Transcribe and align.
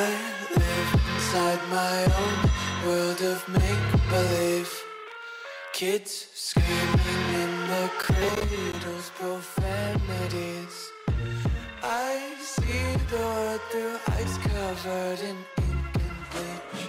I 0.00 0.12
live 0.56 0.92
inside 1.14 1.60
my 1.68 1.98
own 2.20 2.36
world 2.86 3.20
of 3.20 3.46
make 3.48 3.86
believe. 4.08 4.72
Kids 5.74 6.28
screaming 6.32 7.24
in 7.42 7.52
the 7.72 7.84
cradles, 7.98 9.10
profanities. 9.20 10.76
I 11.82 12.32
see 12.40 12.86
the 13.10 13.18
world 13.18 13.60
through 13.70 13.98
ice 14.20 14.38
covered 14.38 15.20
in 15.20 15.36
ink 15.68 15.94
and 16.06 16.20
bleach. 16.32 16.88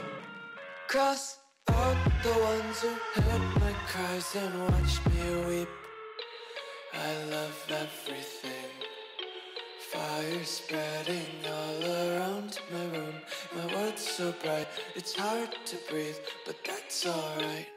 Cross 0.88 1.40
out 1.68 1.98
the 2.24 2.36
ones 2.52 2.78
who 2.80 2.94
heard 3.16 3.46
my 3.60 3.74
cries 3.90 4.36
and 4.38 4.54
watched 4.62 5.04
me 5.12 5.24
weep. 5.50 5.70
I 6.94 7.12
love 7.30 7.60
everything. 7.70 8.61
Fire 10.02 10.44
spreading 10.44 11.46
all 11.46 11.84
around 11.86 12.60
my 12.72 12.86
room. 12.98 13.14
My 13.56 13.76
world's 13.76 14.02
so 14.02 14.34
bright, 14.42 14.68
it's 14.96 15.16
hard 15.16 15.50
to 15.66 15.78
breathe, 15.92 16.16
but 16.44 16.56
that's 16.66 17.06
alright. 17.06 17.68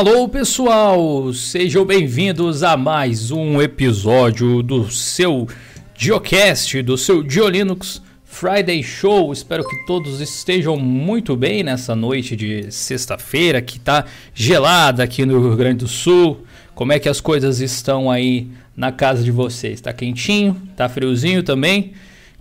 Alô 0.00 0.26
pessoal, 0.26 1.30
sejam 1.34 1.84
bem-vindos 1.84 2.62
a 2.62 2.74
mais 2.74 3.30
um 3.30 3.60
episódio 3.60 4.62
do 4.62 4.90
seu 4.90 5.46
Geocast, 5.94 6.80
do 6.80 6.96
seu 6.96 7.22
Geolinux 7.28 8.00
Friday 8.24 8.82
Show. 8.82 9.30
Espero 9.30 9.62
que 9.62 9.84
todos 9.84 10.22
estejam 10.22 10.78
muito 10.78 11.36
bem 11.36 11.62
nessa 11.62 11.94
noite 11.94 12.34
de 12.34 12.72
sexta-feira 12.72 13.60
que 13.60 13.78
tá 13.78 14.06
gelada 14.32 15.02
aqui 15.02 15.26
no 15.26 15.38
Rio 15.38 15.54
Grande 15.54 15.84
do 15.84 15.88
Sul. 15.88 16.46
Como 16.74 16.94
é 16.94 16.98
que 16.98 17.06
as 17.06 17.20
coisas 17.20 17.60
estão 17.60 18.10
aí 18.10 18.48
na 18.74 18.90
casa 18.90 19.22
de 19.22 19.30
vocês? 19.30 19.82
Tá 19.82 19.92
quentinho? 19.92 20.56
Tá 20.74 20.88
friozinho 20.88 21.42
também? 21.42 21.92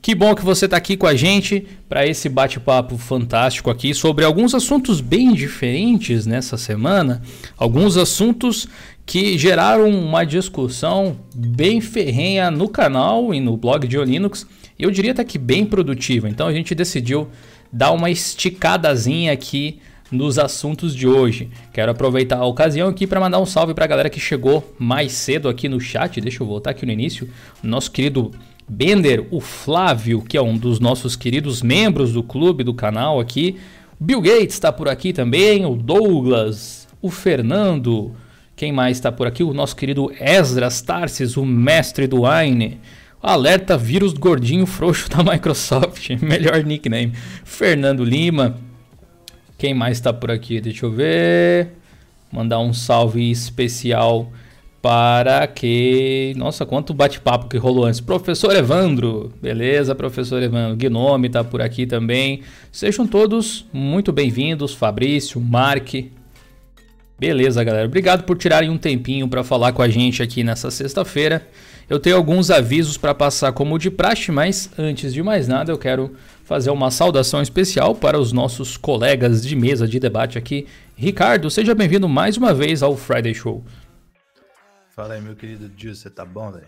Que 0.02 0.16
bom 0.16 0.34
que 0.34 0.46
você 0.46 0.64
está 0.64 0.78
aqui 0.78 0.96
com 0.96 1.06
a 1.06 1.14
gente 1.14 1.68
para 1.90 2.08
esse 2.08 2.30
bate-papo 2.30 2.98
fantástico 2.98 3.70
aqui 3.70 3.94
sobre 3.94 4.24
alguns 4.24 4.56
assuntos 4.56 5.02
bem 5.02 5.34
diferentes 5.34 6.26
nessa 6.26 6.56
semana, 6.56 7.22
alguns 7.58 7.98
assuntos 7.98 8.68
que 9.06 9.38
geraram 9.38 9.90
uma 9.90 10.24
discussão 10.24 11.18
bem 11.36 11.82
ferrenha 11.82 12.50
no 12.50 12.70
canal 12.70 13.34
e 13.34 13.42
no 13.42 13.58
blog 13.58 13.88
de 13.88 13.98
Linux. 13.98 14.48
Eu 14.78 14.90
diria 14.90 15.12
até 15.12 15.26
que 15.26 15.38
bem 15.38 15.66
produtiva. 15.66 16.30
Então 16.30 16.48
a 16.48 16.54
gente 16.54 16.74
decidiu 16.74 17.28
dar 17.72 17.92
uma 17.92 18.10
esticadazinha 18.10 19.34
aqui 19.34 19.80
nos 20.10 20.40
assuntos 20.40 20.96
de 20.96 21.08
hoje. 21.08 21.50
Quero 21.74 21.92
aproveitar 21.92 22.38
a 22.38 22.46
ocasião 22.46 22.88
aqui 22.88 23.06
para 23.06 23.20
mandar 23.20 23.40
um 23.40 23.46
salve 23.46 23.74
para 23.74 23.84
a 23.86 23.88
galera 23.88 24.10
que 24.10 24.20
chegou 24.20 24.74
mais 24.80 25.12
cedo 25.12 25.50
aqui 25.50 25.68
no 25.68 25.80
chat. 25.80 26.22
Deixa 26.22 26.42
eu 26.42 26.48
voltar 26.48 26.72
aqui 26.72 26.86
no 26.86 26.92
início. 26.92 27.30
Nosso 27.62 27.92
querido 27.92 28.32
Bender, 28.70 29.26
o 29.32 29.42
Flávio, 29.42 30.22
que 30.22 30.38
é 30.38 30.42
um 30.42 30.56
dos 30.56 30.80
nossos 30.80 31.16
queridos 31.16 31.64
membros 31.64 32.14
do 32.14 32.22
clube 32.22 32.64
do 32.64 32.74
canal 32.74 33.20
aqui. 33.20 33.58
Bill 34.00 34.22
Gates 34.22 34.54
está 34.54 34.72
por 34.72 34.88
aqui 34.88 35.12
também, 35.12 35.66
o 35.66 35.76
Douglas, 35.76 36.88
o 37.02 37.10
Fernando. 37.10 38.16
Quem 38.56 38.72
mais 38.72 38.98
está 38.98 39.12
por 39.12 39.26
aqui? 39.26 39.44
O 39.44 39.54
nosso 39.54 39.76
querido 39.76 40.12
Esdras 40.20 40.82
Tarsis, 40.82 41.36
o 41.36 41.44
mestre 41.44 42.06
do 42.06 42.22
Wine. 42.24 42.80
Alerta 43.22 43.78
vírus 43.78 44.14
gordinho 44.14 44.68
frouxo 44.68 45.10
da 45.10 45.24
Microsoft. 45.30 46.12
Melhor 46.22 46.64
nickname. 46.64 47.14
Fernando 47.44 48.04
Lima. 48.04 48.58
Quem 49.58 49.74
mais 49.74 49.98
está 49.98 50.14
por 50.14 50.30
aqui? 50.30 50.62
Deixa 50.62 50.86
eu 50.86 50.92
ver. 50.92 51.70
Mandar 52.32 52.60
um 52.60 52.72
salve 52.72 53.32
especial 53.32 54.32
para 54.82 55.46
que. 55.48 56.34
Nossa, 56.38 56.66
quanto 56.66 56.94
bate-papo 56.94 57.48
que 57.48 57.58
rolou 57.58 57.86
antes. 57.86 58.00
Professor 58.00 58.56
Evandro. 58.56 59.32
Beleza, 59.42 59.94
professor 59.94 60.42
Evandro. 60.42 60.78
Gnome 60.78 61.28
está 61.28 61.44
por 61.44 61.62
aqui 61.62 61.86
também. 61.86 62.42
Sejam 62.72 63.06
todos 63.06 63.66
muito 63.74 64.12
bem-vindos. 64.12 64.74
Fabrício, 64.74 65.40
Mark. 65.42 65.94
Beleza, 67.20 67.64
galera. 67.64 67.86
Obrigado 67.86 68.24
por 68.24 68.38
tirarem 68.38 68.70
um 68.70 68.78
tempinho 68.78 69.28
para 69.28 69.44
falar 69.44 69.74
com 69.74 69.82
a 69.82 69.90
gente 69.90 70.24
aqui 70.24 70.44
nessa 70.44 70.72
sexta-feira. 70.72 71.46
Eu 71.90 72.00
tenho 72.00 72.16
alguns 72.16 72.50
avisos 72.50 72.98
para 72.98 73.14
passar 73.16 73.52
como 73.52 73.78
de 73.78 73.90
praxe, 73.90 74.32
mas 74.32 74.70
antes 74.78 75.12
de 75.12 75.24
mais 75.24 75.48
nada 75.48 75.72
eu 75.72 75.78
quero 75.78 76.14
fazer 76.46 76.70
uma 76.70 76.92
saudação 76.92 77.42
especial 77.42 77.94
para 77.96 78.18
os 78.18 78.32
nossos 78.32 78.78
colegas 78.78 79.46
de 79.46 79.56
mesa 79.56 79.88
de 79.88 80.00
debate 80.00 80.38
aqui. 80.38 80.68
Ricardo, 80.96 81.50
seja 81.50 81.76
bem-vindo 81.76 82.08
mais 82.08 82.38
uma 82.38 82.54
vez 82.54 82.84
ao 82.84 82.96
Friday 82.96 83.34
Show. 83.34 83.64
Fala 85.00 85.14
aí, 85.14 85.22
meu 85.22 85.34
querido 85.34 85.72
Gil, 85.78 85.96
você 85.96 86.10
tá 86.10 86.26
bom, 86.26 86.52
velho? 86.52 86.68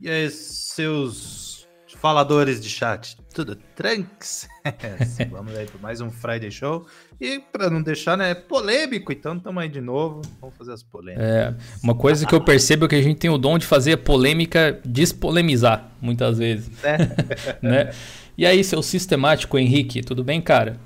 E 0.00 0.08
aí, 0.08 0.30
seus 0.30 1.66
faladores 1.96 2.60
de 2.60 2.70
chat, 2.70 3.16
tudo 3.34 3.56
tranks? 3.56 4.48
Vamos 5.28 5.56
aí 5.56 5.66
para 5.66 5.80
mais 5.80 6.00
um 6.00 6.08
Friday 6.08 6.48
Show. 6.48 6.86
E 7.20 7.40
para 7.40 7.68
não 7.68 7.82
deixar, 7.82 8.16
né, 8.16 8.36
polêmico, 8.36 9.10
então 9.10 9.36
estamos 9.36 9.60
aí 9.60 9.68
de 9.68 9.80
novo. 9.80 10.22
Vamos 10.40 10.56
fazer 10.56 10.74
as 10.74 10.84
polêmicas. 10.84 11.26
É, 11.26 11.56
uma 11.82 11.96
coisa 11.96 12.24
que 12.24 12.32
eu 12.32 12.40
percebo 12.40 12.84
é 12.84 12.88
que 12.88 12.94
a 12.94 13.02
gente 13.02 13.18
tem 13.18 13.30
o 13.30 13.36
dom 13.36 13.58
de 13.58 13.66
fazer 13.66 13.94
a 13.94 13.98
polêmica 13.98 14.80
despolemizar, 14.84 15.90
muitas 16.00 16.38
vezes. 16.38 16.70
É. 16.86 16.98
né? 17.60 17.90
E 18.38 18.46
aí, 18.46 18.62
seu 18.62 18.80
sistemático 18.80 19.58
Henrique, 19.58 20.02
tudo 20.02 20.22
bem, 20.22 20.40
cara? 20.40 20.78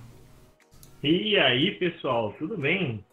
E 1.02 1.36
aí, 1.36 1.72
pessoal, 1.72 2.34
tudo 2.38 2.56
bem? 2.56 3.04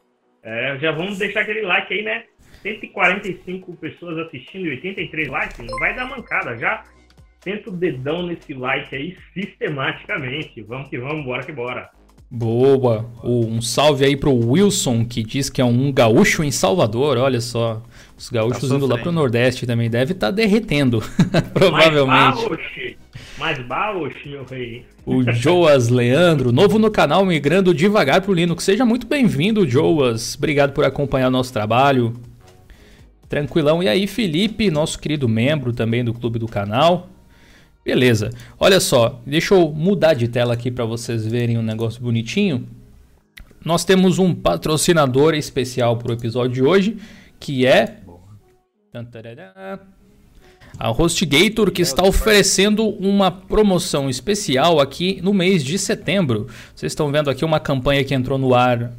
É, 0.42 0.78
já 0.80 0.94
vamos 0.94 1.18
deixar 1.18 1.42
aquele 1.42 1.64
like 1.64 1.94
aí, 1.94 2.02
né? 2.02 2.24
145 2.64 3.74
pessoas 3.76 4.18
assistindo 4.26 4.66
e 4.68 4.72
83 4.72 5.28
likes, 5.28 5.58
não 5.60 5.78
vai 5.78 5.96
dar 5.96 6.10
mancada 6.10 6.58
já. 6.58 6.84
Senta 7.44 7.70
o 7.70 7.74
dedão 7.74 8.26
nesse 8.26 8.54
like 8.54 8.96
aí 8.96 9.18
sistematicamente. 9.34 10.62
Vamos 10.62 10.90
que 10.90 10.98
vamos, 10.98 11.26
bora 11.26 11.44
que 11.44 11.52
bora. 11.52 11.90
Boa! 12.36 13.06
Um 13.24 13.62
salve 13.62 14.06
aí 14.06 14.18
pro 14.18 14.34
Wilson, 14.34 15.06
que 15.06 15.22
diz 15.22 15.52
que 15.52 15.62
é 15.62 15.66
um 15.66 15.92
gaúcho 15.92 16.44
em 16.44 16.50
Salvador, 16.50 17.18
olha 17.18 17.40
só. 17.40 17.84
Os 18.18 18.28
gaúchos 18.30 18.68
Tá 18.68 18.76
indo 18.76 18.88
lá 18.88 18.98
pro 18.98 19.12
Nordeste 19.12 19.68
também 19.68 19.88
deve 19.88 20.14
estar 20.14 20.32
derretendo, 20.32 21.00
provavelmente. 21.54 22.08
Mais 22.08 22.48
baixo, 22.48 22.98
mais 23.38 23.68
baixo, 23.68 24.30
meu 24.30 24.46
rei. 24.46 24.84
O 25.06 25.22
Joas 25.32 25.90
Leandro, 25.90 26.52
novo 26.52 26.80
no 26.80 26.90
canal, 26.90 27.24
migrando 27.24 27.72
devagar 27.72 28.22
pro 28.22 28.34
Linux. 28.34 28.64
Seja 28.64 28.84
muito 28.84 29.06
bem-vindo, 29.06 29.68
Joas. 29.70 30.36
Obrigado 30.36 30.74
por 30.74 30.86
acompanhar 30.86 31.28
o 31.28 31.32
nosso 31.32 31.54
trabalho. 31.54 32.14
Tranquilão. 33.34 33.82
E 33.82 33.88
aí, 33.88 34.06
Felipe, 34.06 34.70
nosso 34.70 35.00
querido 35.00 35.28
membro 35.28 35.74
também 35.74 36.04
do 36.04 36.14
clube 36.14 36.38
do 36.38 36.48
canal. 36.48 37.10
Beleza. 37.84 38.30
Olha 38.60 38.80
só, 38.80 39.20
deixa 39.26 39.56
eu 39.56 39.72
mudar 39.72 40.14
de 40.14 40.28
tela 40.28 40.54
aqui 40.54 40.70
para 40.70 40.86
vocês 40.86 41.26
verem 41.26 41.58
um 41.58 41.64
negócio 41.64 42.00
bonitinho. 42.00 42.68
Nós 43.66 43.84
temos 43.84 44.20
um 44.20 44.36
patrocinador 44.36 45.34
especial 45.34 45.98
para 45.98 46.12
o 46.12 46.14
episódio 46.14 46.54
de 46.54 46.62
hoje, 46.62 46.98
que 47.40 47.66
é 47.66 47.98
a 50.78 50.92
HostGator, 50.92 51.72
que 51.72 51.82
está 51.82 52.04
oferecendo 52.04 52.88
uma 52.88 53.32
promoção 53.32 54.12
especial 54.12 54.80
aqui 54.80 55.20
no 55.24 55.34
mês 55.34 55.64
de 55.64 55.80
setembro. 55.80 56.46
Vocês 56.76 56.92
estão 56.92 57.12
vendo 57.12 57.32
aqui 57.32 57.44
uma 57.44 57.60
campanha 57.60 58.04
que 58.04 58.14
entrou 58.14 58.38
no 58.38 58.54
ar 58.54 58.94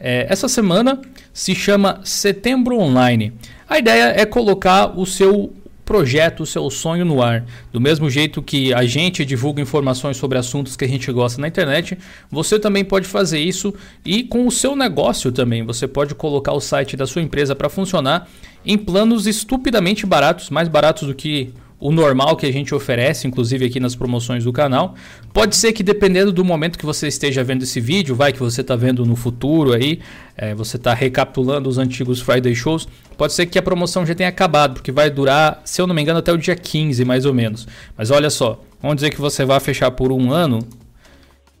é, 0.00 0.26
essa 0.30 0.48
semana, 0.48 0.98
se 1.32 1.54
chama 1.54 2.00
Setembro 2.02 2.78
Online. 2.78 3.34
A 3.68 3.78
ideia 3.78 4.14
é 4.16 4.24
colocar 4.24 4.98
o 4.98 5.04
seu 5.04 5.52
projeto, 5.84 6.44
o 6.44 6.46
seu 6.46 6.70
sonho 6.70 7.04
no 7.04 7.20
ar. 7.20 7.44
Do 7.72 7.80
mesmo 7.80 8.08
jeito 8.08 8.40
que 8.40 8.72
a 8.72 8.84
gente 8.86 9.24
divulga 9.24 9.60
informações 9.60 10.16
sobre 10.16 10.38
assuntos 10.38 10.76
que 10.76 10.84
a 10.84 10.88
gente 10.88 11.10
gosta 11.12 11.40
na 11.40 11.48
internet, 11.48 11.98
você 12.30 12.58
também 12.58 12.84
pode 12.84 13.08
fazer 13.08 13.40
isso 13.40 13.74
e 14.04 14.22
com 14.22 14.46
o 14.46 14.52
seu 14.52 14.74
negócio 14.74 15.32
também. 15.32 15.64
Você 15.64 15.88
pode 15.88 16.14
colocar 16.14 16.52
o 16.52 16.60
site 16.60 16.96
da 16.96 17.08
sua 17.08 17.22
empresa 17.22 17.54
para 17.56 17.68
funcionar 17.68 18.28
em 18.64 18.78
planos 18.78 19.26
estupidamente 19.26 20.06
baratos, 20.06 20.48
mais 20.48 20.68
baratos 20.68 21.08
do 21.08 21.14
que 21.14 21.52
o 21.80 21.90
normal 21.90 22.36
que 22.36 22.44
a 22.44 22.52
gente 22.52 22.74
oferece, 22.74 23.26
inclusive 23.26 23.64
aqui 23.64 23.80
nas 23.80 23.96
promoções 23.96 24.44
do 24.44 24.52
canal. 24.52 24.94
Pode 25.32 25.56
ser 25.56 25.72
que 25.72 25.82
dependendo 25.82 26.30
do 26.30 26.44
momento 26.44 26.78
que 26.78 26.84
você 26.84 27.08
esteja 27.08 27.42
vendo 27.42 27.62
esse 27.62 27.80
vídeo, 27.80 28.14
vai 28.14 28.32
que 28.32 28.38
você 28.38 28.60
está 28.60 28.76
vendo 28.76 29.06
no 29.06 29.16
futuro 29.16 29.72
aí, 29.72 29.98
é, 30.36 30.54
você 30.54 30.76
está 30.76 30.92
recapitulando 30.92 31.68
os 31.68 31.78
antigos 31.78 32.20
Friday 32.20 32.54
Shows, 32.54 32.86
pode 33.16 33.32
ser 33.32 33.46
que 33.46 33.58
a 33.58 33.62
promoção 33.62 34.04
já 34.04 34.14
tenha 34.14 34.28
acabado, 34.28 34.74
porque 34.74 34.92
vai 34.92 35.08
durar, 35.08 35.62
se 35.64 35.80
eu 35.80 35.86
não 35.86 35.94
me 35.94 36.02
engano, 36.02 36.18
até 36.18 36.30
o 36.30 36.36
dia 36.36 36.54
15 36.54 37.02
mais 37.06 37.24
ou 37.24 37.32
menos. 37.32 37.66
Mas 37.96 38.10
olha 38.10 38.28
só, 38.28 38.62
vamos 38.82 38.96
dizer 38.96 39.10
que 39.10 39.20
você 39.20 39.46
vai 39.46 39.58
fechar 39.58 39.90
por 39.90 40.12
um 40.12 40.30
ano, 40.30 40.58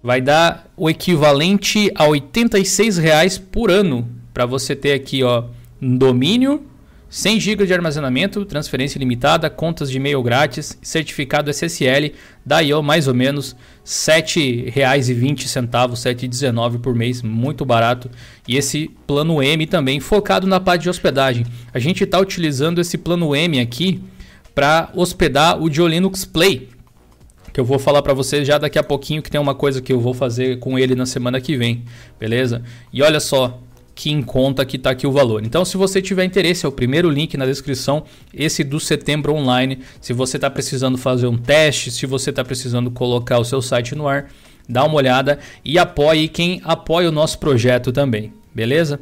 vai 0.02 0.20
dar 0.20 0.66
o 0.76 0.90
equivalente 0.90 1.90
a 1.94 2.06
86 2.06 2.98
reais 2.98 3.38
por 3.38 3.70
ano 3.70 4.06
para 4.34 4.44
você 4.44 4.76
ter 4.76 4.92
aqui 4.92 5.22
ó, 5.22 5.44
um 5.80 5.96
domínio 5.96 6.62
100 7.10 7.40
GB 7.40 7.66
de 7.66 7.74
armazenamento, 7.74 8.44
transferência 8.44 8.96
ilimitada, 8.96 9.50
contas 9.50 9.90
de 9.90 9.96
e-mail 9.96 10.22
grátis, 10.22 10.78
certificado 10.80 11.50
SSL, 11.50 12.12
daí 12.46 12.72
ó, 12.72 12.80
mais 12.80 13.08
ou 13.08 13.14
menos 13.14 13.50
R$ 13.50 13.56
7,20, 13.84 14.76
R$ 14.76 16.14
7,19 16.14 16.78
por 16.78 16.94
mês, 16.94 17.20
muito 17.20 17.64
barato. 17.64 18.08
E 18.46 18.56
esse 18.56 18.92
plano 19.08 19.42
M 19.42 19.66
também 19.66 19.98
focado 19.98 20.46
na 20.46 20.60
parte 20.60 20.82
de 20.82 20.88
hospedagem. 20.88 21.44
A 21.74 21.80
gente 21.80 22.04
está 22.04 22.20
utilizando 22.20 22.80
esse 22.80 22.96
plano 22.96 23.34
M 23.34 23.58
aqui 23.58 24.00
para 24.54 24.90
hospedar 24.94 25.60
o 25.60 25.68
Diolinux 25.68 26.24
Play, 26.24 26.68
que 27.52 27.58
eu 27.58 27.64
vou 27.64 27.80
falar 27.80 28.02
para 28.02 28.14
vocês 28.14 28.46
já 28.46 28.56
daqui 28.56 28.78
a 28.78 28.84
pouquinho 28.84 29.20
que 29.20 29.30
tem 29.30 29.40
uma 29.40 29.56
coisa 29.56 29.82
que 29.82 29.92
eu 29.92 30.00
vou 30.00 30.14
fazer 30.14 30.60
com 30.60 30.78
ele 30.78 30.94
na 30.94 31.06
semana 31.06 31.40
que 31.40 31.56
vem, 31.56 31.82
beleza? 32.20 32.62
E 32.92 33.02
olha 33.02 33.18
só, 33.18 33.60
que 34.00 34.10
em 34.10 34.22
conta 34.22 34.64
que 34.64 34.78
está 34.78 34.88
aqui 34.92 35.06
o 35.06 35.12
valor. 35.12 35.44
Então, 35.44 35.62
se 35.62 35.76
você 35.76 36.00
tiver 36.00 36.24
interesse, 36.24 36.64
é 36.64 36.68
o 36.68 36.72
primeiro 36.72 37.10
link 37.10 37.36
na 37.36 37.44
descrição, 37.44 38.04
esse 38.32 38.64
do 38.64 38.80
setembro 38.80 39.34
online. 39.34 39.80
Se 40.00 40.14
você 40.14 40.38
está 40.38 40.48
precisando 40.48 40.96
fazer 40.96 41.26
um 41.26 41.36
teste, 41.36 41.90
se 41.90 42.06
você 42.06 42.30
está 42.30 42.42
precisando 42.42 42.90
colocar 42.90 43.38
o 43.38 43.44
seu 43.44 43.60
site 43.60 43.94
no 43.94 44.08
ar, 44.08 44.30
dá 44.66 44.86
uma 44.86 44.94
olhada 44.94 45.38
e 45.62 45.78
apoie 45.78 46.28
quem 46.28 46.62
apoia 46.64 47.10
o 47.10 47.12
nosso 47.12 47.38
projeto 47.38 47.92
também, 47.92 48.32
beleza? 48.54 48.98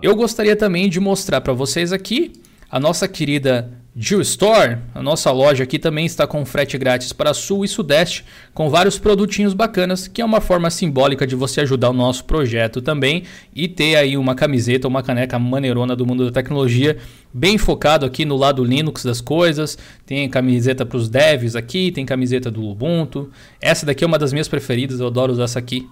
Eu 0.00 0.14
gostaria 0.14 0.54
também 0.54 0.88
de 0.88 1.00
mostrar 1.00 1.40
para 1.40 1.52
vocês 1.52 1.92
aqui 1.92 2.32
a 2.70 2.78
nossa 2.78 3.08
querida 3.08 3.72
Jill 3.94 4.22
Store, 4.22 4.78
a 4.94 5.02
nossa 5.02 5.30
loja 5.30 5.64
aqui 5.64 5.78
também 5.78 6.06
está 6.06 6.26
com 6.26 6.46
frete 6.46 6.78
grátis 6.78 7.12
para 7.12 7.34
Sul 7.34 7.62
e 7.62 7.68
Sudeste, 7.68 8.24
com 8.54 8.70
vários 8.70 8.98
produtinhos 8.98 9.52
bacanas, 9.52 10.08
que 10.08 10.22
é 10.22 10.24
uma 10.24 10.40
forma 10.40 10.70
simbólica 10.70 11.26
de 11.26 11.36
você 11.36 11.60
ajudar 11.60 11.90
o 11.90 11.92
nosso 11.92 12.24
projeto 12.24 12.80
também 12.80 13.24
e 13.54 13.68
ter 13.68 13.96
aí 13.96 14.16
uma 14.16 14.34
camiseta, 14.34 14.88
uma 14.88 15.02
caneca 15.02 15.38
maneirona 15.38 15.94
do 15.94 16.06
mundo 16.06 16.24
da 16.24 16.30
tecnologia, 16.30 16.96
bem 17.34 17.58
focado 17.58 18.06
aqui 18.06 18.24
no 18.24 18.38
lado 18.38 18.64
Linux 18.64 19.04
das 19.04 19.20
coisas. 19.20 19.76
Tem 20.06 20.26
camiseta 20.26 20.86
para 20.86 20.96
os 20.96 21.10
devs 21.10 21.54
aqui, 21.54 21.92
tem 21.92 22.06
camiseta 22.06 22.50
do 22.50 22.64
Ubuntu. 22.64 23.30
Essa 23.60 23.84
daqui 23.84 24.04
é 24.04 24.06
uma 24.06 24.18
das 24.18 24.32
minhas 24.32 24.48
preferidas, 24.48 25.00
eu 25.00 25.06
adoro 25.06 25.32
usar 25.34 25.44
essa 25.44 25.58
aqui. 25.58 25.86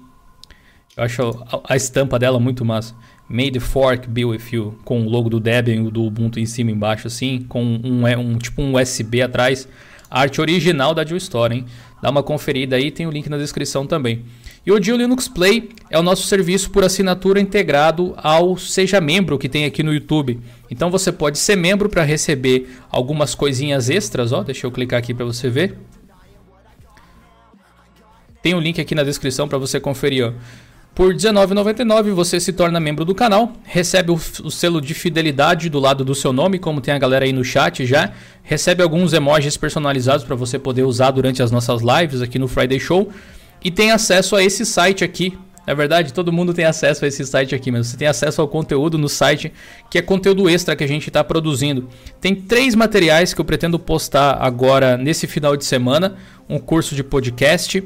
Eu 0.97 1.05
acho 1.05 1.45
a 1.69 1.77
estampa 1.77 2.19
dela 2.19 2.41
muito 2.41 2.65
massa. 2.65 2.95
May 3.31 3.49
the 3.49 3.61
Fork 3.61 4.09
Be 4.09 4.25
With 4.25 4.43
You, 4.51 4.77
com 4.85 5.07
o 5.07 5.09
logo 5.09 5.31
do 5.31 5.39
Debian 5.39 5.85
do 5.85 6.03
Ubuntu 6.03 6.41
em 6.41 6.47
cima 6.47 6.73
e 6.73 6.75
embaixo, 6.75 7.07
assim, 7.07 7.47
com 7.49 7.63
um, 7.63 8.05
um, 8.05 8.39
tipo 8.39 8.61
um 8.61 8.75
USB 8.75 9.23
atrás. 9.23 9.69
A 10.11 10.23
arte 10.23 10.41
original 10.41 10.93
da 10.93 11.05
Jill 11.05 11.17
Store, 11.19 11.55
hein? 11.55 11.65
Dá 12.03 12.11
uma 12.11 12.25
conferida 12.25 12.75
aí, 12.75 12.91
tem 12.91 13.07
o 13.07 13.11
link 13.11 13.29
na 13.29 13.39
descrição 13.39 13.87
também. 13.87 14.25
E 14.67 14.73
o 14.73 14.83
Jill 14.83 14.97
Linux 14.97 15.29
Play 15.29 15.71
é 15.89 15.97
o 15.97 16.03
nosso 16.03 16.27
serviço 16.27 16.73
por 16.73 16.83
assinatura 16.83 17.41
integrado 17.41 18.15
ao 18.17 18.59
Seja 18.59 19.01
Membro 19.01 19.39
que 19.39 19.49
tem 19.49 19.65
aqui 19.65 19.85
no 19.85 19.95
YouTube. 19.95 20.41
Então 20.69 20.91
você 20.91 21.13
pode 21.13 21.39
ser 21.39 21.55
membro 21.55 21.89
para 21.89 22.03
receber 22.03 22.69
algumas 22.91 23.37
coisinhas 23.37 23.89
extras, 23.89 24.33
ó. 24.33 24.43
Deixa 24.43 24.67
eu 24.67 24.73
clicar 24.73 24.99
aqui 24.99 25.15
para 25.15 25.25
você 25.25 25.49
ver. 25.49 25.79
Tem 28.43 28.55
o 28.55 28.57
um 28.57 28.61
link 28.61 28.81
aqui 28.81 28.95
na 28.95 29.05
descrição 29.05 29.47
para 29.47 29.59
você 29.59 29.79
conferir, 29.79 30.27
ó. 30.27 30.33
Por 30.95 31.13
R$19,99 31.13 32.13
você 32.13 32.41
se 32.41 32.53
torna 32.53 32.81
membro 32.81 33.05
do 33.05 33.15
canal, 33.15 33.53
recebe 33.65 34.11
o, 34.11 34.15
o, 34.15 34.51
selo 34.51 34.81
de 34.81 34.93
fidelidade 34.93 35.71
do 35.71 35.79
lado 35.79 36.05
do 36.05 36.15
seu 36.15 36.33
nome, 36.33 36.59
como 36.59 36.81
tem 36.81 36.93
a 36.93 36.99
galera 36.99 37.25
aí 37.25 37.33
no 37.33 37.45
chat 37.45 37.87
já, 37.87 38.13
recebe 38.43 38.83
alguns 38.83 39.13
emojis 39.13 39.57
personalizados 39.57 40.25
para 40.25 40.35
você 40.35 40.59
poder 40.59 40.83
usar 40.83 41.13
durante 41.13 41.43
as 41.43 41.51
nossas 41.51 41.81
lives 41.81 42.21
aqui 42.21 42.39
no 42.39 42.49
Friday 42.49 42.81
Show. 42.81 43.11
E 43.63 43.71
tem 43.71 43.93
acesso 43.93 44.35
a 44.35 44.43
esse 44.43 44.67
site 44.67 45.05
aqui. 45.05 45.39
Na 45.67 45.75
verdade, 45.75 46.13
todo 46.13 46.33
mundo 46.33 46.53
tem 46.53 46.65
acesso 46.65 47.05
a 47.05 47.09
esse 47.09 47.25
site 47.25 47.55
aqui, 47.55 47.71
mas 47.71 47.87
você 47.87 47.97
tem 47.97 48.09
acesso 48.09 48.41
ao 48.41 48.49
conteúdo 48.49 48.99
no 48.99 49.09
site, 49.09 49.53
que 49.89 49.99
é 49.99 50.03
conteúdo 50.03 50.49
extra 50.49 50.75
que 50.75 50.83
a 50.83 50.89
gente 50.89 51.09
está 51.09 51.23
produzindo. 51.23 51.89
Tem 52.21 52.35
três 52.35 52.75
materiais 52.75 53.33
que 53.33 53.41
eu 53.41 53.45
pretendo 53.45 53.79
postar 53.79 54.39
agora 54.41 54.97
nesse 54.97 55.27
final 55.27 55.57
de 55.57 55.65
semana: 55.65 56.17
um 56.49 56.59
curso 56.59 56.95
de 56.95 57.05
podcast 57.05 57.85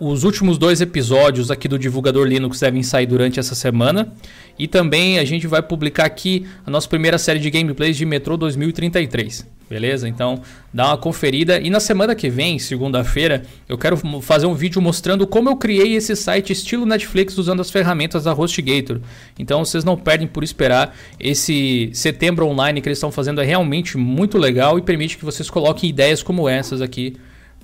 os 0.00 0.22
últimos 0.22 0.58
dois 0.58 0.80
episódios 0.80 1.50
aqui 1.50 1.66
do 1.66 1.78
Divulgador 1.78 2.24
Linux 2.24 2.60
devem 2.60 2.82
sair 2.82 3.06
durante 3.06 3.40
essa 3.40 3.54
semana. 3.54 4.12
E 4.58 4.68
também 4.68 5.18
a 5.18 5.24
gente 5.24 5.46
vai 5.46 5.60
publicar 5.60 6.04
aqui 6.04 6.46
a 6.64 6.70
nossa 6.70 6.88
primeira 6.88 7.18
série 7.18 7.40
de 7.40 7.50
gameplays 7.50 7.96
de 7.96 8.06
Metro 8.06 8.36
2033. 8.36 9.46
Beleza? 9.68 10.08
Então 10.08 10.40
dá 10.72 10.86
uma 10.86 10.96
conferida. 10.96 11.60
E 11.60 11.68
na 11.68 11.80
semana 11.80 12.14
que 12.14 12.30
vem, 12.30 12.58
segunda-feira, 12.58 13.42
eu 13.68 13.76
quero 13.76 13.96
fazer 14.22 14.46
um 14.46 14.54
vídeo 14.54 14.80
mostrando 14.80 15.26
como 15.26 15.50
eu 15.50 15.56
criei 15.56 15.94
esse 15.94 16.14
site 16.16 16.52
estilo 16.52 16.86
Netflix 16.86 17.36
usando 17.36 17.60
as 17.60 17.70
ferramentas 17.70 18.24
da 18.24 18.32
HostGator. 18.32 19.00
Então 19.38 19.64
vocês 19.64 19.84
não 19.84 19.96
perdem 19.96 20.28
por 20.28 20.44
esperar. 20.44 20.96
Esse 21.18 21.90
setembro 21.92 22.46
online 22.46 22.80
que 22.80 22.88
eles 22.88 22.98
estão 22.98 23.12
fazendo 23.12 23.40
é 23.40 23.44
realmente 23.44 23.98
muito 23.98 24.38
legal 24.38 24.78
e 24.78 24.82
permite 24.82 25.18
que 25.18 25.24
vocês 25.24 25.50
coloquem 25.50 25.90
ideias 25.90 26.22
como 26.22 26.48
essas 26.48 26.80
aqui 26.80 27.16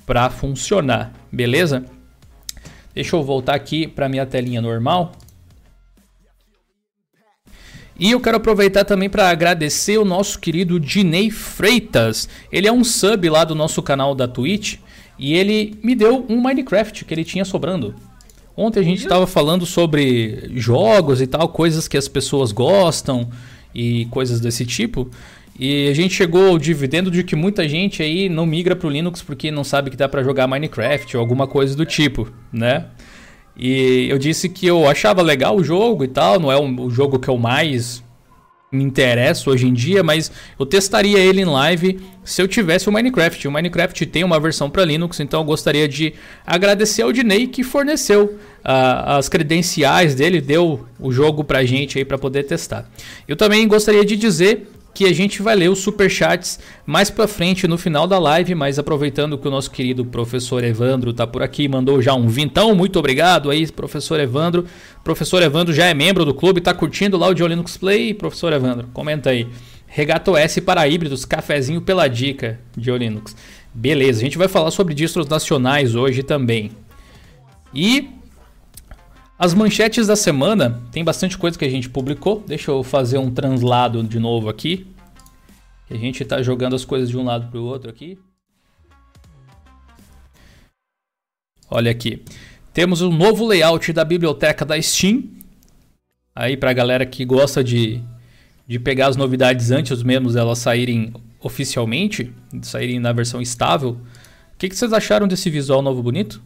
para 0.05 0.29
funcionar. 0.29 1.13
Beleza? 1.33 1.85
Deixa 2.95 3.17
eu 3.17 3.23
voltar 3.23 3.55
aqui 3.55 3.87
para 3.87 4.09
minha 4.09 4.25
telinha 4.25 4.63
normal. 4.63 5.13
E 7.99 8.11
eu 8.11 8.21
quero 8.21 8.37
aproveitar 8.37 8.85
também 8.85 9.09
para 9.09 9.29
agradecer 9.29 9.99
o 9.99 10.05
nosso 10.05 10.39
querido 10.39 10.81
Dinei 10.81 11.31
Freitas. 11.31 12.29
Ele 12.51 12.67
é 12.67 12.73
um 12.73 12.83
sub 12.83 13.29
lá 13.29 13.45
do 13.45 13.55
nosso 13.55 13.83
canal 13.83 14.15
da 14.15 14.27
Twitch 14.27 14.79
e 15.19 15.35
ele 15.35 15.79
me 15.83 15.95
deu 15.95 16.25
um 16.29 16.41
Minecraft 16.41 17.05
que 17.05 17.15
ele 17.15 17.25
tinha 17.25 17.45
sobrando. 17.45 17.95
Ontem 18.57 18.81
a 18.81 18.83
gente 18.83 19.03
estava 19.03 19.27
falando 19.27 19.67
sobre 19.67 20.51
jogos 20.55 21.21
e 21.21 21.27
tal, 21.27 21.49
coisas 21.49 21.89
que 21.89 21.97
as 21.97 22.07
pessoas 22.07 22.53
gostam 22.53 23.29
e 23.75 24.07
coisas 24.07 24.41
desse 24.41 24.65
tipo. 24.65 25.11
E 25.59 25.89
a 25.89 25.95
gente 25.95 26.15
chegou 26.15 26.49
ao 26.49 26.59
dividendo 26.59 27.11
de 27.11 27.23
que 27.23 27.37
muita 27.37 27.69
gente 27.69 28.03
aí 28.03 28.29
não 28.29 28.45
migra 28.45 28.75
para 28.75 28.89
o 28.89 28.91
Linux 28.91 29.23
porque 29.23 29.51
não 29.51 29.63
sabe 29.63 29.91
que 29.91 29.97
dá 29.97 30.09
para 30.09 30.23
jogar 30.23 30.49
Minecraft 30.49 31.17
ou 31.17 31.21
alguma 31.21 31.47
coisa 31.47 31.77
do 31.77 31.87
tipo, 31.87 32.29
né? 32.53 32.87
E 33.57 34.09
eu 34.11 34.19
disse 34.19 34.49
que 34.49 34.67
eu 34.67 34.89
achava 34.89 35.23
legal 35.23 35.57
o 35.57 35.63
jogo 35.63 36.03
e 36.03 36.09
tal, 36.09 36.41
não 36.41 36.51
é 36.51 36.59
o 36.59 36.91
jogo 36.91 37.21
que 37.21 37.29
eu 37.29 37.39
mais 37.39 38.03
me 38.75 38.83
interesso 38.83 39.51
hoje 39.51 39.69
em 39.69 39.73
dia, 39.73 40.03
mas 40.03 40.33
eu 40.59 40.67
testaria 40.67 41.19
ele 41.19 41.43
em 41.43 41.45
live 41.45 42.01
se 42.25 42.43
eu 42.43 42.49
tivesse 42.49 42.89
o 42.89 42.93
Minecraft. 42.93 43.47
O 43.47 43.53
Minecraft 43.53 44.05
tem 44.07 44.25
uma 44.25 44.41
versão 44.41 44.69
para 44.69 44.85
Linux, 44.85 45.21
então 45.21 45.41
eu 45.41 45.45
gostaria 45.45 45.87
de 45.87 46.15
agradecer 46.45 47.03
ao 47.03 47.13
Dinei 47.13 47.47
que 47.47 47.63
forneceu 47.63 48.25
uh, 48.65 49.19
as 49.19 49.29
credenciais 49.29 50.17
dele, 50.17 50.41
deu 50.41 50.85
o 50.99 51.13
jogo 51.13 51.45
pra 51.45 51.65
gente 51.65 51.99
aí 51.99 52.05
para 52.05 52.19
poder 52.19 52.43
testar. 52.43 52.91
Eu 53.29 53.37
também 53.37 53.69
gostaria 53.69 54.05
de 54.05 54.17
dizer 54.17 54.74
que 54.95 55.05
a 55.05 55.13
gente 55.13 55.43
vai 55.43 55.57
ler 55.57 55.69
os 55.69 55.81
superchats 55.81 56.61
mais 56.87 57.11
para 57.11 57.27
frente 57.27 57.67
no 57.67 57.77
final 57.77 58.07
da 58.07 58.19
live, 58.19 58.55
mas 58.55 58.79
aproveitando 58.79 59.37
que 59.37 59.49
o 59.49 59.51
nosso 59.51 59.71
querido 59.71 60.05
professor 60.05 60.63
Evandro 60.63 61.13
tá 61.13 61.27
por 61.27 61.43
aqui, 61.43 61.69
mandou 61.69 62.01
já 62.01 62.15
um 62.15 62.29
vintão, 62.29 62.75
muito 62.75 62.99
obrigado 62.99 63.51
aí, 63.51 63.71
professor 63.71 64.21
Evandro. 64.21 64.65
Professor 65.03 65.43
Evandro 65.43 65.75
já 65.75 65.87
é 65.87 65.95
membro 65.95 66.25
do 66.25 66.33
clube, 66.33 66.61
tá 66.61 66.73
curtindo 66.73 67.19
lá 67.19 67.27
o 67.27 67.35
John 67.35 67.49
Linux 67.49 67.77
Play, 67.77 68.15
professor 68.15 68.53
Evandro, 68.53 68.89
comenta 68.93 69.31
aí. 69.31 69.49
Regato 69.87 70.37
S 70.37 70.61
para 70.61 70.87
híbridos, 70.89 71.25
cafezinho 71.25 71.81
pela 71.81 72.09
dica 72.09 72.61
de 72.77 72.91
Linux. 72.97 73.37
Beleza, 73.73 74.21
a 74.21 74.25
gente 74.25 74.39
vai 74.39 74.49
falar 74.49 74.71
sobre 74.71 74.95
distros 74.95 75.29
nacionais 75.29 75.95
hoje 75.95 76.23
também. 76.23 76.71
E 77.75 78.09
as 79.45 79.53
manchetes 79.53 80.07
da 80.07 80.17
semana, 80.17 80.81
tem 80.91 81.05
bastante 81.05 81.37
coisa 81.37 81.59
que 81.59 81.67
a 81.67 81.69
gente 81.69 81.91
publicou. 81.91 82.43
Deixa 82.47 82.71
eu 82.71 82.83
fazer 82.83 83.19
um 83.19 83.31
translado 83.31 84.03
de 84.03 84.19
novo 84.19 84.49
aqui. 84.49 84.87
A 85.91 85.95
gente 85.97 86.23
está 86.23 86.43
jogando 86.43 86.75
as 86.75 86.83
coisas 86.83 87.11
de 87.11 87.19
um 87.19 87.25
lado 87.25 87.51
para 87.51 87.61
o 87.61 87.65
outro 87.65 87.91
aqui. 87.91 88.19
Olha 91.71 91.91
aqui. 91.91 92.23
Temos 92.73 93.03
um 93.03 93.13
novo 93.13 93.47
layout 93.47 93.93
da 93.93 94.03
biblioteca 94.03 94.65
da 94.65 94.81
Steam. 94.81 95.25
Aí 96.35 96.57
para 96.57 96.71
a 96.71 96.75
galera 96.75 97.05
que 97.05 97.23
gosta 97.27 97.63
de, 97.63 98.01
de 98.67 98.79
pegar 98.79 99.09
as 99.09 99.17
novidades 99.17 99.71
antes 99.71 100.03
mesmo 100.03 100.33
delas 100.33 100.59
saírem 100.59 101.13
oficialmente, 101.39 102.33
saírem 102.63 102.99
na 102.99 103.13
versão 103.13 103.43
estável. 103.43 103.91
O 104.55 104.57
que, 104.57 104.71
que 104.71 104.75
vocês 104.75 104.95
acharam 104.95 105.29
desse 105.29 105.51
visual 105.51 105.83
novo 105.83 106.03
bonito? 106.03 106.43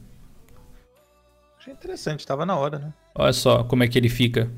Interessante, 1.88 2.26
tava 2.26 2.44
na 2.44 2.54
hora, 2.54 2.78
né? 2.78 2.92
Olha 3.14 3.32
só 3.32 3.64
como 3.64 3.82
é 3.82 3.88
que 3.88 3.96
ele 3.96 4.10
fica. 4.10 4.50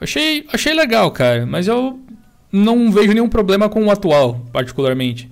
Achei, 0.00 0.44
achei 0.52 0.74
legal, 0.74 1.12
cara, 1.12 1.46
mas 1.46 1.68
eu 1.68 2.00
não 2.50 2.90
vejo 2.90 3.12
nenhum 3.12 3.28
problema 3.28 3.68
com 3.68 3.84
o 3.84 3.90
atual, 3.90 4.40
particularmente. 4.52 5.30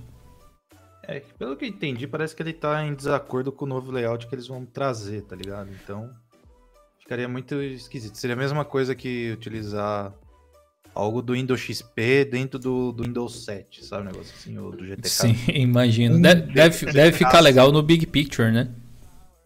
É, 1.09 1.25
pelo 1.37 1.57
que 1.57 1.65
eu 1.65 1.69
entendi, 1.69 2.07
parece 2.07 2.37
que 2.37 2.43
ele 2.45 2.53
tá 2.53 2.85
em 2.87 2.95
desacordo 2.95 3.51
com 3.51 3.65
o 3.65 3.69
novo 3.69 3.91
layout 3.91 4.29
que 4.29 4.35
eles 4.37 4.47
vão 4.47 4.65
trazer, 4.65 5.23
tá 5.23 5.35
ligado? 5.35 5.71
Então, 5.83 6.09
ficaria 7.01 7.27
muito 7.27 7.61
esquisito. 7.61 8.17
Seria 8.17 8.37
a 8.37 8.39
mesma 8.39 8.65
coisa 8.65 8.95
que 8.95 9.33
utilizar 9.33 10.15
algo 10.95 11.21
do 11.21 11.33
Windows 11.33 11.61
XP 11.61 12.27
dentro 12.27 12.61
do, 12.61 12.93
do 12.93 13.03
Windows 13.03 13.45
7, 13.45 13.85
sabe? 13.85 14.03
Um 14.03 14.13
negócio 14.13 14.33
assim, 14.39 14.57
ou 14.57 14.71
do 14.71 14.87
GTK. 14.87 15.09
Sim, 15.09 15.35
imagino. 15.53 16.23
Deve, 16.23 16.53
deve, 16.53 16.93
deve 16.93 17.19
ficar 17.19 17.41
legal 17.41 17.73
no 17.73 17.83
Big 17.83 18.07
Picture, 18.07 18.53
né? 18.53 18.73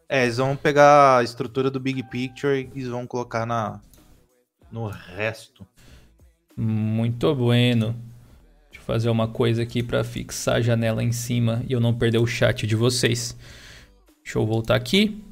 É, 0.09 0.23
eles 0.23 0.37
vão 0.37 0.55
pegar 0.55 1.19
a 1.19 1.23
estrutura 1.25 1.71
do 1.71 1.81
Big 1.81 2.03
Picture 2.05 2.71
e 2.75 2.85
vão 2.85 3.07
colocar 3.07 3.45
na, 3.45 3.81
no 4.71 4.87
resto. 4.87 5.67
Muito 6.57 7.35
bueno. 7.35 7.97
Deixa 8.71 8.81
eu 8.81 8.83
fazer 8.83 9.11
uma 9.11 9.27
coisa 9.27 9.63
aqui 9.63 9.83
para 9.83 10.05
fixar 10.05 10.57
a 10.57 10.61
janela 10.61 11.03
em 11.03 11.13
cima 11.13 11.63
e 11.69 11.73
eu 11.73 11.81
não 11.81 11.93
perder 11.93 12.19
o 12.19 12.27
chat 12.27 12.67
de 12.67 12.77
vocês. 12.77 13.37
Deixa 14.23 14.39
eu 14.39 14.47
voltar 14.47 14.77
aqui. 14.77 15.23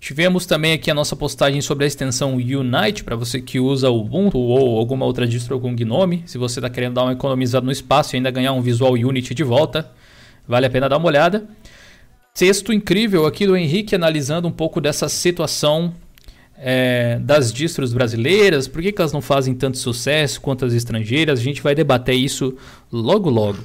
Tivemos 0.00 0.46
também 0.46 0.72
aqui 0.72 0.90
a 0.90 0.94
nossa 0.94 1.14
postagem 1.14 1.60
sobre 1.60 1.84
a 1.84 1.86
extensão 1.86 2.34
Unite 2.34 3.04
para 3.04 3.14
você 3.14 3.40
que 3.40 3.60
usa 3.60 3.88
o 3.88 4.00
Ubuntu 4.00 4.36
ou 4.36 4.76
alguma 4.76 5.06
outra 5.06 5.28
distro 5.28 5.60
com 5.60 5.76
Gnome. 5.76 6.24
Se 6.26 6.38
você 6.38 6.58
está 6.58 6.68
querendo 6.68 6.94
dar 6.94 7.04
uma 7.04 7.12
economizada 7.12 7.64
no 7.64 7.70
espaço 7.70 8.14
e 8.14 8.16
ainda 8.16 8.30
ganhar 8.30 8.52
um 8.52 8.60
visual 8.60 8.94
Unity 8.94 9.32
de 9.32 9.44
volta, 9.44 9.92
vale 10.48 10.66
a 10.66 10.70
pena 10.70 10.88
dar 10.88 10.96
uma 10.96 11.06
olhada. 11.06 11.46
Texto 12.34 12.72
incrível 12.72 13.26
aqui 13.26 13.46
do 13.46 13.56
Henrique 13.56 13.94
analisando 13.94 14.48
um 14.48 14.52
pouco 14.52 14.80
dessa 14.80 15.08
situação 15.08 15.94
é, 16.56 17.18
das 17.20 17.52
distros 17.52 17.92
brasileiras, 17.92 18.66
por 18.66 18.80
que, 18.80 18.92
que 18.92 19.00
elas 19.00 19.12
não 19.12 19.20
fazem 19.20 19.54
tanto 19.54 19.76
sucesso 19.76 20.40
quanto 20.40 20.64
as 20.64 20.72
estrangeiras. 20.72 21.40
A 21.40 21.42
gente 21.42 21.60
vai 21.60 21.74
debater 21.74 22.14
isso 22.14 22.56
logo 22.90 23.28
logo. 23.28 23.58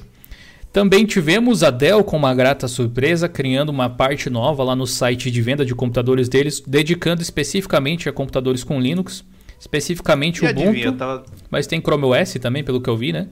Também 0.72 1.06
tivemos 1.06 1.62
a 1.62 1.70
Dell 1.70 2.04
com 2.04 2.16
uma 2.16 2.34
grata 2.34 2.68
surpresa, 2.68 3.28
criando 3.28 3.70
uma 3.70 3.88
parte 3.88 4.28
nova 4.28 4.62
lá 4.62 4.76
no 4.76 4.86
site 4.86 5.30
de 5.30 5.40
venda 5.40 5.64
de 5.64 5.74
computadores 5.74 6.28
deles, 6.28 6.60
dedicando 6.60 7.22
especificamente 7.22 8.08
a 8.08 8.12
computadores 8.12 8.62
com 8.62 8.78
Linux, 8.78 9.24
especificamente 9.58 10.44
o 10.44 10.50
Ubuntu, 10.50 10.92
tava... 10.92 11.24
mas 11.50 11.66
tem 11.66 11.80
Chrome 11.80 12.04
OS 12.04 12.34
também, 12.34 12.62
pelo 12.62 12.82
que 12.82 12.90
eu 12.90 12.96
vi, 12.96 13.12
né? 13.12 13.28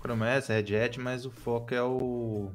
Chrome 0.00 0.22
OS, 0.22 0.46
Red 0.46 0.76
Hat, 0.76 1.00
mas 1.00 1.26
o 1.26 1.30
foco 1.30 1.74
é 1.74 1.82
o... 1.82 2.50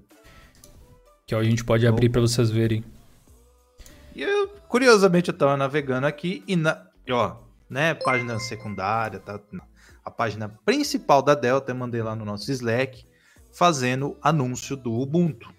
Que 1.32 1.36
a 1.36 1.44
gente 1.44 1.64
pode 1.64 1.88
abrir 1.88 2.10
para 2.10 2.20
vocês 2.20 2.52
verem. 2.52 2.84
E 4.14 4.22
eu, 4.22 4.50
curiosamente, 4.68 5.30
eu 5.30 5.38
tava 5.38 5.56
navegando 5.56 6.06
aqui 6.06 6.44
e, 6.46 6.58
na, 6.58 6.86
ó, 7.10 7.38
né, 7.70 7.94
página 7.94 8.38
secundária, 8.38 9.18
tá? 9.18 9.40
A 10.04 10.12
página 10.12 10.50
principal 10.66 11.22
da 11.22 11.34
Dell, 11.34 11.56
até 11.56 11.74
mandei 11.74 12.02
lá 12.02 12.18
no 12.18 12.26
nosso 12.26 12.52
Slack, 12.52 13.06
fazendo 13.58 14.18
anúncio 14.22 14.76
do 14.76 14.92
Ubuntu. 14.92 15.50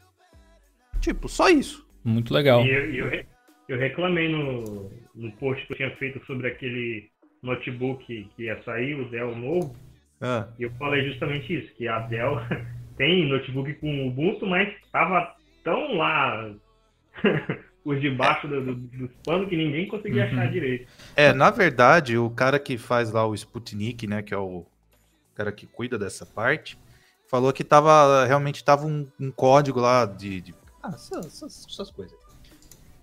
Tipo, 1.00 1.26
só 1.26 1.48
isso. 1.48 1.88
Muito 2.04 2.34
legal. 2.34 2.66
E 2.66 2.70
eu, 2.70 3.06
eu, 3.06 3.24
eu 3.70 3.78
reclamei 3.78 4.28
no, 4.28 4.90
no 5.14 5.32
post 5.38 5.66
que 5.66 5.72
eu 5.72 5.76
tinha 5.78 5.96
feito 5.96 6.22
sobre 6.26 6.48
aquele 6.48 7.08
notebook 7.42 8.28
que 8.36 8.42
ia 8.42 8.62
sair, 8.62 9.00
o 9.00 9.08
Dell 9.08 9.34
novo. 9.34 9.74
Ah. 10.20 10.48
E 10.58 10.64
eu 10.64 10.70
falei 10.72 11.08
justamente 11.08 11.60
isso, 11.60 11.74
que 11.76 11.88
a 11.88 12.00
Dell 12.00 12.36
tem 12.98 13.26
notebook 13.26 13.72
com 13.76 14.06
Ubuntu, 14.06 14.44
mas 14.44 14.68
estava 14.84 15.34
tão 15.62 15.96
lá 15.96 16.50
os 17.84 18.00
de 18.00 18.10
baixo 18.10 18.46
do, 18.46 18.64
do, 18.64 18.74
dos 18.74 19.10
panos 19.24 19.48
que 19.48 19.56
ninguém 19.56 19.88
conseguia 19.88 20.24
uhum. 20.24 20.32
achar 20.32 20.50
direito. 20.50 20.90
É, 21.16 21.32
na 21.32 21.50
verdade, 21.50 22.16
o 22.16 22.30
cara 22.30 22.58
que 22.58 22.78
faz 22.78 23.10
lá 23.10 23.26
o 23.26 23.34
Sputnik, 23.34 24.06
né, 24.06 24.22
que 24.22 24.32
é 24.32 24.38
o 24.38 24.64
cara 25.34 25.50
que 25.50 25.66
cuida 25.66 25.98
dessa 25.98 26.24
parte, 26.24 26.78
falou 27.28 27.52
que 27.52 27.64
tava, 27.64 28.24
realmente 28.24 28.62
tava 28.62 28.86
um, 28.86 29.06
um 29.18 29.30
código 29.30 29.80
lá 29.80 30.04
de... 30.04 30.40
de 30.40 30.54
ah, 30.82 30.90
essas, 30.94 31.26
essas, 31.26 31.66
essas 31.68 31.90
coisas. 31.90 32.16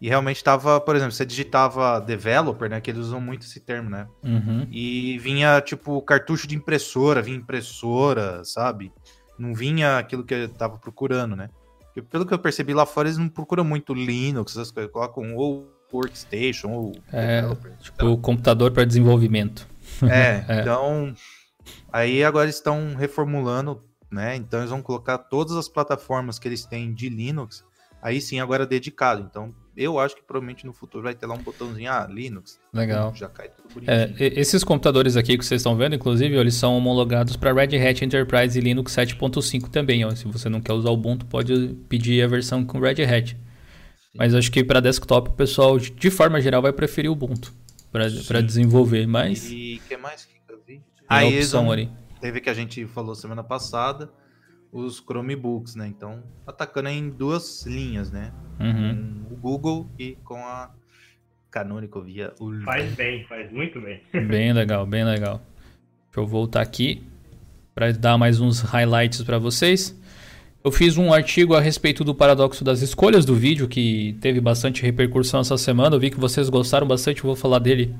E 0.02 0.08
realmente 0.08 0.42
tava, 0.42 0.80
por 0.80 0.96
exemplo, 0.96 1.12
você 1.12 1.26
digitava 1.26 2.00
developer, 2.00 2.70
né, 2.70 2.80
que 2.80 2.90
eles 2.90 3.02
usam 3.02 3.20
muito 3.20 3.46
esse 3.46 3.60
termo, 3.60 3.90
né, 3.90 4.08
uhum. 4.24 4.66
e 4.72 5.18
vinha, 5.20 5.60
tipo, 5.60 6.02
cartucho 6.02 6.48
de 6.48 6.56
impressora, 6.56 7.22
vinha 7.22 7.38
impressora, 7.38 8.44
sabe? 8.46 8.94
Não 9.38 9.54
vinha 9.54 9.98
aquilo 9.98 10.24
que 10.24 10.34
eu 10.34 10.50
tava 10.50 10.78
procurando, 10.78 11.36
né? 11.36 11.50
Porque 12.02 12.12
pelo 12.12 12.26
que 12.26 12.34
eu 12.34 12.40
percebi 12.40 12.74
lá 12.74 12.86
fora, 12.86 13.08
eles 13.08 13.18
não 13.18 13.30
procuram 13.30 13.64
muito 13.64 13.94
Linux, 13.94 14.54
essas 14.54 14.72
coisas, 14.72 14.92
colocam 14.92 15.36
ou 15.36 15.72
workstation 15.92 16.70
ou 16.70 16.92
é, 17.12 17.42
tipo 17.82 17.96
então, 17.96 18.18
computador 18.18 18.72
para 18.72 18.86
desenvolvimento. 18.86 19.68
É, 20.04 20.46
é, 20.48 20.62
então 20.62 21.14
aí 21.92 22.24
agora 22.24 22.50
estão 22.50 22.96
reformulando, 22.96 23.84
né? 24.12 24.36
Então 24.36 24.60
eles 24.60 24.70
vão 24.70 24.82
colocar 24.82 25.18
todas 25.18 25.56
as 25.56 25.68
plataformas 25.68 26.38
que 26.38 26.48
eles 26.48 26.66
têm 26.66 26.94
de 26.94 27.10
Linux, 27.10 27.64
aí 28.02 28.22
sim 28.22 28.40
agora 28.40 28.66
dedicado. 28.66 29.28
Então 29.30 29.54
eu 29.80 29.98
acho 29.98 30.16
que 30.16 30.22
provavelmente 30.22 30.66
no 30.66 30.74
futuro 30.74 31.04
vai 31.04 31.16
ter 31.16 31.26
lá 31.26 31.36
um 31.36 31.42
botãozinho, 31.42 31.90
ah, 31.90 32.06
Linux. 32.10 32.60
Legal. 32.74 33.16
Já 33.16 33.30
cai 33.30 33.50
tudo 33.50 33.74
bonitinho. 33.74 33.96
É, 33.96 34.40
esses 34.40 34.64
computadores 34.64 35.16
aqui 35.16 35.38
que 35.38 35.46
vocês 35.46 35.62
estão 35.62 35.78
vendo, 35.78 35.96
inclusive, 35.96 36.36
eles 36.36 36.56
são 36.56 36.78
homologados 36.78 37.38
para 37.38 37.54
Red 37.54 37.78
Hat 37.78 38.04
Enterprise 38.04 38.60
e 38.60 38.62
Linux 38.62 38.94
7.5 38.94 39.70
também. 39.70 40.04
Ó. 40.04 40.12
Se 40.12 40.26
você 40.28 40.50
não 40.50 40.60
quer 40.60 40.74
usar 40.74 40.90
o 40.90 40.94
Ubuntu, 40.94 41.26
pode 41.26 41.76
pedir 41.88 42.22
a 42.22 42.28
versão 42.28 42.66
com 42.66 42.80
Red 42.80 43.04
Hat. 43.04 43.30
Sim. 43.30 43.38
Mas 44.16 44.36
acho 44.36 44.52
que 44.52 44.64
para 44.64 44.82
desktop 44.82 45.30
o 45.30 45.34
pessoal, 45.34 45.78
de 45.78 46.12
forma 46.12 46.42
geral, 46.42 46.62
vai 46.62 46.74
preferir 46.74 47.10
o 47.10 47.14
Ubuntu 47.14 47.54
para 47.92 48.42
desenvolver. 48.42 49.08
Mas. 49.08 49.50
E 49.50 49.82
o 49.84 49.88
que 49.88 49.96
mais 49.96 50.26
que 50.26 50.34
eu 50.50 50.60
vi? 50.68 50.82
a 51.08 51.26
opção 51.26 51.72
ali. 51.72 51.90
Teve 52.20 52.42
que 52.42 52.50
a 52.50 52.54
gente 52.54 52.86
falou 52.86 53.16
semana 53.16 53.44
passada 53.44 54.12
os 54.72 55.00
Chromebooks, 55.00 55.76
né? 55.76 55.88
Então, 55.88 56.24
atacando 56.46 56.90
em 56.90 57.10
duas 57.10 57.66
linhas, 57.66 58.12
né? 58.12 58.32
Uhum. 58.60 59.24
Com 59.28 59.34
o 59.34 59.38
Google 59.38 59.90
e 59.98 60.18
com 60.24 60.38
a 60.38 60.72
Canonical 61.50 62.04
via 62.04 62.34
Ultra. 62.40 62.66
Faz 62.66 62.94
bem, 62.96 63.26
faz 63.26 63.52
muito 63.52 63.82
bem. 63.82 64.02
Bem 64.28 64.54
legal, 64.54 64.86
bem 64.86 65.04
legal. 65.04 65.42
Deixa 66.06 66.20
eu 66.20 66.28
voltar 66.28 66.62
aqui 66.62 67.04
para 67.74 67.92
dar 67.92 68.18
mais 68.18 68.40
uns 68.40 68.62
highlights 68.62 69.24
para 69.24 69.40
vocês. 69.40 69.98
Eu 70.64 70.72
fiz 70.72 70.98
um 70.98 71.14
artigo 71.14 71.56
a 71.56 71.62
respeito 71.62 72.04
do 72.04 72.14
paradoxo 72.14 72.64
das 72.64 72.82
escolhas 72.82 73.26
do 73.26 73.34
vídeo 73.34 73.68
que 73.68 74.18
teve 74.20 74.42
bastante 74.42 74.84
repercussão 74.84 75.40
essa 75.40 75.58
semana. 75.58 75.96
Eu 75.96 76.00
vi 76.00 76.10
que 76.10 76.20
vocês 76.20 76.50
gostaram 76.50 76.86
bastante, 76.86 77.24
vou 77.24 77.36
falar 77.36 77.60
dele 77.60 77.96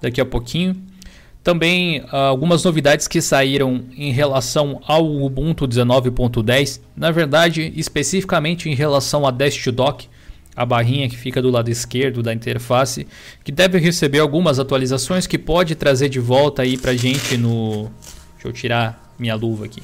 daqui 0.00 0.20
a 0.20 0.24
pouquinho. 0.24 0.80
Também 1.44 2.00
uh, 2.00 2.16
algumas 2.16 2.64
novidades 2.64 3.06
que 3.06 3.20
saíram 3.20 3.84
em 3.94 4.10
relação 4.10 4.80
ao 4.86 5.04
Ubuntu 5.04 5.68
19.10, 5.68 6.80
na 6.96 7.10
verdade, 7.10 7.70
especificamente 7.76 8.70
em 8.70 8.74
relação 8.74 9.26
a 9.26 9.30
Dock, 9.30 10.08
a 10.56 10.64
barrinha 10.64 11.06
que 11.06 11.18
fica 11.18 11.42
do 11.42 11.50
lado 11.50 11.68
esquerdo 11.70 12.22
da 12.22 12.32
interface, 12.32 13.06
que 13.44 13.52
deve 13.52 13.78
receber 13.78 14.20
algumas 14.20 14.58
atualizações 14.58 15.26
que 15.26 15.36
pode 15.36 15.74
trazer 15.74 16.08
de 16.08 16.18
volta 16.18 16.62
aí 16.62 16.78
pra 16.78 16.94
gente 16.94 17.36
no 17.36 17.90
Deixa 18.44 18.48
eu 18.48 18.52
tirar 18.52 19.14
minha 19.18 19.34
luva 19.34 19.64
aqui. 19.64 19.82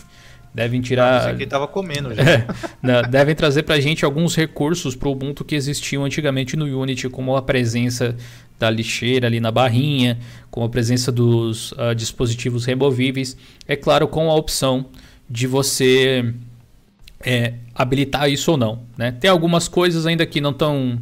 Devem 0.53 0.81
tirar. 0.81 1.31
Ah, 1.31 1.35
que 1.35 1.47
tava 1.47 1.69
comendo 1.69 2.15
já. 2.15 2.23
É, 2.23 3.07
devem 3.09 3.35
trazer 3.35 3.63
pra 3.63 3.79
gente 3.79 4.05
alguns 4.05 4.35
recursos 4.35 4.97
pro 4.97 5.11
Ubuntu 5.11 5.45
que 5.45 5.55
existiam 5.55 6.05
antigamente 6.05 6.57
no 6.57 6.65
Unity, 6.65 7.09
como 7.09 7.37
a 7.37 7.43
presença 7.43 8.17
da 8.59 8.69
lixeira 8.69 9.27
ali 9.27 9.39
na 9.39 9.51
barrinha, 9.51 10.19
com 10.51 10.65
a 10.65 10.69
presença 10.69 11.13
dos 11.13 11.73
uh, 11.73 11.95
dispositivos 11.95 12.65
removíveis. 12.65 13.37
É 13.69 13.77
claro, 13.77 14.09
com 14.09 14.31
a 14.31 14.35
opção 14.35 14.87
de 15.29 15.47
você 15.47 16.35
é, 17.25 17.55
habilitar 17.75 18.29
isso 18.31 18.51
ou 18.51 18.57
não. 18.57 18.81
Né? 18.97 19.13
Tem 19.13 19.31
algumas 19.31 19.69
coisas 19.69 20.07
ainda 20.07 20.27
que 20.27 20.41
não 20.41 20.51
estão 20.51 20.99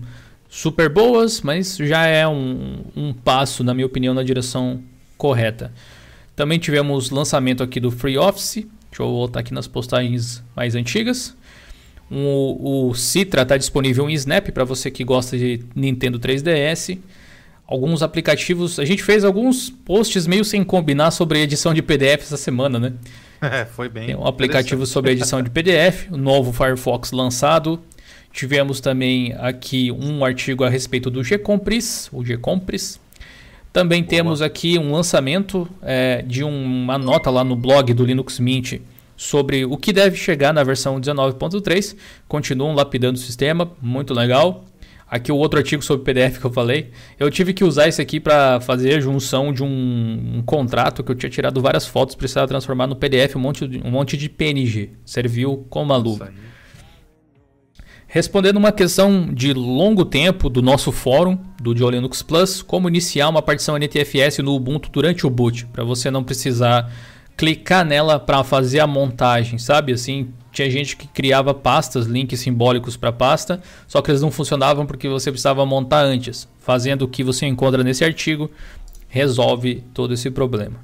super 0.48 0.88
boas, 0.88 1.40
mas 1.40 1.76
já 1.76 2.06
é 2.06 2.26
um, 2.26 2.80
um 2.96 3.12
passo, 3.12 3.62
na 3.64 3.72
minha 3.72 3.86
opinião, 3.86 4.14
na 4.14 4.22
direção 4.22 4.82
correta. 5.16 5.72
Também 6.36 6.58
tivemos 6.58 7.10
lançamento 7.10 7.62
aqui 7.62 7.80
do 7.80 7.90
FreeOffice. 7.90 8.68
Deixa 8.98 9.08
eu 9.08 9.14
voltar 9.14 9.40
aqui 9.40 9.54
nas 9.54 9.68
postagens 9.68 10.42
mais 10.56 10.74
antigas. 10.74 11.36
O, 12.10 12.88
o 12.88 12.94
Citra 12.94 13.42
está 13.42 13.56
disponível 13.56 14.10
em 14.10 14.14
Snap 14.14 14.48
para 14.50 14.64
você 14.64 14.90
que 14.90 15.04
gosta 15.04 15.38
de 15.38 15.60
Nintendo 15.72 16.18
3DS 16.18 16.98
alguns 17.64 18.02
aplicativos. 18.02 18.80
A 18.80 18.84
gente 18.84 19.04
fez 19.04 19.22
alguns 19.22 19.70
posts 19.70 20.26
meio 20.26 20.44
sem 20.44 20.64
combinar 20.64 21.12
sobre 21.12 21.40
edição 21.40 21.72
de 21.72 21.80
PDF 21.80 22.22
essa 22.22 22.36
semana, 22.36 22.80
né? 22.80 22.92
É, 23.40 23.64
foi 23.64 23.88
bem. 23.88 24.06
Tem 24.06 24.16
um 24.16 24.26
aplicativo 24.26 24.84
sobre 24.84 25.12
edição 25.12 25.40
de 25.40 25.48
PDF, 25.48 26.10
o 26.10 26.16
novo 26.16 26.52
Firefox 26.52 27.12
lançado. 27.12 27.80
Tivemos 28.32 28.80
também 28.80 29.32
aqui 29.38 29.92
um 29.92 30.24
artigo 30.24 30.64
a 30.64 30.68
respeito 30.68 31.08
do 31.08 31.22
Gcompris, 31.22 32.08
o 32.12 32.20
Gcompris. 32.20 32.98
Também 33.78 34.02
Boa. 34.02 34.10
temos 34.10 34.42
aqui 34.42 34.76
um 34.76 34.90
lançamento 34.90 35.68
é, 35.80 36.20
de 36.22 36.42
uma 36.42 36.98
nota 36.98 37.30
lá 37.30 37.44
no 37.44 37.54
blog 37.54 37.94
do 37.94 38.04
Linux 38.04 38.40
Mint 38.40 38.80
sobre 39.16 39.64
o 39.64 39.76
que 39.76 39.92
deve 39.92 40.16
chegar 40.16 40.52
na 40.52 40.64
versão 40.64 41.00
19.3. 41.00 41.94
Continuam 42.26 42.74
lapidando 42.74 43.16
o 43.16 43.22
sistema, 43.22 43.70
muito 43.80 44.12
legal. 44.12 44.64
Aqui 45.08 45.30
o 45.30 45.36
outro 45.36 45.60
artigo 45.60 45.80
sobre 45.80 46.04
PDF 46.12 46.40
que 46.40 46.44
eu 46.44 46.50
falei, 46.50 46.90
eu 47.20 47.30
tive 47.30 47.54
que 47.54 47.62
usar 47.62 47.86
esse 47.86 48.02
aqui 48.02 48.18
para 48.18 48.60
fazer 48.60 48.96
a 48.96 49.00
junção 49.00 49.52
de 49.52 49.62
um, 49.62 49.68
um, 50.38 50.42
contrato 50.42 51.04
que 51.04 51.12
eu 51.12 51.14
tinha 51.14 51.30
tirado 51.30 51.62
várias 51.62 51.86
fotos, 51.86 52.16
precisava 52.16 52.48
transformar 52.48 52.88
no 52.88 52.96
PDF 52.96 53.36
um 53.36 53.38
monte 53.38 53.68
de, 53.68 53.78
um 53.78 53.92
monte 53.92 54.16
de 54.16 54.28
PNG. 54.28 54.90
Serviu 55.04 55.64
como 55.70 55.84
uma 55.84 55.96
luva. 55.96 56.32
Respondendo 58.10 58.56
uma 58.56 58.72
questão 58.72 59.28
de 59.34 59.52
longo 59.52 60.02
tempo 60.02 60.48
do 60.48 60.62
nosso 60.62 60.90
fórum 60.90 61.38
do 61.60 61.74
Dio 61.74 61.90
Linux 61.90 62.22
Plus, 62.22 62.62
como 62.62 62.88
iniciar 62.88 63.28
uma 63.28 63.42
partição 63.42 63.76
NTFS 63.76 64.38
no 64.38 64.54
Ubuntu 64.54 64.88
durante 64.90 65.26
o 65.26 65.30
boot, 65.30 65.66
para 65.66 65.84
você 65.84 66.10
não 66.10 66.24
precisar 66.24 66.90
clicar 67.36 67.84
nela 67.84 68.18
para 68.18 68.42
fazer 68.42 68.80
a 68.80 68.86
montagem, 68.86 69.58
sabe? 69.58 69.92
Assim, 69.92 70.32
tinha 70.50 70.70
gente 70.70 70.96
que 70.96 71.06
criava 71.06 71.52
pastas, 71.52 72.06
links 72.06 72.40
simbólicos 72.40 72.96
para 72.96 73.12
pasta, 73.12 73.62
só 73.86 74.00
que 74.00 74.10
eles 74.10 74.22
não 74.22 74.30
funcionavam 74.30 74.86
porque 74.86 75.06
você 75.06 75.30
precisava 75.30 75.66
montar 75.66 76.00
antes. 76.00 76.48
Fazendo 76.60 77.02
o 77.02 77.08
que 77.08 77.22
você 77.22 77.44
encontra 77.44 77.84
nesse 77.84 78.06
artigo, 78.06 78.50
resolve 79.06 79.84
todo 79.92 80.14
esse 80.14 80.30
problema. 80.30 80.80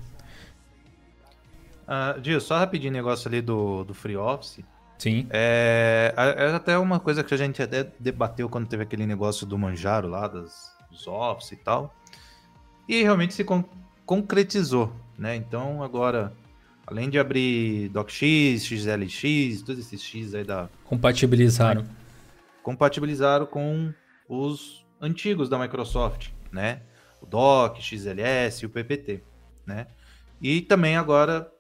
Uh, 1.89 2.41
só 2.41 2.59
rapidinho 2.59 2.93
negócio 2.93 3.29
ali 3.29 3.41
do, 3.41 3.83
do 3.85 3.95
FreeOffice. 3.95 4.63
Sim. 4.99 5.27
É, 5.31 6.15
é 6.17 6.47
até 6.55 6.79
uma 6.79 7.01
coisa 7.01 7.23
que 7.23 7.35
a 7.35 7.37
gente 7.37 7.63
até 7.63 7.85
debateu 7.99 8.49
quando 8.49 8.69
teve 8.69 8.83
aquele 8.83 9.07
negócio 9.07 9.47
do 9.47 9.59
Manjaro 9.59 10.09
lá, 10.09 10.29
das, 10.29 10.75
dos 10.91 11.07
Office 11.07 11.53
e 11.53 11.57
tal. 11.57 11.95
E 12.89 13.03
realmente 13.03 13.35
se 13.35 13.45
con 13.45 13.65
concretizou, 14.07 14.93
né? 15.19 15.35
Então 15.35 15.83
agora, 15.83 16.33
além 16.87 17.09
de 17.09 17.19
abrir 17.19 17.89
DocX, 17.89 18.65
XLX, 18.65 19.63
todos 19.63 19.81
esses 19.81 20.03
X 20.03 20.35
aí 20.35 20.45
da... 20.45 20.69
Compatibilizaram. 20.85 21.87
Compatibilizaram 22.63 23.47
com 23.47 23.93
os 24.29 24.85
antigos 25.01 25.49
da 25.49 25.59
Microsoft, 25.59 26.29
né? 26.53 26.83
O 27.21 27.27
Doc, 27.27 27.81
XLS 27.81 28.63
e 28.63 28.67
o 28.67 28.71
PPT, 28.71 29.23
né? 29.67 29.87
E 30.41 30.61
também 30.61 30.97
agora 30.97 31.51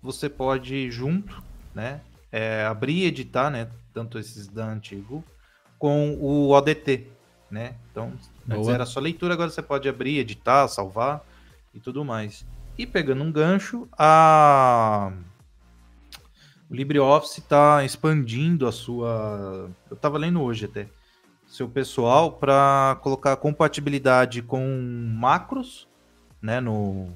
você 0.00 0.28
pode 0.28 0.90
junto, 0.90 1.42
né? 1.74 2.00
É, 2.32 2.64
abrir 2.64 3.02
e 3.02 3.04
editar, 3.04 3.50
né? 3.50 3.68
Tanto 3.92 4.18
esses 4.18 4.48
da 4.48 4.64
antigo, 4.64 5.22
com 5.78 6.14
o 6.14 6.50
ODT, 6.50 7.06
né? 7.50 7.74
Então, 7.90 8.12
antes 8.48 8.68
era 8.68 8.86
só 8.86 8.98
leitura, 8.98 9.34
agora 9.34 9.50
você 9.50 9.60
pode 9.60 9.88
abrir, 9.88 10.18
editar, 10.18 10.66
salvar 10.66 11.22
e 11.74 11.78
tudo 11.78 12.04
mais. 12.04 12.44
E 12.78 12.86
pegando 12.86 13.22
um 13.22 13.30
gancho, 13.30 13.86
a 13.98 15.12
o 16.72 16.74
LibreOffice 16.74 17.40
está 17.40 17.84
expandindo 17.84 18.66
a 18.66 18.72
sua. 18.72 19.70
Eu 19.90 19.94
estava 19.94 20.16
lendo 20.16 20.40
hoje 20.40 20.64
até. 20.64 20.88
Seu 21.46 21.68
pessoal 21.68 22.32
para 22.32 22.98
colocar 23.02 23.36
compatibilidade 23.36 24.40
com 24.40 24.80
macros, 25.14 25.86
né? 26.40 26.62
No, 26.62 27.12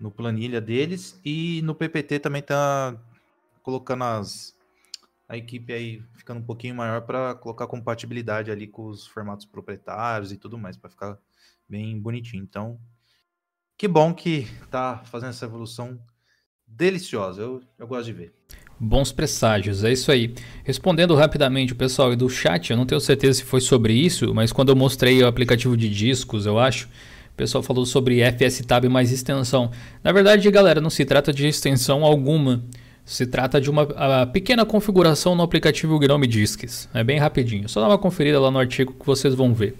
no 0.00 0.10
planilha 0.10 0.60
deles 0.60 1.20
e 1.24 1.62
no 1.62 1.72
PPT 1.72 2.18
também 2.18 2.42
tá 2.42 2.96
colocando 3.62 4.04
as, 4.04 4.54
a 5.28 5.36
equipe 5.36 5.72
aí 5.72 6.02
ficando 6.14 6.40
um 6.40 6.44
pouquinho 6.44 6.74
maior 6.74 7.02
para 7.02 7.34
colocar 7.34 7.66
compatibilidade 7.66 8.50
ali 8.50 8.66
com 8.66 8.86
os 8.86 9.06
formatos 9.06 9.46
proprietários 9.46 10.32
e 10.32 10.36
tudo 10.36 10.58
mais, 10.58 10.76
para 10.76 10.90
ficar 10.90 11.18
bem 11.68 11.98
bonitinho. 11.98 12.42
Então, 12.42 12.78
que 13.76 13.88
bom 13.88 14.12
que 14.12 14.46
tá 14.70 15.02
fazendo 15.04 15.30
essa 15.30 15.44
evolução 15.44 15.98
deliciosa. 16.66 17.42
Eu, 17.42 17.62
eu 17.78 17.86
gosto 17.86 18.06
de 18.06 18.12
ver. 18.12 18.34
Bons 18.78 19.12
presságios, 19.12 19.84
é 19.84 19.92
isso 19.92 20.10
aí. 20.10 20.34
Respondendo 20.64 21.14
rapidamente 21.14 21.72
o 21.72 21.76
pessoal 21.76 22.14
do 22.16 22.28
chat, 22.28 22.70
eu 22.70 22.76
não 22.76 22.86
tenho 22.86 23.00
certeza 23.00 23.38
se 23.38 23.44
foi 23.44 23.60
sobre 23.60 23.92
isso, 23.92 24.34
mas 24.34 24.50
quando 24.50 24.70
eu 24.70 24.76
mostrei 24.76 25.22
o 25.22 25.26
aplicativo 25.26 25.76
de 25.76 25.88
discos, 25.88 26.46
eu 26.46 26.58
acho, 26.58 26.88
o 27.32 27.36
pessoal 27.36 27.62
falou 27.62 27.86
sobre 27.86 28.20
FSTab 28.32 28.88
mais 28.88 29.12
extensão. 29.12 29.70
Na 30.02 30.10
verdade, 30.10 30.50
galera, 30.50 30.80
não 30.80 30.90
se 30.90 31.04
trata 31.04 31.32
de 31.32 31.46
extensão 31.46 32.04
alguma. 32.04 32.64
Se 33.04 33.26
trata 33.26 33.60
de 33.60 33.68
uma 33.68 33.86
pequena 34.26 34.64
configuração 34.64 35.34
no 35.34 35.42
aplicativo 35.42 35.98
Gnome 35.98 36.26
Discs. 36.26 36.88
É 36.94 37.02
bem 37.02 37.18
rapidinho. 37.18 37.68
Só 37.68 37.80
dá 37.80 37.88
uma 37.88 37.98
conferida 37.98 38.38
lá 38.38 38.50
no 38.50 38.58
artigo 38.58 38.94
que 38.98 39.04
vocês 39.04 39.34
vão 39.34 39.52
ver. 39.52 39.74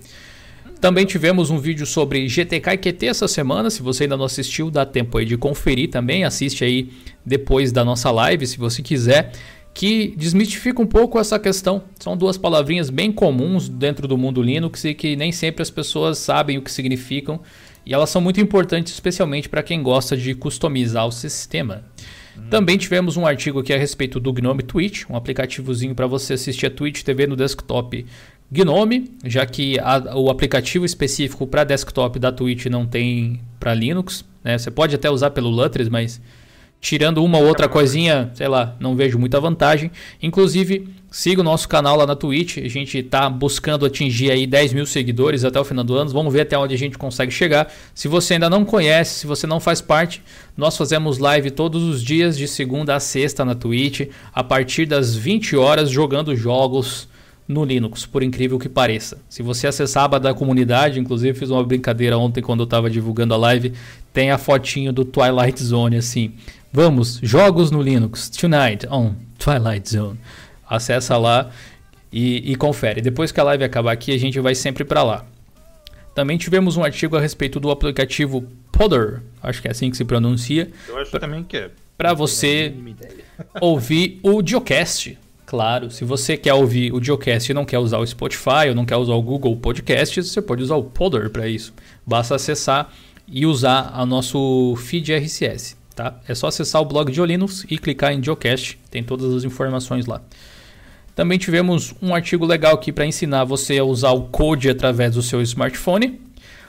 Também 0.81 1.07
tivemos 1.07 1.49
um 1.49 1.59
vídeo 1.59 1.87
sobre 1.87 2.29
GTK 2.29 2.71
e 2.73 2.77
QT 2.77 3.07
essa 3.07 3.29
semana. 3.29 3.71
Se 3.71 3.81
você 3.81 4.03
ainda 4.03 4.17
não 4.17 4.25
assistiu, 4.25 4.69
dá 4.69 4.85
tempo 4.85 5.17
aí 5.17 5.25
de 5.25 5.37
conferir 5.37 5.89
também. 5.89 6.25
Assiste 6.25 6.65
aí 6.65 6.91
depois 7.25 7.71
da 7.71 7.85
nossa 7.85 8.11
live, 8.11 8.45
se 8.45 8.59
você 8.59 8.83
quiser. 8.83 9.31
Que 9.73 10.13
desmistifica 10.17 10.83
um 10.83 10.87
pouco 10.87 11.21
essa 11.21 11.39
questão. 11.39 11.85
São 12.01 12.17
duas 12.17 12.37
palavrinhas 12.37 12.91
bem 12.91 13.13
comuns 13.13 13.69
dentro 13.69 14.09
do 14.09 14.19
mundo 14.19 14.43
Linux 14.43 14.85
e 14.85 14.93
que 14.93 15.15
nem 15.15 15.31
sempre 15.31 15.63
as 15.63 15.71
pessoas 15.71 16.19
sabem 16.19 16.59
o 16.59 16.63
que 16.63 16.71
significam. 16.71 17.41
E 17.87 17.95
elas 17.95 18.11
são 18.11 18.21
muito 18.21 18.41
importantes, 18.41 18.93
especialmente 18.93 19.49
para 19.49 19.63
quem 19.63 19.81
gosta 19.81 20.17
de 20.17 20.35
customizar 20.35 21.07
o 21.07 21.13
sistema. 21.13 21.85
Também 22.51 22.77
tivemos 22.79 23.17
um 23.17 23.27
artigo 23.27 23.61
aqui 23.61 23.73
a 23.73 23.79
respeito 23.79 24.19
do 24.19 24.33
Gnome 24.33 24.63
Twitch, 24.63 25.05
um 25.09 25.17
aplicativozinho 25.17 25.95
para 25.95 26.07
você 26.07 26.35
assistir 26.35 26.67
a 26.67 26.71
Twitch 26.71 27.03
TV 27.03 27.27
no 27.27 27.37
desktop 27.37 28.07
Gnome, 28.51 29.11
já 29.25 29.47
que 29.47 29.79
a, 29.79 30.17
o 30.17 30.29
aplicativo 30.31 30.85
específico 30.85 31.47
para 31.47 31.65
desktop 31.65 32.19
da 32.19 32.31
Twitch 32.31 32.67
não 32.67 32.87
tem 32.87 33.41
para 33.59 33.73
Linux. 33.73 34.25
Né? 34.45 34.59
Você 34.59 34.71
pode 34.71 34.95
até 34.95 35.11
usar 35.11 35.31
pelo 35.31 35.49
Lutris, 35.49 35.89
mas 35.89 36.21
tirando 36.83 37.25
uma 37.25 37.39
ou 37.39 37.47
outra 37.47 37.69
coisinha, 37.69 38.33
sei 38.35 38.49
lá, 38.49 38.75
não 38.81 38.97
vejo 38.97 39.17
muita 39.17 39.41
vantagem. 39.41 39.89
Inclusive, 40.21 40.89
siga 41.13 41.41
o 41.41 41.45
nosso 41.45 41.69
canal 41.69 41.97
lá 41.97 42.05
na 42.05 42.17
Twitch. 42.17 42.59
A 42.59 42.69
gente 42.69 42.99
está 42.99 43.31
buscando 43.31 43.87
atingir 43.87 44.33
aí 44.33 44.49
10 44.49 44.73
mil 44.73 44.85
seguidores 44.85 45.45
até 45.45 45.61
o 45.61 45.65
final 45.65 45.85
do 45.85 45.95
ano. 45.95 46.11
Vamos 46.11 46.33
ver 46.33 46.41
até 46.41 46.59
onde 46.59 46.75
a 46.75 46.79
gente 46.79 46.99
consegue 46.99 47.31
chegar. 47.31 47.73
Se 47.95 48.09
você 48.09 48.35
ainda 48.35 48.51
não 48.51 48.65
conhece, 48.65 49.21
se 49.21 49.29
você 49.29 49.47
não 49.47 49.61
faz 49.61 49.81
parte, 49.81 50.25
nós 50.57 50.77
fazemos 50.77 51.19
live 51.19 51.53
todos 51.53 51.85
os 51.85 52.03
dias 52.03 52.37
de 52.37 52.49
segunda 52.49 52.97
a 52.97 53.01
sexta 53.01 53.45
na 53.45 53.55
Twitch, 53.55 54.09
a 54.35 54.43
partir 54.43 54.85
das 54.85 55.15
20 55.15 55.57
horas, 55.57 55.89
jogando 55.89 56.35
jogos 56.35 57.09
no 57.47 57.65
Linux, 57.65 58.07
por 58.07 58.23
incrível 58.23 58.59
que 58.59 58.69
pareça. 58.69 59.19
Se 59.29 59.43
você 59.43 59.67
acessar 59.67 60.03
a 60.03 60.07
aba 60.07 60.21
da 60.21 60.35
comunidade, 60.35 60.99
inclusive 60.99 61.39
fiz 61.39 61.51
uma 61.51 61.63
brincadeira 61.63 62.19
ontem 62.19 62.41
quando 62.41 62.61
eu 62.61 62.65
estava 62.65 62.89
divulgando 62.91 63.35
a 63.35 63.37
live, 63.37 63.73
tem 64.13 64.31
a 64.31 64.39
fotinho 64.39 64.93
do 64.93 65.05
Twilight 65.05 65.63
Zone 65.63 65.97
assim. 65.97 66.33
Vamos, 66.75 67.21
jogos 67.23 67.71
no 67.71 67.83
Linux, 67.83 68.31
tonight 68.31 68.87
on 68.91 69.15
Twilight 69.39 69.91
Zone. 69.91 70.19
Acessa 70.67 71.19
lá 71.19 71.51
e, 72.11 72.51
e 72.51 72.57
confere. 72.57 73.03
Depois 73.03 73.31
que 73.31 73.39
a 73.39 73.45
live 73.45 73.63
acabar 73.63 73.93
aqui, 73.93 74.11
a 74.11 74.19
gente 74.19 74.41
vai 74.41 74.55
sempre 74.55 74.83
para 74.83 75.03
lá. 75.03 75.27
Também 76.15 76.39
tivemos 76.39 76.79
um 76.79 76.83
artigo 76.83 77.15
a 77.15 77.21
respeito 77.21 77.61
do 77.61 77.71
aplicativo 77.71 78.49
Podder, 78.73 79.21
acho 79.43 79.61
que 79.61 79.69
é 79.69 79.71
assim 79.71 79.91
que 79.91 79.99
se 79.99 80.05
pronuncia. 80.07 80.71
Eu 80.89 80.97
acho 80.97 81.11
pra, 81.11 81.21
também 81.21 81.45
que 81.45 81.59
é. 81.59 81.71
Para 81.99 82.15
você 82.15 82.73
ouvir 83.61 84.19
o 84.23 84.43
Geocast. 84.43 85.19
Claro, 85.45 85.91
se 85.91 86.07
você 86.07 86.39
quer 86.39 86.55
ouvir 86.55 86.91
o 86.95 87.05
Geocast 87.05 87.51
e 87.51 87.55
não 87.55 87.67
quer 87.67 87.81
usar 87.81 87.99
o 87.99 88.07
Spotify 88.07 88.69
ou 88.71 88.75
não 88.75 88.87
quer 88.87 88.97
usar 88.97 89.13
o 89.13 89.21
Google 89.21 89.55
Podcasts, 89.59 90.31
você 90.31 90.41
pode 90.41 90.63
usar 90.63 90.77
o 90.77 90.85
Podder 90.85 91.29
para 91.29 91.47
isso. 91.47 91.75
Basta 92.07 92.35
acessar 92.35 92.91
e 93.29 93.45
usar 93.45 93.93
o 94.01 94.07
nosso 94.07 94.75
feed 94.77 95.13
RSS. 95.13 95.82
Tá? 95.93 96.21
É 96.27 96.35
só 96.35 96.47
acessar 96.47 96.81
o 96.81 96.85
blog 96.85 97.13
de 97.13 97.21
Linux 97.25 97.67
e 97.69 97.77
clicar 97.77 98.13
em 98.13 98.23
Geocast, 98.23 98.79
tem 98.91 99.05
todas 99.05 99.35
as 99.35 99.45
informações 99.45 100.07
lá. 100.07 100.23
Também 101.15 101.39
tivemos 101.39 101.95
um 102.01 102.15
artigo 102.15 102.47
legal 102.47 102.75
aqui 102.75 102.91
para 102.91 103.05
ensinar 103.05 103.45
você 103.45 103.79
a 103.79 103.85
usar 103.85 104.13
o 104.13 104.23
Code 104.29 104.71
através 104.71 105.15
do 105.15 105.23
seu 105.23 105.43
smartphone. 105.43 106.21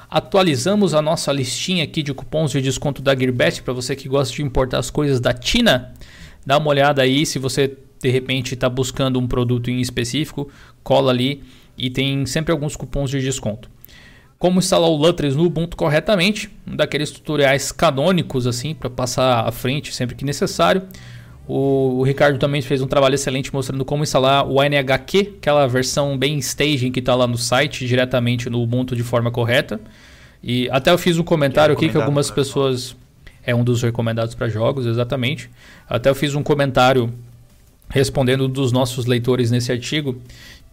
Atualizamos 0.10 0.94
a 0.94 1.02
nossa 1.02 1.32
listinha 1.32 1.84
aqui 1.86 2.04
de 2.04 2.14
cupons 2.14 2.52
de 2.52 2.62
desconto 2.62 3.02
da 3.02 3.16
Gearbest 3.16 3.64
para 3.64 3.74
você 3.74 3.96
que 3.96 4.10
gosta 4.10 4.36
de 4.36 4.44
importar 4.44 4.80
as 4.80 4.90
coisas 4.92 5.20
da 5.22 5.34
China. 5.40 5.94
Dá 6.46 6.58
uma 6.58 6.70
olhada 6.70 7.02
aí 7.02 7.26
se 7.26 7.40
você 7.40 7.78
de 8.02 8.10
repente 8.10 8.54
está 8.54 8.68
buscando 8.68 9.18
um 9.18 9.26
produto 9.26 9.72
em 9.72 9.80
específico, 9.80 10.50
cola 10.84 11.12
ali 11.12 11.42
e 11.78 11.90
tem 11.90 12.26
sempre 12.26 12.52
alguns 12.52 12.76
cupons 12.76 13.10
de 13.10 13.22
desconto 13.22 13.73
como 14.44 14.60
instalar 14.60 14.90
o 14.90 14.98
Lutris 14.98 15.38
no 15.38 15.46
Ubuntu 15.46 15.78
corretamente, 15.78 16.50
um 16.68 16.76
daqueles 16.76 17.10
tutoriais 17.10 17.72
canônicos 17.72 18.46
assim 18.46 18.76
para 18.76 18.90
passar 18.90 19.48
à 19.48 19.52
frente 19.54 19.96
sempre 19.96 20.16
que 20.16 20.26
necessário. 20.26 20.82
O, 21.48 22.00
o, 22.00 22.04
Ricardo 22.04 22.38
também 22.38 22.62
fez 22.62 22.82
um 22.82 22.88
trabalho 22.88 23.16
excelente 23.16 23.54
mostrando 23.54 23.86
como 23.86 24.04
instalar 24.04 24.46
o 24.46 24.62
NHQ, 24.62 25.36
aquela 25.38 25.66
versão 25.66 26.18
bem 26.18 26.38
staging 26.40 26.92
que 26.92 27.00
está 27.00 27.16
lá 27.16 27.26
no 27.26 27.38
site, 27.38 27.88
diretamente 27.88 28.50
no 28.50 28.62
Ubuntu 28.62 28.98
de 28.98 29.04
forma 29.04 29.32
correta. 29.32 29.80
E 30.44 30.70
até 30.72 30.92
eu 30.92 30.98
fiz 30.98 31.18
um 31.18 31.24
comentário 31.24 31.72
é 31.72 31.76
aqui 31.78 31.88
que 31.88 31.96
algumas 31.96 32.30
pessoas. 32.30 32.98
É 33.46 33.56
um 33.56 33.64
dos 33.64 33.82
recomendados 33.82 34.36
para 34.36 34.50
jogos, 34.50 34.86
exatamente. 34.86 35.50
Até 35.88 36.10
eu 36.10 36.16
fiz 36.16 36.36
um 36.36 36.44
comentário 36.44 37.14
respondendo 37.90 38.48
dos 38.50 38.74
nossos 38.74 39.06
leitores 39.06 39.52
nesse 39.52 39.72
artigo 39.72 40.22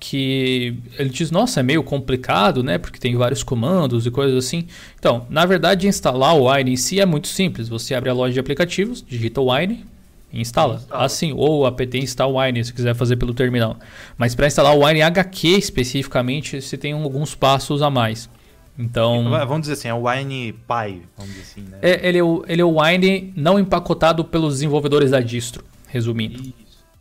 que 0.01 0.79
ele 0.99 1.11
diz, 1.11 1.31
nossa, 1.31 1.61
é 1.61 1.63
meio 1.63 1.83
complicado, 1.83 2.63
né? 2.63 2.79
Porque 2.79 2.99
tem 2.99 3.15
vários 3.15 3.43
comandos 3.43 4.07
e 4.07 4.11
coisas 4.11 4.45
assim. 4.45 4.67
Então, 4.99 5.27
na 5.29 5.45
verdade, 5.45 5.87
instalar 5.87 6.35
o 6.35 6.51
Wine 6.51 6.73
em 6.73 6.77
si 6.77 6.99
é 6.99 7.05
muito 7.05 7.29
simples. 7.29 7.69
Você 7.69 7.95
abre 7.95 8.09
a 8.09 8.15
loja 8.15 8.33
de 8.33 8.41
aplicativos, 8.41 9.05
digita 9.07 9.43
o 9.43 9.53
Wine 9.53 9.85
e 10.33 10.41
instala. 10.41 10.77
instala. 10.77 11.05
Assim, 11.05 11.35
ou 11.37 11.67
apt 11.67 11.99
install 11.99 12.39
Wine, 12.39 12.65
se 12.65 12.73
quiser 12.73 12.95
fazer 12.95 13.17
pelo 13.17 13.35
terminal. 13.35 13.77
Mas 14.17 14.35
para 14.35 14.47
instalar 14.47 14.75
o 14.75 14.87
Wine 14.87 15.03
HQ 15.03 15.49
especificamente, 15.49 16.63
você 16.63 16.79
tem 16.79 16.93
alguns 16.95 17.35
passos 17.35 17.83
a 17.83 17.91
mais. 17.91 18.31
Então, 18.79 19.29
vamos 19.29 19.63
dizer 19.63 19.75
assim, 19.75 19.89
é 19.89 19.95
o 19.95 20.09
Wine 20.09 20.55
Pie, 20.55 21.03
vamos 21.15 21.35
dizer 21.35 21.43
assim, 21.43 21.61
né? 21.61 21.79
É, 21.83 22.09
ele, 22.09 22.17
é 22.17 22.25
o, 22.25 22.43
ele 22.49 22.63
é 22.63 22.65
o 22.65 22.81
Wine 22.81 23.31
não 23.37 23.59
empacotado 23.59 24.25
pelos 24.25 24.55
desenvolvedores 24.55 25.11
da 25.11 25.21
distro, 25.21 25.63
resumindo. 25.89 26.41
Isso. 26.41 26.55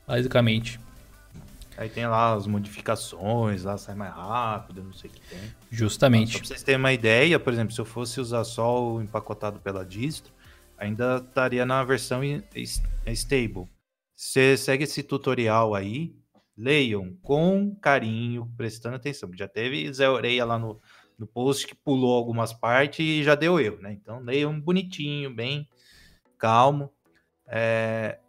Basicamente. 0.05 0.77
Aí 1.79 1.87
tem 1.87 2.05
lá 2.05 2.33
as 2.33 2.45
modificações, 2.45 3.63
lá 3.63 3.77
sai 3.77 3.95
mais 3.95 4.13
rápido, 4.13 4.83
não 4.83 4.91
sei 4.91 5.09
o 5.09 5.13
que 5.13 5.21
tem. 5.21 5.39
Justamente. 5.71 6.33
Só 6.33 6.39
pra 6.39 6.47
vocês 6.49 6.61
terem 6.61 6.77
uma 6.77 6.91
ideia, 6.91 7.39
por 7.39 7.53
exemplo, 7.53 7.73
se 7.73 7.79
eu 7.79 7.85
fosse 7.85 8.19
usar 8.19 8.43
só 8.43 8.83
o 8.83 9.01
empacotado 9.01 9.61
pela 9.61 9.85
distro, 9.85 10.33
ainda 10.77 11.23
estaria 11.25 11.65
na 11.65 11.81
versão 11.85 12.21
is- 12.53 12.83
stable. 13.07 13.63
Você 14.13 14.57
segue 14.57 14.83
esse 14.83 15.01
tutorial 15.01 15.73
aí, 15.73 16.13
leiam 16.57 17.15
com 17.21 17.73
carinho, 17.75 18.51
prestando 18.57 18.97
atenção. 18.97 19.29
Já 19.33 19.47
teve 19.47 19.89
Zé 19.93 20.09
Oreia 20.09 20.43
lá 20.43 20.59
no, 20.59 20.81
no 21.17 21.25
post 21.25 21.65
que 21.65 21.75
pulou 21.75 22.13
algumas 22.17 22.51
partes 22.51 22.99
e 22.99 23.23
já 23.23 23.35
deu 23.35 23.57
erro, 23.57 23.77
né? 23.77 23.93
Então 23.93 24.19
leiam 24.19 24.59
bonitinho, 24.59 25.33
bem 25.33 25.65
calmo. 26.37 26.91
É, 27.47 28.19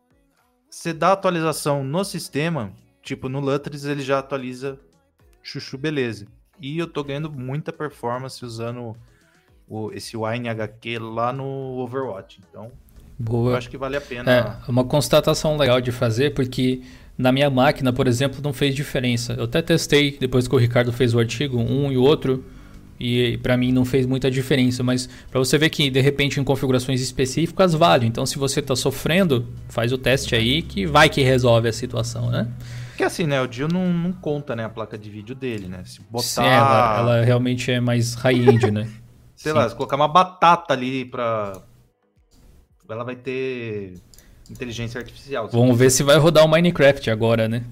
Você 0.71 0.93
dá 0.93 1.11
atualização 1.13 1.83
no 1.83 2.05
sistema, 2.05 2.73
tipo 3.03 3.29
no 3.29 3.41
Lutris 3.41 3.85
ele 3.85 4.03
já 4.03 4.19
atualiza 4.19 4.79
chuchu 5.43 5.79
beleza. 5.79 6.27
E 6.61 6.79
eu 6.79 6.87
tô 6.87 7.03
ganhando 7.03 7.31
muita 7.31 7.73
performance 7.73 8.45
usando 8.45 8.95
o, 9.69 9.91
esse 9.93 10.17
Wine 10.17 10.49
HQ 10.49 10.99
lá 10.99 11.33
no 11.33 11.79
Overwatch. 11.79 12.41
Então, 12.49 12.65
eu 12.65 12.73
Boa. 13.19 13.57
acho 13.57 13.71
que 13.71 13.79
vale 13.79 13.97
a 13.97 14.01
pena. 14.01 14.31
É, 14.67 14.71
uma 14.71 14.85
constatação 14.85 15.57
legal 15.57 15.81
de 15.81 15.91
fazer, 15.91 16.35
porque 16.35 16.83
na 17.17 17.33
minha 17.33 17.49
máquina, 17.49 17.93
por 17.93 18.07
exemplo, 18.07 18.41
não 18.43 18.53
fez 18.53 18.75
diferença. 18.75 19.35
Eu 19.35 19.45
até 19.45 19.63
testei 19.63 20.17
depois 20.19 20.49
que 20.49 20.55
o 20.55 20.59
Ricardo 20.59 20.93
fez 20.93 21.15
o 21.15 21.19
artigo, 21.19 21.59
um 21.59 21.91
e 21.93 21.97
o 21.97 22.03
outro, 22.03 22.45
e 22.99 23.39
pra 23.39 23.57
mim 23.57 23.73
não 23.73 23.85
fez 23.85 24.05
muita 24.07 24.31
diferença. 24.31 24.83
Mas 24.83 25.09
pra 25.31 25.39
você 25.39 25.57
ver 25.57 25.71
que 25.71 25.89
de 25.89 26.01
repente 26.01 26.41
em 26.41 26.45
configurações 26.45 27.01
específicas 27.01 27.73
vale. 27.75 28.07
Então 28.07 28.27
se 28.27 28.39
você 28.39 28.61
tá 28.61 28.77
sofrendo, 28.77 29.47
faz 29.69 29.93
o 29.93 29.99
teste 29.99 30.35
aí 30.35 30.63
que 30.63 30.87
vai 30.87 31.09
que 31.09 31.23
resolve 31.23 31.69
a 31.69 31.73
situação, 31.73 32.31
né? 32.31 32.49
Porque 33.01 33.05
assim, 33.07 33.27
né? 33.27 33.41
O 33.41 33.47
Dio 33.47 33.67
não, 33.67 33.91
não 33.91 34.13
conta 34.13 34.55
né, 34.55 34.63
a 34.63 34.69
placa 34.69 34.99
de 34.99 35.09
vídeo 35.09 35.35
dele, 35.35 35.69
né? 35.69 35.83
Se 35.87 36.03
botar. 36.03 36.23
Sim, 36.27 36.43
ela, 36.45 36.99
ela 36.99 37.25
realmente 37.25 37.73
é 37.73 37.81
mais 37.81 38.13
high-end, 38.15 38.71
né? 38.71 38.87
sei 39.35 39.53
sim. 39.53 39.59
lá, 39.59 39.67
se 39.67 39.75
colocar 39.75 39.97
uma 39.97 40.07
batata 40.07 40.75
ali 40.75 41.07
pra. 41.07 41.55
Ela 42.91 43.03
vai 43.03 43.17
ter 43.17 43.95
inteligência 44.51 44.99
artificial. 45.01 45.49
Vamos 45.49 45.79
ver 45.79 45.89
se 45.89 46.03
vai 46.03 46.19
rodar 46.19 46.45
o 46.45 46.49
Minecraft 46.49 47.09
agora, 47.11 47.49
né? 47.49 47.63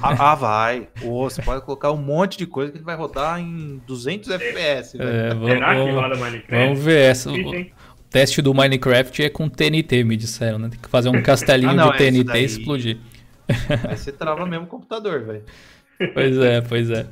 Ah, 0.00 0.30
ah, 0.30 0.34
vai. 0.36 0.86
Ô, 1.02 1.28
você 1.28 1.42
pode 1.42 1.64
colocar 1.64 1.90
um 1.90 1.96
monte 1.96 2.38
de 2.38 2.46
coisa 2.46 2.70
que 2.70 2.78
ele 2.78 2.84
vai 2.84 2.94
rodar 2.94 3.40
em 3.40 3.82
200 3.84 4.30
FPS. 4.30 4.96
É, 5.00 5.30
vamos, 5.30 5.48
Será 5.50 5.74
que 5.74 5.80
vamos- 5.80 5.94
roda 5.94 6.14
Minecraft? 6.16 6.64
vamos 6.66 6.78
ver 6.84 7.00
essa. 7.10 7.32
O 7.32 7.64
teste 8.08 8.40
do 8.40 8.54
Minecraft 8.54 9.24
é 9.24 9.28
com 9.28 9.48
TNT, 9.48 10.04
me 10.04 10.16
disseram, 10.16 10.58
né? 10.60 10.68
Tem 10.68 10.78
que 10.78 10.88
fazer 10.88 11.08
um 11.08 11.20
castelinho 11.22 11.70
Ah, 11.70 11.74
não, 11.74 11.88
de 11.90 11.94
é, 11.96 11.98
TNT 11.98 12.24
daí- 12.24 12.42
e 12.42 12.44
explodir. 12.44 12.98
Aí 13.88 13.96
você 13.96 14.12
trava 14.12 14.46
mesmo 14.46 14.64
o 14.64 14.68
computador, 14.68 15.24
velho. 15.24 15.42
Pois 16.14 16.38
é, 16.38 16.60
pois 16.60 16.90
é. 16.90 17.06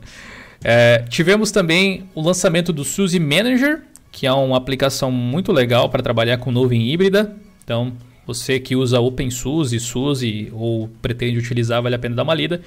É, 0.62 1.04
tivemos 1.08 1.50
também 1.50 2.08
o 2.14 2.20
lançamento 2.20 2.72
do 2.72 2.84
SUSE 2.84 3.18
Manager, 3.18 3.82
que 4.12 4.26
é 4.26 4.32
uma 4.32 4.56
aplicação 4.56 5.10
muito 5.10 5.52
legal 5.52 5.88
para 5.88 6.02
trabalhar 6.02 6.38
com 6.38 6.50
nuvem 6.50 6.90
híbrida. 6.90 7.34
Então, 7.64 7.92
você 8.26 8.60
que 8.60 8.76
usa 8.76 9.00
OpenSUSE, 9.00 9.80
SUSE 9.80 10.50
ou 10.52 10.88
pretende 11.00 11.38
utilizar, 11.38 11.82
vale 11.82 11.94
a 11.94 11.98
pena 11.98 12.16
dar 12.16 12.22
uma 12.22 12.34
lida. 12.34 12.60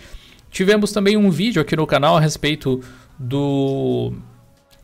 Tivemos 0.50 0.92
também 0.92 1.18
um 1.18 1.30
vídeo 1.30 1.62
aqui 1.62 1.76
no 1.76 1.86
canal 1.86 2.18
a 2.18 2.20
respeito 2.20 2.82
do 3.18 4.14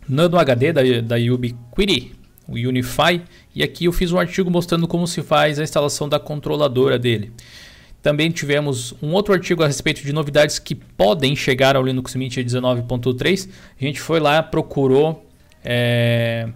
Nano 0.08 0.38
HD 0.38 0.74
da, 0.74 0.82
da 1.02 1.16
Ubiquiti, 1.34 2.14
o 2.48 2.54
Unify, 2.54 3.22
e 3.54 3.62
aqui 3.62 3.86
eu 3.86 3.92
fiz 3.92 4.12
um 4.12 4.20
artigo 4.20 4.50
mostrando 4.50 4.88
como 4.88 5.06
se 5.06 5.22
faz 5.22 5.60
a 5.60 5.64
instalação 5.64 6.10
da 6.10 6.20
controladora 6.20 6.98
dele. 6.98 7.32
Também 8.02 8.32
tivemos 8.32 8.94
um 9.02 9.12
outro 9.12 9.34
artigo 9.34 9.62
a 9.62 9.68
respeito 9.68 10.02
de 10.02 10.14
novidades 10.14 10.58
que 10.58 10.74
podem 10.74 11.36
chegar 11.36 11.76
ao 11.76 11.84
Linux 11.84 12.16
Mint 12.16 12.38
19.3. 12.38 13.50
A 13.80 13.84
gente 13.84 14.00
foi 14.00 14.20
lá, 14.20 14.42
procurou 14.42 15.26
é, 15.64 16.48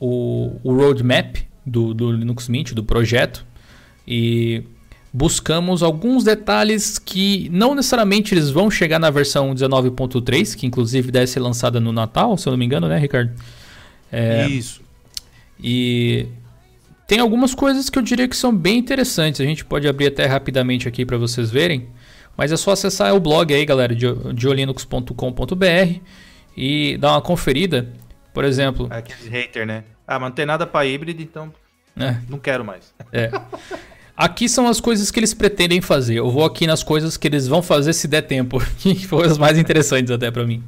o, 0.00 0.56
o 0.64 0.74
roadmap 0.74 1.36
do, 1.64 1.94
do 1.94 2.10
Linux 2.10 2.48
Mint, 2.48 2.72
do 2.72 2.82
projeto, 2.82 3.46
e 4.06 4.64
buscamos 5.12 5.82
alguns 5.82 6.24
detalhes 6.24 6.98
que 6.98 7.48
não 7.52 7.74
necessariamente 7.74 8.34
eles 8.34 8.50
vão 8.50 8.70
chegar 8.70 8.98
na 8.98 9.10
versão 9.10 9.54
19.3, 9.54 10.56
que 10.56 10.66
inclusive 10.66 11.12
deve 11.12 11.28
ser 11.28 11.40
lançada 11.40 11.78
no 11.78 11.92
Natal, 11.92 12.36
se 12.36 12.48
eu 12.48 12.50
não 12.50 12.58
me 12.58 12.64
engano, 12.64 12.88
né, 12.88 12.98
Ricardo? 12.98 13.30
É, 14.10 14.48
Isso. 14.48 14.80
e 15.62 16.26
tem 17.06 17.18
algumas 17.18 17.54
coisas 17.54 17.90
que 17.90 17.98
eu 17.98 18.02
diria 18.02 18.28
que 18.28 18.36
são 18.36 18.56
bem 18.56 18.78
interessantes. 18.78 19.40
A 19.40 19.44
gente 19.44 19.64
pode 19.64 19.88
abrir 19.88 20.06
até 20.06 20.26
rapidamente 20.26 20.88
aqui 20.88 21.04
para 21.04 21.18
vocês 21.18 21.50
verem. 21.50 21.88
Mas 22.36 22.50
é 22.50 22.56
só 22.56 22.72
acessar 22.72 23.14
o 23.14 23.20
blog 23.20 23.52
aí, 23.52 23.64
galera, 23.64 23.94
diolinux.com.br 23.94 26.00
e 26.56 26.96
dar 26.96 27.12
uma 27.12 27.22
conferida. 27.22 27.92
Por 28.32 28.44
exemplo, 28.44 28.88
É 28.90 28.98
aqueles 28.98 29.26
hater, 29.26 29.66
né? 29.66 29.84
Ah, 30.06 30.18
mas 30.18 30.30
não 30.30 30.34
tem 30.34 30.46
nada 30.46 30.66
pra 30.66 30.86
híbrido, 30.86 31.22
então 31.22 31.52
né? 31.94 32.22
não 32.28 32.38
quero 32.38 32.64
mais. 32.64 32.94
É. 33.12 33.30
Aqui 34.16 34.48
são 34.48 34.66
as 34.66 34.80
coisas 34.80 35.10
que 35.10 35.20
eles 35.20 35.34
pretendem 35.34 35.80
fazer. 35.80 36.14
Eu 36.14 36.30
vou 36.30 36.44
aqui 36.44 36.66
nas 36.66 36.82
coisas 36.82 37.16
que 37.16 37.28
eles 37.28 37.46
vão 37.46 37.62
fazer 37.62 37.92
se 37.92 38.08
der 38.08 38.22
tempo, 38.22 38.62
que 38.78 39.06
foram 39.06 39.30
as 39.30 39.38
mais 39.38 39.58
interessantes 39.58 40.10
até 40.10 40.30
para 40.30 40.46
mim. 40.46 40.62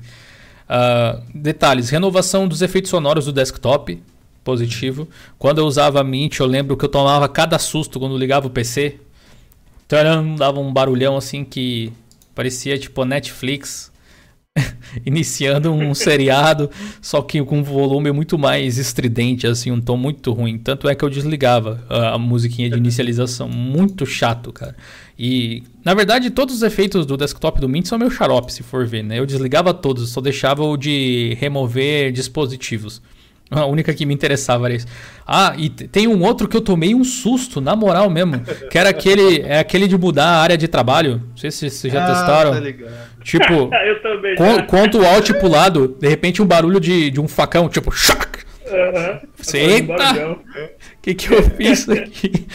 Ah, 0.69 1.21
detalhes: 1.35 1.91
renovação 1.91 2.47
dos 2.47 2.63
efeitos 2.63 2.91
sonoros 2.91 3.25
do 3.25 3.33
desktop, 3.33 4.03
positivo. 4.45 5.09
Quando 5.39 5.59
eu 5.59 5.65
usava 5.65 6.05
Mint, 6.05 6.39
eu 6.39 6.47
lembro 6.47 6.77
que 6.77 6.85
eu 6.85 6.89
tomava 6.89 7.29
cada 7.29 7.59
susto 7.59 7.99
quando 7.99 8.17
ligava 8.17 8.47
o 8.47 8.51
PC. 8.51 8.99
Taram, 9.89 10.37
dava 10.37 10.61
um 10.61 10.73
barulhão 10.73 11.17
assim 11.17 11.45
que 11.45 11.93
parecia 12.35 12.79
tipo 12.79 13.05
Netflix 13.05 13.93
iniciando 15.05 15.73
um 15.73 15.93
seriado, 15.95 16.71
só 17.01 17.21
que 17.23 17.43
com 17.43 17.59
um 17.59 17.63
volume 17.63 18.13
muito 18.13 18.39
mais 18.39 18.79
estridente, 18.79 19.47
assim, 19.47 19.71
um 19.71 19.81
tom 19.81 19.97
muito 19.97 20.33
ruim. 20.33 20.59
Tanto 20.59 20.89
é 20.89 20.95
que 20.95 21.05
eu 21.05 21.11
desligava 21.11 21.85
a, 21.89 22.19
musiquinha 22.19 22.71
de 22.71 22.77
inicialização. 22.77 23.49
Muito 23.49 24.07
chato, 24.07 24.53
cara. 24.53 24.77
E, 25.19 25.63
na 25.85 25.95
verdade, 25.95 26.31
todos 26.31 26.57
os 26.57 26.63
efeitos 26.63 27.07
do 27.07 27.17
desktop 27.17 27.61
do 27.61 27.69
Mint 27.69 27.87
são 27.87 27.99
meio 27.99 28.11
xarope, 28.11 28.53
se 28.53 28.63
for 28.63 28.87
ver, 28.87 29.03
né? 29.03 29.19
Eu 29.19 29.27
desligava 29.27 29.73
todos, 29.73 30.11
só 30.11 30.21
deixava 30.21 30.63
o 30.65 30.77
de 30.77 31.37
remover 31.41 32.13
dispositivos. 32.13 33.01
A 33.51 33.67
única 33.67 33.93
que 33.95 34.05
me 34.07 34.13
interessava 34.15 34.67
era 34.67 34.75
isso. 34.75 34.87
Ah, 35.27 35.55
e 35.57 35.69
tem 35.69 36.09
um 36.09 36.23
outro 36.25 36.49
que 36.49 36.57
eu 36.57 36.61
tomei 36.61 36.95
um 36.95 37.05
susto, 37.05 37.61
na 37.61 37.77
moral 37.77 38.09
mesmo. 38.11 38.41
Que 38.71 38.79
era 38.79 38.89
aquele, 38.89 39.43
é 39.43 39.59
aquele 39.59 39.87
de 39.87 39.97
mudar 39.97 40.25
a 40.27 40.41
área 40.43 40.57
de 40.59 40.67
trabalho. 40.67 41.23
Não 41.31 41.37
sei 41.37 41.51
se 41.51 41.71
vocês 41.71 41.93
já 41.93 42.05
Ah, 42.05 42.07
testaram. 42.07 42.53
Tá. 42.55 42.61
Tipo, 43.23 43.71
eu 43.87 44.03
também. 44.03 44.35
conta 44.67 44.99
o 44.99 45.07
alt 45.07 45.31
pro 45.35 45.49
lado, 45.49 45.89
de 46.01 46.09
repente 46.09 46.43
um 46.43 46.47
barulho 46.47 46.81
de, 46.81 47.11
de 47.11 47.21
um 47.21 47.29
facão, 47.29 47.69
tipo, 47.69 47.91
choc! 47.93 48.35
Aham. 48.67 49.21
Você, 49.37 49.59
eita! 49.59 50.39
que, 51.03 51.15
que 51.15 51.33
eu 51.33 51.43
fiz 51.51 51.87
aqui? 51.89 52.47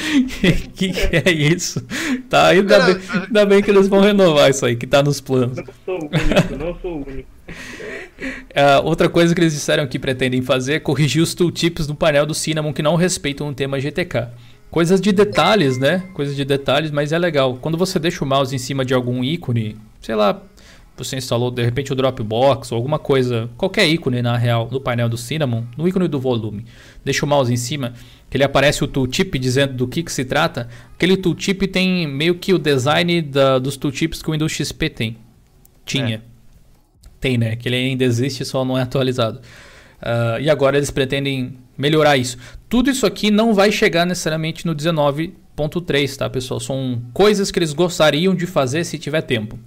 O 0.44 0.70
que, 0.74 0.90
que 0.92 1.16
é 1.16 1.32
isso? 1.32 1.86
Tá, 2.28 2.48
ainda 2.48 2.80
bem, 2.80 2.98
ainda 3.28 3.46
bem 3.46 3.62
que 3.62 3.70
eles 3.70 3.88
vão 3.88 4.02
renovar 4.02 4.50
isso 4.50 4.66
aí, 4.66 4.76
que 4.76 4.88
tá 4.88 5.04
nos 5.04 5.22
planos. 5.22 5.58
Não 5.58 5.66
sou 5.86 5.96
o 6.00 6.06
único, 6.08 6.58
não 6.58 6.80
sou 6.82 6.92
o 6.94 7.08
único. 7.08 7.30
Ah, 8.56 8.82
outra 8.84 9.08
coisa 9.10 9.34
que 9.34 9.42
eles 9.42 9.54
disseram 9.54 9.88
que 9.88 9.98
pretendem 10.00 10.42
fazer 10.42 10.74
é 10.74 10.80
corrigir 10.80 11.22
os 11.22 11.34
tooltips 11.34 11.88
do 11.88 11.96
painel 11.96 12.26
do 12.26 12.34
Cinnamon 12.34 12.74
que 12.74 12.82
não 12.82 12.96
respeitam 12.96 13.48
o 13.50 13.54
tema 13.54 13.80
GTK. 13.80 14.28
Coisas 14.72 15.02
de 15.02 15.12
detalhes, 15.12 15.78
né? 15.78 16.04
Coisas 16.14 16.36
de 16.36 16.46
detalhes, 16.46 16.92
mas 16.92 17.12
é 17.12 17.18
legal. 17.18 17.58
Quando 17.62 17.78
você 17.78 17.98
deixa 17.98 18.24
o 18.24 18.28
mouse 18.28 18.54
em 18.56 18.60
cima 18.60 18.86
de 18.86 18.94
algum 18.94 19.24
ícone, 19.24 19.76
sei 20.00 20.14
lá, 20.16 20.42
você 20.96 21.16
instalou 21.16 21.50
de 21.50 21.64
repente 21.64 21.92
o 21.92 21.96
Dropbox 21.96 22.72
ou 22.72 22.76
alguma 22.76 23.00
coisa, 23.00 23.50
qualquer 23.58 23.88
ícone 23.88 24.22
na 24.22 24.36
real, 24.38 24.68
no 24.72 24.80
painel 24.82 25.10
do 25.10 25.18
Cinnamon, 25.18 25.64
no 25.78 25.88
ícone 25.88 26.08
do 26.08 26.20
volume, 26.20 26.66
deixa 27.06 27.26
o 27.26 27.30
mouse 27.30 27.52
em 27.52 27.58
cima, 27.58 27.94
que 28.30 28.38
ele 28.38 28.44
aparece 28.44 28.84
o 28.84 28.88
tooltip 28.88 29.40
dizendo 29.40 29.74
do 29.74 29.88
que, 29.88 30.04
que 30.04 30.12
se 30.12 30.24
trata. 30.26 30.68
Aquele 30.94 31.18
tooltip 31.18 31.66
tem 31.68 32.06
meio 32.06 32.36
que 32.36 32.54
o 32.54 32.60
design 32.60 33.22
da- 33.24 33.58
dos 33.58 33.76
tooltips 33.78 34.22
que 34.22 34.30
o 34.30 34.34
Windows 34.34 34.52
XP 34.52 34.90
tem. 34.90 35.18
Tinha. 35.86 36.22
Tem, 37.20 37.38
né? 37.38 37.56
Que 37.56 37.70
ele 37.70 37.76
ainda 37.76 38.04
existe, 38.04 38.46
só 38.46 38.64
não 38.64 38.78
é 38.78 38.82
atualizado. 38.82 39.42
Ah, 40.02 40.38
e 40.40 40.50
agora 40.50 40.78
eles 40.78 40.92
pretendem 40.92 41.58
melhorar 41.78 42.18
isso. 42.18 42.38
Tudo 42.68 42.90
isso 42.90 43.06
aqui 43.06 43.32
não 43.32 43.54
vai 43.54 43.72
chegar 43.72 44.06
necessariamente 44.06 44.66
no 44.66 44.76
19.3, 44.76 46.16
tá, 46.16 46.30
pessoal? 46.30 46.60
São 46.60 47.02
coisas 47.14 47.52
que 47.52 47.60
eles 47.60 47.74
gostariam 47.74 48.34
de 48.36 48.46
fazer 48.46 48.84
se 48.84 48.98
tiver 48.98 49.22
tempo. 49.22 49.60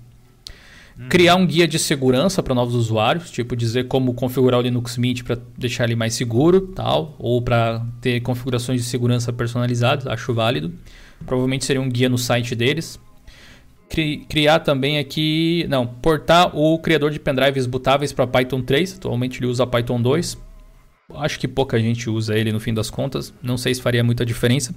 Criar 1.09 1.37
um 1.37 1.47
guia 1.47 1.67
de 1.67 1.79
segurança 1.79 2.43
para 2.43 2.55
novos 2.55 2.75
usuários, 2.75 3.31
tipo 3.31 3.57
dizer 3.57 3.89
como 3.89 4.13
configurar 4.13 4.61
o 4.61 4.63
Linux 4.63 4.99
Mint 4.99 5.23
para 5.23 5.39
deixar 5.57 5.85
ele 5.85 5.97
mais 5.97 6.15
seguro, 6.15 6.61
tal, 6.61 7.17
ou 7.19 7.41
para 7.41 7.85
ter 8.01 8.21
configurações 8.21 8.81
de 8.81 8.87
segurança 8.87 9.33
personalizadas, 9.33 10.07
acho 10.07 10.35
válido. 10.35 10.73
Provavelmente 11.27 11.65
seria 11.65 11.81
um 11.81 11.89
guia 11.89 12.11
no 12.11 12.19
site 12.19 12.55
deles. 12.55 13.01
Cri- 13.93 14.25
criar 14.27 14.61
também 14.61 14.97
aqui, 14.99 15.67
não, 15.69 15.87
portar 15.87 16.57
o 16.57 16.79
criador 16.79 17.11
de 17.11 17.21
pendrives 17.21 17.67
bootáveis 17.67 18.11
para 18.11 18.27
Python 18.27 18.63
3. 18.63 18.95
Atualmente 18.97 19.39
ele 19.39 19.47
usa 19.47 19.67
Python 19.67 20.01
2. 20.01 20.39
Acho 21.17 21.39
que 21.39 21.47
pouca 21.47 21.79
gente 21.79 22.09
usa 22.09 22.35
ele 22.35 22.51
no 22.53 22.59
fim 22.59 22.73
das 22.73 22.89
contas. 22.89 23.35
Não 23.43 23.59
sei 23.59 23.75
se 23.75 23.83
faria 23.83 24.03
muita 24.03 24.25
diferença. 24.25 24.75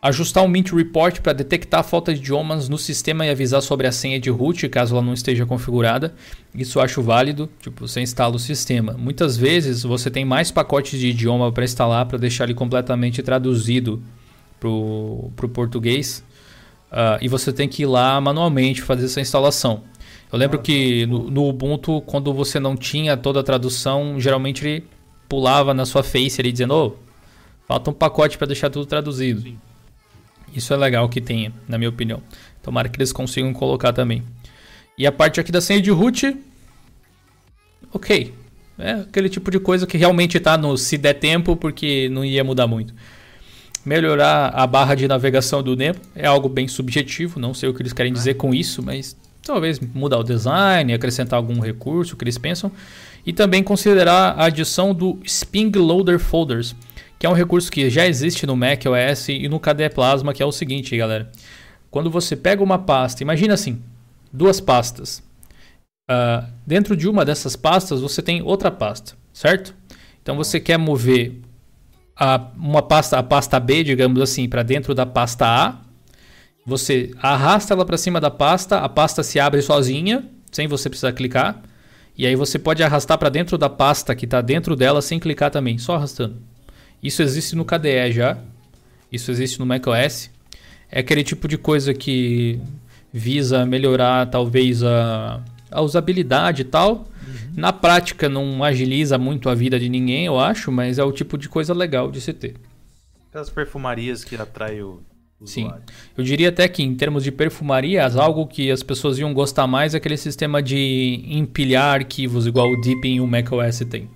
Ajustar 0.00 0.42
um 0.42 0.48
Mint 0.48 0.72
Report 0.72 1.20
para 1.20 1.34
detectar 1.34 1.80
a 1.80 1.82
falta 1.82 2.14
de 2.14 2.20
idiomas 2.20 2.70
no 2.70 2.78
sistema 2.78 3.26
e 3.26 3.30
avisar 3.30 3.60
sobre 3.60 3.86
a 3.86 3.92
senha 3.92 4.18
de 4.18 4.30
root 4.30 4.66
caso 4.70 4.94
ela 4.96 5.04
não 5.04 5.12
esteja 5.12 5.44
configurada. 5.44 6.14
Isso 6.54 6.78
eu 6.78 6.82
acho 6.82 7.02
válido. 7.02 7.50
Tipo, 7.60 7.86
você 7.86 8.00
instala 8.00 8.34
o 8.34 8.38
sistema. 8.38 8.94
Muitas 8.94 9.36
vezes 9.36 9.82
você 9.82 10.10
tem 10.10 10.24
mais 10.24 10.50
pacotes 10.50 10.98
de 10.98 11.08
idioma 11.08 11.52
para 11.52 11.64
instalar 11.64 12.06
para 12.06 12.16
deixar 12.16 12.44
ele 12.44 12.54
completamente 12.54 13.22
traduzido 13.22 14.02
para 14.58 14.70
o 14.70 15.30
português. 15.52 16.24
Uh, 16.92 17.16
e 17.22 17.28
você 17.28 17.50
tem 17.50 17.66
que 17.66 17.84
ir 17.84 17.86
lá 17.86 18.20
manualmente 18.20 18.82
fazer 18.82 19.06
essa 19.06 19.18
instalação. 19.18 19.82
Eu 20.30 20.38
lembro 20.38 20.58
que 20.60 21.06
no, 21.06 21.30
no, 21.30 21.48
Ubuntu, 21.48 22.02
quando 22.02 22.34
você 22.34 22.60
não 22.60 22.76
tinha 22.76 23.16
toda 23.16 23.40
a 23.40 23.42
tradução, 23.42 24.20
geralmente 24.20 24.62
ele 24.66 24.84
pulava 25.26 25.72
na 25.72 25.86
sua 25.86 26.02
face 26.02 26.38
ali 26.38 26.52
dizendo: 26.52 26.74
oh, 26.74 26.92
falta 27.66 27.90
um 27.90 27.94
pacote 27.94 28.36
para 28.36 28.46
deixar 28.46 28.68
tudo 28.68 28.84
traduzido. 28.84 29.40
Sim. 29.40 29.58
Isso 30.54 30.74
é 30.74 30.76
legal 30.76 31.08
que 31.08 31.20
tenha, 31.20 31.50
na 31.66 31.78
minha 31.78 31.88
opinião. 31.88 32.22
Tomara 32.62 32.90
que 32.90 32.98
eles 32.98 33.10
consigam 33.10 33.54
colocar 33.54 33.94
também. 33.94 34.22
E 34.98 35.06
a 35.06 35.12
parte 35.12 35.40
aqui 35.40 35.50
da 35.50 35.62
senha 35.62 35.80
de 35.80 35.90
root, 35.90 36.36
ok. 37.90 38.34
É 38.78 38.92
aquele 38.92 39.30
tipo 39.30 39.50
de 39.50 39.58
coisa 39.58 39.86
que 39.86 39.96
realmente 39.96 40.36
está 40.36 40.58
no 40.58 40.76
se 40.76 40.98
der 40.98 41.14
tempo, 41.14 41.56
porque 41.56 42.10
não 42.10 42.22
ia 42.22 42.44
mudar 42.44 42.66
muito. 42.66 42.94
Melhorar 43.84 44.48
a 44.48 44.66
barra 44.66 44.94
de 44.94 45.08
navegação 45.08 45.62
do 45.62 45.74
Nemo 45.74 45.98
é 46.14 46.26
algo 46.26 46.48
bem 46.48 46.68
subjetivo, 46.68 47.40
não 47.40 47.52
sei 47.52 47.68
o 47.68 47.74
que 47.74 47.82
eles 47.82 47.92
querem 47.92 48.12
dizer 48.12 48.34
com 48.34 48.54
isso, 48.54 48.82
mas 48.82 49.16
talvez 49.42 49.80
mudar 49.80 50.18
o 50.18 50.22
design, 50.22 50.92
acrescentar 50.92 51.36
algum 51.36 51.58
recurso 51.60 52.16
que 52.16 52.24
eles 52.24 52.38
pensam. 52.38 52.70
E 53.24 53.32
também 53.32 53.62
considerar 53.62 54.34
a 54.36 54.46
adição 54.46 54.94
do 54.94 55.18
Sping 55.24 55.72
Loader 55.76 56.18
Folders 56.18 56.74
que 57.22 57.26
é 57.26 57.30
um 57.30 57.34
recurso 57.34 57.70
que 57.70 57.88
já 57.88 58.04
existe 58.04 58.44
no 58.46 58.56
Mac 58.56 58.82
OS 58.84 59.28
e 59.28 59.48
no 59.48 59.60
KDE 59.60 59.90
Plasma, 59.94 60.34
que 60.34 60.42
é 60.42 60.44
o 60.44 60.50
seguinte, 60.50 60.96
galera. 60.96 61.30
Quando 61.88 62.10
você 62.10 62.34
pega 62.34 62.64
uma 62.64 62.80
pasta, 62.80 63.22
imagina 63.22 63.54
assim, 63.54 63.80
duas 64.32 64.60
pastas. 64.60 65.22
Uh, 66.10 66.44
dentro 66.66 66.96
de 66.96 67.08
uma 67.08 67.24
dessas 67.24 67.54
pastas 67.54 68.00
você 68.00 68.20
tem 68.20 68.42
outra 68.42 68.72
pasta, 68.72 69.12
certo? 69.32 69.72
Então 70.20 70.34
você 70.34 70.58
quer 70.58 70.76
mover 70.76 71.36
a, 72.22 72.52
uma 72.56 72.80
pasta, 72.80 73.18
a 73.18 73.22
pasta 73.22 73.58
B, 73.58 73.82
digamos 73.82 74.20
assim, 74.20 74.48
para 74.48 74.62
dentro 74.62 74.94
da 74.94 75.04
pasta 75.04 75.44
A. 75.44 75.76
Você 76.64 77.10
arrasta 77.20 77.74
ela 77.74 77.84
para 77.84 77.98
cima 77.98 78.20
da 78.20 78.30
pasta, 78.30 78.78
a 78.78 78.88
pasta 78.88 79.24
se 79.24 79.40
abre 79.40 79.60
sozinha, 79.60 80.24
sem 80.52 80.68
você 80.68 80.88
precisar 80.88 81.12
clicar. 81.12 81.60
E 82.16 82.24
aí 82.24 82.36
você 82.36 82.60
pode 82.60 82.80
arrastar 82.80 83.18
para 83.18 83.28
dentro 83.28 83.58
da 83.58 83.68
pasta 83.68 84.14
que 84.14 84.24
está 84.24 84.40
dentro 84.40 84.76
dela 84.76 85.02
sem 85.02 85.18
clicar 85.18 85.50
também, 85.50 85.78
só 85.78 85.96
arrastando. 85.96 86.36
Isso 87.02 87.22
existe 87.22 87.56
no 87.56 87.64
KDE 87.64 88.12
já. 88.12 88.38
Isso 89.10 89.32
existe 89.32 89.58
no 89.58 89.66
macOS. 89.66 90.30
É 90.92 91.00
aquele 91.00 91.24
tipo 91.24 91.48
de 91.48 91.58
coisa 91.58 91.92
que 91.92 92.60
visa 93.12 93.66
melhorar 93.66 94.26
talvez 94.26 94.84
a, 94.84 95.42
a 95.72 95.82
usabilidade 95.82 96.62
e 96.62 96.66
tal. 96.66 97.08
Uhum. 97.26 97.52
Na 97.56 97.72
prática 97.72 98.28
não 98.28 98.62
agiliza 98.62 99.18
muito 99.18 99.48
a 99.48 99.54
vida 99.54 99.78
de 99.78 99.88
ninguém, 99.88 100.26
eu 100.26 100.38
acho, 100.38 100.70
mas 100.72 100.98
é 100.98 101.04
o 101.04 101.12
tipo 101.12 101.38
de 101.38 101.48
coisa 101.48 101.72
legal 101.72 102.10
de 102.10 102.20
se 102.20 102.32
ter. 102.32 102.56
As 103.32 103.48
perfumarias 103.48 104.24
que 104.24 104.36
atrai 104.36 104.82
o 104.82 105.00
Sim. 105.44 105.70
Eu 106.16 106.22
diria 106.24 106.50
até 106.50 106.68
que 106.68 106.82
em 106.82 106.94
termos 106.94 107.24
de 107.24 107.32
perfumarias, 107.32 108.16
algo 108.16 108.46
que 108.46 108.70
as 108.70 108.82
pessoas 108.82 109.18
iam 109.18 109.34
gostar 109.34 109.66
mais 109.66 109.94
é 109.94 109.96
aquele 109.96 110.16
sistema 110.16 110.62
de 110.62 111.24
empilhar 111.26 111.94
arquivos 111.94 112.46
igual 112.46 112.70
o 112.70 112.80
Deep 112.80 113.06
em 113.06 113.20
um 113.20 113.26
macOS 113.26 113.80
tem. 113.90 114.08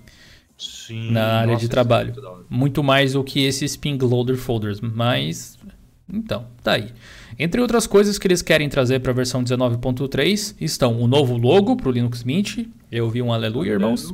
Sim, 0.57 1.11
na 1.11 1.39
área 1.39 1.53
nossa, 1.53 1.59
de 1.59 1.65
é 1.65 1.69
trabalho. 1.69 2.13
É 2.17 2.43
muito 2.49 2.81
mais 2.83 3.13
do 3.13 3.23
que 3.23 3.43
esses 3.43 3.75
ping 3.75 3.97
loader 3.97 4.37
folders, 4.37 4.81
mas 4.81 5.57
então, 6.11 6.45
tá 6.63 6.73
aí. 6.73 6.87
Entre 7.37 7.59
outras 7.59 7.85
coisas 7.85 8.17
que 8.17 8.27
eles 8.27 8.41
querem 8.41 8.69
trazer 8.69 8.99
para 8.99 9.11
a 9.11 9.15
versão 9.15 9.43
19.3 9.43 10.55
estão 10.59 10.99
o 10.99 11.07
novo 11.07 11.37
logo 11.37 11.75
para 11.75 11.89
o 11.89 11.91
Linux 11.91 12.23
Mint. 12.23 12.65
Eu 12.91 13.09
vi 13.09 13.21
um 13.21 13.33
aleluia, 13.33 13.71
irmãos. 13.71 14.13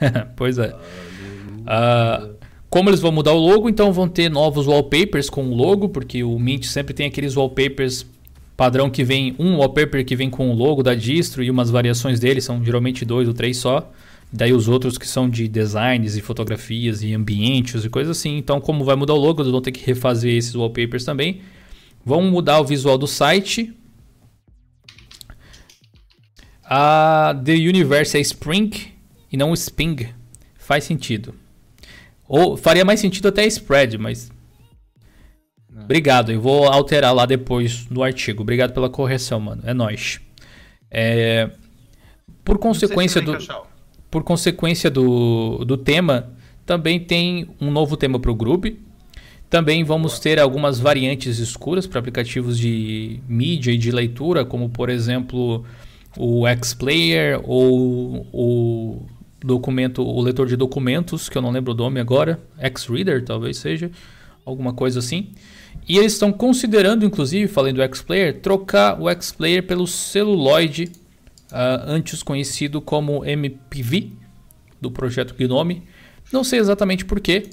pois 0.36 0.58
é. 0.58 0.74
Uh, 1.60 2.34
como 2.70 2.88
eles 2.88 3.00
vão 3.00 3.12
mudar 3.12 3.32
o 3.32 3.38
logo, 3.38 3.68
então 3.68 3.92
vão 3.92 4.08
ter 4.08 4.30
novos 4.30 4.66
wallpapers 4.66 5.28
com 5.28 5.50
o 5.50 5.54
logo, 5.54 5.88
porque 5.88 6.24
o 6.24 6.38
Mint 6.38 6.64
sempre 6.64 6.94
tem 6.94 7.06
aqueles 7.06 7.36
wallpapers 7.36 8.06
padrão 8.56 8.90
que 8.90 9.02
vem 9.02 9.34
um 9.38 9.56
wallpaper 9.56 10.04
que 10.04 10.14
vem 10.14 10.28
com 10.28 10.50
o 10.50 10.54
logo 10.54 10.82
da 10.82 10.94
distro 10.94 11.42
e 11.42 11.50
umas 11.50 11.70
variações 11.70 12.20
dele, 12.20 12.40
são 12.40 12.62
geralmente 12.64 13.04
dois 13.04 13.26
ou 13.26 13.34
três 13.34 13.56
só. 13.56 13.90
Daí 14.32 14.52
os 14.52 14.68
outros 14.68 14.96
que 14.96 15.08
são 15.08 15.28
de 15.28 15.48
designs 15.48 16.16
e 16.16 16.20
fotografias 16.20 17.02
e 17.02 17.12
ambientes 17.12 17.84
e 17.84 17.90
coisas 17.90 18.16
assim. 18.16 18.36
Então, 18.36 18.60
como 18.60 18.84
vai 18.84 18.94
mudar 18.94 19.14
o 19.14 19.18
logo, 19.18 19.42
eles 19.42 19.50
vão 19.50 19.60
ter 19.60 19.72
que 19.72 19.84
refazer 19.84 20.36
esses 20.36 20.54
wallpapers 20.54 21.04
também. 21.04 21.40
Vão 22.04 22.22
mudar 22.22 22.60
o 22.60 22.64
visual 22.64 22.96
do 22.96 23.08
site. 23.08 23.74
A 26.64 27.34
The 27.44 27.54
Universe 27.54 28.16
é 28.16 28.20
Spring 28.20 28.70
e 29.32 29.36
não 29.36 29.52
Sping. 29.52 30.08
Faz 30.56 30.84
sentido. 30.84 31.34
Ou 32.28 32.56
faria 32.56 32.84
mais 32.84 33.00
sentido 33.00 33.26
até 33.26 33.44
Spread, 33.46 33.98
mas. 33.98 34.30
Obrigado, 35.82 36.30
eu 36.30 36.40
vou 36.40 36.68
alterar 36.68 37.12
lá 37.12 37.26
depois 37.26 37.88
no 37.90 38.04
artigo. 38.04 38.42
Obrigado 38.42 38.72
pela 38.72 38.88
correção, 38.88 39.40
mano. 39.40 39.62
É 39.66 39.74
nóis. 39.74 40.20
É... 40.88 41.50
Por 42.44 42.58
consequência 42.58 43.20
do 43.20 43.36
por 44.10 44.24
consequência 44.24 44.90
do, 44.90 45.64
do 45.64 45.76
tema, 45.76 46.30
também 46.66 46.98
tem 46.98 47.48
um 47.60 47.70
novo 47.70 47.96
tema 47.96 48.18
para 48.18 48.30
o 48.30 48.34
Groove. 48.34 48.78
Também 49.48 49.82
vamos 49.82 50.18
ter 50.18 50.38
algumas 50.38 50.78
variantes 50.78 51.38
escuras 51.38 51.86
para 51.86 51.98
aplicativos 51.98 52.58
de 52.58 53.20
mídia 53.28 53.72
e 53.72 53.78
de 53.78 53.90
leitura, 53.90 54.44
como 54.44 54.68
por 54.68 54.88
exemplo 54.88 55.64
o 56.16 56.46
X-Player 56.46 57.40
ou 57.42 58.26
o 58.32 59.02
documento, 59.44 60.02
o 60.02 60.20
leitor 60.20 60.46
de 60.46 60.56
documentos, 60.56 61.28
que 61.28 61.36
eu 61.36 61.42
não 61.42 61.50
lembro 61.50 61.72
o 61.72 61.76
nome 61.76 61.98
agora, 61.98 62.38
X-Reader 62.58 63.24
talvez 63.24 63.56
seja, 63.56 63.90
alguma 64.44 64.72
coisa 64.72 64.98
assim. 64.98 65.30
E 65.88 65.98
eles 65.98 66.12
estão 66.12 66.32
considerando, 66.32 67.04
inclusive, 67.04 67.48
falando 67.48 67.76
do 67.76 67.82
X-Player, 67.82 68.40
trocar 68.40 69.00
o 69.00 69.08
X-Player 69.08 69.66
pelo 69.66 69.86
celuloide 69.86 70.92
antes 71.52 72.22
conhecido 72.22 72.80
como 72.80 73.24
MPV, 73.24 74.12
do 74.80 74.90
projeto 74.90 75.34
Gnome. 75.34 75.82
Não 76.32 76.42
sei 76.42 76.58
exatamente 76.58 77.04
porquê, 77.04 77.50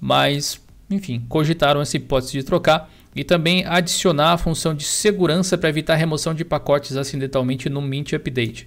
mas 0.00 0.60
enfim, 0.90 1.24
cogitaram 1.28 1.80
essa 1.80 1.96
hipótese 1.96 2.32
de 2.32 2.42
trocar 2.42 2.90
e 3.14 3.24
também 3.24 3.64
adicionar 3.66 4.32
a 4.32 4.38
função 4.38 4.74
de 4.74 4.84
segurança 4.84 5.58
para 5.58 5.68
evitar 5.68 5.94
a 5.94 5.96
remoção 5.96 6.34
de 6.34 6.44
pacotes 6.44 6.96
acidentalmente 6.96 7.68
no 7.68 7.82
Mint 7.82 8.12
Update. 8.12 8.66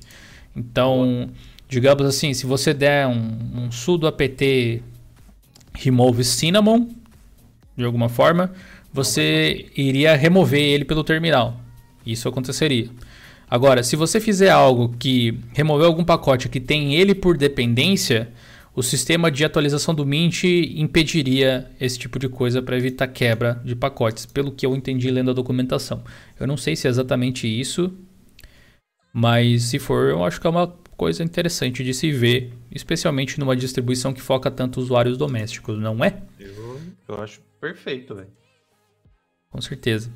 Então, 0.56 1.30
digamos 1.67 2.06
assim, 2.06 2.34
se 2.34 2.45
você 2.45 2.73
der 2.73 3.08
um, 3.08 3.65
um 3.65 3.71
sudo 3.71 4.08
apt 4.08 4.84
remove 5.73 6.23
cinnamon 6.23 6.88
de 7.77 7.86
alguma 7.86 8.10
forma, 8.10 8.51
você 8.93 9.67
iria 9.75 10.15
remover 10.15 10.62
ele 10.62 10.86
pelo 10.86 11.04
terminal. 11.04 11.60
Isso 12.06 12.27
aconteceria. 12.27 12.89
Agora, 13.52 13.84
se 13.84 13.98
você 13.98 14.22
fizer 14.22 14.50
algo 14.50 14.96
que 14.98 15.38
remover 15.52 15.86
algum 15.86 16.06
pacote 16.06 16.48
que 16.48 16.62
tem 16.62 16.96
ele 16.96 17.14
por 17.14 17.36
dependência, 17.36 18.32
o 18.74 18.82
sistema 18.82 19.30
de 19.30 19.44
atualização 19.44 19.94
do 19.94 20.06
Mint 20.06 20.46
impediria 20.46 21.70
esse 21.78 22.00
tipo 22.00 22.18
de 22.18 22.30
coisa 22.30 22.62
para 22.62 22.78
evitar 22.78 23.10
quebra 23.10 23.62
de 23.66 23.76
pacotes, 23.76 24.26
pelo 24.26 24.54
que 24.54 24.66
eu 24.66 24.74
entendi 24.74 25.12
lendo 25.12 25.32
a 25.32 25.34
documentação. 25.34 26.02
Eu 26.40 26.48
não 26.48 26.56
sei 26.56 26.78
se 26.78 26.88
é 26.88 26.90
exatamente 26.90 27.46
isso, 27.46 27.94
mas 29.14 29.64
se 29.64 29.80
for, 29.80 30.12
eu 30.12 30.24
acho 30.24 30.40
que 30.40 30.48
é 30.48 30.50
uma 30.50 30.68
coisa 30.96 31.22
interessante 31.22 31.84
de 31.84 31.94
se 31.94 32.10
ver, 32.10 32.54
especialmente 32.72 33.38
numa 33.38 33.54
distribuição 33.54 34.14
que 34.14 34.22
foca 34.22 34.50
tanto 34.50 34.80
usuários 34.80 35.18
domésticos, 35.18 35.78
não 35.78 36.02
é? 36.02 36.22
Eu, 36.40 36.80
eu 37.06 37.22
acho 37.22 37.42
perfeito, 37.60 38.16
velho. 38.16 38.30
Com 39.50 39.60
certeza. 39.60 40.10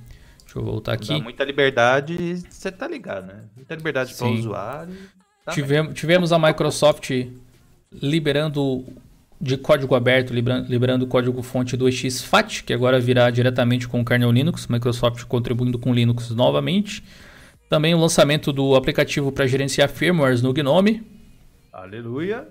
Deixa 0.56 0.60
eu 0.60 0.64
voltar 0.64 0.94
aqui. 0.94 1.10
Dá 1.10 1.20
muita 1.20 1.44
liberdade, 1.44 2.44
você 2.50 2.72
tá 2.72 2.88
ligado, 2.88 3.28
né? 3.28 3.44
Muita 3.56 3.76
liberdade 3.76 4.14
para 4.14 4.28
o 4.28 4.34
usuário. 4.34 4.96
Tá 5.44 5.52
tivemos, 5.52 5.94
tivemos 5.94 6.32
a 6.32 6.40
Microsoft 6.40 7.12
liberando 7.92 8.86
de 9.40 9.58
código 9.58 9.94
aberto, 9.96 10.34
liberando 10.34 11.04
o 11.04 11.08
código 11.08 11.44
fonte 11.44 11.76
do 11.76 11.92
XFAT, 11.92 12.64
que 12.64 12.74
agora 12.74 13.00
virá 13.02 13.30
diretamente 13.30 13.86
com 13.86 14.00
o 14.00 14.06
kernel 14.06 14.32
Linux, 14.32 14.68
Microsoft 14.68 15.26
contribuindo 15.26 15.78
com 15.78 15.94
Linux 15.94 16.30
novamente. 16.30 17.04
Também 17.70 17.94
o 17.94 18.00
lançamento 18.00 18.54
do 18.54 18.76
aplicativo 18.76 19.32
para 19.34 19.46
gerenciar 19.46 19.90
firmwares 19.90 20.42
no 20.42 20.54
Gnome. 20.54 21.06
Aleluia! 21.74 22.48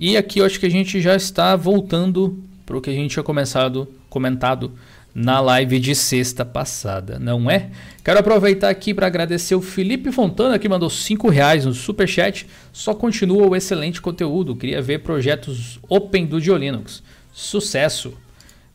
E 0.00 0.16
aqui 0.16 0.40
eu 0.40 0.44
acho 0.44 0.58
que 0.58 0.66
a 0.66 0.70
gente 0.70 1.00
já 1.00 1.14
está 1.14 1.54
voltando 1.54 2.42
para 2.66 2.76
o 2.76 2.80
que 2.80 2.90
a 2.90 2.92
gente 2.92 3.12
tinha 3.12 3.22
começado, 3.22 3.86
comentado 4.10 4.72
na 5.18 5.40
live 5.40 5.80
de 5.80 5.94
sexta 5.94 6.44
passada, 6.44 7.18
não 7.18 7.50
é? 7.50 7.70
Quero 8.04 8.20
aproveitar 8.20 8.68
aqui 8.68 8.92
para 8.92 9.06
agradecer 9.06 9.54
o 9.54 9.62
Felipe 9.62 10.12
Fontana 10.12 10.58
que 10.58 10.68
mandou 10.68 10.90
5 10.90 11.30
reais 11.30 11.64
no 11.64 11.72
super 11.72 12.06
chat. 12.06 12.46
Só 12.70 12.92
continua 12.92 13.46
o 13.46 13.56
excelente 13.56 13.98
conteúdo. 13.98 14.54
Queria 14.54 14.82
ver 14.82 14.98
projetos 14.98 15.80
open 15.88 16.26
do 16.26 16.38
Diolinux. 16.38 17.02
Sucesso! 17.32 18.12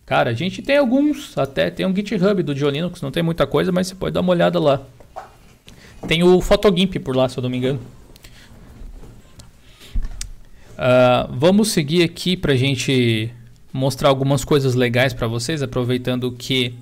Cara, 0.04 0.32
a 0.32 0.34
gente 0.34 0.64
tem 0.64 0.78
alguns, 0.78 1.38
até 1.38 1.70
tem 1.70 1.86
um 1.86 1.96
GitHub 1.96 2.42
do 2.42 2.56
Diolinux, 2.56 3.04
não 3.04 3.12
tem 3.12 3.22
muita 3.22 3.46
coisa, 3.46 3.72
mas 3.72 3.86
você 3.86 3.94
pode 3.94 4.16
dar 4.16 4.22
uma 4.22 4.32
olhada 4.32 4.60
lá. 4.60 4.82
Tem 6.08 6.24
o 6.24 6.42
Photogimp 6.42 6.96
por 7.04 7.16
lá, 7.16 7.30
se 7.30 7.38
eu 7.38 7.44
não 7.44 7.52
me 7.52 7.58
engano. 7.58 7.80
Uh, 10.74 11.32
vamos 11.32 11.70
seguir 11.70 12.02
aqui 12.02 12.36
para 12.36 12.54
a 12.54 12.58
gente 12.58 13.32
mostrar 13.72 14.10
algumas 14.10 14.44
coisas 14.44 14.76
legais 14.76 15.14
para 15.14 15.28
vocês, 15.28 15.62
aproveitando 15.62 16.32
que 16.32 16.76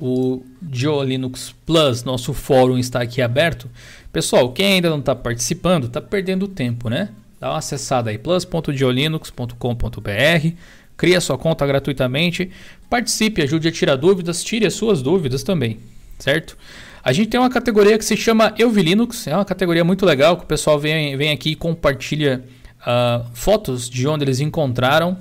o 0.00 0.42
Diolinux 0.60 1.54
Plus, 1.66 2.02
nosso 2.04 2.32
fórum, 2.32 2.78
está 2.78 3.02
aqui 3.02 3.20
aberto. 3.20 3.68
Pessoal, 4.12 4.52
quem 4.52 4.74
ainda 4.74 4.88
não 4.90 5.00
está 5.00 5.12
participando, 5.14 5.86
está 5.86 6.00
perdendo 6.00 6.48
tempo, 6.48 6.88
né? 6.88 7.10
Dá 7.38 7.50
uma 7.50 7.58
acessada 7.58 8.08
aí, 8.10 8.18
plus.diolinux.com.br, 8.18 10.48
cria 10.96 11.20
sua 11.20 11.36
conta 11.36 11.66
gratuitamente, 11.66 12.50
participe, 12.88 13.42
ajude 13.42 13.68
a 13.68 13.72
tirar 13.72 13.96
dúvidas, 13.96 14.42
tire 14.44 14.66
as 14.66 14.74
suas 14.74 15.02
dúvidas 15.02 15.42
também, 15.42 15.80
certo? 16.18 16.56
A 17.02 17.12
gente 17.12 17.30
tem 17.30 17.40
uma 17.40 17.50
categoria 17.50 17.98
que 17.98 18.04
se 18.04 18.16
chama 18.16 18.54
Eu 18.56 18.70
Vi 18.70 18.82
Linux, 18.82 19.26
é 19.26 19.34
uma 19.34 19.44
categoria 19.44 19.82
muito 19.82 20.06
legal 20.06 20.36
que 20.36 20.44
o 20.44 20.46
pessoal 20.46 20.78
vem, 20.78 21.16
vem 21.16 21.32
aqui 21.32 21.50
e 21.50 21.56
compartilha 21.56 22.44
uh, 22.80 23.26
fotos 23.34 23.90
de 23.90 24.06
onde 24.06 24.22
eles 24.24 24.38
encontraram 24.38 25.18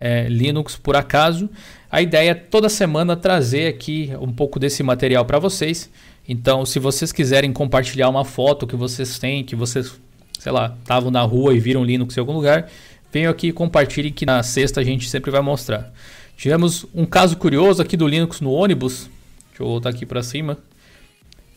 é, 0.00 0.28
Linux 0.28 0.76
por 0.76 0.96
acaso. 0.96 1.48
A 1.90 2.02
ideia 2.02 2.30
é 2.30 2.34
toda 2.34 2.68
semana 2.68 3.16
trazer 3.16 3.68
aqui 3.68 4.12
um 4.20 4.32
pouco 4.32 4.58
desse 4.58 4.82
material 4.82 5.24
para 5.24 5.38
vocês. 5.38 5.90
Então, 6.28 6.66
se 6.66 6.78
vocês 6.78 7.12
quiserem 7.12 7.52
compartilhar 7.52 8.08
uma 8.08 8.24
foto 8.24 8.66
que 8.66 8.76
vocês 8.76 9.18
têm, 9.18 9.44
que 9.44 9.54
vocês, 9.54 9.94
sei 10.38 10.52
lá, 10.52 10.76
estavam 10.80 11.10
na 11.10 11.22
rua 11.22 11.54
e 11.54 11.60
viram 11.60 11.84
Linux 11.84 12.16
em 12.16 12.20
algum 12.20 12.32
lugar, 12.32 12.68
venham 13.12 13.30
aqui 13.30 13.48
e 13.48 13.52
compartilhem 13.52 14.12
que 14.12 14.26
na 14.26 14.42
sexta 14.42 14.80
a 14.80 14.84
gente 14.84 15.08
sempre 15.08 15.30
vai 15.30 15.40
mostrar. 15.40 15.92
Tivemos 16.36 16.84
um 16.94 17.06
caso 17.06 17.36
curioso 17.36 17.80
aqui 17.80 17.96
do 17.96 18.06
Linux 18.06 18.40
no 18.40 18.50
ônibus. 18.50 19.08
Deixa 19.48 19.62
eu 19.62 19.66
voltar 19.66 19.90
aqui 19.90 20.04
para 20.04 20.22
cima. 20.22 20.58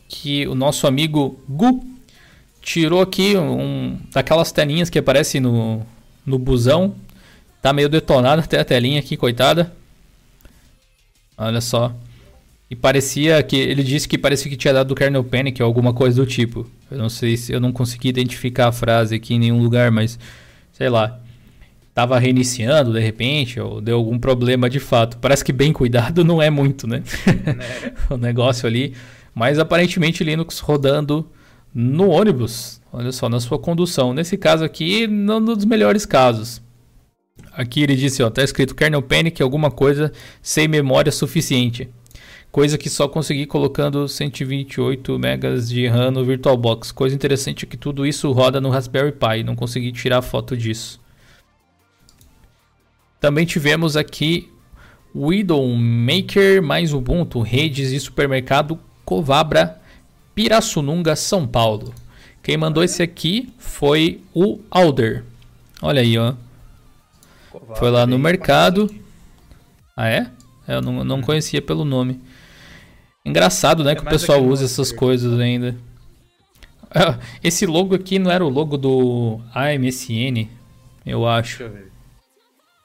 Que 0.08 0.46
o 0.46 0.54
nosso 0.54 0.86
amigo 0.86 1.38
Gu 1.48 1.84
tirou 2.62 3.00
aqui 3.00 3.36
um 3.36 3.98
daquelas 4.12 4.52
telinhas 4.52 4.88
que 4.88 4.98
aparecem 4.98 5.40
no, 5.40 5.84
no 6.24 6.38
busão. 6.38 6.94
Tá 7.60 7.72
meio 7.72 7.88
detonado 7.88 8.40
até 8.40 8.58
a 8.58 8.64
telinha 8.64 8.98
aqui, 8.98 9.16
coitada. 9.16 9.72
Olha 11.36 11.60
só. 11.60 11.94
E 12.70 12.76
parecia 12.76 13.42
que. 13.42 13.56
Ele 13.56 13.82
disse 13.82 14.08
que 14.08 14.16
parecia 14.16 14.50
que 14.50 14.56
tinha 14.56 14.72
dado 14.72 14.88
do 14.88 14.94
kernel 14.94 15.24
panic 15.24 15.60
ou 15.60 15.66
alguma 15.66 15.92
coisa 15.92 16.16
do 16.16 16.26
tipo. 16.26 16.66
Eu 16.90 16.98
não 16.98 17.08
sei 17.08 17.36
se 17.36 17.52
eu 17.52 17.60
não 17.60 17.72
consegui 17.72 18.08
identificar 18.08 18.68
a 18.68 18.72
frase 18.72 19.14
aqui 19.14 19.34
em 19.34 19.38
nenhum 19.38 19.62
lugar, 19.62 19.90
mas 19.90 20.18
sei 20.72 20.88
lá. 20.88 21.18
Tava 21.92 22.18
reiniciando 22.18 22.92
de 22.92 23.00
repente, 23.00 23.58
ou 23.58 23.80
deu 23.80 23.96
algum 23.96 24.18
problema 24.18 24.70
de 24.70 24.78
fato. 24.78 25.18
Parece 25.18 25.44
que 25.44 25.52
bem 25.52 25.72
cuidado 25.72 26.22
não 26.24 26.40
é 26.40 26.48
muito, 26.48 26.86
né? 26.86 27.02
né? 27.26 27.92
o 28.08 28.16
negócio 28.16 28.66
ali. 28.66 28.94
Mas 29.34 29.58
aparentemente 29.58 30.22
Linux 30.22 30.60
rodando 30.60 31.28
no 31.74 32.08
ônibus. 32.08 32.80
Olha 32.92 33.10
só, 33.12 33.28
na 33.28 33.40
sua 33.40 33.58
condução. 33.58 34.14
Nesse 34.14 34.36
caso 34.36 34.64
aqui, 34.64 35.06
não 35.06 35.44
dos 35.44 35.64
melhores 35.64 36.06
casos. 36.06 36.62
Aqui 37.52 37.82
ele 37.82 37.96
disse, 37.96 38.22
ó, 38.22 38.30
tá 38.30 38.42
escrito 38.42 38.74
kernel 38.74 39.02
panic, 39.02 39.42
alguma 39.42 39.70
coisa 39.70 40.12
sem 40.42 40.68
memória 40.68 41.12
suficiente. 41.12 41.88
Coisa 42.50 42.76
que 42.76 42.90
só 42.90 43.06
consegui 43.06 43.46
colocando 43.46 44.08
128 44.08 45.18
megas 45.18 45.68
de 45.68 45.86
RAM 45.86 46.10
no 46.10 46.24
VirtualBox. 46.24 46.90
Coisa 46.90 47.14
interessante 47.14 47.64
é 47.64 47.68
que 47.68 47.76
tudo 47.76 48.04
isso 48.04 48.32
roda 48.32 48.60
no 48.60 48.70
Raspberry 48.70 49.12
Pi, 49.12 49.44
não 49.44 49.54
consegui 49.54 49.92
tirar 49.92 50.20
foto 50.20 50.56
disso. 50.56 51.00
Também 53.20 53.46
tivemos 53.46 53.96
aqui 53.96 54.50
Widowmaker 55.14 56.62
mais 56.62 56.92
Ubuntu, 56.92 57.40
redes 57.40 57.92
e 57.92 58.00
supermercado 58.00 58.78
Covabra, 59.04 59.80
Pirassununga, 60.34 61.14
São 61.14 61.46
Paulo. 61.46 61.94
Quem 62.42 62.56
mandou 62.56 62.82
esse 62.82 63.02
aqui 63.02 63.52
foi 63.58 64.22
o 64.34 64.58
Alder. 64.70 65.24
Olha 65.82 66.00
aí, 66.00 66.16
ó. 66.16 66.34
Foi 67.76 67.90
lá 67.90 68.06
no 68.06 68.18
mercado. 68.18 68.92
Ah, 69.96 70.08
é? 70.08 70.30
é? 70.66 70.76
Eu 70.76 70.82
não, 70.82 71.04
não 71.04 71.16
hum. 71.16 71.22
conhecia 71.22 71.60
pelo 71.60 71.84
nome. 71.84 72.20
Engraçado, 73.24 73.84
né? 73.84 73.92
É 73.92 73.94
que 73.94 74.02
o 74.02 74.08
pessoal 74.08 74.42
usa 74.42 74.64
essas 74.64 74.92
coisas 74.92 75.38
ainda. 75.38 75.76
Esse 77.42 77.66
logo 77.66 77.94
aqui 77.94 78.18
não 78.18 78.30
era 78.30 78.44
o 78.44 78.48
logo 78.48 78.76
do 78.76 79.40
AMSN, 79.54 80.48
eu 81.04 81.26
acho. 81.26 81.58
Deixa 81.58 81.64
eu 81.64 81.82
ver. 81.82 81.90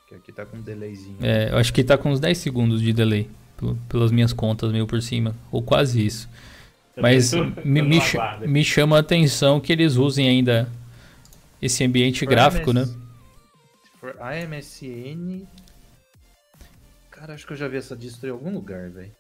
Que 0.10 0.16
aqui 0.16 0.32
tá 0.32 0.46
com 0.46 0.58
um 0.58 0.62
delayzinho. 0.62 1.18
É, 1.22 1.50
eu 1.52 1.58
acho 1.58 1.74
que 1.74 1.84
tá 1.84 1.98
com 1.98 2.12
uns 2.12 2.20
10 2.20 2.38
segundos 2.38 2.82
de 2.82 2.94
delay. 2.94 3.30
Pelas 3.88 4.12
minhas 4.12 4.34
contas, 4.34 4.72
meio 4.72 4.86
por 4.86 5.02
cima. 5.02 5.34
Ou 5.52 5.62
quase 5.62 6.06
isso. 6.06 6.30
Mas 6.98 7.34
me, 7.34 7.82
me, 7.82 8.00
me, 8.48 8.64
chama 8.64 8.98
a 8.98 9.00
atenção 9.00 9.60
que 9.60 9.72
eles 9.72 9.96
usem 9.96 10.30
ainda 10.30 10.70
esse 11.62 11.84
ambiente 11.84 12.26
gráfico, 12.26 12.72
né? 12.72 12.88
AMSN. 14.20 15.46
Cara, 17.12 17.34
acho 17.34 17.48
que 17.48 17.54
eu 17.54 17.58
já 17.58 17.68
vi 17.68 17.78
essa 17.78 17.96
distro 17.96 18.28
em 18.28 18.32
algum 18.32 18.54
lugar, 18.54 18.90
velho. 18.90 19.12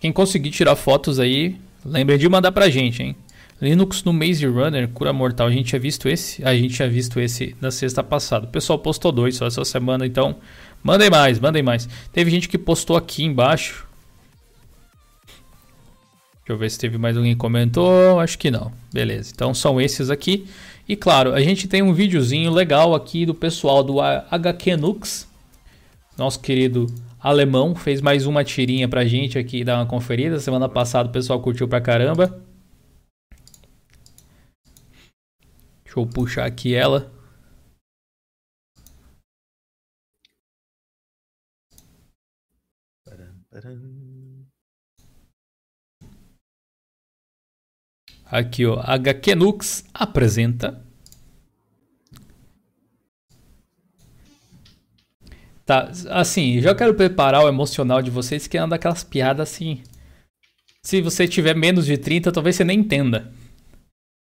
Quem 0.00 0.12
conseguir 0.12 0.50
tirar 0.50 0.76
fotos 0.76 1.18
aí, 1.18 1.58
lembre 1.84 2.18
de 2.18 2.28
mandar 2.28 2.52
pra 2.52 2.68
gente, 2.68 3.02
hein? 3.02 3.16
Linux 3.60 4.04
no 4.04 4.12
Maze 4.12 4.44
Runner, 4.46 4.88
cura 4.88 5.12
mortal. 5.12 5.46
A 5.46 5.50
gente 5.50 5.68
tinha 5.68 5.80
visto 5.80 6.08
esse? 6.08 6.44
A 6.44 6.54
gente 6.54 6.74
tinha 6.74 6.88
visto 6.88 7.18
esse 7.18 7.56
na 7.60 7.70
sexta 7.70 8.02
passada. 8.02 8.46
O 8.46 8.50
pessoal 8.50 8.78
postou 8.78 9.10
dois 9.10 9.36
só 9.36 9.46
essa 9.46 9.64
semana, 9.64 10.06
então 10.06 10.36
mandem 10.82 11.08
mais, 11.08 11.40
mandem 11.40 11.62
mais. 11.62 11.88
Teve 12.12 12.30
gente 12.30 12.48
que 12.48 12.58
postou 12.58 12.96
aqui 12.96 13.24
embaixo 13.24 13.88
Deixa 16.44 16.52
eu 16.52 16.58
ver 16.58 16.70
se 16.70 16.78
teve 16.78 16.98
mais 16.98 17.16
alguém 17.16 17.32
que 17.32 17.38
comentou. 17.38 18.20
Acho 18.20 18.38
que 18.38 18.50
não. 18.50 18.70
Beleza. 18.92 19.32
Então 19.34 19.54
são 19.54 19.80
esses 19.80 20.10
aqui. 20.10 20.46
E 20.86 20.94
claro, 20.94 21.32
a 21.32 21.40
gente 21.40 21.66
tem 21.66 21.82
um 21.82 21.94
videozinho 21.94 22.52
legal 22.52 22.94
aqui 22.94 23.24
do 23.24 23.34
pessoal 23.34 23.82
do 23.82 23.98
HQ 23.98 24.76
Nux. 24.76 25.26
Nosso 26.18 26.38
querido 26.40 26.86
alemão 27.18 27.74
fez 27.74 28.02
mais 28.02 28.26
uma 28.26 28.44
tirinha 28.44 28.86
pra 28.86 29.06
gente 29.06 29.38
aqui 29.38 29.64
dar 29.64 29.78
uma 29.78 29.86
conferida. 29.86 30.38
Semana 30.38 30.68
passada 30.68 31.08
o 31.08 31.12
pessoal 31.12 31.40
curtiu 31.40 31.66
pra 31.66 31.80
caramba. 31.80 32.38
Deixa 35.82 35.98
eu 35.98 36.06
puxar 36.06 36.44
aqui 36.44 36.74
ela. 36.74 37.10
Aqui, 48.26 48.66
ó, 48.66 48.80
HQ 48.80 49.34
Nux 49.34 49.84
apresenta. 49.92 50.82
Tá, 55.64 55.90
assim, 56.10 56.60
já 56.60 56.74
quero 56.74 56.94
preparar 56.94 57.42
o 57.42 57.48
emocional 57.48 58.02
de 58.02 58.10
vocês 58.10 58.46
que 58.46 58.58
é 58.58 58.60
uma 58.60 58.68
daquelas 58.68 59.02
piadas 59.02 59.48
assim. 59.50 59.82
Se 60.82 61.00
você 61.00 61.26
tiver 61.26 61.54
menos 61.56 61.86
de 61.86 61.96
30, 61.96 62.30
talvez 62.30 62.56
você 62.56 62.64
nem 62.64 62.80
entenda. 62.80 63.32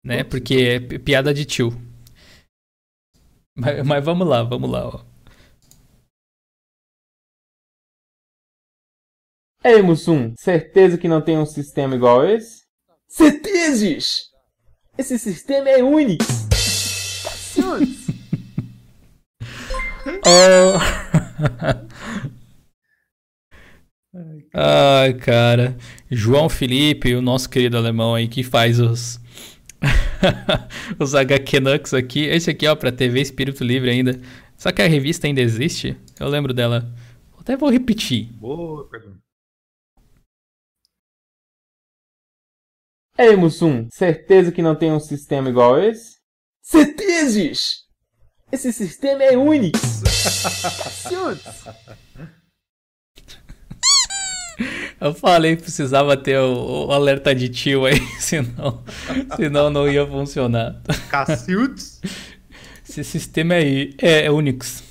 Né? 0.06 0.24
Porque 0.24 0.56
é 0.56 1.00
piada 1.00 1.34
de 1.34 1.46
tio. 1.46 1.72
Mas, 3.56 3.86
mas 3.86 4.04
vamos 4.06 4.28
lá, 4.28 4.44
vamos 4.44 4.70
lá, 4.70 4.88
ó. 4.88 5.06
Ei, 9.64 9.82
Mussum, 9.82 10.34
certeza 10.38 10.98
que 10.98 11.08
não 11.08 11.22
tem 11.22 11.38
um 11.38 11.46
sistema 11.46 11.96
igual 11.96 12.26
esse? 12.26 12.63
Certezas! 13.16 14.32
Esse 14.98 15.20
sistema 15.20 15.70
é 15.70 15.84
único! 15.84 16.26
oh. 20.26 20.80
Ai, 24.52 25.14
cara. 25.14 25.78
João 26.10 26.50
Felipe, 26.50 27.14
o 27.14 27.22
nosso 27.22 27.48
querido 27.52 27.78
alemão 27.78 28.16
aí 28.16 28.28
que 28.28 28.42
faz 28.42 28.80
os 28.80 29.22
os 30.98 31.14
HQ 31.14 31.60
Nux 31.60 31.94
aqui. 31.94 32.22
Esse 32.22 32.50
aqui, 32.50 32.66
ó, 32.66 32.76
pra 32.76 32.92
TV 32.92 33.22
Espírito 33.22 33.64
Livre 33.64 33.92
ainda. 33.92 34.20
Só 34.58 34.72
que 34.72 34.82
a 34.82 34.88
revista 34.88 35.28
ainda 35.28 35.40
existe? 35.40 35.96
Eu 36.20 36.30
lembro 36.30 36.52
dela. 36.52 36.92
Até 37.40 37.56
vou 37.56 37.70
repetir. 37.70 38.34
Boa 38.34 38.90
pergunta. 38.90 39.23
Ei, 43.16 43.36
Mussum, 43.36 43.88
certeza 43.92 44.52
que 44.52 44.62
não 44.64 44.76
tem 44.76 44.92
um 44.92 45.00
sistema 45.00 45.48
igual 45.48 45.76
a 45.76 45.86
esse? 45.86 46.18
Certezas! 46.64 47.84
Esse 48.52 48.74
sistema 48.74 49.24
é 49.24 49.38
único! 49.38 49.78
Eu 55.00 55.14
falei 55.14 55.56
que 55.56 55.62
precisava 55.62 56.18
ter 56.18 56.40
o, 56.40 56.88
o, 56.88 56.92
alerta 56.92 57.36
de 57.36 57.50
tio 57.50 57.86
aí, 57.86 58.00
senão, 58.20 58.84
senão 59.36 59.70
não 59.70 59.88
ia 59.88 60.08
funcionar. 60.08 60.82
Cacildes? 61.10 62.02
Esse 62.90 63.04
sistema 63.04 63.54
aí 63.56 63.94
é, 64.02 64.26
é 64.26 64.32
Unix. 64.32 64.84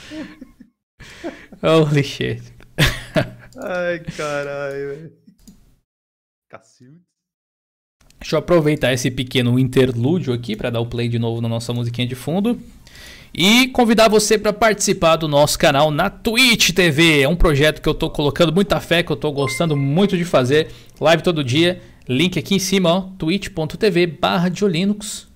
Holy 1.62 2.02
shit. 2.02 2.42
Ai, 3.62 3.98
caralho, 4.16 4.88
velho. 4.88 5.19
Cacilde. 6.50 7.00
Deixa 8.18 8.34
eu 8.34 8.40
aproveitar 8.40 8.92
esse 8.92 9.08
pequeno 9.08 9.56
interlúdio 9.56 10.34
aqui 10.34 10.56
para 10.56 10.68
dar 10.68 10.80
o 10.80 10.86
play 10.86 11.08
de 11.08 11.16
novo 11.16 11.40
na 11.40 11.48
nossa 11.48 11.72
musiquinha 11.72 12.08
de 12.08 12.16
fundo. 12.16 12.60
E 13.32 13.68
convidar 13.68 14.08
você 14.08 14.36
para 14.36 14.52
participar 14.52 15.14
do 15.14 15.28
nosso 15.28 15.56
canal 15.56 15.92
na 15.92 16.10
Twitch 16.10 16.72
TV. 16.72 17.20
É 17.22 17.28
um 17.28 17.36
projeto 17.36 17.80
que 17.80 17.88
eu 17.88 17.92
estou 17.92 18.10
colocando 18.10 18.52
muita 18.52 18.80
fé, 18.80 19.04
que 19.04 19.12
eu 19.12 19.14
estou 19.14 19.32
gostando 19.32 19.76
muito 19.76 20.18
de 20.18 20.24
fazer. 20.24 20.72
Live 21.00 21.22
todo 21.22 21.44
dia. 21.44 21.80
Link 22.08 22.36
aqui 22.36 22.56
em 22.56 22.58
cima, 22.58 22.92
ó, 22.92 23.00
twitch.tv 23.16 24.08
barra 24.08 24.50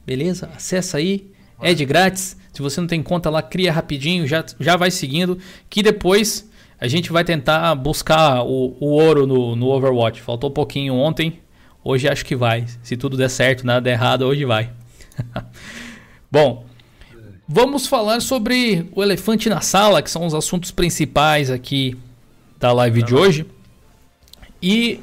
Beleza? 0.05 0.51
Acessa 0.55 0.99
aí. 0.99 1.31
É 1.63 1.73
de 1.73 1.85
grátis. 1.85 2.37
Se 2.53 2.61
você 2.61 2.81
não 2.81 2.89
tem 2.89 3.01
conta 3.03 3.31
lá, 3.31 3.41
cria 3.41 3.73
rapidinho, 3.73 4.27
já, 4.27 4.45
já 4.59 4.77
vai 4.77 4.91
seguindo. 4.91 5.39
Que 5.71 5.81
depois 5.81 6.51
a 6.81 6.89
gente 6.89 7.13
vai 7.13 7.25
tentar 7.25 7.75
buscar 7.75 8.43
o, 8.43 8.77
o 8.81 8.87
ouro 8.87 9.27
no, 9.27 9.57
no 9.57 9.67
Overwatch. 9.69 10.21
Faltou 10.21 10.51
um 10.51 10.53
pouquinho 10.53 10.95
ontem. 10.95 11.41
Hoje 11.83 12.09
acho 12.09 12.25
que 12.25 12.35
vai. 12.35 12.67
Se 12.83 12.97
tudo 12.97 13.17
der 13.17 13.29
certo, 13.29 13.67
nada 13.67 13.81
der 13.81 13.93
errado, 13.93 14.23
hoje 14.23 14.45
vai. 14.45 14.71
Bom, 16.31 16.65
vamos 17.47 17.87
falar 17.87 18.21
sobre 18.21 18.89
o 18.93 19.03
elefante 19.03 19.49
na 19.49 19.61
sala, 19.61 20.03
que 20.03 20.11
são 20.11 20.27
os 20.27 20.35
assuntos 20.35 20.71
principais 20.71 21.51
aqui 21.51 21.97
da 22.59 22.73
live 22.73 23.03
de 23.03 23.15
hoje. 23.15 23.47
E 24.63 25.01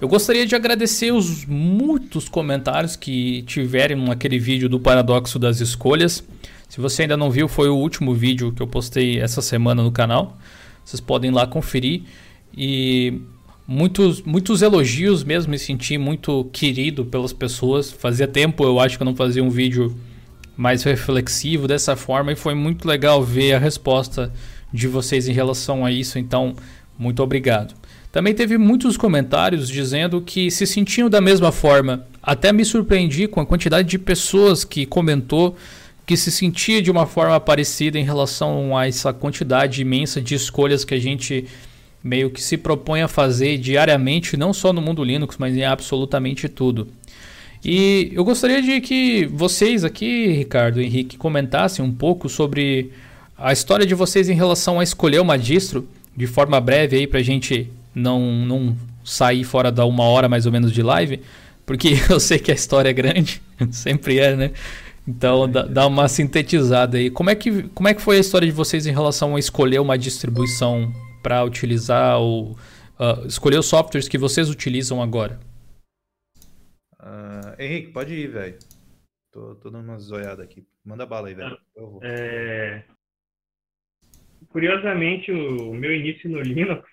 eu 0.00 0.08
gostaria 0.08 0.46
de 0.46 0.56
agradecer 0.56 1.12
os 1.12 1.44
muitos 1.46 2.28
comentários 2.28 2.96
que 2.96 3.42
tiveram 3.42 3.98
naquele 3.98 4.38
vídeo 4.38 4.68
do 4.68 4.80
paradoxo 4.80 5.38
das 5.38 5.60
escolhas. 5.60 6.24
Se 6.68 6.80
você 6.80 7.02
ainda 7.02 7.16
não 7.16 7.30
viu, 7.30 7.46
foi 7.46 7.68
o 7.68 7.76
último 7.76 8.14
vídeo 8.14 8.50
que 8.52 8.62
eu 8.62 8.66
postei 8.66 9.20
essa 9.20 9.42
semana 9.42 9.82
no 9.82 9.92
canal. 9.92 10.36
Vocês 10.84 11.00
podem 11.00 11.30
ir 11.30 11.34
lá 11.34 11.46
conferir. 11.46 12.02
E 12.56 13.20
muitos, 13.66 14.22
muitos 14.22 14.62
elogios 14.62 15.24
mesmo, 15.24 15.50
me 15.50 15.58
senti 15.58 15.96
muito 15.98 16.48
querido 16.52 17.04
pelas 17.04 17.32
pessoas. 17.32 17.90
Fazia 17.90 18.26
tempo, 18.26 18.64
eu 18.64 18.78
acho 18.80 18.96
que 18.96 19.02
eu 19.02 19.06
não 19.06 19.16
fazia 19.16 19.42
um 19.42 19.50
vídeo 19.50 19.96
mais 20.56 20.82
reflexivo 20.82 21.66
dessa 21.66 21.96
forma 21.96 22.32
e 22.32 22.36
foi 22.36 22.54
muito 22.54 22.86
legal 22.86 23.22
ver 23.22 23.54
a 23.54 23.58
resposta 23.58 24.32
de 24.72 24.86
vocês 24.86 25.28
em 25.28 25.32
relação 25.32 25.84
a 25.84 25.90
isso. 25.90 26.18
Então, 26.18 26.54
muito 26.98 27.22
obrigado. 27.22 27.74
Também 28.10 28.34
teve 28.34 28.58
muitos 28.58 28.98
comentários 28.98 29.68
dizendo 29.68 30.20
que 30.20 30.50
se 30.50 30.66
sentiam 30.66 31.08
da 31.08 31.20
mesma 31.20 31.50
forma. 31.50 32.06
Até 32.22 32.52
me 32.52 32.64
surpreendi 32.64 33.26
com 33.26 33.40
a 33.40 33.46
quantidade 33.46 33.88
de 33.88 33.98
pessoas 33.98 34.64
que 34.64 34.84
comentou 34.84 35.56
que 36.12 36.16
se 36.18 36.30
sentia 36.30 36.82
de 36.82 36.90
uma 36.90 37.06
forma 37.06 37.40
parecida 37.40 37.98
em 37.98 38.04
relação 38.04 38.76
a 38.76 38.86
essa 38.86 39.14
quantidade 39.14 39.80
imensa 39.80 40.20
de 40.20 40.34
escolhas 40.34 40.84
que 40.84 40.92
a 40.92 40.98
gente 40.98 41.46
meio 42.04 42.28
que 42.28 42.42
se 42.42 42.58
propõe 42.58 43.00
a 43.00 43.08
fazer 43.08 43.56
diariamente, 43.56 44.36
não 44.36 44.52
só 44.52 44.74
no 44.74 44.82
mundo 44.82 45.02
Linux, 45.02 45.36
mas 45.38 45.56
em 45.56 45.64
absolutamente 45.64 46.50
tudo. 46.50 46.88
E 47.64 48.10
eu 48.12 48.24
gostaria 48.24 48.60
de 48.60 48.78
que 48.82 49.24
vocês 49.24 49.84
aqui, 49.84 50.26
Ricardo 50.32 50.82
e 50.82 50.84
Henrique, 50.84 51.16
comentassem 51.16 51.82
um 51.82 51.92
pouco 51.92 52.28
sobre 52.28 52.90
a 53.38 53.50
história 53.50 53.86
de 53.86 53.94
vocês 53.94 54.28
em 54.28 54.34
relação 54.34 54.80
a 54.80 54.82
escolher 54.82 55.20
uma 55.22 55.38
distro, 55.38 55.88
de 56.14 56.26
forma 56.26 56.60
breve 56.60 56.94
aí 56.94 57.08
a 57.10 57.22
gente 57.22 57.70
não, 57.94 58.20
não 58.20 58.76
sair 59.02 59.44
fora 59.44 59.72
da 59.72 59.86
uma 59.86 60.04
hora 60.04 60.28
mais 60.28 60.44
ou 60.44 60.52
menos 60.52 60.72
de 60.72 60.82
live, 60.82 61.22
porque 61.64 61.96
eu 62.10 62.20
sei 62.20 62.38
que 62.38 62.50
a 62.50 62.54
história 62.54 62.90
é 62.90 62.92
grande, 62.92 63.40
sempre 63.72 64.18
é, 64.18 64.36
né? 64.36 64.50
Então 65.06 65.50
dá, 65.50 65.62
dá, 65.62 65.86
uma 65.86 66.08
sintetizada 66.08 66.96
aí. 66.96 67.10
Como 67.10 67.28
é, 67.28 67.34
que, 67.34 67.68
como 67.70 67.88
é 67.88 67.94
que 67.94 68.02
foi 68.02 68.16
a 68.16 68.20
história 68.20 68.46
de 68.46 68.52
vocês 68.52 68.86
em 68.86 68.92
relação 68.92 69.34
a 69.34 69.38
escolher 69.38 69.80
uma 69.80 69.98
distribuição 69.98 70.92
para 71.22 71.42
utilizar 71.44 72.20
ou 72.20 72.52
uh, 72.52 73.26
escolher 73.26 73.58
os 73.58 73.66
softwares 73.66 74.08
que 74.08 74.16
vocês 74.18 74.48
utilizam 74.48 75.02
agora? 75.02 75.40
Uh, 77.00 77.60
Henrique, 77.60 77.92
pode 77.92 78.14
ir, 78.14 78.28
velho. 78.28 78.58
Tô, 79.32 79.56
tô 79.56 79.70
dando 79.70 79.86
uma 79.86 79.98
zoiada 79.98 80.44
aqui. 80.44 80.64
Manda 80.84 81.04
bala 81.04 81.28
aí, 81.28 81.34
velho. 81.34 81.58
É... 82.02 82.84
Curiosamente, 84.50 85.32
o 85.32 85.74
meu 85.74 85.92
início 85.94 86.30
no 86.30 86.40
Linux, 86.42 86.88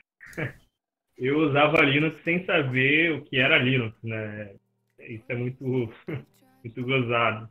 eu 1.17 1.37
usava 1.37 1.81
Linux 1.81 2.17
sem 2.23 2.45
saber 2.45 3.11
o 3.11 3.25
que 3.25 3.37
era 3.37 3.57
Linux, 3.57 3.95
né? 4.01 4.55
Isso 4.99 5.25
é 5.29 5.35
muito, 5.35 5.63
muito 6.63 6.83
gozado. 6.83 7.49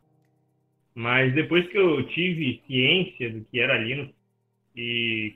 Mas 0.98 1.32
depois 1.32 1.64
que 1.68 1.78
eu 1.78 2.04
tive 2.08 2.60
ciência 2.66 3.30
do 3.30 3.44
que 3.44 3.60
era 3.60 3.78
Linux 3.78 4.12
e 4.74 5.32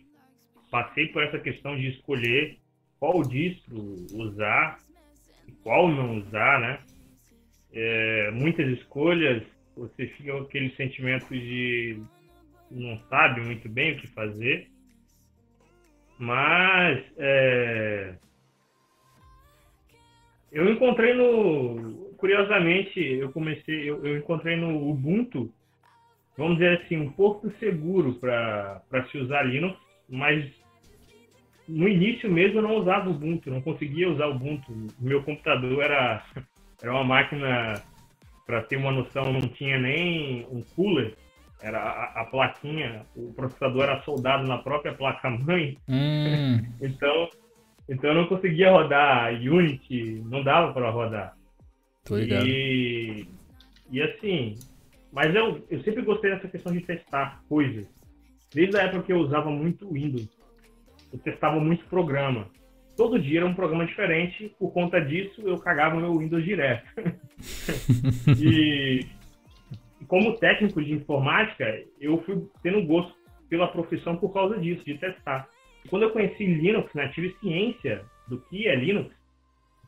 passei 0.72 1.06
por 1.06 1.22
essa 1.22 1.38
questão 1.38 1.76
de 1.76 1.86
escolher 1.86 2.58
qual 2.98 3.22
distro 3.22 3.78
usar 4.12 4.80
e 5.46 5.52
qual 5.62 5.86
não 5.88 6.18
usar, 6.18 6.60
né? 6.60 6.80
É, 7.72 8.32
muitas 8.32 8.66
escolhas, 8.76 9.44
você 9.76 10.08
fica 10.08 10.32
com 10.32 10.38
aquele 10.38 10.74
sentimento 10.74 11.28
de 11.28 12.02
não 12.68 12.98
sabe 13.08 13.40
muito 13.42 13.68
bem 13.68 13.92
o 13.92 14.00
que 14.00 14.08
fazer. 14.08 14.66
Mas 16.18 17.04
é, 17.18 18.16
eu 20.50 20.72
encontrei 20.72 21.14
no 21.14 22.01
curiosamente, 22.22 23.00
eu 23.00 23.32
comecei, 23.32 23.90
eu, 23.90 24.06
eu 24.06 24.16
encontrei 24.16 24.54
no 24.54 24.88
Ubuntu, 24.88 25.52
vamos 26.38 26.54
dizer 26.54 26.80
assim, 26.80 26.96
um 26.96 27.10
porto 27.10 27.52
seguro 27.58 28.14
para 28.14 28.80
se 29.10 29.18
usar 29.18 29.42
Linux, 29.42 29.76
mas 30.08 30.48
no 31.68 31.88
início 31.88 32.30
mesmo 32.30 32.58
eu 32.58 32.62
não 32.62 32.76
usava 32.76 33.10
Ubuntu, 33.10 33.50
não 33.50 33.60
conseguia 33.60 34.08
usar 34.08 34.28
Ubuntu. 34.28 34.70
O 34.70 35.04
meu 35.04 35.20
computador 35.24 35.82
era, 35.82 36.24
era 36.80 36.92
uma 36.92 37.02
máquina, 37.02 37.82
para 38.46 38.62
ter 38.62 38.76
uma 38.76 38.92
noção, 38.92 39.32
não 39.32 39.40
tinha 39.40 39.76
nem 39.80 40.46
um 40.48 40.62
cooler, 40.76 41.16
era 41.60 41.80
a, 41.80 42.20
a 42.20 42.24
plaquinha, 42.26 43.04
o 43.16 43.32
processador 43.32 43.82
era 43.82 44.02
soldado 44.02 44.46
na 44.46 44.58
própria 44.58 44.94
placa-mãe. 44.94 45.76
Hum. 45.88 46.60
então, 46.80 47.28
então 47.88 48.10
eu 48.10 48.14
não 48.14 48.26
conseguia 48.28 48.70
rodar 48.70 49.32
Unity, 49.32 50.22
não 50.24 50.44
dava 50.44 50.72
para 50.72 50.88
rodar. 50.88 51.41
Tô 52.04 52.16
ligado. 52.16 52.46
E, 52.46 53.26
e 53.90 54.02
assim, 54.02 54.54
mas 55.12 55.34
eu, 55.34 55.64
eu 55.70 55.82
sempre 55.82 56.02
gostei 56.02 56.30
dessa 56.30 56.48
questão 56.48 56.72
de 56.72 56.80
testar 56.80 57.42
coisas. 57.48 57.86
Desde 58.54 58.76
a 58.76 58.82
época 58.82 59.04
que 59.04 59.12
eu 59.12 59.18
usava 59.18 59.50
muito 59.50 59.90
Windows, 59.92 60.28
eu 61.12 61.18
testava 61.18 61.60
muito 61.60 61.84
programa. 61.86 62.48
Todo 62.96 63.18
dia 63.18 63.40
era 63.40 63.46
um 63.46 63.54
programa 63.54 63.86
diferente, 63.86 64.54
por 64.58 64.72
conta 64.72 65.00
disso 65.00 65.40
eu 65.42 65.58
cagava 65.58 65.96
meu 65.96 66.16
Windows 66.18 66.44
direto. 66.44 66.86
e 68.38 69.00
como 70.06 70.36
técnico 70.36 70.82
de 70.82 70.92
informática, 70.92 71.82
eu 72.00 72.22
fui 72.24 72.46
tendo 72.62 72.84
gosto 72.86 73.14
pela 73.48 73.68
profissão 73.68 74.16
por 74.16 74.32
causa 74.32 74.58
disso, 74.58 74.84
de 74.84 74.98
testar. 74.98 75.48
Quando 75.88 76.02
eu 76.02 76.10
conheci 76.10 76.44
Linux, 76.44 76.92
né, 76.94 77.08
tive 77.08 77.34
ciência 77.40 78.04
do 78.28 78.38
que 78.38 78.66
é 78.68 78.74
Linux, 78.74 79.14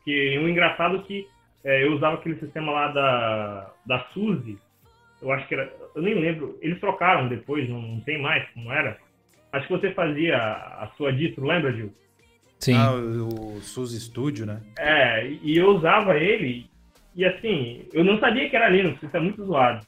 que 0.04 0.38
o 0.38 0.48
engraçado 0.48 0.96
é 0.96 1.02
que 1.02 1.26
é, 1.64 1.84
eu 1.84 1.94
usava 1.94 2.16
aquele 2.16 2.38
sistema 2.38 2.70
lá 2.70 2.88
da, 2.88 3.70
da 3.86 4.06
SUSE, 4.12 4.58
eu 5.22 5.32
acho 5.32 5.48
que 5.48 5.54
era, 5.54 5.72
eu 5.94 6.02
nem 6.02 6.14
lembro, 6.14 6.58
eles 6.60 6.78
trocaram 6.78 7.28
depois, 7.28 7.68
não, 7.68 7.80
não 7.80 8.00
tem 8.00 8.20
mais 8.20 8.46
como 8.50 8.70
era. 8.70 8.98
Acho 9.50 9.66
que 9.66 9.72
você 9.72 9.90
fazia 9.92 10.36
a, 10.36 10.84
a 10.84 10.86
sua 10.96 11.12
distro, 11.12 11.46
lembra, 11.46 11.72
Gil? 11.72 11.92
Sim. 12.58 12.76
Ah, 12.76 12.92
o, 12.92 13.56
o 13.56 13.60
SUSE 13.62 14.00
Studio, 14.00 14.44
né? 14.44 14.60
É, 14.78 15.26
e 15.26 15.56
eu 15.56 15.68
usava 15.76 16.18
ele, 16.18 16.68
e 17.14 17.24
assim, 17.24 17.86
eu 17.92 18.04
não 18.04 18.18
sabia 18.18 18.48
que 18.50 18.56
era 18.56 18.68
Linux, 18.68 19.02
isso 19.02 19.16
é 19.16 19.20
muito 19.20 19.44
zoado. 19.44 19.86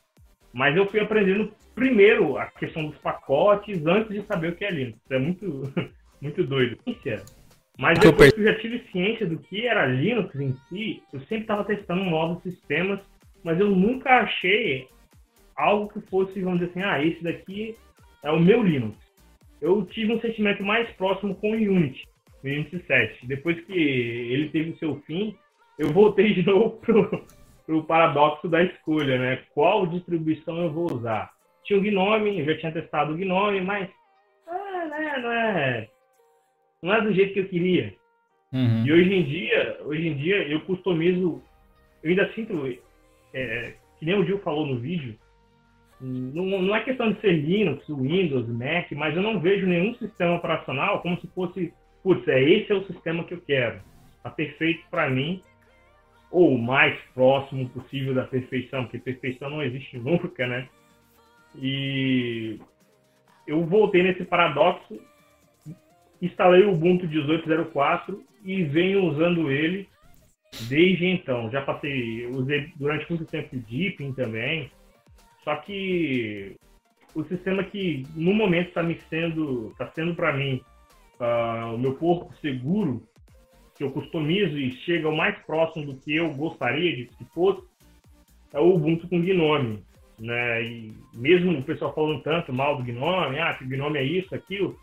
Mas 0.52 0.74
eu 0.74 0.86
fui 0.86 1.00
aprendendo 1.00 1.52
primeiro 1.74 2.38
a 2.38 2.46
questão 2.46 2.86
dos 2.86 2.96
pacotes 2.98 3.84
antes 3.84 4.08
de 4.08 4.26
saber 4.26 4.52
o 4.52 4.56
que 4.56 4.64
é 4.64 4.70
Linux. 4.70 4.98
Isso 5.04 5.14
é 5.14 5.18
muito, 5.18 5.72
muito 6.22 6.44
doido. 6.44 6.78
Mas 7.78 7.98
depois 7.98 8.32
que 8.32 8.40
eu 8.40 8.44
já 8.44 8.54
tive 8.58 8.78
ciência 8.90 9.26
do 9.26 9.38
que 9.38 9.66
era 9.66 9.86
Linux 9.86 10.34
em 10.36 10.54
si, 10.68 11.02
eu 11.12 11.20
sempre 11.20 11.40
estava 11.40 11.64
testando 11.64 12.04
novos 12.04 12.42
sistemas, 12.42 13.00
mas 13.44 13.60
eu 13.60 13.70
nunca 13.70 14.20
achei 14.20 14.88
algo 15.54 15.92
que 15.92 16.00
fosse, 16.08 16.40
vamos 16.40 16.60
dizer 16.60 16.70
assim, 16.70 16.82
ah, 16.82 17.04
esse 17.04 17.22
daqui 17.22 17.76
é 18.22 18.30
o 18.30 18.40
meu 18.40 18.62
Linux. 18.62 18.96
Eu 19.60 19.84
tive 19.86 20.14
um 20.14 20.20
sentimento 20.20 20.62
mais 20.62 20.88
próximo 20.92 21.34
com 21.34 21.50
o 21.50 21.54
Unity, 21.54 22.06
o 22.42 22.46
Unity 22.46 22.82
7. 22.86 23.26
Depois 23.26 23.60
que 23.66 23.72
ele 23.72 24.48
teve 24.48 24.70
o 24.70 24.78
seu 24.78 24.96
fim, 25.06 25.36
eu 25.78 25.90
voltei 25.92 26.32
de 26.32 26.44
novo 26.44 26.78
pro, 26.80 27.24
pro 27.66 27.84
paradoxo 27.84 28.48
da 28.48 28.62
escolha, 28.62 29.18
né? 29.18 29.42
Qual 29.54 29.86
distribuição 29.86 30.62
eu 30.62 30.72
vou 30.72 30.92
usar? 30.92 31.30
Tinha 31.64 31.78
o 31.78 31.82
Gnome, 31.82 32.38
eu 32.38 32.46
já 32.46 32.58
tinha 32.58 32.72
testado 32.72 33.12
o 33.12 33.16
Gnome, 33.16 33.60
mas 33.60 33.88
ah, 34.46 34.86
né, 34.86 35.18
não 35.18 35.32
é 35.32 35.88
não 36.82 36.94
é 36.94 37.00
do 37.00 37.12
jeito 37.12 37.34
que 37.34 37.40
eu 37.40 37.48
queria. 37.48 37.94
Uhum. 38.52 38.86
E 38.86 38.92
hoje 38.92 39.14
em 39.14 39.24
dia, 39.24 39.78
hoje 39.84 40.06
em 40.06 40.16
dia 40.16 40.48
eu 40.48 40.60
customizo, 40.60 41.42
eu 42.02 42.10
ainda 42.10 42.32
sinto, 42.32 42.66
é, 43.34 43.74
que 43.98 44.06
nem 44.06 44.14
o 44.14 44.24
Gil 44.24 44.38
falou 44.40 44.66
no 44.66 44.78
vídeo, 44.78 45.16
não, 46.00 46.44
não 46.62 46.76
é 46.76 46.82
questão 46.82 47.12
de 47.12 47.20
ser 47.20 47.32
Linux, 47.32 47.86
Windows, 47.88 48.46
Mac, 48.48 48.90
mas 48.92 49.16
eu 49.16 49.22
não 49.22 49.40
vejo 49.40 49.66
nenhum 49.66 49.94
sistema 49.94 50.36
operacional 50.36 51.00
como 51.00 51.18
se 51.20 51.26
fosse, 51.28 51.72
putz, 52.02 52.26
é, 52.28 52.42
esse 52.42 52.70
é 52.70 52.74
o 52.74 52.84
sistema 52.84 53.24
que 53.24 53.34
eu 53.34 53.40
quero. 53.40 53.80
Está 54.16 54.30
perfeito 54.30 54.84
para 54.90 55.08
mim, 55.08 55.42
ou 56.30 56.54
o 56.54 56.58
mais 56.58 56.98
próximo 57.14 57.68
possível 57.70 58.14
da 58.14 58.24
perfeição, 58.24 58.84
porque 58.84 58.98
perfeição 58.98 59.48
não 59.48 59.62
existe 59.62 59.96
nunca, 59.98 60.46
né? 60.46 60.68
E 61.54 62.60
eu 63.46 63.64
voltei 63.64 64.02
nesse 64.02 64.24
paradoxo, 64.24 65.00
instalei 66.20 66.64
o 66.64 66.72
Ubuntu 66.72 67.06
18.04 67.06 68.18
e 68.44 68.62
venho 68.64 69.04
usando 69.04 69.50
ele 69.50 69.88
desde 70.68 71.06
então. 71.06 71.50
Já 71.50 71.62
passei, 71.62 72.26
usei 72.26 72.72
durante 72.76 73.08
muito 73.10 73.24
tempo 73.24 73.56
Deepin 73.56 74.12
também, 74.12 74.70
só 75.42 75.56
que 75.56 76.56
o 77.14 77.24
sistema 77.24 77.64
que 77.64 78.06
no 78.14 78.34
momento 78.34 78.68
está 78.68 78.82
me 78.82 78.98
sendo, 79.08 79.70
está 79.70 79.86
sendo 79.94 80.14
para 80.14 80.32
mim 80.32 80.60
uh, 81.20 81.74
o 81.74 81.78
meu 81.78 81.94
porto 81.94 82.34
seguro, 82.40 83.02
que 83.74 83.84
eu 83.84 83.90
customizo 83.90 84.58
e 84.58 84.72
chega 84.72 85.08
o 85.08 85.16
mais 85.16 85.38
próximo 85.40 85.86
do 85.86 85.96
que 85.98 86.14
eu 86.14 86.32
gostaria 86.34 86.96
de 86.96 87.06
que 87.06 87.24
fosse, 87.26 87.62
é 88.52 88.60
o 88.60 88.74
Ubuntu 88.74 89.08
com 89.08 89.20
Gnome. 89.20 89.84
Né? 90.18 90.62
E 90.62 90.94
mesmo 91.14 91.58
o 91.58 91.62
pessoal 91.62 91.94
falando 91.94 92.22
tanto 92.22 92.52
mal 92.52 92.76
do 92.76 92.84
Gnome, 92.84 93.38
ah, 93.38 93.54
que 93.54 93.64
o 93.64 93.68
Gnome 93.68 93.98
é 93.98 94.02
isso, 94.02 94.34
aquilo, 94.34 94.78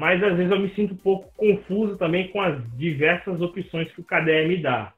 mas 0.00 0.22
às 0.22 0.34
vezes 0.34 0.50
eu 0.50 0.58
me 0.58 0.74
sinto 0.74 0.94
um 0.94 0.96
pouco 0.96 1.30
confuso 1.36 1.98
também 1.98 2.28
com 2.28 2.40
as 2.40 2.58
diversas 2.78 3.38
opções 3.42 3.92
que 3.92 4.00
o 4.00 4.04
KDE 4.04 4.48
me 4.48 4.56
dá. 4.56 4.94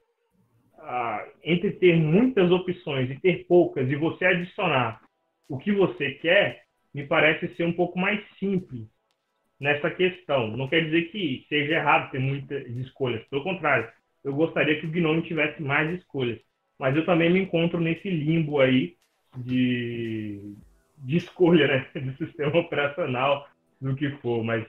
Ah, 0.78 1.26
entre 1.42 1.72
ter 1.72 1.96
muitas 1.96 2.52
opções 2.52 3.10
e 3.10 3.18
ter 3.18 3.44
poucas 3.48 3.90
e 3.90 3.96
você 3.96 4.24
adicionar 4.24 5.00
o 5.48 5.58
que 5.58 5.72
você 5.72 6.12
quer, 6.12 6.62
me 6.94 7.04
parece 7.04 7.52
ser 7.56 7.64
um 7.64 7.72
pouco 7.72 7.98
mais 7.98 8.20
simples 8.38 8.86
nessa 9.58 9.90
questão. 9.90 10.56
Não 10.56 10.68
quer 10.68 10.84
dizer 10.84 11.10
que 11.10 11.46
seja 11.48 11.74
errado 11.74 12.12
ter 12.12 12.20
muitas 12.20 12.64
escolhas, 12.76 13.24
pelo 13.24 13.42
contrário, 13.42 13.90
eu 14.22 14.32
gostaria 14.32 14.78
que 14.78 14.86
o 14.86 14.90
Gnome 14.90 15.22
tivesse 15.22 15.60
mais 15.60 15.92
escolhas, 15.98 16.38
mas 16.78 16.94
eu 16.94 17.04
também 17.04 17.28
me 17.28 17.40
encontro 17.40 17.80
nesse 17.80 18.08
limbo 18.08 18.60
aí 18.60 18.94
de, 19.36 20.54
de 20.98 21.16
escolha, 21.16 21.66
né, 21.66 21.86
de 22.00 22.16
sistema 22.18 22.56
operacional, 22.56 23.48
do 23.80 23.96
que 23.96 24.08
for, 24.18 24.44
mas 24.44 24.64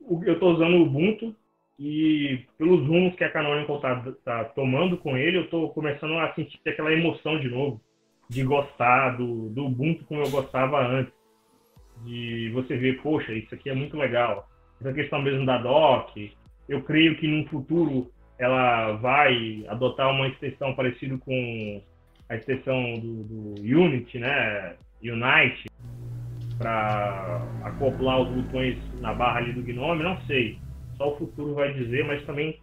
eu 0.00 0.34
estou 0.34 0.52
usando 0.52 0.74
o 0.76 0.82
Ubuntu, 0.82 1.34
e 1.78 2.44
pelos 2.58 2.86
rumos 2.86 3.14
que 3.16 3.24
a 3.24 3.30
Canonical 3.30 3.76
está 3.76 4.12
tá 4.22 4.44
tomando 4.44 4.98
com 4.98 5.16
ele, 5.16 5.38
eu 5.38 5.44
estou 5.44 5.70
começando 5.70 6.18
a 6.18 6.32
sentir 6.34 6.60
aquela 6.66 6.92
emoção 6.92 7.40
de 7.40 7.48
novo, 7.48 7.80
de 8.28 8.42
gostar 8.44 9.16
do, 9.16 9.48
do 9.48 9.64
Ubuntu 9.64 10.04
como 10.04 10.22
eu 10.22 10.30
gostava 10.30 10.86
antes. 10.86 11.12
De 12.04 12.50
você 12.54 12.76
ver, 12.76 13.00
poxa, 13.02 13.32
isso 13.32 13.54
aqui 13.54 13.70
é 13.70 13.74
muito 13.74 13.96
legal. 13.96 14.48
Essa 14.80 14.92
questão 14.92 15.22
mesmo 15.22 15.44
da 15.46 15.58
doc, 15.58 16.14
eu 16.68 16.82
creio 16.82 17.16
que 17.16 17.26
no 17.26 17.46
futuro 17.48 18.10
ela 18.38 18.92
vai 18.92 19.64
adotar 19.68 20.10
uma 20.10 20.28
extensão 20.28 20.74
parecida 20.74 21.16
com 21.18 21.82
a 22.28 22.36
extensão 22.36 22.98
do, 22.98 23.24
do 23.24 23.62
Unity, 23.62 24.18
né? 24.18 24.76
Unite, 25.02 25.68
para 26.60 27.42
acoplar 27.64 28.20
os 28.20 28.28
botões 28.28 28.78
na 29.00 29.12
barra 29.14 29.38
ali 29.38 29.52
do 29.52 29.62
Gnome, 29.62 30.04
não 30.04 30.20
sei 30.26 30.58
só 31.00 31.14
o 31.14 31.16
futuro 31.16 31.54
vai 31.54 31.72
dizer, 31.72 32.04
mas 32.04 32.22
também 32.26 32.60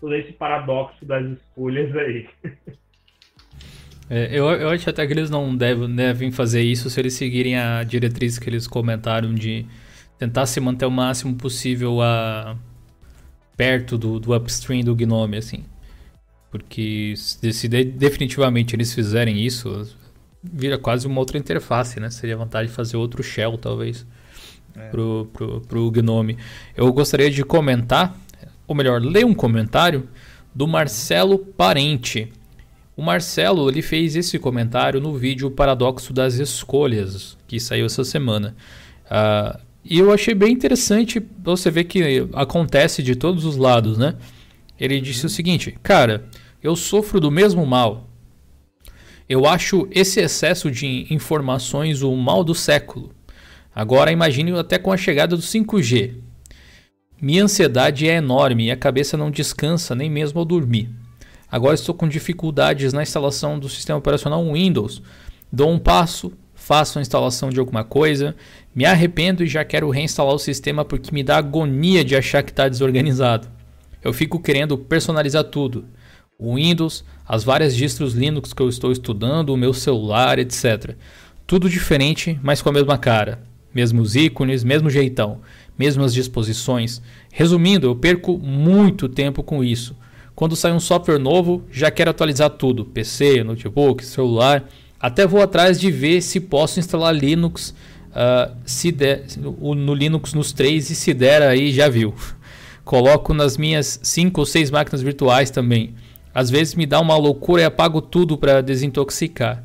todo 0.00 0.14
esse 0.14 0.32
paradoxo 0.32 1.04
das 1.04 1.26
escolhas 1.32 1.94
aí. 1.96 2.28
É, 4.10 4.28
eu, 4.30 4.44
eu 4.50 4.68
acho 4.68 4.90
até 4.90 5.06
que 5.06 5.12
eles 5.14 5.30
não 5.30 5.56
devem, 5.56 5.94
devem 5.94 6.30
fazer 6.30 6.60
isso 6.60 6.90
se 6.90 7.00
eles 7.00 7.14
seguirem 7.14 7.56
a 7.56 7.82
diretriz 7.82 8.38
que 8.38 8.46
eles 8.50 8.66
comentaram 8.66 9.32
de 9.32 9.64
tentar 10.18 10.44
se 10.44 10.60
manter 10.60 10.84
o 10.84 10.90
máximo 10.90 11.34
possível 11.34 12.02
a, 12.02 12.54
perto 13.56 13.96
do, 13.96 14.20
do 14.20 14.36
upstream 14.36 14.82
do 14.82 14.94
Gnome, 14.94 15.38
assim. 15.38 15.64
Porque 16.50 17.14
se, 17.16 17.52
se 17.54 17.68
de, 17.68 17.84
definitivamente 17.84 18.76
eles 18.76 18.92
fizerem 18.92 19.40
isso, 19.40 19.96
vira 20.42 20.78
quase 20.78 21.06
uma 21.06 21.20
outra 21.20 21.38
interface, 21.38 22.00
né? 22.00 22.10
Seria 22.10 22.36
vantagem 22.36 22.68
de 22.68 22.74
fazer 22.74 22.96
outro 22.96 23.22
shell, 23.22 23.56
talvez 23.56 24.06
é. 24.76 24.88
pro, 24.88 25.28
pro, 25.32 25.60
pro 25.60 25.90
Gnome. 25.90 26.36
Eu 26.76 26.92
gostaria 26.92 27.30
de 27.30 27.44
comentar, 27.44 28.16
ou 28.66 28.74
melhor, 28.74 29.00
ler 29.00 29.24
um 29.24 29.34
comentário 29.34 30.08
do 30.54 30.66
Marcelo 30.66 31.38
Parente. 31.38 32.32
O 32.96 33.02
Marcelo 33.02 33.68
ele 33.70 33.80
fez 33.80 34.16
esse 34.16 34.38
comentário 34.38 35.00
no 35.00 35.16
vídeo 35.16 35.50
Paradoxo 35.50 36.12
das 36.12 36.34
Escolhas, 36.34 37.38
que 37.46 37.58
saiu 37.58 37.86
essa 37.86 38.04
semana. 38.04 38.54
Uh, 39.06 39.58
e 39.84 39.98
eu 39.98 40.12
achei 40.12 40.34
bem 40.34 40.52
interessante 40.52 41.22
você 41.42 41.70
ver 41.70 41.84
que 41.84 42.28
acontece 42.34 43.02
de 43.02 43.16
todos 43.16 43.44
os 43.44 43.56
lados, 43.56 43.98
né? 43.98 44.14
Ele 44.78 45.00
disse 45.00 45.26
o 45.26 45.28
seguinte: 45.28 45.76
Cara, 45.82 46.24
eu 46.62 46.76
sofro 46.76 47.18
do 47.18 47.30
mesmo 47.30 47.66
mal. 47.66 48.08
Eu 49.28 49.46
acho 49.46 49.88
esse 49.90 50.20
excesso 50.20 50.70
de 50.70 51.06
informações 51.10 52.02
o 52.02 52.14
mal 52.16 52.42
do 52.42 52.54
século. 52.54 53.10
Agora 53.74 54.12
imagine 54.12 54.52
até 54.58 54.78
com 54.78 54.92
a 54.92 54.96
chegada 54.96 55.36
do 55.36 55.42
5G. 55.42 56.16
Minha 57.20 57.44
ansiedade 57.44 58.08
é 58.08 58.16
enorme 58.16 58.66
e 58.66 58.70
a 58.70 58.76
cabeça 58.76 59.16
não 59.16 59.30
descansa 59.30 59.94
nem 59.94 60.10
mesmo 60.10 60.38
ao 60.40 60.44
dormir. 60.44 60.90
Agora 61.50 61.74
estou 61.74 61.94
com 61.94 62.08
dificuldades 62.08 62.92
na 62.92 63.02
instalação 63.02 63.58
do 63.58 63.68
sistema 63.68 63.98
operacional 63.98 64.44
Windows. 64.52 65.02
Dou 65.50 65.70
um 65.70 65.78
passo, 65.78 66.32
faço 66.54 66.98
a 66.98 67.02
instalação 67.02 67.50
de 67.50 67.60
alguma 67.60 67.84
coisa, 67.84 68.34
me 68.74 68.84
arrependo 68.84 69.44
e 69.44 69.46
já 69.46 69.64
quero 69.64 69.90
reinstalar 69.90 70.34
o 70.34 70.38
sistema 70.38 70.84
porque 70.84 71.14
me 71.14 71.22
dá 71.22 71.36
agonia 71.36 72.04
de 72.04 72.16
achar 72.16 72.42
que 72.42 72.50
está 72.50 72.68
desorganizado. 72.68 73.48
Eu 74.02 74.12
fico 74.12 74.40
querendo 74.40 74.76
personalizar 74.76 75.44
tudo. 75.44 75.84
O 76.38 76.56
Windows, 76.56 77.04
as 77.26 77.44
várias 77.44 77.74
distros 77.74 78.14
Linux 78.14 78.52
que 78.52 78.62
eu 78.62 78.68
estou 78.68 78.92
estudando, 78.92 79.50
o 79.50 79.56
meu 79.56 79.72
celular, 79.72 80.38
etc. 80.38 80.96
Tudo 81.46 81.68
diferente, 81.68 82.38
mas 82.42 82.62
com 82.62 82.68
a 82.68 82.72
mesma 82.72 82.98
cara 82.98 83.52
mesmos 83.74 84.14
ícones, 84.16 84.62
mesmo 84.62 84.90
jeitão, 84.90 85.40
mesmas 85.78 86.12
disposições. 86.12 87.00
Resumindo, 87.32 87.86
eu 87.86 87.96
perco 87.96 88.38
muito 88.38 89.08
tempo 89.08 89.42
com 89.42 89.64
isso. 89.64 89.96
Quando 90.34 90.56
sai 90.56 90.72
um 90.72 90.80
software 90.80 91.18
novo, 91.18 91.64
já 91.70 91.90
quero 91.90 92.10
atualizar 92.10 92.50
tudo: 92.50 92.84
PC, 92.84 93.42
notebook, 93.42 94.04
celular. 94.04 94.68
Até 95.00 95.26
vou 95.26 95.42
atrás 95.42 95.80
de 95.80 95.90
ver 95.90 96.20
se 96.20 96.38
posso 96.38 96.78
instalar 96.78 97.14
Linux 97.14 97.74
uh, 98.10 98.54
se 98.64 98.92
der, 98.92 99.24
no, 99.36 99.94
Linux 99.94 100.32
nos 100.32 100.52
três 100.52 100.90
e 100.90 100.94
se 100.94 101.12
der 101.12 101.42
aí 101.42 101.72
já 101.72 101.88
viu. 101.88 102.14
Coloco 102.84 103.34
nas 103.34 103.56
minhas 103.56 103.98
cinco 104.02 104.40
ou 104.40 104.46
seis 104.46 104.70
máquinas 104.70 105.02
virtuais 105.02 105.50
também. 105.50 105.94
Às 106.34 106.50
vezes 106.50 106.74
me 106.74 106.86
dá 106.86 107.00
uma 107.00 107.16
loucura 107.16 107.62
e 107.62 107.64
apago 107.64 108.00
tudo 108.00 108.38
para 108.38 108.62
desintoxicar. 108.62 109.62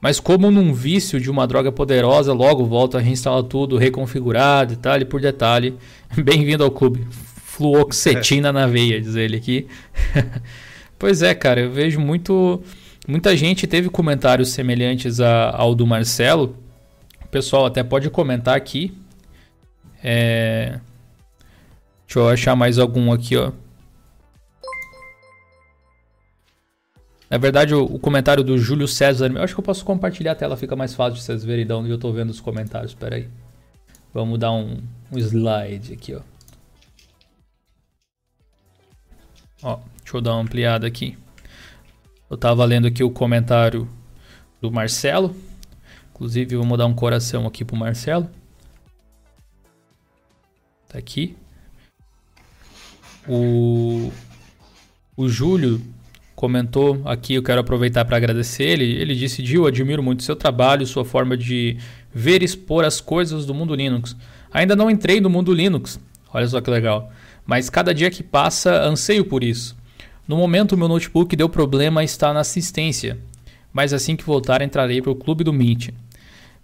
Mas 0.00 0.20
como 0.20 0.50
num 0.50 0.72
vício 0.72 1.20
de 1.20 1.30
uma 1.30 1.46
droga 1.46 1.72
poderosa, 1.72 2.32
logo 2.32 2.64
volto 2.64 2.96
a 2.96 3.00
reinstalar 3.00 3.42
tudo, 3.44 3.76
reconfigurar, 3.76 4.66
detalhe 4.66 5.04
por 5.04 5.20
detalhe. 5.20 5.74
Bem-vindo 6.16 6.62
ao 6.62 6.70
clube. 6.70 7.06
Fluoxetina 7.10 8.52
na 8.52 8.66
veia, 8.66 9.00
diz 9.00 9.16
ele 9.16 9.36
aqui. 9.36 9.66
pois 10.98 11.22
é, 11.22 11.34
cara, 11.34 11.62
eu 11.62 11.70
vejo 11.70 11.98
muito. 11.98 12.62
Muita 13.08 13.36
gente 13.36 13.66
teve 13.66 13.88
comentários 13.88 14.50
semelhantes 14.50 15.20
a, 15.20 15.50
ao 15.56 15.74
do 15.74 15.86
Marcelo. 15.86 16.56
O 17.24 17.28
pessoal 17.28 17.66
até 17.66 17.82
pode 17.82 18.10
comentar 18.10 18.56
aqui. 18.56 18.96
É... 20.04 20.78
Deixa 22.06 22.18
eu 22.20 22.28
achar 22.28 22.54
mais 22.54 22.78
algum 22.78 23.12
aqui, 23.12 23.36
ó. 23.36 23.50
Na 27.28 27.38
verdade, 27.38 27.74
o, 27.74 27.84
o, 27.84 27.98
comentário 27.98 28.44
do 28.44 28.56
Júlio 28.56 28.86
César, 28.86 29.26
eu 29.26 29.42
acho 29.42 29.54
que 29.54 29.60
eu 29.60 29.64
posso 29.64 29.84
compartilhar 29.84 30.32
a 30.32 30.34
tela, 30.34 30.56
fica 30.56 30.76
mais 30.76 30.94
fácil 30.94 31.14
de 31.14 31.22
vocês 31.22 31.44
verem 31.44 31.66
de 31.66 31.72
onde 31.72 31.90
eu 31.90 31.96
estou 31.96 32.12
vendo 32.12 32.30
os 32.30 32.40
comentários. 32.40 32.92
Espera 32.92 33.16
aí. 33.16 33.28
Vamos 34.14 34.38
dar 34.38 34.52
um, 34.52 34.80
um 35.10 35.18
slide 35.18 35.92
aqui, 35.92 36.14
ó. 36.14 36.20
Ó, 39.62 39.80
deixa 40.02 40.16
eu 40.16 40.20
dar 40.20 40.34
uma 40.34 40.42
ampliada 40.42 40.86
aqui. 40.86 41.18
Eu 42.30 42.36
estava 42.36 42.64
lendo 42.64 42.86
aqui 42.86 43.02
o 43.02 43.10
comentário 43.10 43.88
do 44.60 44.70
Marcelo. 44.70 45.34
Inclusive, 46.10 46.56
vou 46.56 46.76
dar 46.76 46.86
um 46.86 46.94
coração 46.94 47.46
aqui 47.46 47.64
pro 47.64 47.76
Marcelo. 47.76 48.30
Tá 50.88 50.98
aqui. 50.98 51.36
O, 53.28 54.12
o 55.16 55.28
Júlio 55.28 55.82
comentou 56.36 57.00
aqui, 57.06 57.34
eu 57.34 57.42
quero 57.42 57.62
aproveitar 57.62 58.04
para 58.04 58.18
agradecer 58.18 58.64
ele. 58.64 58.84
Ele 58.84 59.16
disse: 59.16 59.44
Gil, 59.44 59.66
admiro 59.66 60.02
muito 60.02 60.22
seu 60.22 60.36
trabalho, 60.36 60.86
sua 60.86 61.04
forma 61.04 61.36
de 61.36 61.78
ver 62.14 62.42
e 62.42 62.44
expor 62.44 62.84
as 62.84 63.00
coisas 63.00 63.46
do 63.46 63.54
mundo 63.54 63.74
Linux. 63.74 64.14
Ainda 64.52 64.76
não 64.76 64.90
entrei 64.90 65.20
no 65.20 65.30
mundo 65.30 65.52
Linux, 65.52 65.98
olha 66.32 66.46
só 66.46 66.60
que 66.60 66.70
legal, 66.70 67.10
mas 67.44 67.68
cada 67.68 67.92
dia 67.92 68.10
que 68.10 68.22
passa 68.22 68.82
anseio 68.82 69.24
por 69.24 69.42
isso. 69.42 69.74
No 70.28 70.36
momento, 70.36 70.76
meu 70.76 70.88
notebook 70.88 71.34
deu 71.34 71.48
problema 71.48 72.02
e 72.02 72.04
está 72.04 72.32
na 72.32 72.40
assistência, 72.40 73.18
mas 73.72 73.92
assim 73.92 74.14
que 74.14 74.24
voltar, 74.24 74.60
entrarei 74.60 75.00
para 75.00 75.10
o 75.10 75.16
clube 75.16 75.42
do 75.42 75.52
Mint. 75.52 75.90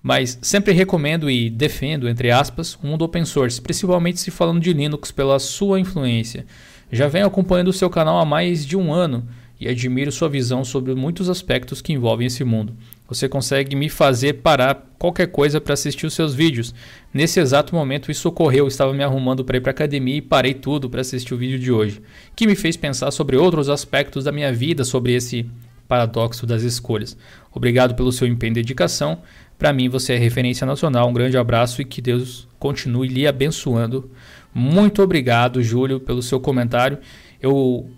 mas 0.03 0.39
sempre 0.43 0.73
recomendo 0.73 1.31
e 1.31 1.49
defendo, 1.49 2.09
entre 2.09 2.31
aspas, 2.31 2.75
o 2.75 2.87
mundo 2.87 3.05
open 3.05 3.25
source, 3.25 3.61
principalmente 3.61 4.21
se 4.21 4.31
falando 4.31 4.61
de 4.61 4.73
Linux 4.73 5.13
pela 5.13 5.39
sua 5.39 5.79
influência. 5.79 6.45
Já 6.91 7.07
venho 7.09 7.27
acompanhando 7.27 7.69
o 7.69 7.73
seu 7.73 7.89
canal 7.89 8.19
há 8.19 8.25
mais 8.25 8.67
de 8.67 8.77
um 8.77 8.93
ano 8.93 9.27
e 9.63 9.69
admiro 9.69 10.11
sua 10.11 10.29
visão 10.29 10.65
sobre 10.65 10.95
muitos 10.95 11.31
aspectos 11.31 11.81
que 11.81 11.93
envolvem 11.93 12.27
esse 12.27 12.43
mundo. 12.43 12.75
Você 13.09 13.29
consegue 13.29 13.77
me 13.77 13.89
fazer 13.89 14.35
parar 14.35 14.91
qualquer 14.99 15.29
coisa 15.29 15.61
para 15.61 15.75
assistir 15.75 16.07
os 16.07 16.15
seus 16.15 16.35
vídeos. 16.35 16.75
Nesse 17.15 17.39
exato 17.39 17.75
momento 17.75 18.11
isso 18.11 18.29
ocorreu, 18.29 18.67
estava 18.67 18.93
me 18.93 19.05
arrumando 19.05 19.45
para 19.45 19.59
ir 19.59 19.61
para 19.61 19.71
academia 19.71 20.17
e 20.17 20.23
parei 20.23 20.55
tudo 20.55 20.91
para 20.91 21.01
assistir 21.01 21.33
o 21.33 21.37
vídeo 21.37 21.59
de 21.59 21.71
hoje, 21.71 22.03
que 22.35 22.47
me 22.47 22.57
fez 22.57 22.77
pensar 22.77 23.11
sobre 23.11 23.37
outros 23.37 23.69
aspectos 23.69 24.25
da 24.25 24.33
minha 24.33 24.53
vida, 24.53 24.85
sobre 24.85 25.13
esse 25.15 25.49
paradoxo 25.87 26.47
das 26.47 26.63
escolhas. 26.63 27.17
Obrigado 27.53 27.95
pelo 27.95 28.11
seu 28.11 28.27
empenho 28.27 28.53
e 28.53 28.55
dedicação. 28.55 29.21
Para 29.59 29.73
mim 29.73 29.89
você 29.89 30.15
é 30.15 30.19
referência 30.19 30.67
nacional. 30.67 31.09
Um 31.09 31.13
grande 31.13 31.37
abraço 31.37 31.81
e 31.81 31.85
que 31.85 32.01
Deus 32.01 32.49
continue 32.59 33.09
lhe 33.09 33.27
abençoando. 33.27 34.11
Muito 34.55 35.03
obrigado, 35.03 35.63
Júlio, 35.63 36.01
pelo 36.01 36.23
seu 36.23 36.41
comentário. 36.41 36.99
Eu 37.41 37.91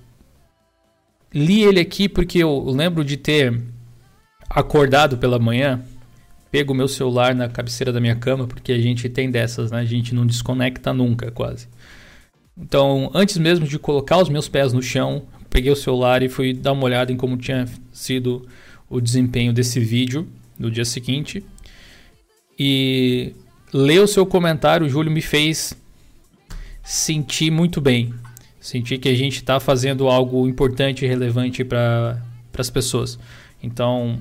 li 1.35 1.64
ele 1.64 1.80
aqui 1.80 2.09
porque 2.09 2.39
eu 2.39 2.64
lembro 2.70 3.05
de 3.05 3.16
ter 3.16 3.61
acordado 4.49 5.18
pela 5.18 5.39
manhã, 5.39 5.82
pego 6.51 6.72
o 6.72 6.76
meu 6.76 6.87
celular 6.87 7.35
na 7.35 7.49
cabeceira 7.49 7.93
da 7.93 8.01
minha 8.01 8.14
cama, 8.14 8.47
porque 8.47 8.72
a 8.72 8.80
gente 8.80 9.09
tem 9.09 9.30
dessas, 9.30 9.72
né? 9.72 9.80
A 9.80 9.85
gente 9.85 10.14
não 10.14 10.24
desconecta 10.24 10.93
nunca, 10.93 11.30
quase. 11.30 11.66
Então, 12.57 13.11
antes 13.12 13.37
mesmo 13.37 13.66
de 13.66 13.78
colocar 13.78 14.18
os 14.18 14.28
meus 14.28 14.49
pés 14.49 14.72
no 14.72 14.80
chão, 14.80 15.24
peguei 15.51 15.72
o 15.72 15.76
celular 15.76 16.22
e 16.22 16.28
fui 16.28 16.53
dar 16.53 16.72
uma 16.72 16.85
olhada 16.85 17.11
em 17.11 17.16
como 17.16 17.37
tinha 17.37 17.66
sido 17.93 18.47
o 18.89 19.01
desempenho 19.01 19.53
desse 19.53 19.80
vídeo 19.80 20.28
no 20.57 20.70
dia 20.70 20.85
seguinte. 20.85 21.45
E 22.57 23.32
ler 23.72 24.01
o 24.01 24.07
seu 24.07 24.24
comentário, 24.24 24.89
Júlio, 24.89 25.11
me 25.11 25.20
fez 25.20 25.76
sentir 26.85 27.51
muito 27.51 27.80
bem. 27.80 28.14
Sentir 28.65 28.97
que 28.97 29.11
a 29.11 29.15
gente 29.15 29.35
está 29.37 29.61
fazendo 29.61 30.09
algo 30.09 30.49
importante 30.49 31.05
e 31.05 31.07
relevante 31.07 31.62
para 31.62 32.19
as 32.57 32.71
pessoas. 32.71 33.19
Então, 33.62 34.19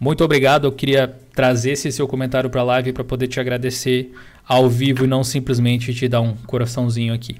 muito 0.00 0.24
obrigado. 0.24 0.66
Eu 0.66 0.72
queria 0.72 1.14
trazer 1.34 1.72
esse 1.72 1.92
seu 1.92 2.08
comentário 2.08 2.48
para 2.48 2.62
a 2.62 2.64
live 2.64 2.94
para 2.94 3.04
poder 3.04 3.28
te 3.28 3.38
agradecer 3.38 4.10
ao 4.48 4.66
vivo 4.66 5.04
e 5.04 5.06
não 5.06 5.22
simplesmente 5.22 5.92
te 5.92 6.08
dar 6.08 6.22
um 6.22 6.34
coraçãozinho 6.46 7.12
aqui. 7.12 7.36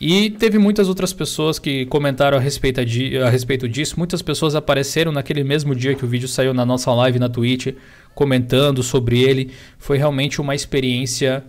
E 0.00 0.30
teve 0.30 0.56
muitas 0.56 0.88
outras 0.88 1.12
pessoas 1.12 1.58
que 1.58 1.84
comentaram 1.84 2.38
a 2.38 2.40
respeito, 2.40 2.82
de, 2.82 3.18
a 3.18 3.28
respeito 3.28 3.68
disso. 3.68 3.96
Muitas 3.98 4.22
pessoas 4.22 4.54
apareceram 4.54 5.12
naquele 5.12 5.44
mesmo 5.44 5.74
dia 5.74 5.94
que 5.94 6.02
o 6.02 6.08
vídeo 6.08 6.28
saiu 6.28 6.54
na 6.54 6.64
nossa 6.64 6.90
live 6.94 7.18
na 7.18 7.28
Twitch, 7.28 7.74
comentando 8.14 8.82
sobre 8.82 9.20
ele. 9.20 9.50
Foi 9.78 9.98
realmente 9.98 10.40
uma 10.40 10.54
experiência 10.54 11.44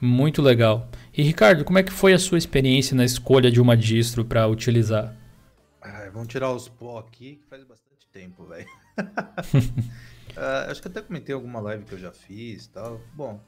muito 0.00 0.42
legal. 0.42 0.90
E 1.16 1.22
Ricardo, 1.22 1.64
como 1.64 1.78
é 1.78 1.82
que 1.82 1.90
foi 1.90 2.12
a 2.12 2.18
sua 2.18 2.36
experiência 2.36 2.94
na 2.94 3.02
escolha 3.02 3.50
de 3.50 3.58
uma 3.58 3.74
distro 3.74 4.22
para 4.22 4.46
utilizar? 4.46 5.16
Ah, 5.80 6.10
vamos 6.12 6.28
tirar 6.28 6.52
os 6.52 6.68
pó 6.68 6.98
aqui, 6.98 7.36
que 7.36 7.46
faz 7.46 7.64
bastante 7.64 8.06
tempo, 8.12 8.44
velho. 8.44 8.68
uh, 8.98 10.68
acho 10.70 10.82
que 10.82 10.88
até 10.88 11.00
comentei 11.00 11.34
alguma 11.34 11.58
live 11.60 11.86
que 11.86 11.94
eu 11.94 11.98
já 11.98 12.12
fiz 12.12 12.66
tal. 12.66 13.00
Bom, 13.14 13.40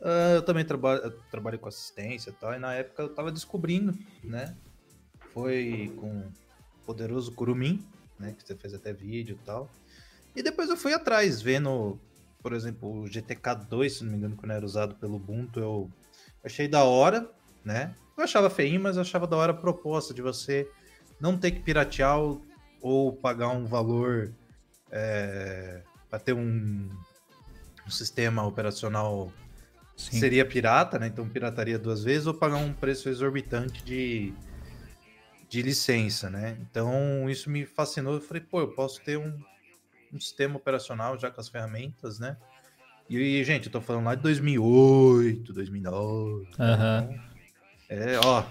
uh, 0.00 0.36
eu 0.36 0.42
também 0.42 0.64
trabalho, 0.64 1.00
eu 1.02 1.10
trabalho 1.28 1.58
com 1.58 1.66
assistência 1.66 2.32
tal, 2.38 2.54
e 2.54 2.58
na 2.60 2.72
época 2.74 3.02
eu 3.02 3.08
tava 3.08 3.32
descobrindo, 3.32 3.98
né? 4.22 4.54
Foi 5.34 5.92
com 5.96 6.20
o 6.20 6.32
poderoso 6.86 7.32
Kurumin, 7.32 7.84
né? 8.16 8.32
Que 8.38 8.46
você 8.46 8.54
fez 8.54 8.74
até 8.74 8.92
vídeo 8.92 9.36
e 9.42 9.44
tal. 9.44 9.68
E 10.36 10.42
depois 10.42 10.70
eu 10.70 10.76
fui 10.76 10.92
atrás, 10.92 11.42
vendo, 11.42 11.98
por 12.40 12.52
exemplo, 12.52 13.00
o 13.00 13.08
GTK 13.08 13.66
2, 13.68 13.92
se 13.92 14.04
não 14.04 14.12
me 14.12 14.18
engano, 14.18 14.36
quando 14.36 14.52
era 14.52 14.64
usado 14.64 14.94
pelo 14.94 15.16
Ubuntu, 15.16 15.58
eu 15.58 15.90
Achei 16.44 16.68
da 16.68 16.84
hora, 16.84 17.30
né? 17.64 17.94
Eu 18.16 18.24
achava 18.24 18.50
feinho, 18.50 18.80
mas 18.80 18.96
eu 18.96 19.02
achava 19.02 19.26
da 19.26 19.36
hora 19.36 19.52
a 19.52 19.56
proposta 19.56 20.12
de 20.12 20.22
você 20.22 20.68
não 21.20 21.36
ter 21.36 21.52
que 21.52 21.60
piratear 21.60 22.18
ou 22.80 23.12
pagar 23.12 23.50
um 23.50 23.64
valor 23.64 24.32
é, 24.90 25.82
para 26.08 26.18
ter 26.18 26.32
um, 26.32 26.88
um, 27.86 27.90
sistema 27.90 28.46
operacional 28.46 29.32
Sim. 29.96 30.18
seria 30.18 30.44
pirata, 30.44 30.98
né? 30.98 31.08
Então 31.08 31.28
pirataria 31.28 31.78
duas 31.78 32.02
vezes 32.02 32.26
ou 32.26 32.34
pagar 32.34 32.56
um 32.56 32.72
preço 32.72 33.08
exorbitante 33.08 33.84
de, 33.84 34.32
de 35.48 35.62
licença, 35.62 36.30
né? 36.30 36.56
Então 36.60 37.28
isso 37.28 37.50
me 37.50 37.66
fascinou. 37.66 38.14
Eu 38.14 38.20
falei, 38.20 38.42
pô, 38.42 38.60
eu 38.60 38.72
posso 38.74 39.00
ter 39.02 39.18
um, 39.18 39.40
um 40.12 40.20
sistema 40.20 40.56
operacional 40.56 41.18
já 41.18 41.30
com 41.30 41.40
as 41.40 41.48
ferramentas, 41.48 42.18
né? 42.18 42.36
E, 43.08 43.42
gente, 43.42 43.66
eu 43.66 43.72
tô 43.72 43.80
falando 43.80 44.04
lá 44.04 44.14
de 44.14 44.22
2008, 44.22 45.52
2009. 45.52 45.96
Uhum. 45.98 47.18
é, 47.88 48.20
ó. 48.22 48.44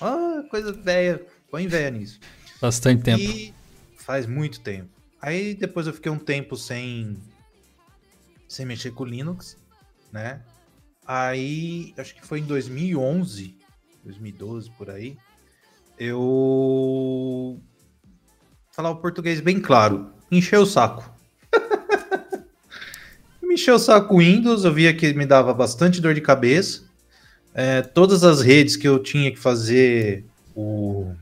Ó, 0.00 0.42
coisa 0.50 0.72
velha. 0.72 1.24
Põe 1.50 1.66
velha 1.66 1.90
nisso. 1.90 2.20
Bastante 2.60 3.02
tempo. 3.02 3.22
E 3.22 3.54
faz 3.96 4.26
muito 4.26 4.60
tempo. 4.60 4.90
Aí 5.22 5.54
depois 5.54 5.86
eu 5.86 5.94
fiquei 5.94 6.12
um 6.12 6.18
tempo 6.18 6.56
sem 6.56 7.16
sem 8.46 8.66
mexer 8.66 8.90
com 8.90 9.04
Linux, 9.04 9.56
né? 10.12 10.42
Aí, 11.06 11.92
acho 11.96 12.14
que 12.14 12.24
foi 12.24 12.40
em 12.40 12.44
2011, 12.44 13.56
2012 14.04 14.70
por 14.72 14.90
aí, 14.90 15.16
eu 15.98 17.60
falar 18.70 18.90
o 18.90 18.96
português 18.96 19.40
bem 19.40 19.60
claro, 19.60 20.12
encheu 20.30 20.62
o 20.62 20.66
saco 20.66 21.13
encheu 23.54 23.76
o 23.76 23.78
saco 23.78 24.18
Windows, 24.18 24.64
eu 24.64 24.72
via 24.72 24.94
que 24.94 25.14
me 25.14 25.24
dava 25.24 25.54
bastante 25.54 26.00
dor 26.00 26.14
de 26.14 26.20
cabeça. 26.20 26.82
É, 27.54 27.82
todas 27.82 28.24
as 28.24 28.40
redes 28.40 28.76
que 28.76 28.86
eu 28.86 28.98
tinha 28.98 29.30
que 29.30 29.38
fazer 29.38 30.24
o. 30.54 31.12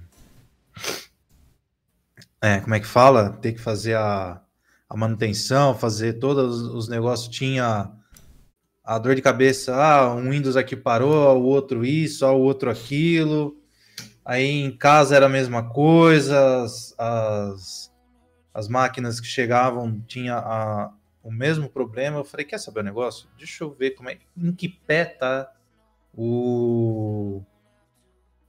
É, 2.41 2.59
como 2.61 2.75
é 2.75 2.81
que 2.81 2.87
fala? 2.87 3.31
Ter 3.31 3.53
que 3.53 3.61
fazer 3.61 3.95
a, 3.95 4.41
a 4.89 4.97
manutenção, 4.97 5.79
fazer 5.79 6.15
todos 6.15 6.63
os 6.63 6.89
negócios, 6.89 7.29
tinha 7.29 7.91
a 8.85 8.99
dor 8.99 9.15
de 9.15 9.23
cabeça, 9.23 9.77
ah, 9.77 10.13
um 10.13 10.31
Windows 10.31 10.57
aqui 10.57 10.75
parou, 10.75 11.39
o 11.39 11.45
outro 11.45 11.85
isso, 11.85 12.27
o 12.27 12.41
outro 12.41 12.71
aquilo. 12.71 13.57
Aí 14.25 14.45
em 14.45 14.77
casa 14.77 15.15
era 15.15 15.27
a 15.27 15.29
mesma 15.29 15.69
coisa, 15.69 16.63
as, 16.63 16.95
as, 16.99 17.93
as 18.55 18.69
máquinas 18.69 19.21
que 19.21 19.27
chegavam 19.27 20.01
tinha 20.07 20.37
a, 20.37 20.91
o 21.23 21.31
mesmo 21.31 21.69
problema. 21.69 22.19
Eu 22.19 22.25
falei, 22.25 22.45
quer 22.45 22.59
saber 22.59 22.81
o 22.81 22.85
negócio? 22.85 23.29
Deixa 23.39 23.65
eu 23.65 23.71
ver 23.71 23.93
como 23.93 24.11
é, 24.11 24.19
em 24.37 24.53
que 24.53 24.69
pé 24.69 25.05
tá 25.05 25.53
o, 26.15 27.43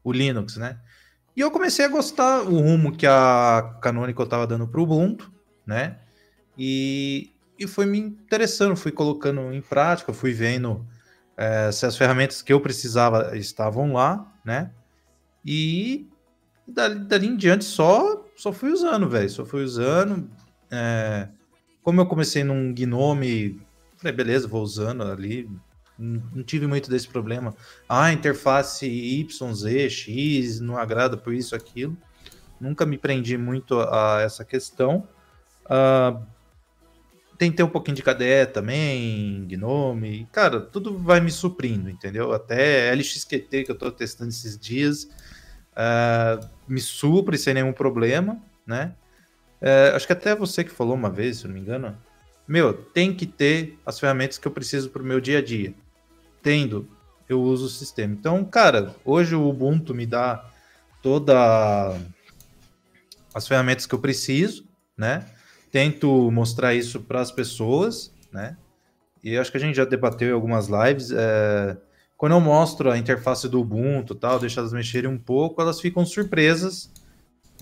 o 0.03 0.11
Linux, 0.11 0.57
né? 0.57 0.79
E 1.35 1.41
eu 1.41 1.49
comecei 1.49 1.85
a 1.85 1.89
gostar 1.89 2.41
o 2.41 2.59
rumo 2.59 2.95
que 2.95 3.07
a 3.07 3.77
Canonical 3.81 4.25
estava 4.25 4.45
dando 4.45 4.67
para 4.67 4.79
o 4.79 4.83
Ubuntu, 4.83 5.31
né? 5.65 5.99
E, 6.57 7.31
e 7.57 7.65
foi 7.65 7.85
me 7.85 7.97
interessando, 7.97 8.75
fui 8.75 8.91
colocando 8.91 9.51
em 9.51 9.61
prática, 9.61 10.13
fui 10.13 10.31
vendo 10.31 10.85
é, 11.35 11.71
se 11.71 11.85
as 11.85 11.97
ferramentas 11.97 12.41
que 12.41 12.53
eu 12.53 12.61
precisava 12.61 13.35
estavam 13.35 13.93
lá, 13.93 14.31
né? 14.45 14.71
E 15.43 16.07
dali, 16.67 16.99
dali 16.99 17.27
em 17.27 17.35
diante 17.35 17.65
só, 17.65 18.25
só 18.35 18.53
fui 18.53 18.71
usando, 18.71 19.09
velho. 19.09 19.29
Só 19.29 19.45
fui 19.45 19.63
usando. 19.63 20.29
É, 20.71 21.27
como 21.83 22.01
eu 22.01 22.05
comecei 22.05 22.43
num 22.43 22.73
Gnome, 22.73 23.61
falei, 23.97 24.13
beleza, 24.13 24.47
vou 24.47 24.63
usando 24.63 25.03
ali. 25.03 25.49
Não 25.97 26.43
tive 26.43 26.65
muito 26.65 26.89
desse 26.89 27.07
problema. 27.07 27.53
Ah, 27.87 28.11
interface 28.11 28.87
YZ, 28.87 29.91
X, 29.91 30.59
não 30.59 30.77
agrada 30.77 31.15
por 31.15 31.33
isso, 31.33 31.55
aquilo. 31.55 31.95
Nunca 32.59 32.85
me 32.85 32.97
prendi 32.97 33.37
muito 33.37 33.79
a 33.79 34.21
essa 34.21 34.43
questão. 34.43 35.07
Uh, 35.65 36.25
tentei 37.37 37.63
um 37.63 37.69
pouquinho 37.69 37.95
de 37.95 38.01
KDE 38.01 38.47
também, 38.51 39.45
Gnome. 39.47 40.27
Cara, 40.31 40.61
tudo 40.61 40.97
vai 40.97 41.19
me 41.19 41.29
suprindo, 41.31 41.89
entendeu? 41.89 42.33
Até 42.33 42.91
LXQT 42.93 43.65
que 43.65 43.71
eu 43.71 43.73
estou 43.73 43.91
testando 43.91 44.29
esses 44.29 44.57
dias 44.57 45.07
uh, 45.73 46.49
me 46.67 46.79
supre 46.81 47.37
sem 47.37 47.53
nenhum 47.53 47.73
problema, 47.73 48.41
né? 48.65 48.95
É, 49.65 49.93
acho 49.95 50.05
que 50.05 50.11
até 50.11 50.35
você 50.35 50.61
que 50.61 50.69
falou 50.69 50.93
uma 50.93 51.09
vez, 51.09 51.37
se 51.37 51.47
não 51.47 51.53
me 51.53 51.61
engano. 51.61 51.97
Meu, 52.45 52.73
tem 52.73 53.15
que 53.15 53.25
ter 53.25 53.79
as 53.85 53.97
ferramentas 53.97 54.37
que 54.37 54.45
eu 54.45 54.51
preciso 54.51 54.89
para 54.89 55.01
o 55.01 55.05
meu 55.05 55.21
dia 55.21 55.37
a 55.37 55.41
dia. 55.41 55.73
Tendo, 56.41 56.85
eu 57.29 57.41
uso 57.41 57.67
o 57.67 57.69
sistema. 57.69 58.13
Então, 58.13 58.43
cara, 58.43 58.93
hoje 59.05 59.33
o 59.33 59.47
Ubuntu 59.47 59.95
me 59.95 60.05
dá 60.05 60.45
toda 61.01 61.97
as 63.33 63.47
ferramentas 63.47 63.85
que 63.85 63.95
eu 63.95 63.99
preciso, 63.99 64.65
né? 64.97 65.25
Tento 65.71 66.29
mostrar 66.29 66.73
isso 66.75 66.99
para 66.99 67.21
as 67.21 67.31
pessoas, 67.31 68.11
né? 68.33 68.57
E 69.23 69.37
acho 69.37 69.49
que 69.49 69.57
a 69.57 69.61
gente 69.61 69.75
já 69.75 69.85
debateu 69.85 70.27
em 70.27 70.33
algumas 70.33 70.67
lives. 70.67 71.09
É... 71.09 71.77
Quando 72.17 72.33
eu 72.33 72.41
mostro 72.41 72.91
a 72.91 72.97
interface 72.97 73.47
do 73.47 73.61
Ubuntu, 73.61 74.13
tal, 74.13 74.39
deixo 74.39 74.59
elas 74.59 74.73
mexerem 74.73 75.09
um 75.09 75.17
pouco, 75.17 75.61
elas 75.61 75.79
ficam 75.79 76.05
surpresas 76.05 76.91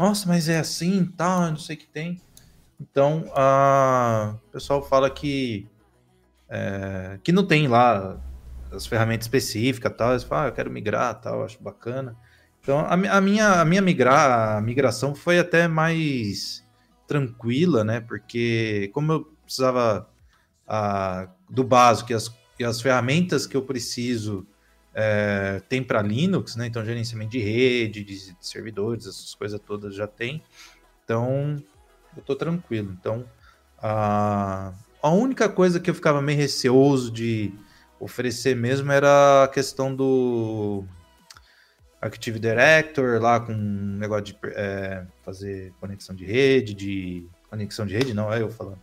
nossa, 0.02 0.28
mas 0.28 0.49
é 0.49 0.60
assim, 0.60 1.06
tá, 1.06 1.49
não 1.49 1.58
sei 1.58 1.76
o 1.76 1.80
que 1.80 1.88
tem. 1.88 2.20
Então, 2.80 3.32
a... 3.36 4.36
o 4.47 4.52
pessoal 4.52 4.84
fala 4.84 5.10
que 5.10 5.68
é, 6.49 7.18
que 7.24 7.32
não 7.32 7.45
tem 7.45 7.68
lá 7.70 8.20
as 8.72 8.86
ferramentas 8.86 9.26
específicas 9.26 9.93
tal, 9.97 10.12
eles 10.12 10.24
falam, 10.24 10.45
ah, 10.45 10.47
eu 10.49 10.54
quero 10.54 10.70
migrar 10.70 11.20
tal, 11.20 11.45
acho 11.45 11.62
bacana. 11.64 12.16
Então 12.62 12.80
a, 12.80 12.93
a, 12.93 13.22
minha, 13.22 13.62
a 13.62 13.66
minha 13.66 13.82
migrar, 13.82 14.58
a 14.58 14.62
migração 14.62 15.16
foi 15.16 15.39
até 15.39 15.68
mais 15.68 16.64
tranquila, 17.08 17.84
né? 17.84 18.02
Porque 18.02 18.91
como 18.93 19.12
eu 19.14 19.26
precisava 19.43 20.10
a, 20.68 21.30
do 21.49 21.64
básico 21.64 22.12
e 22.12 22.16
as, 22.16 22.30
e 22.60 22.64
as 22.64 22.82
ferramentas 22.82 23.47
que 23.47 23.56
eu 23.56 23.62
preciso 23.62 24.45
é, 24.93 25.61
tem 25.69 25.83
para 25.83 26.01
Linux, 26.01 26.55
né? 26.55 26.67
Então 26.67 26.83
gerenciamento 26.83 27.31
de 27.31 27.39
rede, 27.39 28.03
de, 28.03 28.35
servidores, 28.39 29.07
essas 29.07 29.33
coisas 29.35 29.59
todas 29.59 29.95
já 29.95 30.07
tem. 30.07 30.43
Então 31.03 31.61
eu 32.15 32.23
tô 32.23 32.35
tranquilo. 32.35 32.95
Então 32.99 33.25
a, 33.77 34.73
a 35.01 35.09
única 35.09 35.47
coisa 35.49 35.79
que 35.79 35.89
eu 35.89 35.95
ficava 35.95 36.21
meio 36.21 36.37
receoso 36.37 37.11
de 37.11 37.53
oferecer 37.99 38.55
mesmo 38.55 38.91
era 38.91 39.43
a 39.43 39.47
questão 39.47 39.95
do 39.95 40.83
Active 42.01 42.39
Director 42.39 43.21
lá 43.21 43.39
com 43.39 43.53
um 43.53 43.97
negócio 43.97 44.25
de 44.25 44.37
é, 44.43 45.05
fazer 45.23 45.71
conexão 45.79 46.15
de 46.15 46.25
rede, 46.25 46.73
de 46.73 47.27
conexão 47.49 47.85
de 47.85 47.93
rede 47.93 48.13
não 48.13 48.33
é 48.33 48.41
eu 48.41 48.49
falando, 48.49 48.79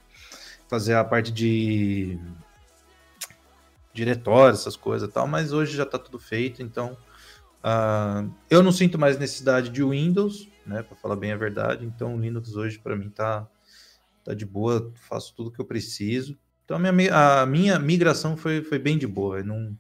fazer 0.68 0.94
a 0.94 1.02
parte 1.02 1.32
de 1.32 2.18
diretório, 3.99 4.55
essas 4.55 4.76
coisas 4.76 5.09
e 5.09 5.12
tal, 5.12 5.26
mas 5.26 5.53
hoje 5.53 5.76
já 5.76 5.82
está 5.82 5.99
tudo 5.99 6.18
feito, 6.18 6.62
então 6.62 6.96
uh, 7.64 8.32
eu 8.49 8.62
não 8.62 8.70
sinto 8.70 8.99
mais 8.99 9.18
necessidade 9.18 9.70
de 9.70 9.82
Windows, 9.82 10.49
né, 10.66 10.82
para 10.82 10.96
falar 10.96 11.16
bem 11.16 11.32
a 11.32 11.36
verdade, 11.36 11.84
então 11.84 12.14
o 12.14 12.20
Linux 12.20 12.55
hoje 12.55 12.78
para 12.78 12.96
mim 12.96 13.11
tá 13.11 13.49
tá 14.24 14.34
de 14.34 14.44
boa, 14.44 14.92
faço 15.09 15.34
tudo 15.34 15.51
que 15.51 15.59
eu 15.59 15.64
preciso. 15.64 16.36
Então 16.64 16.76
a 16.76 16.92
minha, 16.92 17.40
a 17.40 17.46
minha 17.46 17.78
migração 17.78 18.36
foi, 18.36 18.62
foi 18.62 18.78
bem 18.78 18.99
de 18.99 19.07
boa, 19.07 19.38
eu 19.38 19.44
não 19.44 19.76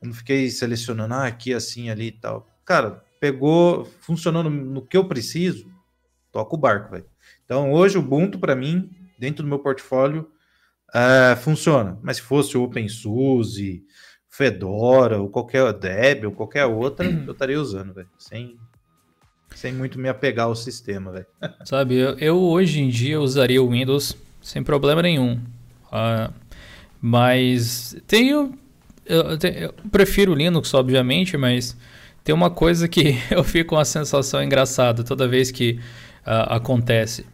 eu 0.00 0.08
não 0.08 0.14
fiquei 0.14 0.48
selecionando 0.48 1.14
ah, 1.14 1.26
aqui, 1.26 1.52
assim, 1.52 1.90
ali 1.90 2.06
e 2.06 2.12
tal. 2.12 2.46
Cara, 2.64 3.02
pegou, 3.18 3.84
funcionou 3.84 4.44
no, 4.44 4.50
no 4.50 4.86
que 4.86 4.96
eu 4.96 5.08
preciso, 5.08 5.68
toca 6.30 6.54
o 6.54 6.58
barco, 6.58 6.92
velho. 6.92 7.06
Então, 7.44 7.72
hoje 7.72 7.98
o 7.98 8.00
Ubuntu, 8.00 8.38
para 8.38 8.54
mim, 8.54 8.88
dentro 9.18 9.42
do 9.42 9.48
meu 9.48 9.58
portfólio, 9.58 10.30
é, 10.94 11.36
funciona. 11.36 11.98
Mas 12.02 12.16
se 12.16 12.22
fosse 12.22 12.56
o 12.56 12.62
OpenSUSE, 12.62 13.84
Fedora, 14.28 15.20
ou 15.20 15.28
qualquer 15.28 15.72
Debian, 15.72 16.28
ou 16.28 16.34
qualquer 16.34 16.66
outra, 16.66 17.06
eu 17.26 17.32
estaria 17.32 17.60
usando, 17.60 17.94
velho. 17.94 18.08
Sem, 18.18 18.56
sem 19.54 19.72
muito 19.72 19.98
me 19.98 20.08
apegar 20.08 20.46
ao 20.46 20.54
sistema, 20.54 21.12
velho. 21.12 21.26
Sabe, 21.64 21.96
eu, 21.96 22.18
eu, 22.18 22.38
hoje 22.38 22.80
em 22.80 22.88
dia 22.88 23.20
usaria 23.20 23.62
o 23.62 23.70
Windows 23.70 24.16
sem 24.40 24.62
problema 24.62 25.02
nenhum. 25.02 25.40
Uh, 25.92 26.32
mas 27.00 27.96
tenho 28.06 28.58
eu, 29.08 29.24
eu 29.30 29.74
prefiro 29.90 30.34
Linux, 30.34 30.74
obviamente, 30.74 31.36
mas 31.36 31.76
tem 32.22 32.34
uma 32.34 32.50
coisa 32.50 32.86
que 32.86 33.16
eu 33.30 33.42
fico 33.42 33.70
com 33.70 33.76
uma 33.76 33.84
sensação 33.84 34.42
engraçada 34.42 35.02
toda 35.02 35.26
vez 35.26 35.50
que 35.50 35.80
uh, 36.26 36.52
acontece. 36.52 37.24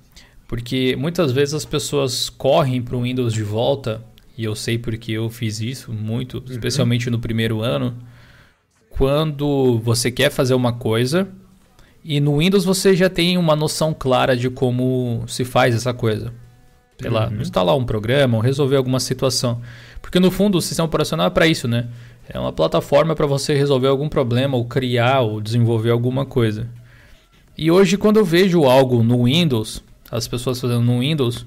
Porque 0.47 0.95
muitas 0.97 1.33
vezes 1.33 1.55
as 1.55 1.65
pessoas 1.65 2.29
correm 2.29 2.83
para 2.83 2.97
o 2.97 3.03
Windows 3.03 3.33
de 3.33 3.43
volta, 3.43 4.05
e 4.37 4.45
eu 4.45 4.55
sei 4.55 4.79
porque 4.79 5.13
eu 5.13 5.31
fiz 5.31 5.61
isso 5.61 5.93
muito, 5.93 6.39
uhum. 6.39 6.45
especialmente 6.49 7.09
no 7.09 7.19
primeiro 7.19 7.63
ano, 7.63 7.97
quando 8.91 9.79
você 9.79 10.11
quer 10.11 10.31
fazer 10.31 10.55
uma 10.55 10.73
coisa 10.73 11.29
e 12.05 12.21
no 12.21 12.39
Windows 12.39 12.65
você 12.65 12.95
já 12.95 13.09
tem 13.09 13.39
uma 13.39 13.57
noção 13.57 13.95
clara 13.95 14.37
de 14.37 14.51
como 14.51 15.25
se 15.27 15.45
faz 15.45 15.75
essa 15.75 15.95
coisa. 15.95 16.33
Sei 17.01 17.09
uhum. 17.09 17.15
lá, 17.15 17.33
instalar 17.41 17.77
um 17.77 17.85
programa 17.85 18.37
ou 18.37 18.43
resolver 18.43 18.77
alguma 18.77 19.01
situação. 19.01 19.61
Porque 20.01 20.21
no 20.21 20.31
fundo 20.31 20.59
o 20.59 20.63
sistema 20.63 20.87
operacional 20.87 21.27
é 21.27 21.31
para 21.31 21.47
isso, 21.47 21.67
né? 21.67 21.89
É 22.29 22.39
uma 22.39 22.53
plataforma 22.53 23.15
para 23.15 23.27
você 23.27 23.55
resolver 23.55 23.89
algum 23.89 24.09
problema 24.09 24.57
ou 24.57 24.65
criar 24.67 25.21
ou 25.21 25.41
desenvolver 25.41 25.91
alguma 25.91 26.25
coisa. 26.25 26.69
E 27.57 27.71
hoje 27.71 27.97
quando 27.97 28.19
eu 28.19 28.25
vejo 28.25 28.65
algo 28.65 29.03
no 29.03 29.25
Windows, 29.25 29.83
as 30.11 30.29
pessoas 30.29 30.61
fazendo 30.61 30.83
no 30.83 31.01
Windows, 31.01 31.47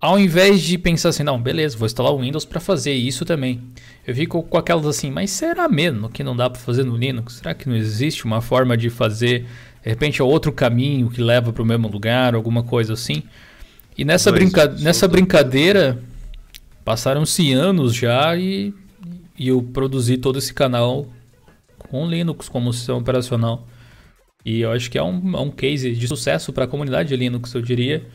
ao 0.00 0.18
invés 0.18 0.60
de 0.62 0.78
pensar 0.78 1.10
assim, 1.10 1.22
não, 1.22 1.40
beleza, 1.40 1.76
vou 1.76 1.86
instalar 1.86 2.12
o 2.12 2.20
Windows 2.20 2.44
para 2.44 2.60
fazer 2.60 2.92
isso 2.92 3.24
também. 3.24 3.60
Eu 4.06 4.14
fico 4.14 4.42
com 4.42 4.56
aquelas 4.56 4.86
assim, 4.86 5.10
mas 5.10 5.30
será 5.30 5.68
mesmo 5.68 6.08
que 6.08 6.22
não 6.22 6.36
dá 6.36 6.48
para 6.48 6.60
fazer 6.60 6.84
no 6.84 6.96
Linux? 6.96 7.34
Será 7.34 7.54
que 7.54 7.68
não 7.68 7.76
existe 7.76 8.24
uma 8.24 8.40
forma 8.40 8.76
de 8.76 8.90
fazer, 8.90 9.46
de 9.82 9.88
repente, 9.88 10.20
é 10.20 10.24
outro 10.24 10.52
caminho 10.52 11.10
que 11.10 11.20
leva 11.20 11.52
para 11.52 11.62
o 11.62 11.66
mesmo 11.66 11.88
lugar, 11.88 12.34
alguma 12.34 12.62
coisa 12.62 12.92
assim? 12.92 13.22
E 13.96 14.04
nessa, 14.04 14.30
brinca 14.30 14.68
nessa 14.68 15.08
brincadeira, 15.08 16.00
Passaram-se 16.88 17.52
anos 17.52 17.94
já 17.94 18.34
e, 18.34 18.72
e 19.38 19.48
eu 19.48 19.60
produzi 19.60 20.16
todo 20.16 20.38
esse 20.38 20.54
canal 20.54 21.06
com 21.76 22.08
Linux 22.08 22.48
como 22.48 22.72
sistema 22.72 22.96
operacional. 22.96 23.68
E 24.44 24.60
eu 24.60 24.72
acho 24.72 24.90
que 24.90 24.96
é 24.96 25.02
um, 25.02 25.36
é 25.36 25.40
um 25.40 25.50
case 25.50 25.92
de 25.92 26.08
sucesso 26.08 26.52
para 26.52 26.64
a 26.64 26.68
comunidade 26.68 27.08
de 27.08 27.16
Linux, 27.16 27.52
eu 27.54 27.62
diria. 27.62 28.06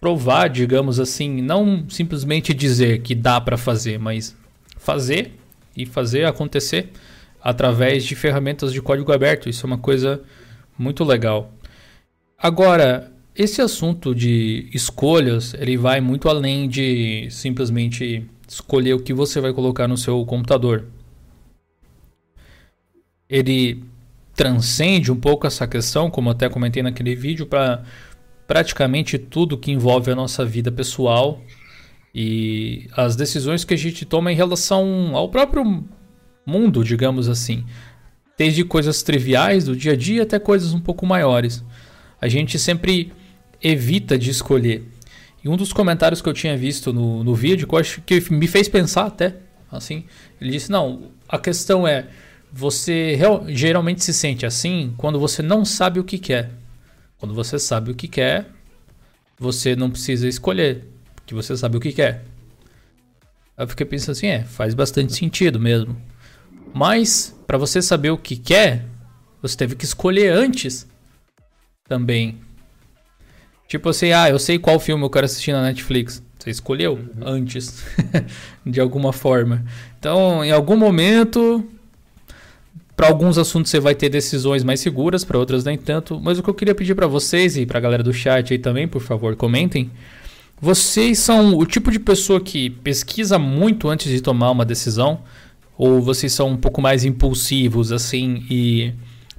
Provar, 0.00 0.48
digamos 0.48 1.00
assim, 1.00 1.40
não 1.40 1.88
simplesmente 1.88 2.52
dizer 2.52 3.00
que 3.00 3.14
dá 3.14 3.40
para 3.40 3.56
fazer, 3.56 3.98
mas 3.98 4.36
fazer 4.76 5.32
e 5.76 5.86
fazer 5.86 6.26
acontecer 6.26 6.90
através 7.42 8.04
de 8.04 8.14
ferramentas 8.14 8.72
de 8.72 8.82
código 8.82 9.12
aberto. 9.12 9.48
Isso 9.48 9.64
é 9.64 9.68
uma 9.68 9.78
coisa 9.78 10.22
muito 10.78 11.04
legal. 11.04 11.52
Agora, 12.38 13.12
esse 13.34 13.60
assunto 13.60 14.14
de 14.14 14.68
escolhas, 14.72 15.54
ele 15.54 15.76
vai 15.76 16.00
muito 16.00 16.28
além 16.28 16.68
de 16.68 17.28
simplesmente 17.30 18.28
escolher 18.46 18.94
o 18.94 19.00
que 19.00 19.12
você 19.12 19.40
vai 19.40 19.52
colocar 19.52 19.88
no 19.88 19.96
seu 19.96 20.24
computador. 20.24 20.86
Ele 23.28 23.82
transcende 24.34 25.12
um 25.12 25.16
pouco 25.16 25.46
essa 25.46 25.66
questão, 25.66 26.10
como 26.10 26.30
até 26.30 26.48
comentei 26.48 26.82
naquele 26.82 27.14
vídeo, 27.14 27.46
para 27.46 27.82
praticamente 28.46 29.18
tudo 29.18 29.56
que 29.56 29.70
envolve 29.70 30.10
a 30.10 30.14
nossa 30.14 30.44
vida 30.44 30.70
pessoal 30.70 31.40
e 32.14 32.88
as 32.96 33.16
decisões 33.16 33.64
que 33.64 33.74
a 33.74 33.78
gente 33.78 34.04
toma 34.04 34.30
em 34.32 34.36
relação 34.36 35.12
ao 35.14 35.28
próprio 35.28 35.84
mundo, 36.44 36.84
digamos 36.84 37.28
assim. 37.28 37.64
Desde 38.36 38.64
coisas 38.64 39.02
triviais 39.02 39.64
do 39.64 39.76
dia 39.76 39.92
a 39.92 39.96
dia 39.96 40.24
até 40.24 40.38
coisas 40.38 40.72
um 40.72 40.80
pouco 40.80 41.06
maiores. 41.06 41.64
A 42.20 42.28
gente 42.28 42.58
sempre 42.58 43.12
evita 43.62 44.18
de 44.18 44.30
escolher. 44.30 44.84
E 45.42 45.48
um 45.48 45.56
dos 45.56 45.72
comentários 45.72 46.20
que 46.20 46.28
eu 46.28 46.32
tinha 46.32 46.56
visto 46.56 46.92
no, 46.92 47.22
no 47.22 47.34
vídeo, 47.34 47.66
que 47.68 47.76
acho 47.76 48.00
que 48.02 48.32
me 48.32 48.46
fez 48.46 48.68
pensar 48.68 49.06
até, 49.06 49.36
assim, 49.70 50.04
ele 50.40 50.50
disse, 50.50 50.70
não, 50.70 51.10
a 51.28 51.38
questão 51.38 51.86
é, 51.86 52.06
você 52.56 53.16
real, 53.16 53.44
geralmente 53.48 54.04
se 54.04 54.14
sente 54.14 54.46
assim 54.46 54.94
quando 54.96 55.18
você 55.18 55.42
não 55.42 55.64
sabe 55.64 55.98
o 55.98 56.04
que 56.04 56.18
quer. 56.18 56.50
Quando 57.18 57.34
você 57.34 57.58
sabe 57.58 57.90
o 57.90 57.94
que 57.94 58.06
quer, 58.06 58.46
você 59.36 59.74
não 59.74 59.90
precisa 59.90 60.28
escolher, 60.28 60.84
porque 61.16 61.34
você 61.34 61.56
sabe 61.56 61.76
o 61.76 61.80
que 61.80 61.92
quer. 61.92 62.24
Eu 63.58 63.66
fiquei 63.66 63.84
pensando 63.84 64.12
assim, 64.12 64.28
é, 64.28 64.44
faz 64.44 64.72
bastante 64.72 65.14
sentido 65.14 65.58
mesmo. 65.58 65.96
Mas, 66.72 67.34
para 67.46 67.58
você 67.58 67.82
saber 67.82 68.10
o 68.10 68.18
que 68.18 68.36
quer, 68.36 68.84
você 69.42 69.56
teve 69.56 69.74
que 69.74 69.84
escolher 69.84 70.32
antes 70.32 70.86
também. 71.88 72.38
Tipo 73.66 73.88
assim, 73.88 74.12
ah, 74.12 74.28
eu 74.28 74.38
sei 74.38 74.58
qual 74.58 74.78
filme 74.78 75.04
eu 75.04 75.10
quero 75.10 75.24
assistir 75.24 75.52
na 75.52 75.62
Netflix. 75.62 76.22
Você 76.38 76.50
escolheu 76.50 76.94
uhum. 76.94 77.26
antes, 77.26 77.84
de 78.64 78.80
alguma 78.80 79.12
forma. 79.12 79.64
Então, 79.98 80.44
em 80.44 80.50
algum 80.50 80.76
momento, 80.76 81.66
para 82.96 83.08
alguns 83.08 83.38
assuntos 83.38 83.70
você 83.70 83.80
vai 83.80 83.94
ter 83.94 84.08
decisões 84.08 84.62
mais 84.62 84.80
seguras, 84.80 85.24
para 85.24 85.38
outras 85.38 85.64
nem 85.64 85.76
tanto. 85.76 86.20
Mas 86.20 86.38
o 86.38 86.42
que 86.42 86.50
eu 86.50 86.54
queria 86.54 86.74
pedir 86.74 86.94
para 86.94 87.06
vocês 87.06 87.56
e 87.56 87.66
para 87.66 87.78
a 87.78 87.80
galera 87.80 88.02
do 88.02 88.12
chat 88.12 88.52
aí 88.52 88.58
também, 88.58 88.86
por 88.86 89.00
favor, 89.00 89.34
comentem. 89.34 89.90
Vocês 90.60 91.18
são 91.18 91.58
o 91.58 91.66
tipo 91.66 91.90
de 91.90 91.98
pessoa 91.98 92.40
que 92.40 92.70
pesquisa 92.70 93.38
muito 93.38 93.88
antes 93.88 94.10
de 94.10 94.20
tomar 94.20 94.50
uma 94.50 94.64
decisão? 94.64 95.20
Ou 95.76 96.00
vocês 96.00 96.32
são 96.32 96.50
um 96.50 96.56
pouco 96.56 96.80
mais 96.80 97.04
impulsivos 97.04 97.90
assim 97.90 98.44
e 98.48 98.94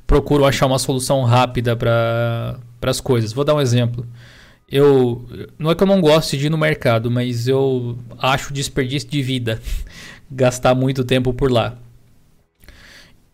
procuram 0.06 0.46
achar 0.46 0.66
uma 0.66 0.78
solução 0.78 1.24
rápida 1.24 1.76
para 1.76 2.60
as 2.82 3.00
coisas. 3.00 3.32
Vou 3.32 3.46
dar 3.46 3.56
um 3.56 3.62
exemplo. 3.62 4.06
Eu 4.70 5.26
não 5.58 5.72
é 5.72 5.76
que 5.76 5.84
eu 5.84 5.88
não 5.88 6.02
goste 6.02 6.38
de 6.38 6.48
ir 6.48 6.50
no 6.50 6.58
mercado, 6.58 7.10
mas 7.10 7.48
eu 7.48 7.98
acho 8.20 8.52
desperdício 8.52 9.10
de 9.10 9.22
vida 9.22 9.62
gastar 10.30 10.76
muito 10.76 11.06
tempo 11.06 11.34
por 11.34 11.50
lá. 11.50 11.78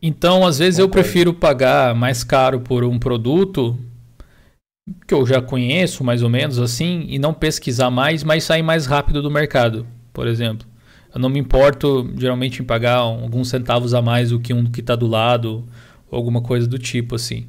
Então, 0.01 0.45
às 0.45 0.57
vezes 0.57 0.79
eu 0.79 0.89
prefiro 0.89 1.33
pagar 1.33 1.93
mais 1.93 2.23
caro 2.23 2.59
por 2.61 2.83
um 2.83 2.97
produto 2.97 3.77
que 5.07 5.13
eu 5.13 5.25
já 5.27 5.41
conheço, 5.41 6.03
mais 6.03 6.23
ou 6.23 6.29
menos 6.29 6.57
assim, 6.57 7.05
e 7.07 7.19
não 7.19 7.33
pesquisar 7.33 7.91
mais, 7.91 8.23
mas 8.23 8.43
sair 8.43 8.63
mais 8.63 8.87
rápido 8.87 9.21
do 9.21 9.29
mercado, 9.29 9.85
por 10.11 10.27
exemplo. 10.27 10.67
Eu 11.13 11.19
não 11.19 11.29
me 11.29 11.39
importo 11.39 12.09
geralmente 12.17 12.61
em 12.61 12.65
pagar 12.65 12.95
alguns 12.95 13.49
centavos 13.49 13.93
a 13.93 14.01
mais 14.01 14.29
do 14.31 14.39
que 14.39 14.53
um 14.53 14.65
que 14.65 14.79
está 14.79 14.95
do 14.95 15.05
lado, 15.05 15.67
ou 16.09 16.17
alguma 16.17 16.41
coisa 16.41 16.67
do 16.67 16.79
tipo 16.79 17.15
assim. 17.15 17.47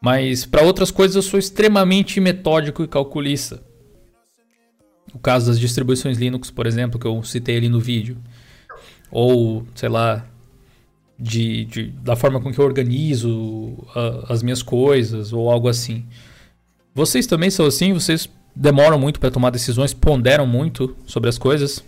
Mas 0.00 0.46
para 0.46 0.62
outras 0.62 0.90
coisas 0.90 1.16
eu 1.16 1.22
sou 1.22 1.38
extremamente 1.38 2.20
metódico 2.20 2.82
e 2.82 2.88
calculista. 2.88 3.62
O 5.12 5.18
caso 5.18 5.48
das 5.48 5.58
distribuições 5.58 6.16
Linux, 6.16 6.50
por 6.50 6.66
exemplo, 6.66 6.98
que 6.98 7.06
eu 7.06 7.22
citei 7.22 7.56
ali 7.56 7.68
no 7.68 7.80
vídeo. 7.80 8.16
Ou, 9.10 9.66
sei 9.74 9.88
lá, 9.88 10.26
de, 11.18 11.64
de 11.64 11.90
da 11.90 12.14
forma 12.14 12.40
com 12.40 12.52
que 12.52 12.58
eu 12.58 12.64
organizo 12.64 13.76
a, 13.94 14.32
as 14.32 14.42
minhas 14.42 14.62
coisas, 14.62 15.32
ou 15.32 15.50
algo 15.50 15.68
assim. 15.68 16.06
Vocês 16.94 17.26
também 17.26 17.50
são 17.50 17.66
assim? 17.66 17.92
Vocês 17.92 18.28
demoram 18.54 18.98
muito 18.98 19.20
para 19.20 19.30
tomar 19.30 19.50
decisões, 19.50 19.92
ponderam 19.92 20.46
muito 20.46 20.96
sobre 21.06 21.28
as 21.28 21.38
coisas? 21.38 21.84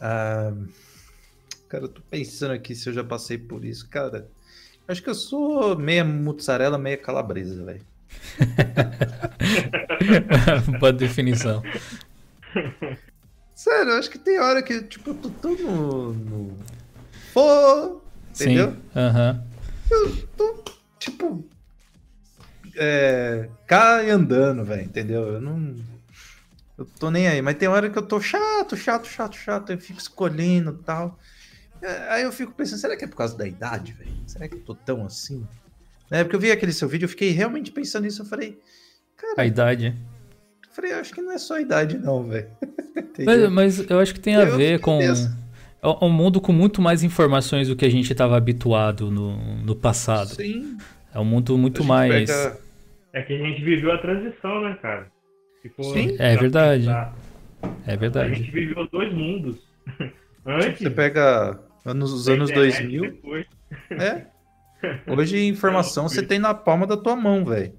Ah, 0.00 0.52
cara, 1.68 1.84
eu 1.84 1.88
tô 1.88 2.00
pensando 2.02 2.52
aqui 2.52 2.74
se 2.74 2.88
eu 2.88 2.92
já 2.92 3.04
passei 3.04 3.36
por 3.36 3.64
isso. 3.64 3.88
Cara, 3.88 4.28
acho 4.86 5.02
que 5.02 5.10
eu 5.10 5.14
sou 5.14 5.76
meia 5.76 6.04
mussarela, 6.04 6.78
meia 6.78 6.96
calabresa, 6.96 7.64
velho. 7.64 7.82
Boa 10.78 10.92
definição. 10.92 11.62
Sério, 13.58 13.90
eu 13.90 13.98
acho 13.98 14.08
que 14.08 14.20
tem 14.20 14.38
hora 14.38 14.62
que, 14.62 14.82
tipo, 14.84 15.10
eu 15.10 15.14
tô 15.14 15.30
tão 15.30 15.52
no. 15.56 16.12
no... 16.12 16.58
Pô! 17.34 18.00
Entendeu? 18.30 18.76
Aham. 18.94 19.44
Eu 19.90 20.16
tô, 20.28 20.64
tipo. 20.96 21.44
É. 22.76 23.48
E 24.06 24.10
andando, 24.10 24.64
velho, 24.64 24.82
entendeu? 24.82 25.22
Eu 25.26 25.40
não. 25.40 25.74
Eu 26.78 26.84
tô 27.00 27.10
nem 27.10 27.26
aí. 27.26 27.42
Mas 27.42 27.56
tem 27.56 27.66
hora 27.66 27.90
que 27.90 27.98
eu 27.98 28.06
tô 28.06 28.20
chato, 28.20 28.76
chato, 28.76 29.08
chato, 29.08 29.36
chato. 29.36 29.72
Eu 29.72 29.78
fico 29.80 29.98
escolhendo 29.98 30.78
e 30.80 30.84
tal. 30.84 31.18
É, 31.82 32.12
Aí 32.12 32.22
eu 32.22 32.30
fico 32.30 32.52
pensando, 32.52 32.78
será 32.78 32.96
que 32.96 33.06
é 33.06 33.08
por 33.08 33.16
causa 33.16 33.36
da 33.36 33.44
idade, 33.44 33.92
velho? 33.92 34.12
Será 34.24 34.46
que 34.46 34.54
eu 34.54 34.60
tô 34.60 34.76
tão 34.76 35.04
assim? 35.04 35.44
É, 36.12 36.22
porque 36.22 36.36
eu 36.36 36.40
vi 36.40 36.52
aquele 36.52 36.72
seu 36.72 36.88
vídeo, 36.88 37.06
eu 37.06 37.10
fiquei 37.10 37.32
realmente 37.32 37.72
pensando 37.72 38.04
nisso. 38.04 38.22
Eu 38.22 38.26
falei, 38.26 38.56
cara, 39.16 39.42
A 39.42 39.44
idade. 39.44 40.00
Eu 40.78 40.82
falei, 40.82 40.92
acho 41.00 41.14
que 41.14 41.20
não 41.20 41.32
é 41.32 41.38
só 41.38 41.54
a 41.56 41.60
idade, 41.60 41.98
não, 41.98 42.22
velho. 42.24 42.46
Mas, 43.24 43.50
mas 43.50 43.90
eu 43.90 43.98
acho 43.98 44.14
que 44.14 44.20
tem 44.20 44.36
a 44.36 44.42
Eu 44.42 44.56
ver 44.56 44.78
com. 44.80 45.00
É 45.00 45.88
um 46.04 46.08
mundo 46.08 46.40
com 46.40 46.52
muito 46.52 46.80
mais 46.80 47.02
informações 47.02 47.66
do 47.66 47.74
que 47.74 47.84
a 47.84 47.90
gente 47.90 48.12
estava 48.12 48.36
habituado 48.36 49.10
no, 49.10 49.36
no 49.64 49.74
passado. 49.74 50.28
Sim. 50.28 50.78
É 51.12 51.18
um 51.18 51.24
mundo 51.24 51.58
muito 51.58 51.82
a 51.82 51.86
mais. 51.86 52.26
pega- 52.30 52.58
É 53.12 53.22
que 53.22 53.32
a 53.32 53.38
gente 53.38 53.60
viveu 53.62 53.90
a 53.92 53.98
transição, 53.98 54.62
né, 54.62 54.78
cara? 54.80 55.08
Tipo, 55.62 55.82
Sim. 55.82 56.14
É 56.18 56.36
verdade. 56.36 56.84
pensar, 56.86 57.14
É 57.86 57.92
A 57.92 57.96
verdade. 57.96 58.34
gente 58.36 58.50
viveu 58.52 58.86
dois 58.88 59.12
mundos. 59.12 59.56
Antes, 60.46 60.78
Você 60.80 60.90
pega 60.90 61.58
anos, 61.84 62.12
os 62.12 62.28
anos 62.28 62.50
internet, 62.50 62.82
2000, 62.88 63.02
Depois. 63.02 63.46
é. 63.90 64.26
Hoje 65.08 65.42
informação 65.46 66.08
você 66.08 66.22
tem 66.22 66.38
na 66.38 66.54
palma 66.54 66.86
da 66.86 66.96
tua 66.96 67.16
mão, 67.16 67.44
velho. 67.44 67.72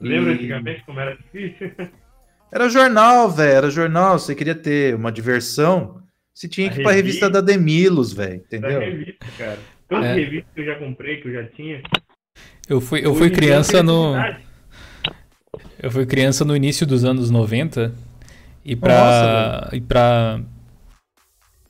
Lembra 0.00 0.32
E- 0.32 0.34
antigamente 0.34 0.82
como 0.84 0.98
era 0.98 1.16
difícil? 1.16 1.70
Era 2.54 2.68
jornal, 2.68 3.28
velho. 3.30 3.52
Era 3.56 3.70
jornal. 3.70 4.18
Você 4.18 4.34
queria 4.34 4.54
ter 4.54 4.94
uma 4.94 5.10
diversão. 5.10 6.00
Você 6.32 6.46
tinha 6.48 6.70
que 6.70 6.80
ir 6.80 6.82
pra 6.82 6.92
revista 6.92 7.26
revista. 7.26 7.30
da 7.30 7.40
Demilos, 7.40 8.12
velho. 8.12 8.38
Da 8.50 8.56
Entendeu? 8.58 8.80
revista, 8.80 9.26
cara. 9.36 9.58
Tantas 9.88 10.06
É. 10.10 10.14
revistas 10.14 10.50
que 10.54 10.60
eu 10.60 10.64
já 10.66 10.74
comprei, 10.76 11.16
que 11.20 11.28
eu 11.28 11.32
já 11.32 11.44
tinha. 11.48 11.82
Eu 12.68 12.80
fui, 12.80 13.04
eu 13.04 13.14
fui 13.14 13.30
criança 13.30 13.82
no. 13.82 14.14
Eu 15.82 15.90
fui 15.90 16.06
criança 16.06 16.44
no 16.44 16.56
início 16.56 16.86
dos 16.86 17.04
anos 17.04 17.30
90 17.30 17.92
e 18.64 18.74
pra. 18.74 18.94
Nossa, 19.64 19.76
e 19.76 19.80
pra. 19.80 20.40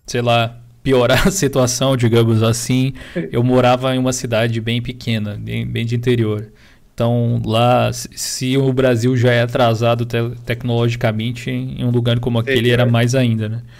Sei 0.06 0.20
lá, 0.22 0.60
piorar 0.82 1.26
a 1.28 1.30
situação, 1.30 1.96
digamos 1.96 2.42
assim, 2.42 2.92
eu 3.32 3.42
morava 3.42 3.94
em 3.94 3.98
uma 3.98 4.12
cidade 4.12 4.60
bem 4.60 4.80
pequena, 4.82 5.36
bem, 5.40 5.66
bem 5.66 5.84
de 5.84 5.96
interior. 5.96 6.52
Então 6.94 7.42
lá, 7.44 7.92
se- 7.92 8.56
o 8.56 8.72
Brasil 8.72 9.16
já 9.16 9.32
é 9.32 9.42
atrasado 9.42 10.04
te- 10.06 10.30
tecnologicamente, 10.46 11.50
em 11.50 11.84
um 11.84 11.90
lugar 11.90 12.20
como 12.20 12.38
aquele 12.38 12.70
era 12.70 12.86
mais 12.86 13.14
ainda, 13.14 13.48
né? 13.48 13.62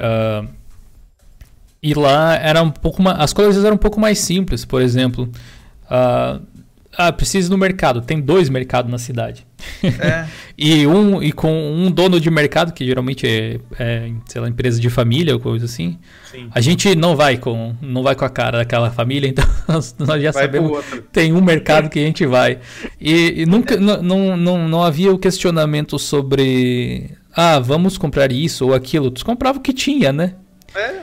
Ah, 0.00 0.44
e 1.82 1.94
lá 1.94 2.36
era 2.36 2.62
um 2.62 2.70
pouco 2.70 3.02
ma- 3.02 3.14
as 3.14 3.32
coisas 3.32 3.64
eram 3.64 3.74
um 3.74 3.78
pouco 3.78 3.98
mais 3.98 4.18
simples, 4.18 4.64
por 4.64 4.80
exemplo. 4.82 5.28
ah, 5.90 6.40
ah, 6.96 7.12
precisa 7.12 7.48
ir 7.48 7.50
no 7.50 7.58
mercado. 7.58 8.02
Tem 8.02 8.20
dois 8.20 8.48
mercados 8.48 8.90
na 8.90 8.98
cidade. 8.98 9.46
É. 9.82 10.26
E 10.64 10.86
um 10.86 11.20
e 11.20 11.32
com 11.32 11.50
um 11.50 11.90
dono 11.90 12.20
de 12.20 12.30
mercado, 12.30 12.72
que 12.72 12.84
geralmente 12.84 13.26
é, 13.26 13.58
é, 13.78 14.12
sei 14.26 14.40
lá, 14.40 14.48
empresa 14.48 14.78
de 14.78 14.88
família 14.90 15.34
ou 15.34 15.40
coisa 15.40 15.64
assim. 15.64 15.98
Sim. 16.30 16.48
A 16.54 16.60
gente 16.60 16.94
não 16.94 17.16
vai 17.16 17.36
com 17.36 17.74
não 17.80 18.02
vai 18.02 18.14
com 18.14 18.24
a 18.24 18.28
cara 18.28 18.58
daquela 18.58 18.90
família, 18.90 19.26
então 19.28 19.44
nós 19.66 19.96
nós 19.98 20.22
já 20.22 20.30
Vai 20.30 20.44
sabemos 20.44 20.84
tem 21.10 21.32
um 21.32 21.40
mercado 21.40 21.88
que 21.88 21.98
a 21.98 22.02
gente 22.02 22.24
vai. 22.26 22.58
E, 23.00 23.42
e 23.42 23.46
nunca 23.46 23.76
não, 23.76 24.02
não, 24.02 24.36
não, 24.36 24.68
não 24.68 24.82
havia 24.82 25.12
o 25.12 25.18
questionamento 25.18 25.98
sobre 25.98 27.10
ah, 27.34 27.58
vamos 27.58 27.96
comprar 27.98 28.30
isso 28.30 28.66
ou 28.66 28.74
aquilo. 28.74 29.10
Tu 29.10 29.24
comprava 29.24 29.58
o 29.58 29.62
que 29.62 29.72
tinha, 29.72 30.12
né? 30.12 30.34
É. 30.74 31.02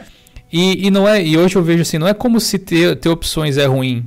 E, 0.52 0.88
e 0.88 0.92
não 0.92 1.08
é, 1.08 1.24
e 1.24 1.38
hoje 1.38 1.56
eu 1.56 1.64
vejo 1.64 1.82
assim, 1.82 1.98
não 1.98 2.08
é 2.08 2.14
como 2.14 2.40
se 2.40 2.58
ter, 2.58 2.96
ter 2.96 3.10
opções 3.10 3.58
é 3.58 3.66
ruim, 3.66 4.06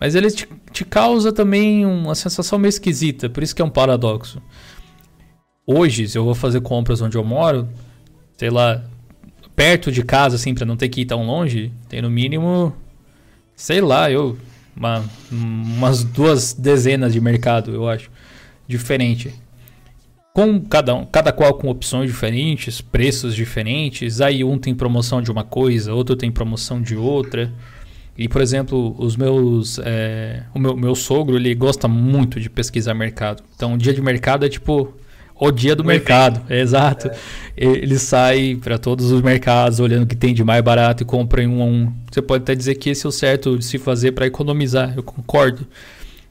mas 0.00 0.14
ele 0.14 0.30
te, 0.30 0.48
te 0.72 0.84
causa 0.84 1.32
também 1.32 1.84
uma 1.84 2.14
sensação 2.14 2.58
meio 2.58 2.70
esquisita, 2.70 3.28
por 3.28 3.42
isso 3.42 3.54
que 3.54 3.62
é 3.62 3.64
um 3.64 3.70
paradoxo. 3.70 4.40
Hoje, 5.66 6.08
se 6.08 6.18
eu 6.18 6.24
vou 6.24 6.34
fazer 6.34 6.60
compras 6.62 7.00
onde 7.02 7.16
eu 7.16 7.22
moro, 7.24 7.68
sei 8.36 8.50
lá, 8.50 8.82
perto 9.54 9.92
de 9.92 10.02
casa, 10.02 10.36
assim, 10.36 10.54
pra 10.54 10.64
não 10.64 10.76
ter 10.76 10.88
que 10.88 11.02
ir 11.02 11.06
tão 11.06 11.24
longe, 11.26 11.70
tem 11.88 12.02
no 12.02 12.10
mínimo, 12.10 12.74
sei 13.54 13.80
lá, 13.80 14.10
eu, 14.10 14.36
uma- 14.76 15.04
umas 15.30 16.02
duas 16.02 16.54
dezenas 16.54 17.12
de 17.12 17.20
mercado, 17.20 17.72
eu 17.72 17.88
acho, 17.88 18.10
diferente 18.66 19.34
com 20.32 20.60
cada 20.60 20.94
um, 20.94 21.04
cada 21.04 21.32
qual 21.32 21.54
com 21.54 21.68
opções 21.68 22.08
diferentes, 22.10 22.80
preços 22.80 23.34
diferentes. 23.34 24.20
Aí 24.20 24.44
um 24.44 24.58
tem 24.58 24.74
promoção 24.74 25.20
de 25.20 25.30
uma 25.30 25.44
coisa, 25.44 25.92
outro 25.92 26.16
tem 26.16 26.30
promoção 26.30 26.80
de 26.80 26.96
outra. 26.96 27.52
E 28.16 28.28
por 28.28 28.42
exemplo, 28.42 28.94
os 28.98 29.16
meus, 29.16 29.78
é, 29.82 30.44
o 30.54 30.58
meu, 30.58 30.76
meu 30.76 30.94
sogro 30.94 31.36
ele 31.36 31.54
gosta 31.54 31.88
muito 31.88 32.38
de 32.40 32.50
pesquisar 32.50 32.94
mercado. 32.94 33.42
Então, 33.54 33.74
o 33.74 33.78
dia 33.78 33.94
de 33.94 34.02
mercado 34.02 34.44
é 34.44 34.48
tipo 34.48 34.92
o 35.34 35.50
dia 35.50 35.74
do 35.74 35.82
mercado, 35.82 36.42
exato. 36.52 37.10
Ele 37.56 37.98
sai 37.98 38.58
para 38.62 38.78
todos 38.78 39.10
os 39.10 39.22
mercados 39.22 39.80
olhando 39.80 40.02
o 40.02 40.06
que 40.06 40.14
tem 40.14 40.34
de 40.34 40.44
mais 40.44 40.62
barato 40.62 41.02
e 41.02 41.06
compra 41.06 41.42
em 41.42 41.46
um 41.46 41.62
a 41.62 41.64
um. 41.64 41.92
Você 42.10 42.20
pode 42.20 42.42
até 42.42 42.54
dizer 42.54 42.74
que 42.74 42.90
esse 42.90 43.06
é 43.06 43.08
o 43.08 43.12
certo 43.12 43.56
de 43.56 43.64
se 43.64 43.78
fazer 43.78 44.12
para 44.12 44.26
economizar. 44.26 44.92
Eu 44.94 45.02
concordo. 45.02 45.66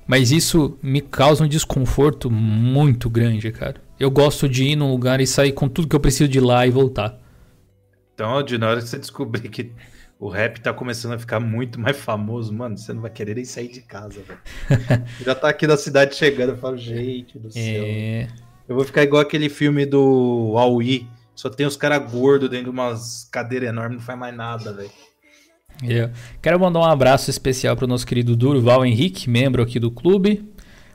Mas 0.06 0.32
isso 0.32 0.78
me 0.82 1.02
causa 1.02 1.44
um 1.44 1.48
desconforto 1.48 2.30
muito 2.30 3.10
grande, 3.10 3.52
cara. 3.52 3.76
Eu 4.00 4.10
gosto 4.10 4.48
de 4.48 4.64
ir 4.64 4.76
num 4.76 4.92
lugar 4.92 5.20
e 5.20 5.28
sair 5.28 5.52
com 5.52 5.68
tudo 5.68 5.88
que 5.88 5.96
eu 5.96 6.00
preciso 6.00 6.30
de 6.30 6.40
lá 6.40 6.66
e 6.66 6.72
voltar. 6.72 7.20
Então, 8.14 8.42
de 8.44 8.58
na 8.58 8.70
hora 8.70 8.82
que 8.82 8.88
você 8.88 8.98
descobrir 8.98 9.50
que 9.50 9.72
o 10.20 10.28
rap 10.30 10.59
tá 10.59 10.74
começando 10.74 11.13
a 11.13 11.17
ficar 11.20 11.39
muito 11.39 11.80
mais 11.80 11.95
famoso, 11.97 12.53
mano, 12.53 12.78
você 12.78 12.91
não 12.93 13.01
vai 13.01 13.09
querer 13.09 13.36
nem 13.36 13.45
sair 13.45 13.70
de 13.70 13.82
casa, 13.82 14.20
velho. 14.22 14.39
Já 15.24 15.34
tá 15.34 15.49
aqui 15.49 15.65
na 15.65 15.78
cidade 15.78 16.15
chegando, 16.15 16.49
eu 16.51 16.57
falo, 16.57 16.78
gente 16.78 17.39
do 17.39 17.49
céu. 17.49 17.61
É... 17.63 18.28
Eu 18.67 18.76
vou 18.76 18.84
ficar 18.84 19.01
igual 19.03 19.22
aquele 19.22 19.49
filme 19.49 19.86
do 19.86 20.53
Aui. 20.57 21.07
Só 21.34 21.49
tem 21.49 21.65
os 21.65 21.78
caras 21.78 22.11
gordos 22.11 22.49
dentro 22.49 22.65
de 22.65 22.70
umas 22.70 23.28
cadeiras 23.32 23.70
enormes, 23.70 23.97
não 23.97 24.05
faz 24.05 24.20
mais 24.20 24.36
nada, 24.36 24.74
velho. 24.74 24.91
é. 25.84 26.11
Quero 26.41 26.59
mandar 26.59 26.80
um 26.80 26.84
abraço 26.86 27.30
especial 27.30 27.76
para 27.76 27.86
o 27.86 27.88
nosso 27.88 28.05
querido 28.05 28.36
Durval 28.36 28.86
Henrique, 28.86 29.30
membro 29.30 29.63
aqui 29.63 29.80
do 29.80 29.89
clube. 29.89 30.45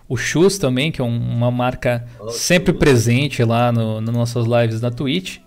O 0.06 0.18
Chus 0.18 0.58
também, 0.58 0.92
que 0.92 1.00
é 1.00 1.04
um- 1.04 1.16
uma 1.36 1.50
marca 1.50 2.06
sempre 2.30 2.74
presente 2.74 3.42
lá 3.42 3.72
no, 3.72 4.02
nas 4.02 4.14
nossas 4.14 4.44
lives 4.46 4.82
na 4.82 4.90
Twitch. 4.90 5.38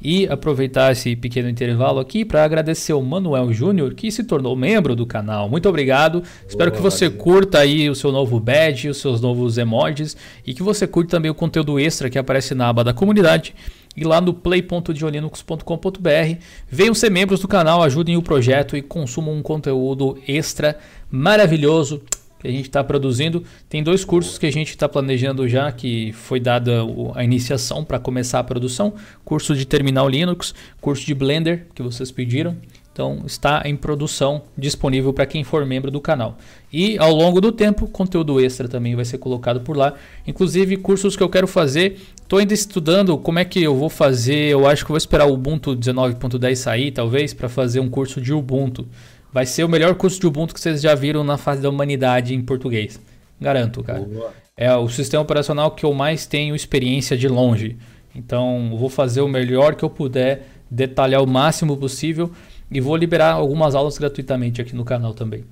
E 0.00 0.28
aproveitar 0.28 0.92
esse 0.92 1.16
pequeno 1.16 1.48
intervalo 1.48 1.98
aqui 1.98 2.24
para 2.24 2.44
agradecer 2.44 2.92
o 2.92 3.02
Manuel 3.02 3.52
Júnior, 3.52 3.94
que 3.94 4.12
se 4.12 4.22
tornou 4.22 4.54
membro 4.54 4.94
do 4.94 5.04
canal. 5.04 5.48
Muito 5.48 5.68
obrigado. 5.68 6.22
Espero 6.48 6.70
que 6.70 6.80
você 6.80 7.10
curta 7.10 7.58
aí 7.58 7.90
o 7.90 7.96
seu 7.96 8.12
novo 8.12 8.38
badge, 8.38 8.88
os 8.88 8.98
seus 8.98 9.20
novos 9.20 9.58
emojis 9.58 10.16
e 10.46 10.54
que 10.54 10.62
você 10.62 10.86
curta 10.86 11.16
também 11.16 11.30
o 11.30 11.34
conteúdo 11.34 11.80
extra 11.80 12.08
que 12.08 12.18
aparece 12.18 12.54
na 12.54 12.68
aba 12.68 12.84
da 12.84 12.92
comunidade 12.92 13.54
e 13.96 14.04
lá 14.04 14.20
no 14.20 14.32
play.diolinux.com.br. 14.32 16.38
Venham 16.70 16.94
ser 16.94 17.10
membros 17.10 17.40
do 17.40 17.48
canal, 17.48 17.82
ajudem 17.82 18.16
o 18.16 18.22
projeto 18.22 18.76
e 18.76 18.82
consumam 18.82 19.34
um 19.34 19.42
conteúdo 19.42 20.16
extra 20.28 20.78
maravilhoso 21.10 22.00
que 22.38 22.46
a 22.46 22.50
gente 22.50 22.66
está 22.66 22.82
produzindo. 22.82 23.42
Tem 23.68 23.82
dois 23.82 24.04
cursos 24.04 24.38
que 24.38 24.46
a 24.46 24.52
gente 24.52 24.70
está 24.70 24.88
planejando 24.88 25.48
já, 25.48 25.70
que 25.72 26.12
foi 26.12 26.40
dada 26.40 26.82
a 27.14 27.24
iniciação 27.24 27.84
para 27.84 27.98
começar 27.98 28.38
a 28.38 28.44
produção: 28.44 28.94
curso 29.24 29.54
de 29.54 29.66
Terminal 29.66 30.08
Linux, 30.08 30.54
curso 30.80 31.04
de 31.04 31.14
Blender, 31.14 31.66
que 31.74 31.82
vocês 31.82 32.10
pediram. 32.10 32.56
Então 32.98 33.22
está 33.24 33.62
em 33.64 33.76
produção, 33.76 34.42
disponível 34.56 35.12
para 35.12 35.24
quem 35.24 35.44
for 35.44 35.64
membro 35.64 35.88
do 35.88 36.00
canal. 36.00 36.36
E 36.72 36.98
ao 36.98 37.14
longo 37.14 37.40
do 37.40 37.52
tempo, 37.52 37.86
conteúdo 37.86 38.40
extra 38.40 38.66
também 38.66 38.96
vai 38.96 39.04
ser 39.04 39.18
colocado 39.18 39.60
por 39.60 39.76
lá. 39.76 39.94
Inclusive 40.26 40.76
cursos 40.78 41.14
que 41.14 41.22
eu 41.22 41.28
quero 41.28 41.46
fazer. 41.46 41.96
Estou 42.20 42.40
ainda 42.40 42.52
estudando 42.52 43.16
como 43.16 43.38
é 43.38 43.44
que 43.44 43.62
eu 43.62 43.76
vou 43.76 43.88
fazer. 43.88 44.48
Eu 44.48 44.66
acho 44.66 44.84
que 44.84 44.90
vou 44.90 44.98
esperar 44.98 45.26
o 45.28 45.34
Ubuntu 45.34 45.76
19.10 45.76 46.56
sair, 46.56 46.90
talvez, 46.90 47.32
para 47.32 47.48
fazer 47.48 47.78
um 47.78 47.88
curso 47.88 48.20
de 48.20 48.32
Ubuntu. 48.32 48.84
Vai 49.32 49.46
ser 49.46 49.64
o 49.64 49.68
melhor 49.68 49.94
curso 49.94 50.18
de 50.18 50.26
Ubuntu 50.26 50.54
que 50.54 50.60
vocês 50.60 50.80
já 50.80 50.94
viram 50.94 51.22
na 51.22 51.36
face 51.36 51.60
da 51.60 51.68
humanidade 51.68 52.34
em 52.34 52.40
português. 52.40 53.00
Garanto, 53.40 53.82
cara. 53.82 54.00
Boa. 54.00 54.32
É 54.56 54.74
o 54.74 54.88
sistema 54.88 55.22
operacional 55.22 55.70
que 55.70 55.84
eu 55.84 55.94
mais 55.94 56.26
tenho 56.26 56.56
experiência 56.56 57.16
de 57.16 57.28
longe. 57.28 57.76
Então, 58.14 58.74
vou 58.76 58.88
fazer 58.88 59.20
o 59.20 59.28
melhor 59.28 59.76
que 59.76 59.84
eu 59.84 59.90
puder, 59.90 60.46
detalhar 60.70 61.22
o 61.22 61.26
máximo 61.26 61.76
possível 61.76 62.32
e 62.70 62.80
vou 62.80 62.96
liberar 62.96 63.34
algumas 63.34 63.74
aulas 63.74 63.96
gratuitamente 63.96 64.60
aqui 64.60 64.74
no 64.74 64.84
canal 64.84 65.14
também. 65.14 65.44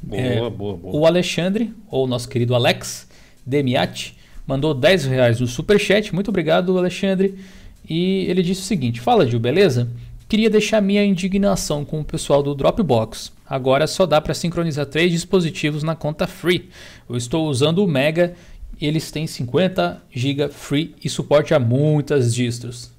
Boa, 0.00 0.20
É, 0.20 0.50
boa, 0.50 0.76
boa. 0.76 0.96
O 0.96 1.06
Alexandre, 1.06 1.74
ou 1.90 2.06
nosso 2.06 2.28
querido 2.28 2.54
Alex 2.54 3.08
Demiati, 3.44 4.16
mandou 4.46 4.72
10 4.72 5.06
reais 5.06 5.40
no 5.40 5.46
superchat. 5.46 6.14
Muito 6.14 6.28
obrigado, 6.28 6.78
Alexandre. 6.78 7.36
E 7.88 8.26
ele 8.28 8.42
disse 8.42 8.60
o 8.60 8.64
seguinte: 8.64 9.00
Fala, 9.00 9.26
Gil, 9.26 9.40
beleza? 9.40 9.88
Queria 10.28 10.50
deixar 10.50 10.82
minha 10.82 11.04
indignação 11.04 11.84
com 11.84 12.00
o 12.00 12.04
pessoal 12.04 12.42
do 12.42 12.54
Dropbox. 12.54 13.32
Agora 13.46 13.86
só 13.86 14.04
dá 14.04 14.20
para 14.20 14.34
sincronizar 14.34 14.86
três 14.86 15.10
dispositivos 15.10 15.82
na 15.82 15.96
conta 15.96 16.26
free. 16.26 16.68
Eu 17.08 17.16
estou 17.16 17.48
usando 17.48 17.82
o 17.82 17.88
Mega 17.88 18.34
eles 18.80 19.10
têm 19.10 19.26
50 19.26 20.02
GB 20.10 20.48
free 20.50 20.94
e 21.02 21.08
suporte 21.08 21.52
a 21.52 21.58
muitas 21.58 22.34
distros. 22.34 22.92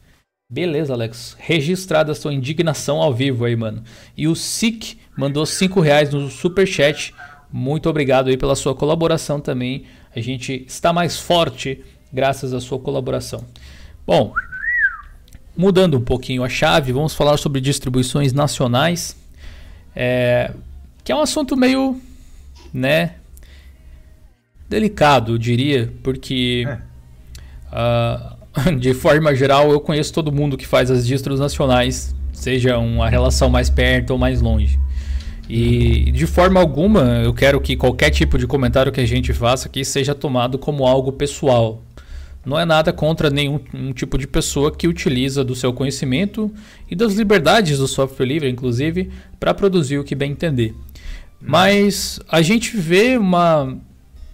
Beleza, 0.52 0.94
Alex. 0.94 1.38
Registrada 1.40 2.12
a 2.12 2.16
sua 2.16 2.34
indignação 2.34 3.02
ao 3.02 3.14
vivo 3.14 3.46
aí, 3.46 3.56
mano. 3.56 3.84
E 4.18 4.28
o 4.28 4.36
Sik 4.36 4.98
mandou 5.18 5.46
5 5.46 5.80
reais 5.80 6.12
no 6.12 6.30
superchat. 6.30 7.14
Muito 7.52 7.90
obrigado 7.90 8.30
aí 8.30 8.36
pela 8.36 8.56
sua 8.56 8.76
colaboração 8.76 9.40
também. 9.40 9.86
A 10.14 10.20
gente 10.20 10.66
está 10.68 10.92
mais 10.92 11.18
forte 11.18 11.84
graças 12.12 12.54
à 12.54 12.60
sua 12.60 12.80
colaboração. 12.80 13.46
Bom, 14.06 14.34
mudando 15.60 15.98
um 15.98 16.02
pouquinho 16.02 16.42
a 16.42 16.48
chave, 16.48 16.94
vamos 16.94 17.14
falar 17.14 17.36
sobre 17.36 17.60
distribuições 17.60 18.32
nacionais. 18.32 19.18
É, 19.94 20.54
que 21.04 21.12
é 21.12 21.16
um 21.16 21.20
assunto 21.20 21.58
meio, 21.58 22.00
né, 22.74 23.16
delicado, 24.70 25.34
eu 25.34 25.38
diria, 25.38 25.92
porque 26.02 26.66
É. 26.66 26.78
ah, 27.74 28.38
de 28.80 28.94
forma 28.94 29.36
geral 29.36 29.70
eu 29.70 29.82
conheço 29.82 30.14
todo 30.14 30.32
mundo 30.32 30.56
que 30.56 30.66
faz 30.66 30.90
as 30.90 31.06
distros 31.06 31.42
nacionais, 31.42 32.16
seja 32.32 32.78
uma 32.78 33.10
relação 33.10 33.50
mais 33.50 33.70
perto 33.70 34.12
ou 34.12 34.18
mais 34.18 34.40
longe. 34.40 34.80
E 35.50 36.10
de 36.12 36.26
forma 36.26 36.58
alguma 36.62 37.02
eu 37.22 37.34
quero 37.34 37.60
que 37.60 37.76
qualquer 37.76 38.12
tipo 38.12 38.38
de 38.38 38.48
comentário 38.48 38.94
que 38.94 39.02
a 39.02 39.06
gente 39.06 39.34
faça 39.34 39.68
aqui 39.68 39.84
seja 39.84 40.16
tomado 40.16 40.58
como 40.58 40.88
algo 40.88 41.12
pessoal. 41.12 41.84
Não 42.46 42.60
é 42.60 42.66
nada 42.66 42.94
contra 42.94 43.30
nenhum 43.30 43.60
um 43.74 43.92
tipo 43.92 44.18
de 44.18 44.26
pessoa 44.26 44.72
que 44.72 44.88
utiliza 44.88 45.44
do 45.44 45.56
seu 45.56 45.74
conhecimento 45.74 46.52
e 46.90 46.96
das 46.96 47.14
liberdades 47.14 47.78
do 47.78 47.88
software 47.88 48.26
livre, 48.26 48.50
inclusive, 48.50 49.10
para 49.40 49.54
produzir 49.54 49.98
o 50.00 50.04
que 50.04 50.16
bem 50.16 50.32
entender. 50.32 50.74
Mas 51.42 52.20
a 52.28 52.42
gente 52.42 52.76
vê 52.78 53.18
uma 53.18 53.78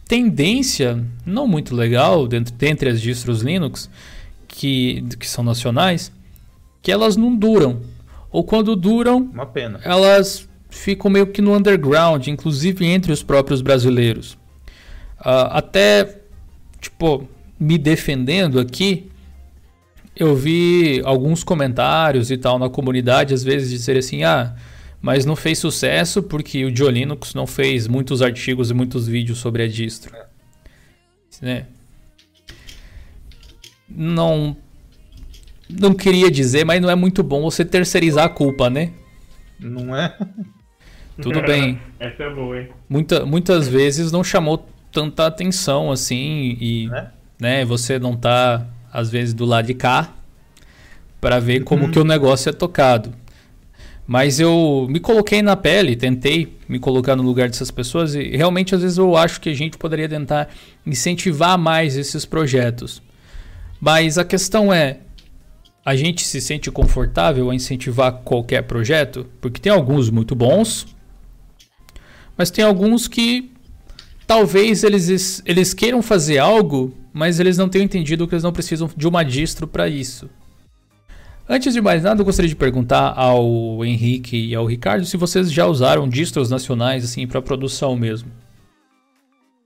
tendência 0.08 1.04
não 1.26 1.48
muito 1.48 1.76
legal 1.76 2.28
dentro, 2.28 2.54
dentre 2.54 2.90
as 2.90 3.02
distros 3.02 3.42
Linux, 3.42 3.90
que, 4.48 5.04
que 5.20 5.28
são 5.28 5.44
nacionais, 5.44 6.12
que 6.82 6.92
elas 6.92 7.16
não 7.18 7.36
duram. 7.36 7.82
Ou 8.32 8.44
quando 8.44 8.76
duram, 8.76 9.32
elas 9.84 10.48
ficam 10.70 11.10
meio 11.10 11.28
que 11.28 11.42
no 11.42 11.56
underground, 11.56 12.28
inclusive 12.28 12.86
entre 12.86 13.12
os 13.12 13.24
próprios 13.24 13.62
brasileiros. 13.62 14.38
Ah, 15.18 15.58
até, 15.58 16.22
tipo, 16.80 17.28
me 17.60 17.78
defendendo 17.78 18.60
aqui, 18.60 19.10
eu 20.16 20.36
vi 20.36 21.02
alguns 21.04 21.44
comentários 21.44 22.32
e 22.32 22.38
tal 22.38 22.58
na 22.58 22.70
comunidade, 22.70 23.34
às 23.34 23.44
vezes 23.44 23.70
dizer 23.70 23.98
assim, 23.98 24.24
ah, 24.24 24.56
mas 25.02 25.26
não 25.26 25.36
fez 25.36 25.60
sucesso 25.60 26.24
porque 26.24 26.66
o 26.66 26.76
Joe 26.76 26.92
Linux 26.92 27.34
não 27.34 27.46
fez 27.46 27.88
muitos 27.88 28.22
artigos 28.22 28.72
e 28.72 28.74
muitos 28.74 29.08
vídeos 29.08 29.38
sobre 29.38 29.64
a 29.64 29.68
distro. 29.68 30.16
Né? 31.42 31.66
Não 33.90 34.56
não 35.70 35.94
queria 35.94 36.30
dizer, 36.30 36.64
mas 36.64 36.82
não 36.82 36.90
é 36.90 36.96
muito 36.96 37.24
bom 37.24 37.42
você 37.42 37.66
terceirizar 37.66 38.26
a 38.26 38.30
culpa, 38.30 38.70
né? 38.70 38.92
Não 39.60 39.96
é? 39.96 40.16
Tudo 41.22 41.42
bem. 41.42 41.80
Essa 42.00 42.24
é 42.24 42.34
boa, 42.34 42.60
hein? 42.60 42.70
Muita, 42.88 43.26
muitas 43.26 43.68
vezes 43.68 44.12
não 44.12 44.24
chamou 44.24 44.68
tanta 44.92 45.26
atenção 45.26 45.92
assim 45.92 46.58
e 46.60 46.88
Né? 46.88 47.12
Né, 47.40 47.66
você 47.66 48.00
não 48.00 48.16
tá 48.16 48.66
às 48.92 49.10
vezes 49.10 49.34
do 49.34 49.46
lado 49.46 49.66
de 49.66 49.74
cá 49.74 50.14
para 51.20 51.40
ver 51.40 51.64
como 51.64 51.90
que 51.90 52.00
o 52.00 52.04
negócio 52.04 52.50
é 52.50 52.54
tocado. 52.54 53.14
Mas 54.08 54.40
eu 54.40 54.86
me 54.90 55.00
coloquei 55.00 55.42
na 55.42 55.56
pele, 55.56 55.96
tentei 55.96 56.56
me 56.70 56.78
colocar 56.78 57.16
no 57.16 57.24
lugar 57.24 57.50
dessas 57.50 57.72
pessoas 57.72 58.14
e 58.14 58.38
realmente 58.38 58.76
às 58.76 58.82
vezes 58.82 58.98
eu 58.98 59.18
acho 59.18 59.42
que 59.42 59.50
a 59.50 59.54
gente 59.54 59.78
poderia 59.78 60.08
tentar 60.08 60.48
incentivar 60.86 61.58
mais 61.58 61.98
esses 61.98 62.24
projetos. 62.24 63.02
Mas 63.82 64.18
a 64.18 64.24
questão 64.24 64.72
é, 64.72 65.00
a 65.84 65.96
gente 65.96 66.24
se 66.24 66.40
sente 66.40 66.70
confortável 66.70 67.50
a 67.50 67.56
incentivar 67.56 68.12
qualquer 68.24 68.64
projeto? 68.64 69.26
Porque 69.42 69.60
tem 69.60 69.72
alguns 69.72 70.10
muito 70.10 70.36
bons, 70.36 70.88
mas 72.38 72.52
tem 72.52 72.64
alguns 72.64 73.08
que 73.08 73.52
talvez 74.28 74.84
eles, 74.84 75.42
eles 75.46 75.74
queiram 75.74 76.02
fazer 76.02 76.38
algo, 76.38 76.96
mas 77.16 77.40
eles 77.40 77.58
não 77.58 77.70
tenham 77.70 77.86
entendido 77.86 78.28
que 78.28 78.36
eles 78.36 78.44
não 78.44 78.52
precisam 78.52 78.90
de 78.94 79.08
uma 79.08 79.24
distro 79.24 79.66
para 79.66 79.88
isso. 79.88 80.30
Antes 81.48 81.74
de 81.74 81.80
mais 81.80 82.04
nada, 82.04 82.20
eu 82.20 82.26
gostaria 82.26 82.50
de 82.50 82.56
perguntar 82.58 83.14
ao 83.16 83.86
Henrique 83.86 84.36
e 84.50 84.54
ao 84.54 84.66
Ricardo 84.66 85.06
se 85.06 85.16
vocês 85.16 85.50
já 85.50 85.66
usaram 85.66 86.10
distros 86.10 86.50
nacionais 86.50 87.06
assim 87.06 87.26
para 87.26 87.42
produção 87.42 87.96
mesmo. 87.96 88.30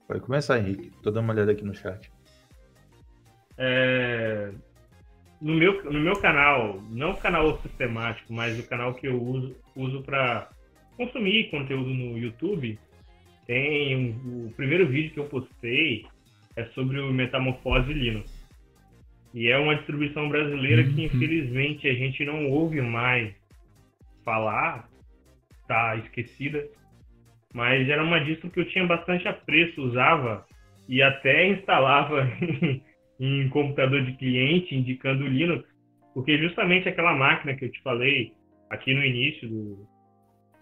Pode 0.06 0.20
começar, 0.20 0.60
Henrique. 0.60 0.92
Tô 1.02 1.10
dando 1.10 1.24
uma 1.24 1.32
olhada 1.34 1.50
aqui 1.50 1.64
no 1.64 1.74
chat. 1.74 2.08
É, 3.58 4.52
no, 5.40 5.54
meu, 5.54 5.82
no 5.90 5.98
meu 5.98 6.14
canal, 6.20 6.80
não 6.88 7.10
o 7.10 7.16
canal 7.16 7.60
sistemático, 7.62 8.32
mas 8.32 8.60
o 8.60 8.62
canal 8.62 8.94
que 8.94 9.08
eu 9.08 9.20
uso, 9.20 9.56
uso 9.74 10.02
para 10.02 10.48
consumir 10.96 11.50
conteúdo 11.50 11.90
no 11.90 12.16
YouTube, 12.16 12.78
tem 13.44 13.96
um- 13.96 14.46
o 14.46 14.52
primeiro 14.52 14.86
vídeo 14.88 15.12
que 15.12 15.18
eu 15.18 15.24
postei 15.24 16.06
é 16.56 16.64
sobre 16.66 16.98
o 17.00 17.12
Metamorfose 17.12 17.92
Linux. 17.92 18.40
E 19.32 19.48
é 19.48 19.56
uma 19.58 19.76
distribuição 19.76 20.28
brasileira 20.28 20.82
que 20.84 21.04
infelizmente 21.04 21.88
a 21.88 21.94
gente 21.94 22.24
não 22.24 22.50
ouve 22.50 22.80
mais 22.80 23.32
falar, 24.24 24.88
tá 25.68 25.96
esquecida. 25.96 26.66
Mas 27.54 27.88
era 27.88 28.02
uma 28.02 28.20
distro 28.20 28.50
que 28.50 28.60
eu 28.60 28.68
tinha 28.68 28.86
bastante 28.86 29.26
apreço, 29.26 29.82
usava 29.82 30.46
e 30.88 31.02
até 31.02 31.48
instalava 31.48 32.22
em, 32.42 32.82
em 33.20 33.48
computador 33.48 34.04
de 34.04 34.12
cliente, 34.14 34.74
indicando 34.74 35.24
o 35.24 35.28
Linux, 35.28 35.64
porque 36.12 36.38
justamente 36.38 36.88
aquela 36.88 37.14
máquina 37.14 37.54
que 37.54 37.64
eu 37.64 37.70
te 37.70 37.80
falei 37.82 38.32
aqui 38.68 38.94
no 38.94 39.04
início 39.04 39.48
do, 39.48 39.88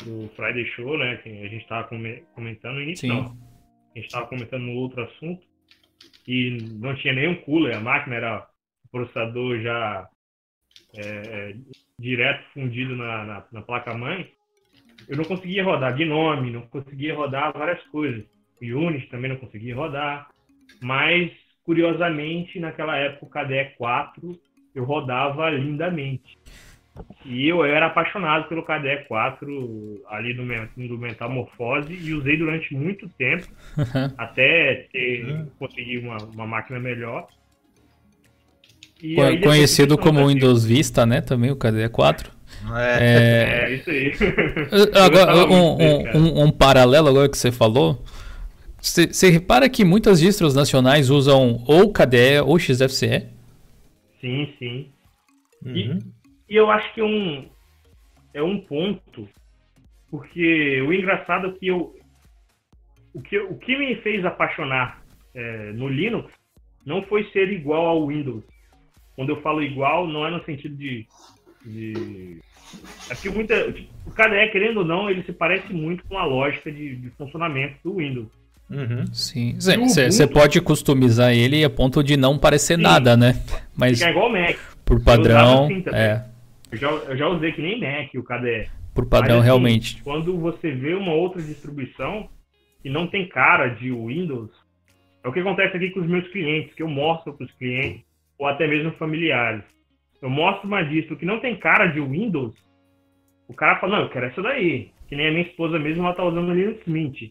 do 0.05 0.29
Friday 0.37 0.67
Show, 0.73 0.99
né, 0.99 1.17
que 1.17 1.29
a 1.29 1.49
gente 1.49 1.63
estava 1.63 1.89
comentando 2.35 2.75
no 2.75 2.83
início, 2.83 3.09
Sim. 3.09 3.15
não, 3.15 3.25
a 3.25 3.99
gente 3.99 4.07
estava 4.07 4.27
comentando 4.27 4.63
no 4.63 4.73
outro 4.73 5.03
assunto, 5.03 5.47
e 6.29 6.59
não 6.79 6.95
tinha 6.95 7.15
nenhum 7.15 7.37
cooler, 7.37 7.75
a 7.75 7.81
máquina 7.81 8.17
era 8.17 8.47
processador 8.93 9.59
já 9.63 10.07
é, 10.95 11.01
é, 11.01 11.57
direto 11.99 12.45
fundido 12.53 12.95
na, 12.95 13.25
na, 13.25 13.45
na 13.51 13.63
placa-mãe, 13.63 14.31
eu 15.09 15.17
não 15.17 15.25
conseguia 15.25 15.65
rodar 15.65 15.97
Gnome, 15.97 16.51
não 16.51 16.63
conseguia 16.63 17.15
rodar 17.15 17.57
várias 17.57 17.83
coisas. 17.85 18.25
O 18.61 18.65
Unity 18.65 19.07
também 19.09 19.31
não 19.31 19.39
conseguia 19.39 19.75
rodar, 19.75 20.29
mas 20.83 21.33
curiosamente 21.65 22.61
naquela 22.61 22.97
época 22.97 23.25
o 23.25 23.47
KDE 23.47 23.77
4 23.79 24.41
eu 24.75 24.85
rodava 24.85 25.49
lindamente. 25.49 26.37
E 27.25 27.49
eu 27.49 27.65
era 27.65 27.87
apaixonado 27.87 28.49
pelo 28.49 28.63
KDE 28.63 29.05
4 29.07 30.03
ali 30.09 30.35
do, 30.35 30.45
do 30.89 30.99
Metamorfose 30.99 31.93
e 31.93 32.15
usei 32.15 32.37
durante 32.37 32.75
muito 32.75 33.09
tempo 33.19 33.47
até 34.17 34.89
ter, 34.93 35.47
conseguir 35.59 35.99
uma, 35.99 36.17
uma 36.19 36.47
máquina 36.47 36.79
melhor. 36.79 37.27
E 39.03 39.21
aí 39.21 39.41
Conhecido 39.41 39.95
um 39.95 39.99
como. 39.99 40.27
Windows 40.27 40.65
Vista, 40.65 41.07
né? 41.07 41.21
Também 41.21 41.51
o 41.51 41.57
KDE 41.57 41.89
4. 41.91 42.33
É, 42.77 42.99
É, 43.01 43.65
É, 43.65 43.75
isso 43.75 43.91
aí. 43.91 44.13
Agora, 45.05 45.47
um, 45.47 45.77
um- 45.77 46.17
um- 46.17 46.43
um 46.45 46.51
paralelo 46.51 47.09
agora 47.09 47.29
que 47.29 47.39
você 47.39 47.53
falou. 47.53 48.03
Você 48.81 49.07
você 49.13 49.29
repara 49.29 49.69
que 49.69 49.85
muitas 49.85 50.21
distros 50.21 50.55
nacionais 50.55 51.11
usam 51.11 51.63
ou 51.67 51.93
KDE 51.93 52.41
ou 52.45 52.59
XFCE? 52.59 53.27
Sim, 54.21 54.53
sim. 54.59 54.87
uhum. 55.65 55.77
E 55.77 56.18
eu 56.57 56.71
acho 56.71 56.93
que 56.95 57.01
é 57.01 57.05
um, 57.05 57.49
é 58.35 58.43
um 58.43 58.61
ponto, 58.61 59.29
porque 60.11 60.81
o 60.83 60.93
engraçado 60.93 61.49
é 61.49 61.53
que 61.53 61.67
eu. 61.67 61.95
O 63.15 63.23
que, 63.23 63.39
o 63.39 63.57
que 63.57 63.77
me 63.77 63.97
fez 63.97 64.25
apaixonar 64.25 65.03
é, 65.35 65.73
no 65.73 65.89
Linux 65.89 66.33
não 66.85 67.03
foi 67.03 67.25
ser 67.31 67.51
igual 67.53 67.87
ao 67.87 68.07
Windows. 68.07 68.45
Quando 69.17 69.31
eu 69.31 69.43
falo 69.43 69.63
igual, 69.63 70.07
não 70.07 70.27
é 70.27 70.31
no 70.31 70.45
sentido 70.45 70.77
de. 70.77 71.07
de 71.65 72.41
é 73.11 73.15
porque 73.15 73.31
muita, 73.31 73.73
tipo, 73.73 73.89
o 74.07 74.11
KDE, 74.11 74.53
querendo 74.53 74.79
ou 74.79 74.85
não, 74.85 75.11
ele 75.11 75.23
se 75.25 75.33
parece 75.33 75.73
muito 75.73 76.05
com 76.05 76.19
a 76.19 76.25
lógica 76.25 76.71
de, 76.71 76.97
de 76.97 77.11
funcionamento 77.11 77.77
do 77.83 77.97
Windows. 77.97 78.29
Uhum. 78.71 79.07
Sim. 79.13 79.57
E 79.57 80.11
Você 80.11 80.27
pode 80.27 80.61
customizar 80.61 81.33
ele 81.33 81.65
a 81.65 81.71
ponto 81.71 82.03
de 82.03 82.17
não 82.17 82.39
parecer 82.39 82.77
Sim. 82.77 82.83
nada, 82.83 83.17
né? 83.17 83.43
Mas 83.75 83.99
Fica 83.99 84.11
igual 84.11 84.29
o 84.29 84.33
Mac. 84.33 84.57
por 84.85 85.03
padrão, 85.03 85.65
assim 85.65 85.85
é. 85.93 86.23
Eu 86.71 86.79
já, 86.79 86.89
eu 86.91 87.17
já 87.17 87.29
usei 87.29 87.53
que 87.53 87.63
nem 87.63 87.81
Mac 87.81 88.15
o 88.15 88.23
KDE. 88.23 88.71
Por 88.95 89.07
padrão, 89.07 89.37
Mas, 89.37 89.39
assim, 89.39 89.47
realmente. 89.47 90.03
Quando 90.03 90.37
você 90.39 90.71
vê 90.71 90.95
uma 90.95 91.13
outra 91.13 91.41
distribuição 91.41 92.29
que 92.83 92.91
não 92.91 93.07
tem 93.07 93.29
cara 93.29 93.69
de 93.69 93.91
Windows, 93.91 94.51
é 95.23 95.29
o 95.29 95.33
que 95.33 95.41
acontece 95.41 95.77
aqui 95.77 95.91
com 95.91 96.01
os 96.01 96.07
meus 96.07 96.27
clientes, 96.29 96.75
que 96.75 96.83
eu 96.83 96.89
mostro 96.89 97.33
para 97.33 97.47
os 97.47 97.53
clientes, 97.53 98.03
ou 98.39 98.47
até 98.47 98.67
mesmo 98.67 98.93
familiares. 98.93 99.63
Eu 100.21 100.31
mostro 100.31 100.67
uma 100.67 100.83
distro 100.83 101.17
que 101.17 101.25
não 101.25 101.41
tem 101.41 101.57
cara 101.57 101.87
de 101.87 102.01
Windows, 102.01 102.55
o 103.49 103.55
cara 103.55 103.81
fala, 103.81 103.97
não, 103.97 104.03
eu 104.05 104.11
quero 104.11 104.27
essa 104.27 104.43
daí. 104.43 104.91
Que 105.09 105.17
nem 105.17 105.29
a 105.29 105.31
minha 105.31 105.45
esposa 105.45 105.79
mesmo, 105.79 106.05
ela 106.05 106.15
tá 106.15 106.23
usando 106.23 106.53
Linux 106.53 106.87
Mint. 106.87 107.31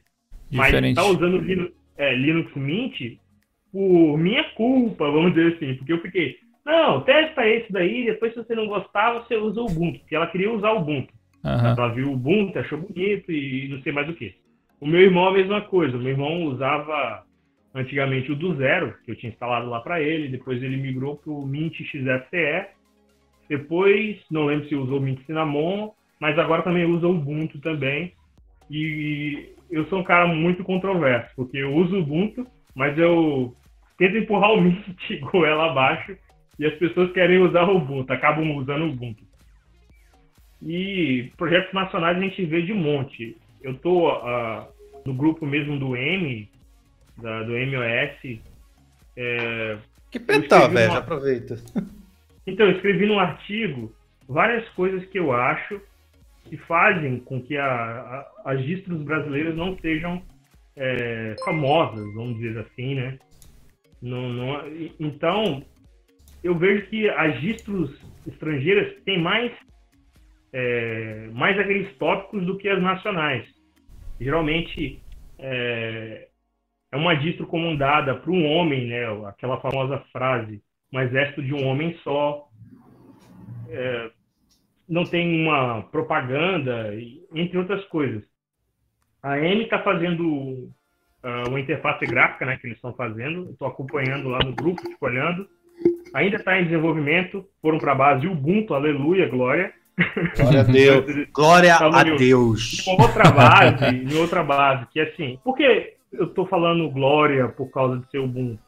Mas 0.52 0.68
Diferente. 0.68 0.96
tá 0.96 1.06
usando 1.06 1.38
Linux, 1.38 1.72
é, 1.96 2.16
Linux 2.16 2.52
Mint 2.56 3.20
por 3.72 4.18
minha 4.18 4.44
culpa, 4.56 5.10
vamos 5.12 5.34
dizer 5.34 5.54
assim. 5.56 5.76
Porque 5.76 5.94
eu 5.94 6.02
fiquei, 6.02 6.40
não, 6.68 7.00
testa 7.00 7.48
esse 7.48 7.72
daí, 7.72 8.04
depois 8.04 8.34
se 8.34 8.44
você 8.44 8.54
não 8.54 8.68
gostar, 8.68 9.14
você 9.14 9.38
usa 9.38 9.62
o 9.62 9.68
Ubuntu. 9.68 10.00
Porque 10.00 10.16
ela 10.18 10.28
queria 10.28 10.52
usar 10.52 10.72
o 10.72 10.80
Ubuntu. 10.80 11.14
Aham. 11.46 11.76
Ela 11.78 11.88
viu 11.94 12.10
o 12.10 12.14
Ubuntu, 12.14 12.60
achou 12.60 12.78
bonito 12.78 13.32
e 13.32 13.70
não 13.70 13.82
sei 13.82 13.94
mais 13.94 14.10
o 14.10 14.14
que. 14.14 14.36
O 14.82 14.86
meu 14.86 15.00
irmão 15.00 15.30
a 15.30 15.32
mesma 15.32 15.62
coisa. 15.62 15.96
O 15.96 16.00
meu 16.00 16.12
irmão 16.12 16.44
usava 16.44 17.24
antigamente 17.74 18.34
o 18.34 18.36
do 18.36 18.54
zero, 18.58 18.94
que 19.06 19.12
eu 19.12 19.16
tinha 19.16 19.32
instalado 19.32 19.70
lá 19.70 19.80
para 19.80 20.02
ele. 20.02 20.28
Depois 20.28 20.62
ele 20.62 20.76
migrou 20.76 21.16
para 21.16 21.32
o 21.32 21.48
Mint 21.48 21.74
XFCE. 21.74 22.68
Depois, 23.48 24.20
não 24.30 24.48
lembro 24.48 24.68
se 24.68 24.76
usou 24.76 24.98
o 24.98 25.02
Mint 25.02 25.26
Cinnamon, 25.26 25.92
mas 26.20 26.38
agora 26.38 26.64
também 26.64 26.84
usa 26.84 27.08
o 27.08 27.12
Ubuntu 27.12 27.62
também. 27.62 28.12
E 28.70 29.54
eu 29.72 29.86
sou 29.86 30.00
um 30.00 30.04
cara 30.04 30.28
muito 30.28 30.66
controverso, 30.66 31.32
porque 31.34 31.56
eu 31.56 31.74
uso 31.74 31.96
o 31.96 32.02
Ubuntu, 32.02 32.46
mas 32.76 32.98
eu 32.98 33.56
tento 33.98 34.18
empurrar 34.18 34.52
o 34.52 34.60
Mint 34.60 34.98
goela 35.32 35.72
abaixo 35.72 36.18
e 36.60 36.66
as 36.66 36.74
pessoas 36.76 37.12
querem 37.12 37.40
usar 37.40 37.64
o 37.70 37.78
Ubuntu, 37.78 38.12
acabam 38.12 38.56
usando 38.56 38.84
o 38.84 38.90
Ubuntu. 38.90 39.24
E 40.62 41.32
projetos 41.38 41.72
nacionais 41.74 42.18
a 42.18 42.22
gente 42.22 42.44
vê 42.46 42.62
de 42.64 42.74
monte. 42.74 43.38
Eu 43.62 43.76
tô 43.78 44.08
ah, 44.10 44.68
no 45.06 45.14
grupo 45.14 45.46
mesmo 45.46 45.78
do 45.78 45.96
M, 45.96 46.50
da- 47.22 47.44
do 47.44 47.52
MOS. 47.54 48.40
é, 49.16 49.78
Que 50.12 50.20
pental, 50.20 50.60
escrevi 50.62 50.74
velho. 50.76 50.92
uma- 50.92 51.00
aproveita. 51.00 51.56
Então, 52.50 52.66
eu 52.66 52.78
escrevi 52.78 53.06
num 53.06 53.20
artigo 53.20 53.94
várias 54.26 54.66
coisas 54.70 55.04
que 55.10 55.20
eu 55.20 55.34
acho 55.34 55.82
que 56.46 56.56
fazem 56.56 57.20
com 57.20 57.42
que 57.42 57.58
a, 57.58 57.66
a- 57.66 58.32
as 58.46 58.64
distros 58.64 59.02
brasileiras 59.04 59.54
não 59.54 59.78
sejam 59.80 60.24
é, 60.78 61.36
famosas, 61.44 62.06
vamos 62.14 62.38
dizer 62.40 62.58
assim, 62.60 62.96
né? 62.96 63.20
Não, 64.02 64.30
não- 64.30 64.62
então, 64.98 65.62
eu 66.44 66.58
vejo 66.58 66.88
que 66.88 67.10
as 67.10 67.40
distros 67.42 67.92
estrangeiras 68.26 68.94
têm 69.04 69.22
mais, 69.22 69.52
é, 70.54 71.30
mais 71.34 71.58
aqueles 71.60 71.96
tópicos 71.98 72.46
do 72.46 72.58
que 72.58 72.70
as 72.70 72.82
nacionais. 72.82 73.48
Geralmente, 74.20 75.02
é, 75.40 76.28
é 76.92 76.98
uma 76.98 77.16
distro 77.16 77.46
comandada 77.46 78.16
para 78.16 78.32
um 78.32 78.46
homem, 78.46 78.88
né? 78.88 79.06
Aquela 79.28 79.60
famosa 79.60 80.00
frase, 80.12 80.62
um 80.94 81.00
exército 81.00 81.42
de 81.42 81.54
um 81.54 81.66
homem 81.66 81.98
só. 82.04 82.48
É, 83.70 84.12
não 84.88 85.04
tem 85.04 85.42
uma 85.42 85.84
propaganda, 85.84 86.94
entre 87.36 87.58
outras 87.58 87.84
coisas. 87.86 88.24
A 89.22 89.38
M 89.38 89.64
está 89.64 89.80
fazendo 89.84 90.72
ah, 91.22 91.44
uma 91.50 91.60
interface 91.60 92.06
gráfica, 92.06 92.46
né, 92.46 92.58
que 92.58 92.68
eles 92.68 92.78
estão 92.78 92.94
fazendo. 92.94 93.52
Estou 93.52 93.68
acompanhando 93.68 94.30
lá 94.30 94.40
no 94.40 94.56
grupo, 94.56 94.82
fico 94.82 95.06
olhando. 95.06 95.48
Ainda 96.14 96.38
está 96.38 96.60
em 96.60 96.66
desenvolvimento. 96.66 97.46
Foram 97.62 97.78
para 97.78 97.92
a 97.92 97.96
base 97.96 98.28
Ubuntu, 98.28 98.74
aleluia, 98.74 99.28
glória. 99.28 99.72
Glória 100.36 100.62
a 100.62 100.64
Deus. 100.64 101.06
Glória 101.34 101.76
a 101.76 102.04
Deus. 102.04 102.88
Em 102.88 103.02
outra 103.02 103.32
base, 103.32 103.86
em 103.96 104.18
outra 104.18 104.44
base, 104.44 104.86
que 104.92 105.00
é 105.00 105.04
assim, 105.04 105.40
por 105.44 105.56
que 105.56 105.94
eu 106.14 106.28
tô 106.34 106.46
falando 106.46 106.90
glória 106.90 107.48
por 107.50 107.70
causa 107.72 108.00
de 108.00 108.10
ser 108.12 108.20
Ubuntu? 108.20 108.60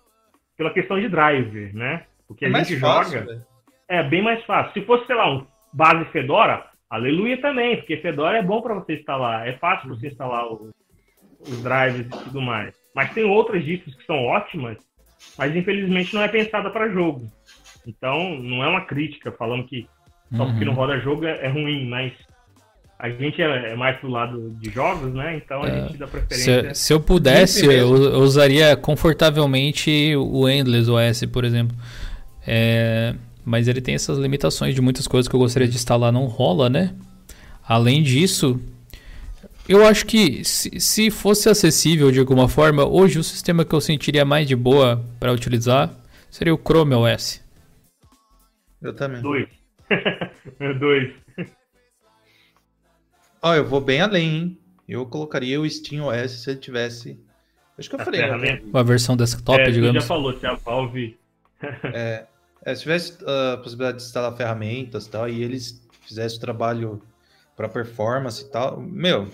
Pela 0.58 0.74
questão 0.74 1.00
de 1.00 1.08
driver, 1.08 1.74
né? 1.76 2.04
Porque 2.28 2.46
a 2.46 2.50
É 2.50 2.54
gente 2.66 2.80
fácil, 2.80 3.20
joga, 3.20 3.26
velho. 3.32 3.46
é 3.88 4.04
bem 4.04 4.22
mais 4.22 4.44
fácil. 4.46 4.74
Se 4.74 4.82
fosse, 4.86 5.06
sei 5.08 5.16
lá, 5.16 5.32
um 5.34 5.46
base 5.74 6.06
Fedora, 6.12 6.66
aleluia 6.90 7.40
também, 7.42 7.78
porque 7.78 7.98
Fedora 7.98 8.38
é 8.38 8.44
bom 8.44 8.62
para 8.62 8.74
você 8.76 8.96
instalar, 8.96 9.48
é 9.48 9.54
fácil 9.54 9.90
você 9.90 10.08
instalar 10.08 10.46
o- 10.48 10.70
os 11.42 11.64
drivers 11.64 12.08
e 12.08 12.24
tudo 12.26 12.42
mais. 12.42 12.76
Mas 12.94 13.14
tem 13.14 13.24
outras 13.24 13.64
distros 13.64 13.96
que 13.96 14.06
são 14.06 14.18
ótimas, 14.26 14.78
mas 15.38 15.56
infelizmente 15.56 16.14
não 16.14 16.22
é 16.22 16.28
pensada 16.28 16.70
para 16.70 16.90
jogo. 16.90 17.28
Então, 17.86 18.38
não 18.40 18.64
é 18.64 18.68
uma 18.68 18.86
crítica 18.86 19.32
falando 19.32 19.66
que 19.68 19.88
só 20.36 20.46
porque 20.46 20.64
não 20.66 20.74
Uhum. 20.74 20.80
roda 20.80 21.00
jogo 21.00 21.26
é, 21.26 21.46
é 21.46 21.50
ruim, 21.50 21.88
mas 21.90 22.14
a 23.00 23.10
gente 23.10 23.42
é, 23.42 23.72
é 23.72 23.76
mais 23.76 23.98
pro 24.00 24.10
lado 24.10 24.52
de 24.60 24.70
jogos, 24.70 25.14
né? 25.14 25.38
Então 25.38 25.64
a 25.64 25.70
É, 25.70 25.82
gente 25.88 25.98
dá 25.98 26.08
preferência. 26.08 26.74
Se, 26.74 26.86
se 26.86 26.94
eu 26.94 27.00
pudesse, 27.00 27.66
eu, 27.66 27.96
eu 27.96 28.20
usaria 28.20 28.76
confortavelmente 28.76 30.16
o 30.18 30.48
Endless 30.50 30.90
OS, 30.90 31.26
por 31.26 31.46
exemplo. 31.46 31.76
É, 32.46 33.16
mas 33.46 33.68
ele 33.68 33.82
tem 33.82 33.96
essas 33.96 34.18
limitações 34.18 34.76
de 34.76 34.82
muitas 34.82 35.08
coisas 35.08 35.28
que 35.28 35.36
eu 35.36 35.40
gostaria 35.40 35.68
de 35.68 35.76
instalar, 35.76 36.12
não 36.12 36.26
rola, 36.26 36.70
né? 36.70 36.94
Além 37.68 38.04
disso, 38.04 38.60
eu 39.70 39.86
acho 39.86 40.06
que 40.06 40.44
se, 40.44 40.80
se 40.80 41.12
fosse 41.12 41.48
acessível 41.48 42.12
de 42.12 42.20
alguma 42.20 42.50
forma, 42.50 42.84
hoje 42.86 43.20
o 43.20 43.24
sistema 43.24 43.64
que 43.64 43.74
eu 43.74 43.80
sentiria 43.80 44.26
mais 44.26 44.48
de 44.48 44.56
boa 44.56 45.06
para 45.20 45.32
utilizar 45.32 45.94
seria 46.30 46.54
o 46.54 46.58
Chrome 46.58 46.96
OS. 46.96 47.42
Eu 48.82 48.94
também. 48.94 49.22
Dois. 49.22 49.48
Dois. 50.80 51.14
Ó, 53.42 53.54
eu 53.56 53.66
vou 53.66 53.80
bem 53.80 54.02
além, 54.02 54.30
hein? 54.36 54.58
Eu 54.88 55.06
colocaria 55.06 55.62
o 55.62 55.70
Steam 55.70 56.06
OS 56.06 56.32
se 56.32 56.50
ele 56.50 56.60
tivesse. 56.60 57.20
Acho 57.78 57.90
que 57.90 57.96
eu 57.96 58.02
A 58.02 58.06
falei. 58.06 58.22
né? 58.22 58.28
ferramenta. 58.28 58.80
A 58.80 58.84
versão 58.84 59.16
desktop, 59.16 59.60
é, 59.62 59.72
digamos. 59.72 60.02
já 60.02 60.08
falou 60.08 60.34
que 60.34 60.46
a 60.46 60.56
Valve. 60.56 61.18
É, 61.94 62.26
se 62.76 62.82
tivesse 62.82 63.18
ah, 63.26 63.54
a 63.54 63.58
possibilidade 63.58 63.98
de 64.00 64.04
instalar 64.04 64.36
ferramentas 64.36 65.06
e 65.06 65.10
tal, 65.10 65.30
e 65.30 65.44
eles 65.44 65.82
fizessem 66.02 66.38
o 66.38 66.42
trabalho 66.42 67.02
para 67.56 67.70
performance 67.70 68.44
e 68.44 68.50
tal, 68.50 68.82
meu, 68.82 69.28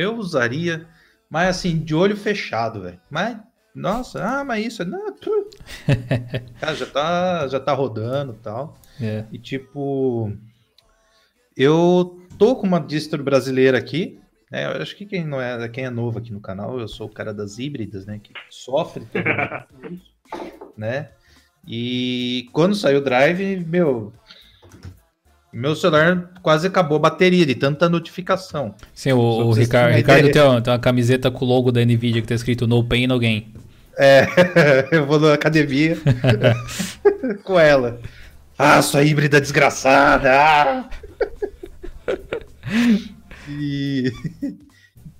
eu 0.00 0.16
usaria, 0.16 0.86
mas 1.28 1.48
assim, 1.48 1.78
de 1.78 1.94
olho 1.94 2.16
fechado, 2.16 2.82
velho. 2.82 3.00
Mas, 3.10 3.38
nossa, 3.74 4.22
ah, 4.22 4.44
mas 4.44 4.66
isso, 4.66 4.84
não. 4.84 5.14
Cara, 6.60 6.74
já 6.74 6.86
tá, 6.86 7.48
já 7.48 7.60
tá 7.60 7.72
rodando 7.72 8.32
e 8.32 8.42
tal. 8.42 8.76
É. 9.00 9.24
E 9.30 9.38
tipo, 9.38 10.32
eu 11.56 12.18
tô 12.38 12.56
com 12.56 12.66
uma 12.66 12.80
distro 12.80 13.22
brasileira 13.22 13.78
aqui. 13.78 14.20
né? 14.50 14.66
eu 14.66 14.82
acho 14.82 14.96
que 14.96 15.06
quem 15.06 15.24
não 15.24 15.40
é, 15.40 15.68
quem 15.68 15.84
é 15.84 15.90
novo 15.90 16.18
aqui 16.18 16.32
no 16.32 16.40
canal, 16.40 16.80
eu 16.80 16.88
sou 16.88 17.06
o 17.06 17.12
cara 17.12 17.32
das 17.32 17.58
híbridas, 17.58 18.06
né? 18.06 18.18
Que 18.18 18.32
sofre 18.48 19.04
também 19.06 20.00
né? 20.76 21.10
E 21.66 22.48
quando 22.52 22.74
saiu 22.74 22.98
o 22.98 23.04
Drive, 23.04 23.64
meu, 23.66 24.12
meu 25.52 25.74
celular 25.74 26.30
quase 26.42 26.66
acabou 26.66 26.96
a 26.96 27.00
bateria 27.00 27.44
de 27.44 27.54
tanta 27.54 27.88
notificação. 27.88 28.74
Sim, 28.94 29.12
o, 29.12 29.18
o 29.18 29.52
Ricardo, 29.52 29.94
Ricardo 29.94 30.30
tem, 30.30 30.42
uma, 30.42 30.60
tem 30.60 30.72
uma 30.72 30.78
camiseta 30.78 31.30
com 31.30 31.44
o 31.44 31.48
logo 31.48 31.72
da 31.72 31.84
Nvidia 31.84 32.22
que 32.22 32.28
tá 32.28 32.34
escrito 32.34 32.66
No 32.66 32.84
Pain 32.84 33.06
No 33.06 33.18
Gain. 33.18 33.52
É, 33.98 34.26
eu 34.92 35.06
vou 35.06 35.18
na 35.18 35.34
academia 35.34 35.96
com 37.42 37.58
ela. 37.58 38.00
Ah, 38.56 38.80
sua 38.82 39.02
híbrida 39.02 39.40
desgraçada! 39.40 40.30
ah! 40.32 40.88
E... 43.48 44.12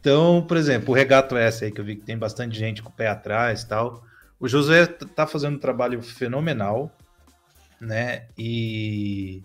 Então, 0.00 0.42
por 0.46 0.56
exemplo, 0.56 0.92
o 0.92 0.96
Regato 0.96 1.36
S 1.36 1.64
aí, 1.64 1.70
que 1.70 1.80
eu 1.80 1.84
vi 1.84 1.96
que 1.96 2.04
tem 2.04 2.16
bastante 2.16 2.58
gente 2.58 2.82
com 2.82 2.88
o 2.88 2.92
pé 2.92 3.08
atrás 3.08 3.62
e 3.62 3.68
tal. 3.68 4.02
O 4.38 4.48
José 4.48 4.86
tá 4.86 5.26
fazendo 5.26 5.56
um 5.56 5.60
trabalho 5.60 6.00
fenomenal, 6.00 6.90
né? 7.78 8.24
E, 8.38 9.42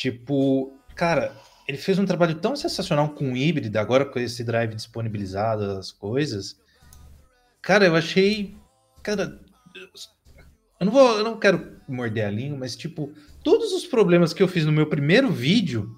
tipo, 0.00 0.72
cara, 0.96 1.36
ele 1.68 1.76
fez 1.76 1.98
um 1.98 2.06
trabalho 2.06 2.34
tão 2.36 2.56
sensacional 2.56 3.10
com 3.10 3.32
o 3.32 3.36
híbrido, 3.36 3.78
agora 3.78 4.06
com 4.06 4.18
esse 4.18 4.42
drive 4.42 4.74
disponibilizado, 4.74 5.62
as 5.72 5.92
coisas. 5.92 6.58
Cara, 7.60 7.84
eu 7.84 7.94
achei. 7.94 8.56
Cara, 9.02 9.38
eu 10.80 10.86
não 10.86 10.90
vou. 10.90 11.18
Eu 11.18 11.24
não 11.24 11.38
quero 11.38 11.76
morder 11.86 12.24
a 12.24 12.30
língua, 12.30 12.56
mas, 12.56 12.74
tipo, 12.74 13.12
todos 13.44 13.74
os 13.74 13.86
problemas 13.86 14.32
que 14.32 14.42
eu 14.42 14.48
fiz 14.48 14.64
no 14.64 14.72
meu 14.72 14.86
primeiro 14.86 15.30
vídeo 15.30 15.94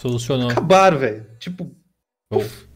Solucionou. 0.00 0.48
acabaram, 0.50 0.98
velho. 0.98 1.26
Tipo, 1.38 1.76
puf. 2.30 2.66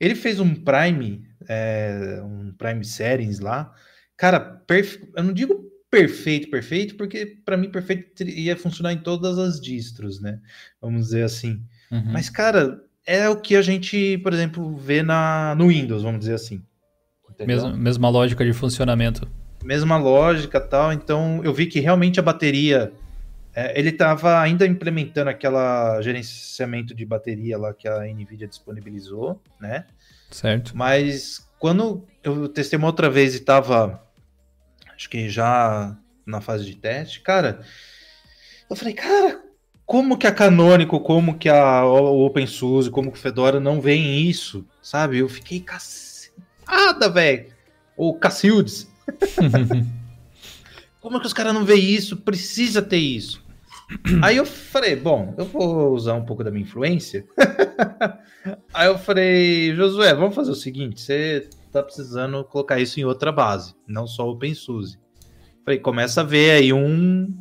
ele 0.00 0.16
fez 0.16 0.40
um 0.40 0.52
Prime, 0.52 1.28
é, 1.48 2.20
um 2.24 2.52
Prime 2.58 2.84
Settings 2.84 3.38
lá. 3.38 3.72
Cara, 4.16 4.40
perfe... 4.40 5.08
eu 5.16 5.22
não 5.22 5.32
digo 5.32 5.63
perfeito, 5.94 6.50
perfeito, 6.50 6.96
porque 6.96 7.36
pra 7.44 7.56
mim 7.56 7.70
perfeito 7.70 8.24
ia 8.24 8.56
funcionar 8.56 8.92
em 8.92 8.98
todas 8.98 9.38
as 9.38 9.60
distros, 9.60 10.20
né? 10.20 10.40
Vamos 10.80 11.06
dizer 11.06 11.22
assim. 11.22 11.62
Uhum. 11.90 12.12
Mas, 12.12 12.28
cara, 12.28 12.80
é 13.06 13.28
o 13.28 13.36
que 13.36 13.54
a 13.54 13.62
gente, 13.62 14.18
por 14.18 14.32
exemplo, 14.32 14.76
vê 14.76 15.02
na, 15.04 15.54
no 15.56 15.68
Windows, 15.68 16.02
vamos 16.02 16.20
dizer 16.20 16.34
assim. 16.34 16.60
Mesma, 17.46 17.76
mesma 17.76 18.08
lógica 18.08 18.44
de 18.44 18.52
funcionamento. 18.52 19.28
mesma 19.62 19.96
lógica 19.96 20.60
tal. 20.60 20.92
Então 20.92 21.40
eu 21.44 21.54
vi 21.54 21.66
que 21.66 21.80
realmente 21.80 22.18
a 22.18 22.22
bateria. 22.22 22.92
é, 23.54 23.78
ele 23.78 23.90
estava 23.90 24.40
ainda 24.40 24.66
implementando 24.66 25.30
aquela 25.30 26.00
gerenciamento 26.02 26.94
de 26.94 27.04
bateria 27.04 27.56
lá 27.56 27.72
que 27.72 27.88
a 27.88 28.04
Nvidia 28.04 28.48
disponibilizou, 28.48 29.40
né? 29.60 29.84
Certo? 30.30 30.76
Mas 30.76 31.48
quando 31.58 32.04
eu 32.22 32.48
testei 32.48 32.76
uma 32.76 32.88
outra 32.88 33.08
vez 33.08 33.34
e 33.34 33.38
estava, 33.38 34.03
acho 34.94 35.08
que 35.08 35.28
já 35.28 35.96
na 36.26 36.40
fase 36.40 36.64
de 36.64 36.74
teste, 36.74 37.20
cara, 37.20 37.60
eu 38.68 38.76
falei, 38.76 38.94
cara, 38.94 39.42
como 39.86 40.16
que 40.16 40.26
a 40.26 40.32
Canonical, 40.32 41.00
como 41.00 41.38
que 41.38 41.48
a 41.48 41.84
OpenSUSE, 41.84 42.90
como 42.90 43.12
que 43.12 43.18
o 43.18 43.20
Fedora 43.20 43.60
não 43.60 43.80
veem 43.80 44.28
isso, 44.28 44.66
sabe? 44.80 45.18
Eu 45.18 45.28
fiquei 45.28 45.60
cacetada, 45.60 47.08
velho. 47.10 47.52
Ou 47.96 48.14
Cacildes. 48.14 48.90
Como 51.00 51.18
é 51.18 51.20
que 51.20 51.26
os 51.26 51.34
caras 51.34 51.52
não 51.52 51.66
veem 51.66 51.90
isso? 51.90 52.16
Precisa 52.16 52.80
ter 52.80 52.96
isso. 52.96 53.44
Aí 54.22 54.38
eu 54.38 54.46
falei, 54.46 54.96
bom, 54.96 55.34
eu 55.36 55.44
vou 55.44 55.92
usar 55.92 56.14
um 56.14 56.24
pouco 56.24 56.42
da 56.42 56.50
minha 56.50 56.62
influência. 56.62 57.26
Aí 58.72 58.86
eu 58.86 58.98
falei, 58.98 59.76
Josué, 59.76 60.14
vamos 60.14 60.34
fazer 60.34 60.50
o 60.50 60.56
seguinte, 60.56 61.02
você 61.02 61.46
tá 61.74 61.82
precisando 61.82 62.44
colocar 62.44 62.78
isso 62.78 63.00
em 63.00 63.04
outra 63.04 63.32
base, 63.32 63.74
não 63.86 64.06
só 64.06 64.26
o 64.26 64.32
OpenSUSE. 64.32 64.98
Falei, 65.64 65.80
começa 65.80 66.20
a 66.20 66.24
ver 66.24 66.52
aí 66.52 66.72
um 66.72 67.34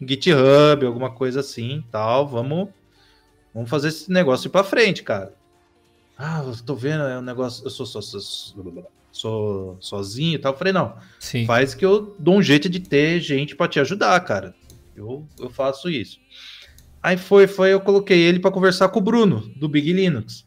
GitHub, 0.00 0.84
alguma 0.84 1.10
coisa 1.10 1.40
assim, 1.40 1.82
tal, 1.90 2.26
vamos 2.26 2.68
vamos 3.54 3.70
fazer 3.70 3.88
esse 3.88 4.10
negócio 4.10 4.48
ir 4.48 4.50
pra 4.50 4.62
frente, 4.62 5.02
cara. 5.02 5.34
Ah, 6.18 6.44
eu 6.44 6.54
tô 6.64 6.74
vendo, 6.74 7.04
é 7.04 7.18
um 7.18 7.22
negócio, 7.22 7.64
eu 7.64 7.70
sou, 7.70 7.86
sou, 7.86 8.02
sou, 8.02 8.90
sou 9.10 9.76
sozinho 9.80 10.34
e 10.34 10.38
tal. 10.38 10.52
Eu 10.52 10.58
falei, 10.58 10.72
não, 10.72 10.96
Sim. 11.18 11.46
faz 11.46 11.74
que 11.74 11.86
eu 11.86 12.14
dou 12.18 12.36
um 12.36 12.42
jeito 12.42 12.68
de 12.68 12.80
ter 12.80 13.20
gente 13.20 13.56
pra 13.56 13.68
te 13.68 13.80
ajudar, 13.80 14.18
cara. 14.20 14.54
Eu, 14.94 15.26
eu 15.38 15.48
faço 15.48 15.88
isso. 15.88 16.18
Aí 17.00 17.16
foi, 17.16 17.46
foi, 17.46 17.72
eu 17.72 17.80
coloquei 17.80 18.18
ele 18.18 18.40
pra 18.40 18.50
conversar 18.50 18.88
com 18.88 18.98
o 18.98 19.02
Bruno, 19.02 19.48
do 19.56 19.68
Big 19.68 19.92
Linux, 19.92 20.44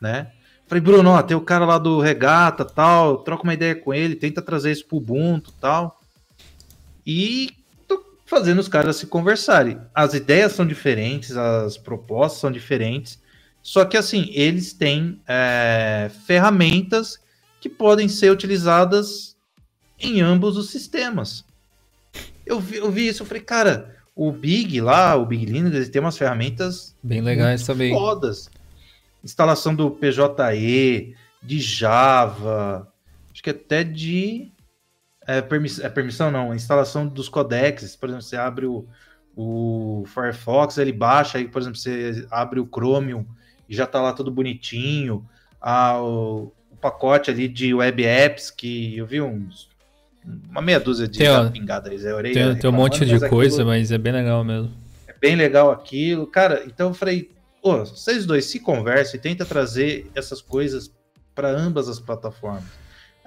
né? 0.00 0.30
Falei, 0.66 0.80
Bruno, 0.80 1.10
ó, 1.10 1.22
tem 1.22 1.36
o 1.36 1.42
cara 1.42 1.64
lá 1.64 1.78
do 1.78 2.00
Regata 2.00 2.64
tal, 2.64 3.18
troca 3.18 3.42
uma 3.42 3.54
ideia 3.54 3.74
com 3.74 3.92
ele, 3.92 4.16
tenta 4.16 4.40
trazer 4.40 4.72
isso 4.72 4.86
pro 4.86 4.96
Ubuntu 4.96 5.52
tal. 5.60 6.00
E 7.06 7.50
tô 7.86 8.02
fazendo 8.24 8.60
os 8.60 8.68
caras 8.68 8.96
se 8.96 9.06
conversarem. 9.06 9.78
As 9.94 10.14
ideias 10.14 10.52
são 10.52 10.66
diferentes, 10.66 11.36
as 11.36 11.76
propostas 11.76 12.40
são 12.40 12.50
diferentes, 12.50 13.18
só 13.62 13.84
que 13.84 13.96
assim, 13.96 14.30
eles 14.32 14.72
têm 14.72 15.20
é, 15.26 16.10
ferramentas 16.26 17.18
que 17.60 17.68
podem 17.68 18.08
ser 18.08 18.30
utilizadas 18.30 19.36
em 19.98 20.20
ambos 20.20 20.56
os 20.56 20.70
sistemas. 20.70 21.44
Eu 22.44 22.60
vi, 22.60 22.76
eu 22.76 22.90
vi 22.90 23.08
isso, 23.08 23.22
eu 23.22 23.26
falei, 23.26 23.42
cara, 23.42 23.96
o 24.14 24.30
Big 24.30 24.80
lá, 24.80 25.16
o 25.16 25.26
Big 25.26 25.46
Linux, 25.46 25.74
ele 25.74 25.88
tem 25.88 26.00
umas 26.00 26.16
ferramentas 26.16 26.94
Bem 27.02 27.20
legais 27.20 27.64
também. 27.64 27.92
fodas. 27.92 28.50
Instalação 29.24 29.74
do 29.74 29.90
PJE, 29.90 31.16
de 31.42 31.58
Java, 31.60 32.92
acho 33.32 33.42
que 33.42 33.50
até 33.50 33.82
de. 33.82 34.52
É, 35.26 35.40
permiss, 35.40 35.78
é 35.80 35.88
permissão 35.88 36.30
não, 36.30 36.54
instalação 36.54 37.06
dos 37.06 37.28
codecs. 37.30 37.96
Por 37.96 38.08
exemplo, 38.10 38.22
você 38.22 38.36
abre 38.36 38.66
o, 38.66 38.86
o 39.34 40.04
Firefox, 40.06 40.76
ele 40.76 40.92
baixa, 40.92 41.38
aí, 41.38 41.48
por 41.48 41.62
exemplo, 41.62 41.78
você 41.78 42.26
abre 42.30 42.60
o 42.60 42.66
Chromium 42.70 43.24
e 43.68 43.74
já 43.74 43.86
tá 43.86 44.00
lá 44.02 44.12
tudo 44.12 44.30
bonitinho. 44.30 45.26
Ah, 45.60 45.98
o, 46.02 46.52
o 46.70 46.76
pacote 46.76 47.30
ali 47.30 47.48
de 47.48 47.72
web 47.72 48.04
apps, 48.04 48.50
que 48.50 48.98
eu 48.98 49.06
vi 49.06 49.22
uns. 49.22 49.70
Uma 50.50 50.60
meia 50.60 50.78
dúzia 50.80 51.08
de 51.08 51.18
Tem, 51.18 51.50
pingada 51.50 51.88
aí, 51.90 51.98
Zé 51.98 52.14
Orelha 52.14 52.34
Tem, 52.52 52.58
tem 52.58 52.70
um 52.70 52.72
monte 52.72 53.04
de 53.06 53.12
mas 53.12 53.22
aquilo- 53.22 53.30
coisa, 53.40 53.64
mas 53.64 53.90
é 53.90 53.96
bem 53.98 54.12
legal 54.12 54.42
mesmo. 54.44 54.70
é 55.08 55.14
bem 55.18 55.36
legal 55.36 55.70
aquilo. 55.70 56.26
Cara, 56.26 56.64
então 56.66 56.88
eu 56.88 56.94
falei, 56.94 57.30
ô, 57.64 57.78
vocês 57.78 58.26
dois 58.26 58.44
se 58.44 58.60
conversem 58.60 59.18
e 59.18 59.22
tenta 59.22 59.46
trazer 59.46 60.10
essas 60.14 60.42
coisas 60.42 60.94
para 61.34 61.48
ambas 61.48 61.88
as 61.88 61.98
plataformas. 61.98 62.64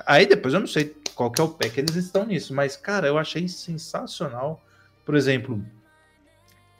Aí 0.05 0.27
depois 0.27 0.53
eu 0.53 0.59
não 0.59 0.68
sei 0.68 0.95
qual 1.15 1.31
que 1.31 1.41
é 1.41 1.43
o 1.43 1.49
pé 1.49 1.69
que 1.69 1.80
eles 1.80 1.95
estão 1.95 2.23
nisso, 2.23 2.53
mas 2.53 2.77
cara, 2.77 3.07
eu 3.07 3.18
achei 3.18 3.47
sensacional. 3.47 4.64
Por 5.03 5.15
exemplo, 5.15 5.59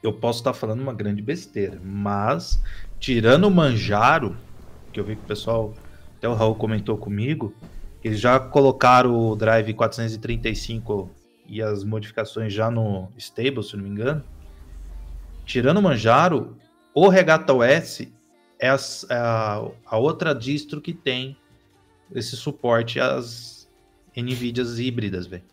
eu 0.04 0.14
posso 0.14 0.40
estar 0.40 0.54
falando 0.54 0.82
uma 0.82 0.94
grande 0.94 1.24
besteira, 1.24 1.82
mas 1.84 2.62
tirando 3.00 3.46
o 3.46 3.52
Manjaro, 3.52 4.38
que 4.94 5.00
eu 5.00 5.04
vi 5.04 5.16
que 5.16 5.24
o 5.24 5.28
pessoal, 5.28 5.74
até 6.16 6.30
o 6.30 6.36
Raul 6.36 6.54
comentou 6.54 6.96
comigo, 6.96 7.56
eles 8.04 8.20
já 8.20 8.40
colocaram 8.40 9.18
o 9.18 9.36
Drive 9.36 9.74
435 9.74 11.10
e 11.48 11.60
as 11.60 11.84
modificações 11.84 12.54
já 12.54 12.70
no 12.70 13.10
stable, 13.18 13.64
se 13.64 13.76
não 13.76 13.84
me 13.84 13.90
engano. 13.90 14.24
Tirando 15.44 15.78
o 15.78 15.82
Manjaro, 15.82 16.56
o 17.06 17.10
Regata 17.10 17.54
OS 17.54 18.08
é 18.60 18.70
as- 18.70 19.06
é 19.10 19.16
a, 19.16 19.64
a 19.86 19.98
outra 19.98 20.34
distro 20.34 20.82
que 20.82 20.94
tem 20.94 21.38
esse 22.16 22.36
suporte 22.36 23.00
às 23.00 23.68
NVIDIAs 24.16 24.80
híbridas, 24.80 25.28
velho. 25.28 25.44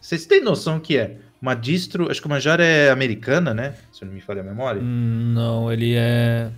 Vocês 0.00 0.26
têm 0.26 0.40
noção 0.42 0.78
que 0.78 0.96
é 0.96 1.16
uma 1.40 1.54
distro, 1.54 2.10
acho 2.10 2.20
que 2.20 2.26
o 2.26 2.30
Manjaro 2.30 2.62
é 2.62 2.90
americana, 2.90 3.52
né? 3.52 3.74
Se 3.92 4.02
eu 4.04 4.06
não 4.06 4.14
me 4.14 4.20
falha 4.20 4.40
a 4.40 4.44
memória. 4.44 4.80
Hum, 4.82 5.32
Não, 5.34 5.72
ele 5.72 5.94
é. 5.96 6.50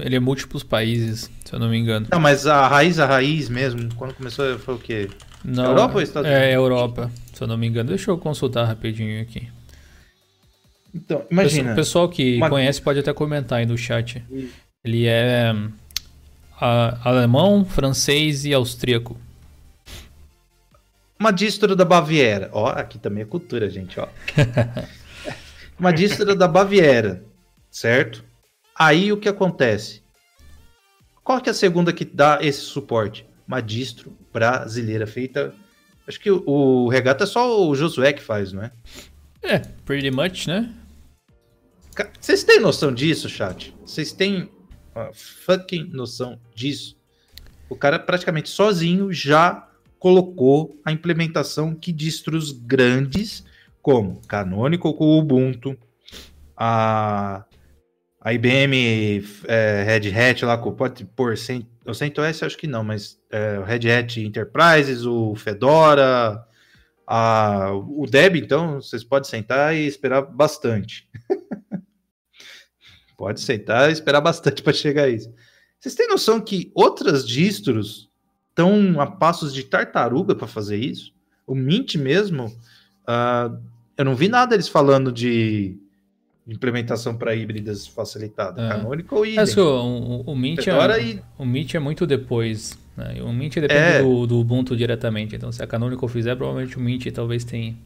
Ele 0.00 0.16
é 0.16 0.20
múltiplos 0.20 0.62
países, 0.62 1.30
se 1.44 1.52
eu 1.54 1.58
não 1.58 1.70
me 1.70 1.78
engano. 1.78 2.06
Não, 2.10 2.20
mas 2.20 2.46
a 2.46 2.68
raiz, 2.68 2.98
a 2.98 3.06
raiz 3.06 3.48
mesmo, 3.48 3.88
quando 3.94 4.12
começou 4.12 4.58
foi 4.58 4.74
o 4.74 4.78
quê? 4.78 5.08
Não, 5.42 5.64
Europa 5.64 5.94
ou 5.94 6.02
Estados 6.02 6.30
É 6.30 6.34
Unidos? 6.36 6.54
Europa, 6.54 7.10
se 7.32 7.42
eu 7.42 7.48
não 7.48 7.56
me 7.56 7.66
engano. 7.66 7.88
Deixa 7.88 8.10
eu 8.10 8.18
consultar 8.18 8.64
rapidinho 8.66 9.22
aqui. 9.22 9.48
Então, 10.94 11.24
imagina. 11.30 11.72
O 11.72 11.76
pessoal 11.76 12.08
que 12.08 12.36
uma- 12.36 12.48
conhece 12.48 12.80
pode 12.80 12.98
até 12.98 13.12
comentar 13.12 13.58
aí 13.58 13.66
no 13.66 13.76
chat. 13.76 14.24
Ele 14.84 15.06
é 15.06 15.52
a- 16.60 16.98
alemão, 17.08 17.64
francês 17.64 18.44
e 18.44 18.52
austríaco. 18.54 19.16
Uma 21.18 21.32
distro 21.32 21.74
da 21.74 21.84
Baviera. 21.84 22.48
Ó, 22.52 22.66
aqui 22.68 22.98
também 22.98 23.22
é 23.22 23.26
cultura, 23.26 23.68
gente, 23.68 23.98
ó. 23.98 24.06
uma 25.78 25.92
distro 25.92 26.34
da 26.34 26.46
Baviera, 26.46 27.24
certo? 27.70 28.24
Aí 28.74 29.12
o 29.12 29.16
que 29.16 29.28
acontece? 29.28 30.02
Qual 31.24 31.40
que 31.40 31.48
é 31.48 31.52
a 31.52 31.54
segunda 31.54 31.92
que 31.92 32.04
dá 32.04 32.38
esse 32.40 32.60
suporte? 32.60 33.26
Uma 33.46 33.60
distro 33.60 34.16
brasileira 34.32 35.06
feita. 35.06 35.52
Acho 36.06 36.20
que 36.20 36.30
o, 36.30 36.42
o 36.46 36.88
regata 36.88 37.24
é 37.24 37.26
só 37.26 37.66
o 37.68 37.74
Josué 37.74 38.12
que 38.12 38.22
faz, 38.22 38.52
não 38.52 38.62
é? 38.62 38.70
É, 39.42 39.58
pretty 39.84 40.10
much, 40.10 40.46
né? 40.46 40.72
Vocês 42.20 42.44
têm 42.44 42.60
noção 42.60 42.92
disso, 42.92 43.28
chat? 43.28 43.74
Vocês 43.84 44.12
têm 44.12 44.48
uma 44.94 45.10
fucking 45.12 45.90
noção 45.92 46.38
disso? 46.54 46.96
O 47.68 47.76
cara 47.76 47.98
praticamente 47.98 48.48
sozinho 48.48 49.12
já 49.12 49.68
colocou 49.98 50.78
a 50.84 50.92
implementação 50.92 51.74
que 51.74 51.92
distros 51.92 52.52
grandes, 52.52 53.44
como 53.82 54.20
Canonical 54.28 54.94
com 54.94 55.18
Ubuntu, 55.18 55.76
a, 56.56 57.44
a 58.20 58.32
IBM 58.32 59.24
é, 59.46 59.82
Red 59.84 60.12
Hat 60.14 60.44
lá 60.44 60.56
com 60.56 60.72
pode 60.72 61.04
pôr 61.04 61.36
Cent- 61.36 61.66
o 61.84 61.94
CentOS 61.94 62.42
acho 62.42 62.56
que 62.56 62.66
não, 62.66 62.84
mas 62.84 63.18
é, 63.30 63.60
Red 63.66 63.90
Hat 63.90 64.20
Enterprises, 64.20 65.04
o 65.04 65.34
Fedora, 65.34 66.44
o 67.86 68.06
Deb, 68.06 68.36
então 68.36 68.82
vocês 68.82 69.02
podem 69.02 69.28
sentar 69.28 69.74
e 69.74 69.86
esperar 69.86 70.22
bastante. 70.22 71.08
Pode 73.16 73.40
sentar 73.40 73.88
e 73.88 73.92
esperar 73.92 74.20
bastante 74.20 74.62
para 74.62 74.72
chegar 74.72 75.04
a 75.04 75.08
isso. 75.08 75.32
Vocês 75.80 75.94
têm 75.94 76.08
noção 76.08 76.40
que 76.40 76.70
outras 76.74 77.26
distros 77.26 78.10
estão 78.50 79.00
a 79.00 79.06
passos 79.06 79.54
de 79.54 79.64
tartaruga 79.64 80.34
para 80.34 80.46
fazer 80.46 80.76
isso? 80.76 81.14
O 81.46 81.54
Mint 81.54 81.94
mesmo, 81.94 82.54
ah, 83.06 83.50
eu 83.96 84.04
não 84.04 84.14
vi 84.14 84.28
nada 84.28 84.54
eles 84.54 84.68
falando 84.68 85.10
de 85.10 85.78
implementação 86.48 87.14
para 87.14 87.34
híbridas 87.34 87.86
facilitada. 87.86 88.62
É. 88.62 88.68
Canonical 88.70 89.26
e 89.26 89.36
É, 89.36 89.40
assim, 89.40 89.60
o, 89.60 89.64
o, 90.26 90.32
o 90.32 90.36
Mint 90.36 90.66
é, 90.66 90.72
e 91.02 91.20
o 91.38 91.44
Mint 91.44 91.74
é 91.74 91.78
muito 91.78 92.06
depois. 92.06 92.78
Né? 92.96 93.20
O 93.22 93.32
Mint 93.32 93.54
depende 93.54 93.80
É. 93.80 94.02
do, 94.02 94.26
do 94.26 94.38
Ubuntu 94.38 94.76
diretamente. 94.76 95.36
Então, 95.36 95.52
se 95.52 95.62
a 95.62 95.66
Canonical 95.66 96.08
fizer, 96.08 96.34
provavelmente 96.34 96.76
o 96.76 96.80
Mint 96.80 97.06
talvez 97.12 97.44
tenha. 97.44 97.76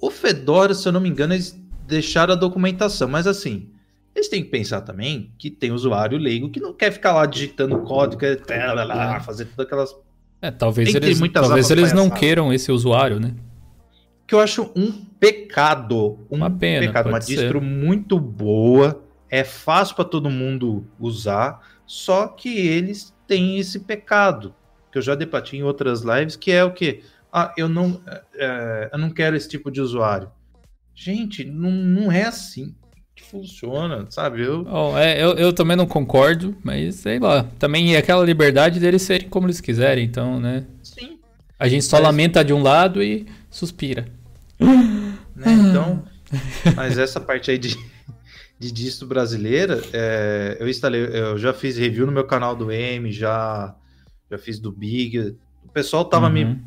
o 0.00 0.10
Fedora, 0.10 0.74
se 0.74 0.86
eu 0.88 0.92
não 0.92 1.00
me 1.00 1.08
engano, 1.08 1.34
eles 1.34 1.58
deixaram 1.86 2.34
a 2.34 2.36
documentação, 2.36 3.08
mas 3.08 3.26
assim, 3.26 3.68
eles 4.14 4.28
têm 4.28 4.42
que 4.42 4.50
pensar 4.50 4.80
também 4.80 5.30
que 5.38 5.50
tem 5.50 5.70
usuário 5.70 6.18
leigo 6.18 6.50
que 6.50 6.60
não 6.60 6.72
quer 6.72 6.90
ficar 6.90 7.12
lá 7.12 7.26
digitando 7.26 7.78
código, 7.80 8.20
quer 8.20 8.72
lá, 8.72 9.20
fazer 9.20 9.44
todas 9.46 9.66
aquelas 9.66 9.96
É, 10.42 10.50
talvez 10.50 10.94
eles, 10.94 11.20
talvez 11.32 11.70
eles 11.70 11.92
não 11.92 12.10
queiram 12.10 12.52
esse 12.52 12.72
usuário, 12.72 13.20
né? 13.20 13.34
que 14.26 14.34
eu 14.34 14.40
acho 14.40 14.70
um 14.74 14.92
pecado. 15.32 16.18
Um 16.30 16.36
Uma 16.36 16.50
pena, 16.50 16.86
pecado. 16.86 17.06
Uma 17.06 17.12
pode 17.12 17.26
ser. 17.26 17.36
distro 17.36 17.60
muito 17.60 18.18
boa. 18.18 19.02
é 19.30 19.42
fácil 19.42 19.96
para 19.96 20.04
todo 20.04 20.30
mundo 20.30 20.86
usar, 20.98 21.60
só 21.86 22.28
que 22.28 22.48
eles 22.48 23.12
têm 23.26 23.58
esse 23.58 23.80
pecado 23.80 24.54
que 24.92 24.98
eu 24.98 25.02
já 25.02 25.14
debati 25.16 25.56
em 25.56 25.62
outras 25.62 26.02
lives, 26.02 26.36
que 26.36 26.52
é 26.52 26.62
o 26.62 26.72
que 26.72 27.02
ah, 27.32 27.52
eu 27.56 27.68
não, 27.68 28.00
é, 28.36 28.90
eu 28.92 28.98
não 28.98 29.10
quero 29.10 29.34
esse 29.34 29.48
tipo 29.48 29.68
de 29.68 29.80
usuário. 29.80 30.30
Gente, 30.94 31.44
não, 31.44 31.72
não 31.72 32.12
é 32.12 32.22
assim 32.22 32.76
que 33.12 33.24
funciona, 33.24 34.06
sabe? 34.08 34.42
Eu... 34.42 34.64
Oh, 34.70 34.96
é, 34.96 35.20
eu, 35.20 35.32
eu 35.32 35.52
também 35.52 35.76
não 35.76 35.86
concordo, 35.86 36.56
mas 36.62 36.94
sei 36.96 37.18
lá. 37.18 37.44
Também 37.58 37.96
é 37.96 37.98
aquela 37.98 38.24
liberdade 38.24 38.78
deles 38.78 39.02
serem 39.02 39.28
como 39.28 39.46
eles 39.46 39.60
quiserem, 39.60 40.04
então, 40.04 40.38
né? 40.38 40.64
Sim. 40.80 41.18
A 41.58 41.66
gente 41.66 41.84
só 41.84 41.96
mas... 41.96 42.06
lamenta 42.06 42.44
de 42.44 42.52
um 42.52 42.62
lado 42.62 43.02
e 43.02 43.26
suspira. 43.50 44.06
Né? 45.34 45.52
Então, 45.52 46.04
mas 46.76 46.98
essa 46.98 47.20
parte 47.20 47.50
aí 47.50 47.58
de, 47.58 47.76
de 48.58 48.72
distro 48.72 49.06
brasileira, 49.06 49.82
é, 49.92 50.56
eu 50.60 50.68
instalei, 50.68 51.04
eu 51.04 51.38
já 51.38 51.52
fiz 51.52 51.76
review 51.76 52.06
no 52.06 52.12
meu 52.12 52.24
canal 52.24 52.54
do 52.54 52.70
M, 52.70 53.10
já, 53.12 53.74
já 54.30 54.38
fiz 54.38 54.58
do 54.58 54.70
Big. 54.70 55.36
O 55.64 55.68
pessoal 55.72 56.04
tava 56.04 56.26
uhum. 56.26 56.32
me 56.32 56.62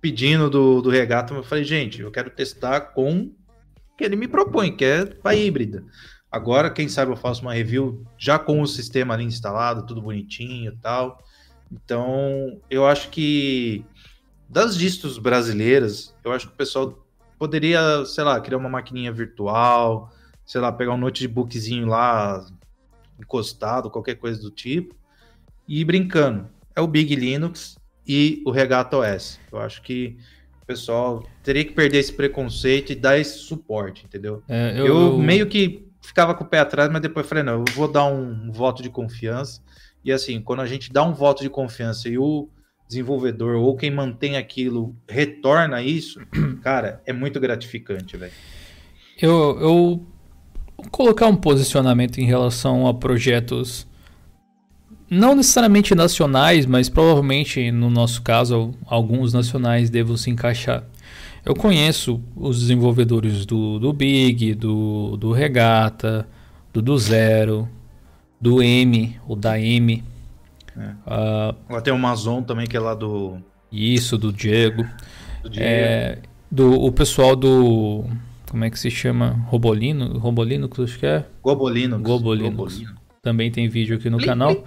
pedindo 0.00 0.48
do, 0.48 0.80
do 0.80 0.90
regata, 0.90 1.34
mas 1.34 1.42
eu 1.42 1.48
falei, 1.48 1.64
gente, 1.64 2.00
eu 2.00 2.10
quero 2.10 2.30
testar 2.30 2.80
com 2.80 3.22
o 3.22 3.96
que 3.96 4.04
ele 4.04 4.16
me 4.16 4.28
propõe, 4.28 4.74
que 4.74 4.84
é 4.84 5.08
a 5.24 5.34
híbrida. 5.34 5.84
Agora, 6.30 6.70
quem 6.70 6.88
sabe 6.88 7.10
eu 7.10 7.16
faço 7.16 7.42
uma 7.42 7.54
review 7.54 8.04
já 8.18 8.38
com 8.38 8.60
o 8.60 8.66
sistema 8.66 9.14
ali 9.14 9.24
instalado, 9.24 9.86
tudo 9.86 10.02
bonitinho 10.02 10.72
e 10.72 10.76
tal. 10.76 11.24
Então, 11.72 12.60
eu 12.70 12.86
acho 12.86 13.08
que 13.08 13.84
das 14.48 14.76
distros 14.76 15.18
brasileiras, 15.18 16.14
eu 16.24 16.32
acho 16.32 16.48
que 16.48 16.54
o 16.54 16.56
pessoal 16.56 17.06
poderia, 17.38 18.04
sei 18.04 18.24
lá, 18.24 18.40
criar 18.40 18.58
uma 18.58 18.68
maquininha 18.68 19.12
virtual, 19.12 20.12
sei 20.44 20.60
lá, 20.60 20.72
pegar 20.72 20.92
um 20.92 20.98
notebookzinho 20.98 21.86
lá 21.86 22.44
encostado, 23.18 23.90
qualquer 23.90 24.16
coisa 24.16 24.40
do 24.40 24.50
tipo, 24.50 24.94
e 25.66 25.80
ir 25.80 25.84
brincando. 25.84 26.48
É 26.74 26.80
o 26.80 26.86
Big 26.86 27.14
Linux 27.14 27.76
e 28.06 28.42
o 28.46 28.50
Regato 28.50 28.98
OS. 28.98 29.38
Eu 29.52 29.58
acho 29.58 29.82
que 29.82 30.16
o 30.62 30.66
pessoal 30.66 31.24
teria 31.42 31.64
que 31.64 31.72
perder 31.72 31.98
esse 31.98 32.12
preconceito 32.12 32.92
e 32.92 32.94
dar 32.94 33.18
esse 33.18 33.38
suporte, 33.38 34.04
entendeu? 34.06 34.42
É, 34.48 34.78
eu, 34.78 34.86
eu, 34.86 35.18
meio 35.18 35.46
que 35.46 35.86
ficava 36.00 36.34
com 36.34 36.44
o 36.44 36.46
pé 36.46 36.60
atrás, 36.60 36.90
mas 36.90 37.02
depois 37.02 37.26
falei, 37.26 37.44
não, 37.44 37.54
eu 37.54 37.64
vou 37.74 37.88
dar 37.88 38.06
um, 38.06 38.48
um 38.48 38.52
voto 38.52 38.82
de 38.82 38.88
confiança. 38.88 39.60
E 40.04 40.12
assim, 40.12 40.40
quando 40.40 40.60
a 40.60 40.66
gente 40.66 40.92
dá 40.92 41.02
um 41.02 41.12
voto 41.12 41.42
de 41.42 41.50
confiança 41.50 42.08
e 42.08 42.16
o 42.16 42.48
desenvolvedor 42.88 43.56
ou 43.56 43.76
quem 43.76 43.90
mantém 43.90 44.36
aquilo 44.36 44.96
retorna 45.08 45.82
isso, 45.82 46.20
cara, 46.62 47.02
é 47.06 47.12
muito 47.12 47.38
gratificante, 47.38 48.16
velho. 48.16 48.32
Eu, 49.20 49.30
eu 49.60 50.06
vou 50.76 50.86
colocar 50.90 51.26
um 51.26 51.36
posicionamento 51.36 52.18
em 52.18 52.24
relação 52.24 52.86
a 52.86 52.94
projetos 52.94 53.86
não 55.10 55.34
necessariamente 55.34 55.94
nacionais, 55.94 56.66
mas 56.66 56.88
provavelmente 56.88 57.70
no 57.70 57.90
nosso 57.90 58.22
caso 58.22 58.74
alguns 58.86 59.32
nacionais 59.32 59.90
devam 59.90 60.16
se 60.16 60.30
encaixar. 60.30 60.84
Eu 61.44 61.54
conheço 61.54 62.20
os 62.36 62.60
desenvolvedores 62.60 63.46
do, 63.46 63.78
do 63.78 63.92
Big, 63.92 64.54
do, 64.54 65.16
do 65.16 65.32
Regata, 65.32 66.28
do 66.72 66.82
Do 66.82 66.98
Zero, 66.98 67.68
do 68.40 68.62
M, 68.62 69.18
ou 69.26 69.34
da 69.34 69.58
M. 69.58 70.04
É. 70.78 71.76
Uh, 71.76 71.80
tem 71.82 71.92
o 71.92 71.96
Amazon 71.96 72.42
também, 72.42 72.66
que 72.66 72.76
é 72.76 72.80
lá 72.80 72.94
do. 72.94 73.38
Isso, 73.70 74.16
do 74.16 74.32
Diego. 74.32 74.84
Do, 75.42 75.50
Diego. 75.50 75.66
É, 75.68 76.18
do 76.50 76.72
o 76.72 76.92
pessoal 76.92 77.34
do. 77.34 78.04
Como 78.50 78.64
é 78.64 78.70
que 78.70 78.78
se 78.78 78.90
chama? 78.90 79.44
Robolino? 79.48 80.18
Robolino, 80.18 80.70
acho 80.78 80.98
que 80.98 81.06
é? 81.06 81.24
Gobolino. 81.42 81.98
Gobolino. 81.98 82.68
Também 83.22 83.50
tem 83.50 83.68
vídeo 83.68 83.96
aqui 83.96 84.08
no 84.08 84.18
canal. 84.18 84.64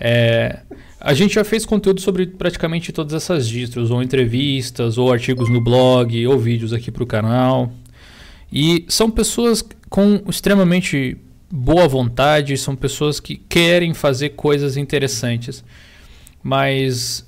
É, 0.00 0.60
a 1.00 1.12
gente 1.12 1.34
já 1.34 1.42
fez 1.42 1.66
conteúdo 1.66 2.00
sobre 2.00 2.26
praticamente 2.26 2.92
todas 2.92 3.12
essas 3.14 3.48
distros, 3.48 3.90
ou 3.90 4.02
entrevistas, 4.02 4.96
ou 4.96 5.12
artigos 5.12 5.50
no 5.50 5.60
blog, 5.60 6.26
ou 6.26 6.38
vídeos 6.38 6.72
aqui 6.72 6.90
para 6.90 7.02
o 7.02 7.06
canal. 7.06 7.72
E 8.52 8.84
são 8.88 9.10
pessoas 9.10 9.64
com 9.88 10.22
extremamente 10.28 11.18
boa 11.50 11.88
vontade, 11.88 12.56
são 12.56 12.76
pessoas 12.76 13.20
que 13.20 13.36
querem 13.36 13.94
fazer 13.94 14.30
coisas 14.30 14.76
interessantes. 14.76 15.64
Mas, 16.42 17.26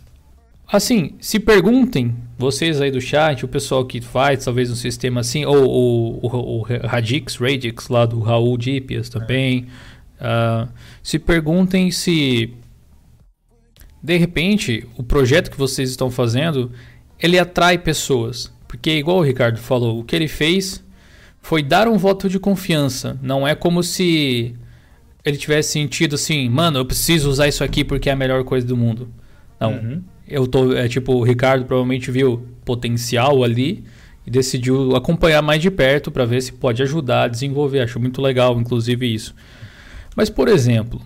assim, 0.70 1.14
se 1.20 1.38
perguntem, 1.38 2.14
vocês 2.38 2.80
aí 2.80 2.90
do 2.90 3.00
chat, 3.00 3.44
o 3.44 3.48
pessoal 3.48 3.84
que 3.84 4.00
faz 4.00 4.44
talvez 4.44 4.70
um 4.70 4.74
sistema 4.74 5.20
assim, 5.20 5.44
ou, 5.44 5.68
ou, 5.68 6.20
ou 6.22 6.60
o 6.60 6.62
Radix, 6.62 7.36
Radix 7.36 7.88
lá 7.88 8.06
do 8.06 8.20
Raul 8.20 8.56
Dipias 8.56 9.08
também. 9.08 9.66
Uh, 10.20 10.68
se 11.02 11.18
perguntem 11.18 11.90
se 11.90 12.52
de 14.02 14.16
repente 14.18 14.86
o 14.96 15.02
projeto 15.02 15.50
que 15.50 15.56
vocês 15.56 15.88
estão 15.88 16.10
fazendo 16.10 16.70
ele 17.18 17.38
atrai 17.38 17.78
pessoas 17.78 18.52
porque 18.68 18.98
igual 18.98 19.16
o 19.18 19.22
Ricardo 19.22 19.58
falou 19.58 19.98
o 19.98 20.04
que 20.04 20.14
ele 20.14 20.28
fez 20.28 20.84
foi 21.40 21.62
dar 21.62 21.88
um 21.88 21.96
voto 21.96 22.28
de 22.28 22.38
confiança. 22.38 23.18
Não 23.22 23.46
é 23.46 23.54
como 23.54 23.82
se 23.82 24.54
ele 25.24 25.36
tivesse 25.36 25.72
sentido 25.72 26.14
assim 26.14 26.48
mano 26.48 26.78
eu 26.78 26.84
preciso 26.86 27.28
usar 27.28 27.46
isso 27.46 27.62
aqui 27.62 27.84
porque 27.84 28.08
é 28.08 28.12
a 28.12 28.16
melhor 28.16 28.42
coisa 28.44 28.66
do 28.66 28.76
mundo. 28.76 29.08
Não. 29.58 29.72
Uhum. 29.72 30.02
eu 30.26 30.46
tô 30.46 30.72
é 30.72 30.88
tipo 30.88 31.12
o 31.12 31.22
Ricardo 31.22 31.66
provavelmente 31.66 32.10
viu 32.10 32.46
potencial 32.64 33.44
ali 33.44 33.84
e 34.26 34.30
decidiu 34.30 34.96
acompanhar 34.96 35.42
mais 35.42 35.60
de 35.60 35.70
perto 35.70 36.10
para 36.10 36.24
ver 36.24 36.40
se 36.40 36.52
pode 36.52 36.82
ajudar 36.82 37.24
a 37.24 37.28
desenvolver. 37.28 37.80
Acho 37.80 38.00
muito 38.00 38.22
legal 38.22 38.58
inclusive 38.58 39.12
isso. 39.12 39.34
Mas, 40.16 40.28
por 40.28 40.48
exemplo, 40.48 41.00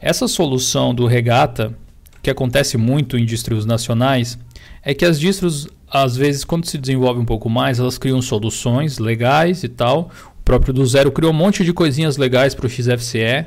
essa 0.00 0.26
solução 0.26 0.94
do 0.94 1.06
regata, 1.06 1.74
que 2.22 2.30
acontece 2.30 2.76
muito 2.76 3.16
em 3.16 3.24
distros 3.24 3.64
nacionais, 3.64 4.38
é 4.82 4.94
que 4.94 5.04
as 5.04 5.20
distros, 5.20 5.68
às 5.90 6.16
vezes, 6.16 6.44
quando 6.44 6.66
se 6.66 6.78
desenvolve 6.78 7.20
um 7.20 7.24
pouco 7.24 7.50
mais, 7.50 7.78
elas 7.78 7.98
criam 7.98 8.22
soluções 8.22 8.98
legais 8.98 9.64
e 9.64 9.68
tal. 9.68 10.10
O 10.38 10.42
próprio 10.44 10.72
do 10.72 10.86
Zero 10.86 11.10
criou 11.10 11.32
um 11.32 11.36
monte 11.36 11.64
de 11.64 11.72
coisinhas 11.72 12.16
legais 12.16 12.54
para 12.54 12.66
o 12.66 12.70
XFCE. 12.70 13.46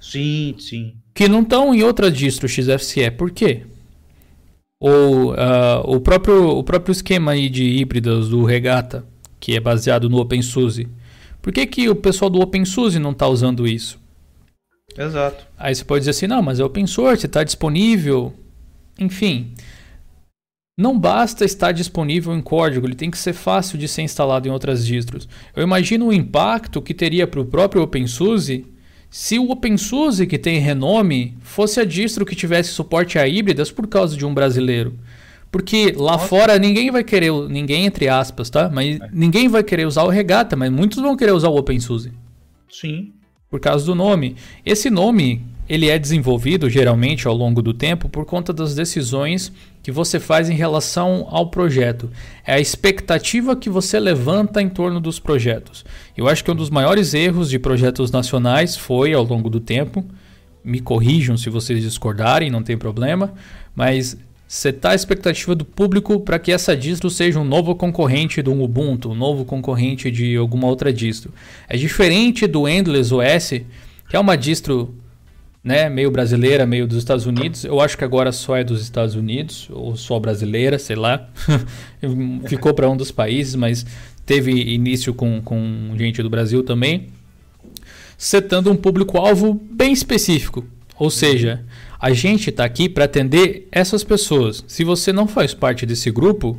Sim, 0.00 0.54
sim. 0.58 0.94
Que 1.12 1.28
não 1.28 1.42
estão 1.42 1.74
em 1.74 1.82
outra 1.82 2.10
distro 2.10 2.48
XFCE. 2.48 3.10
Por 3.10 3.30
quê? 3.30 3.62
Ou 4.80 5.32
uh, 5.32 5.80
o, 5.84 6.00
próprio, 6.00 6.48
o 6.48 6.64
próprio 6.64 6.92
esquema 6.92 7.32
aí 7.32 7.48
de 7.48 7.64
híbridas 7.64 8.28
do 8.28 8.44
Regata, 8.44 9.04
que 9.38 9.56
é 9.56 9.60
baseado 9.60 10.08
no 10.08 10.18
OpenSUSE. 10.18 10.88
Por 11.40 11.52
que, 11.52 11.66
que 11.66 11.88
o 11.88 11.96
pessoal 11.96 12.30
do 12.30 12.40
OpenSUSE 12.40 12.98
não 12.98 13.10
está 13.10 13.26
usando 13.26 13.66
isso? 13.66 14.00
Exato. 14.96 15.46
Aí 15.58 15.74
você 15.74 15.84
pode 15.84 16.00
dizer 16.00 16.10
assim, 16.10 16.26
não, 16.26 16.42
mas 16.42 16.60
é 16.60 16.64
open 16.64 16.86
source, 16.86 17.26
está 17.26 17.42
disponível. 17.42 18.32
Enfim, 18.98 19.52
não 20.82 20.98
basta 20.98 21.44
estar 21.44 21.72
disponível 21.72 22.34
em 22.34 22.42
código, 22.42 22.86
ele 22.86 22.94
tem 22.94 23.10
que 23.10 23.18
ser 23.18 23.32
fácil 23.32 23.78
de 23.78 23.88
ser 23.88 24.02
instalado 24.02 24.48
em 24.48 24.50
outras 24.50 24.84
distros. 24.84 25.28
Eu 25.54 25.62
imagino 25.62 26.08
o 26.08 26.12
impacto 26.12 26.82
que 26.82 26.92
teria 26.92 27.26
para 27.26 27.40
o 27.40 27.44
próprio 27.44 27.82
OpenSUSE 27.82 28.66
se 29.08 29.38
o 29.38 29.50
OpenSUSE, 29.50 30.26
que 30.26 30.38
tem 30.38 30.58
renome, 30.58 31.36
fosse 31.40 31.78
a 31.78 31.84
distro 31.84 32.24
que 32.24 32.34
tivesse 32.34 32.70
suporte 32.70 33.18
a 33.18 33.28
híbridas 33.28 33.70
por 33.70 33.86
causa 33.86 34.16
de 34.16 34.24
um 34.24 34.32
brasileiro. 34.32 34.98
Porque 35.50 35.92
lá 35.94 36.12
Nossa. 36.12 36.26
fora 36.26 36.58
ninguém 36.58 36.90
vai 36.90 37.04
querer, 37.04 37.30
ninguém 37.48 37.84
entre 37.84 38.08
aspas, 38.08 38.48
tá? 38.48 38.70
Mas 38.72 38.98
é. 38.98 39.08
ninguém 39.12 39.48
vai 39.48 39.62
querer 39.62 39.86
usar 39.86 40.02
o 40.04 40.08
Regata, 40.08 40.56
mas 40.56 40.70
muitos 40.70 40.98
vão 40.98 41.14
querer 41.14 41.32
usar 41.32 41.48
o 41.48 41.56
OpenSUSE. 41.56 42.10
Sim 42.70 43.12
por 43.52 43.60
causa 43.60 43.84
do 43.84 43.94
nome. 43.94 44.34
Esse 44.64 44.88
nome 44.88 45.44
ele 45.68 45.90
é 45.90 45.98
desenvolvido 45.98 46.70
geralmente 46.70 47.28
ao 47.28 47.34
longo 47.34 47.60
do 47.60 47.74
tempo 47.74 48.08
por 48.08 48.24
conta 48.24 48.50
das 48.50 48.74
decisões 48.74 49.52
que 49.82 49.90
você 49.90 50.20
faz 50.20 50.48
em 50.48 50.54
relação 50.54 51.26
ao 51.28 51.48
projeto. 51.48 52.10
É 52.46 52.54
a 52.54 52.60
expectativa 52.60 53.56
que 53.56 53.68
você 53.68 53.98
levanta 53.98 54.62
em 54.62 54.68
torno 54.68 55.00
dos 55.00 55.18
projetos. 55.18 55.84
Eu 56.16 56.28
acho 56.28 56.44
que 56.44 56.50
um 56.50 56.54
dos 56.54 56.70
maiores 56.70 57.14
erros 57.14 57.50
de 57.50 57.58
projetos 57.58 58.10
nacionais 58.10 58.76
foi 58.76 59.12
ao 59.12 59.24
longo 59.24 59.50
do 59.50 59.58
tempo. 59.58 60.04
Me 60.64 60.78
corrijam 60.80 61.36
se 61.36 61.50
vocês 61.50 61.82
discordarem, 61.82 62.50
não 62.50 62.62
tem 62.62 62.78
problema, 62.78 63.34
mas 63.74 64.16
setar 64.46 64.92
a 64.92 64.94
expectativa 64.94 65.54
do 65.54 65.64
público 65.64 66.20
para 66.20 66.38
que 66.38 66.52
essa 66.52 66.76
distro 66.76 67.08
seja 67.08 67.40
um 67.40 67.44
novo 67.44 67.74
concorrente 67.74 68.42
do 68.42 68.52
Ubuntu, 68.52 69.10
um 69.10 69.14
novo 69.14 69.44
concorrente 69.44 70.10
de 70.10 70.36
alguma 70.36 70.68
outra 70.68 70.92
distro. 70.92 71.32
É 71.66 71.76
diferente 71.76 72.46
do 72.46 72.68
Endless 72.68 73.12
OS, 73.12 73.48
que 74.08 74.14
é 74.14 74.20
uma 74.20 74.36
distro 74.36 74.94
né, 75.62 75.88
meio 75.88 76.10
brasileira, 76.10 76.66
meio 76.66 76.86
dos 76.86 76.98
Estados 76.98 77.24
Unidos. 77.24 77.64
Eu 77.64 77.80
acho 77.80 77.96
que 77.96 78.04
agora 78.04 78.32
só 78.32 78.56
é 78.56 78.64
dos 78.64 78.82
Estados 78.82 79.14
Unidos, 79.14 79.68
ou 79.70 79.96
só 79.96 80.18
brasileira, 80.18 80.78
sei 80.78 80.96
lá. 80.96 81.28
Ficou 82.48 82.74
para 82.74 82.90
um 82.90 82.96
dos 82.96 83.12
países, 83.12 83.54
mas 83.54 83.86
teve 84.26 84.50
início 84.50 85.14
com, 85.14 85.40
com 85.42 85.94
gente 85.96 86.22
do 86.22 86.28
Brasil 86.28 86.62
também. 86.64 87.08
Setando 88.18 88.70
um 88.70 88.76
público-alvo 88.76 89.60
bem 89.70 89.92
específico. 89.92 90.64
Ou 90.98 91.10
seja, 91.10 91.64
a 92.00 92.12
gente 92.12 92.50
está 92.50 92.64
aqui 92.64 92.88
para 92.88 93.04
atender 93.04 93.68
essas 93.70 94.02
pessoas. 94.02 94.64
Se 94.66 94.82
você 94.84 95.12
não 95.12 95.28
faz 95.28 95.54
parte 95.54 95.86
desse 95.86 96.10
grupo, 96.10 96.58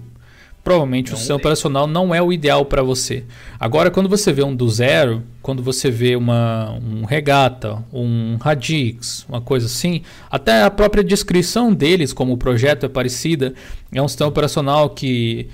provavelmente 0.63 1.13
o 1.13 1.17
sistema 1.17 1.37
operacional 1.37 1.85
não 1.85 2.15
é 2.15 2.21
o 2.21 2.31
ideal 2.31 2.65
para 2.65 2.81
você. 2.81 3.25
Agora, 3.59 3.91
quando 3.91 4.07
você 4.07 4.31
vê 4.31 4.43
um 4.43 4.55
do 4.55 4.69
zero, 4.69 5.21
quando 5.41 5.61
você 5.61 5.91
vê 5.91 6.15
uma, 6.15 6.71
um 6.71 7.03
Regata, 7.03 7.83
um 7.91 8.37
Radix, 8.39 9.25
uma 9.27 9.41
coisa 9.41 9.65
assim, 9.65 10.03
até 10.31 10.63
a 10.63 10.71
própria 10.71 11.03
descrição 11.03 11.73
deles 11.73 12.13
como 12.13 12.33
o 12.33 12.37
projeto 12.37 12.85
é 12.85 12.89
parecida, 12.89 13.53
é 13.91 14.01
um 14.01 14.07
sistema 14.07 14.29
operacional 14.29 14.89
que 14.89 15.49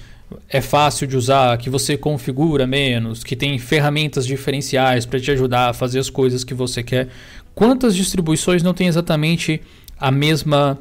é 0.48 0.62
fácil 0.62 1.08
de 1.08 1.18
usar, 1.18 1.58
que 1.58 1.72
você 1.72 1.98
configura 1.98 2.68
menos, 2.68 3.24
que 3.24 3.36
tem 3.36 3.58
ferramentas 3.58 4.28
diferenciais 4.28 5.08
para 5.08 5.20
te 5.20 5.32
ajudar 5.32 5.70
a 5.70 5.74
fazer 5.74 5.98
as 5.98 6.10
coisas 6.10 6.44
que 6.44 6.54
você 6.54 6.84
quer. 6.84 7.08
Quantas 7.56 7.96
distribuições 7.96 8.62
não 8.62 8.76
tem 8.76 8.88
exatamente 8.88 9.60
a 10.00 10.12
mesma 10.12 10.78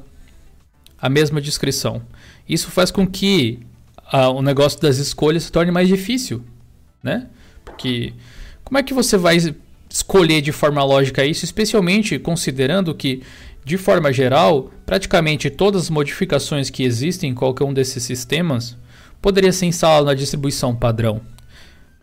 a 1.01 1.09
mesma 1.09 1.41
descrição? 1.41 2.03
Isso 2.47 2.71
faz 2.71 2.91
com 2.91 3.07
que 3.07 3.61
uh, 4.13 4.31
o 4.35 4.43
negócio 4.43 4.81
das 4.81 4.99
escolhas 4.99 5.45
se 5.45 5.53
torne 5.53 5.71
mais 5.71 5.89
difícil, 5.89 6.43
né? 7.03 7.27
Porque 7.65 8.13
como 8.65 8.79
é 8.79 8.83
que 8.83 8.95
você 8.95 9.17
vai 9.17 9.37
escolher 9.89 10.43
de 10.43 10.53
forma 10.53 10.83
lógica 10.85 11.25
isso, 11.25 11.45
especialmente 11.45 12.19
considerando 12.19 12.95
que, 12.95 13.23
de 13.65 13.79
forma 13.79 14.13
geral, 14.13 14.71
praticamente 14.85 15.49
todas 15.51 15.85
as 15.85 15.91
modificações 15.91 16.71
que 16.71 16.83
existem 16.83 17.31
em 17.31 17.35
qualquer 17.35 17.65
um 17.65 17.73
desses 17.73 18.03
sistemas 18.03 18.77
poderia 19.21 19.53
ser 19.53 19.67
instalado 19.67 20.07
na 20.07 20.15
distribuição 20.15 20.75
padrão. 20.75 21.21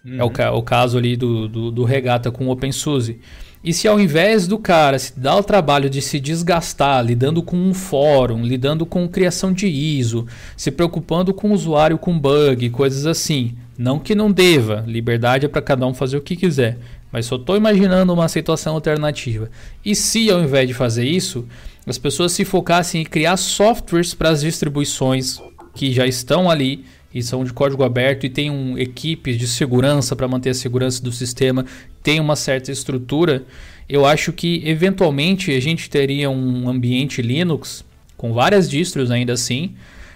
Uhum. 0.04 0.20
É 0.20 0.24
o, 0.24 0.28
uhum. 0.28 0.58
o, 0.60 0.64
caso 0.64 0.98
ali 0.98 1.16
do, 1.16 1.48
do, 1.48 1.72
do 1.72 1.84
Regata 1.84 2.32
com 2.32 2.48
o 2.48 2.52
OpenSUSE. 2.52 3.20
E 3.66 3.74
se 3.74 3.88
ao 3.88 4.00
invés 4.00 4.48
do 4.48 4.60
cara 4.60 5.00
se 5.00 5.20
dar 5.20 5.38
o 5.38 5.44
trabalho 5.44 5.90
de 5.90 6.00
se 6.00 6.20
desgastar 6.20 7.04
lidando 7.04 7.42
com 7.42 7.58
um 7.58 7.74
fórum, 7.74 8.44
lidando 8.44 8.86
com 8.86 9.08
criação 9.08 9.52
de 9.52 9.66
ISO, 9.66 10.28
se 10.56 10.70
preocupando 10.70 11.34
com 11.34 11.50
o 11.50 11.54
usuário 11.54 11.98
com 11.98 12.18
bug, 12.18 12.70
coisas 12.70 13.08
assim, 13.08 13.56
não 13.76 13.98
que 13.98 14.14
não 14.14 14.32
deva, 14.32 14.84
liberdade 14.86 15.48
é 15.48 15.50
para 15.50 15.64
cada 15.64 15.88
um 15.88 15.96
fazer 15.96 16.16
o 16.16 16.22
que 16.22 16.36
quiser, 16.36 16.78
mas 17.12 17.26
só 17.26 17.38
estou 17.38 17.58
imaginando 17.58 18.14
uma 18.14 18.30
situação 18.30 18.76
alternativa. 18.76 19.50
E 19.84 19.96
se 19.96 20.30
ao 20.30 20.42
invés 20.42 20.68
de 20.68 20.76
fazer 20.76 21.06
isso, 21.06 21.44
as 21.88 21.98
pessoas 21.98 22.34
se 22.34 22.46
focassem 22.46 23.02
em 23.02 23.06
criar 23.06 23.36
softwares 23.36 24.14
para 24.14 24.30
as 24.30 24.42
distribuições 24.42 25.42
que 25.74 25.92
já 25.92 26.06
estão 26.06 26.52
ali 26.52 26.86
e 27.16 27.24
são 27.24 27.46
de 27.46 27.54
código 27.54 27.82
aberto 27.82 28.26
e 28.26 28.30
tem 28.30 28.52
um, 28.52 28.78
equipes 28.78 29.38
de 29.38 29.48
segurança 29.48 30.18
para 30.18 30.28
manter 30.28 30.50
a 30.50 30.54
segurança 30.54 31.02
do 31.02 31.14
sistema, 31.14 31.66
tem 32.04 32.20
uma 32.20 32.36
certa 32.36 32.74
estrutura, 32.74 33.46
eu 33.88 34.06
acho 34.06 34.34
que 34.34 34.62
eventualmente 34.66 35.50
a 35.52 35.60
gente 35.62 35.90
teria 35.90 36.30
um 36.30 36.68
ambiente 36.68 37.22
Linux 37.22 37.86
com 38.18 38.34
várias 38.34 38.70
distros 38.70 39.10
ainda 39.12 39.32
assim, 39.32 39.76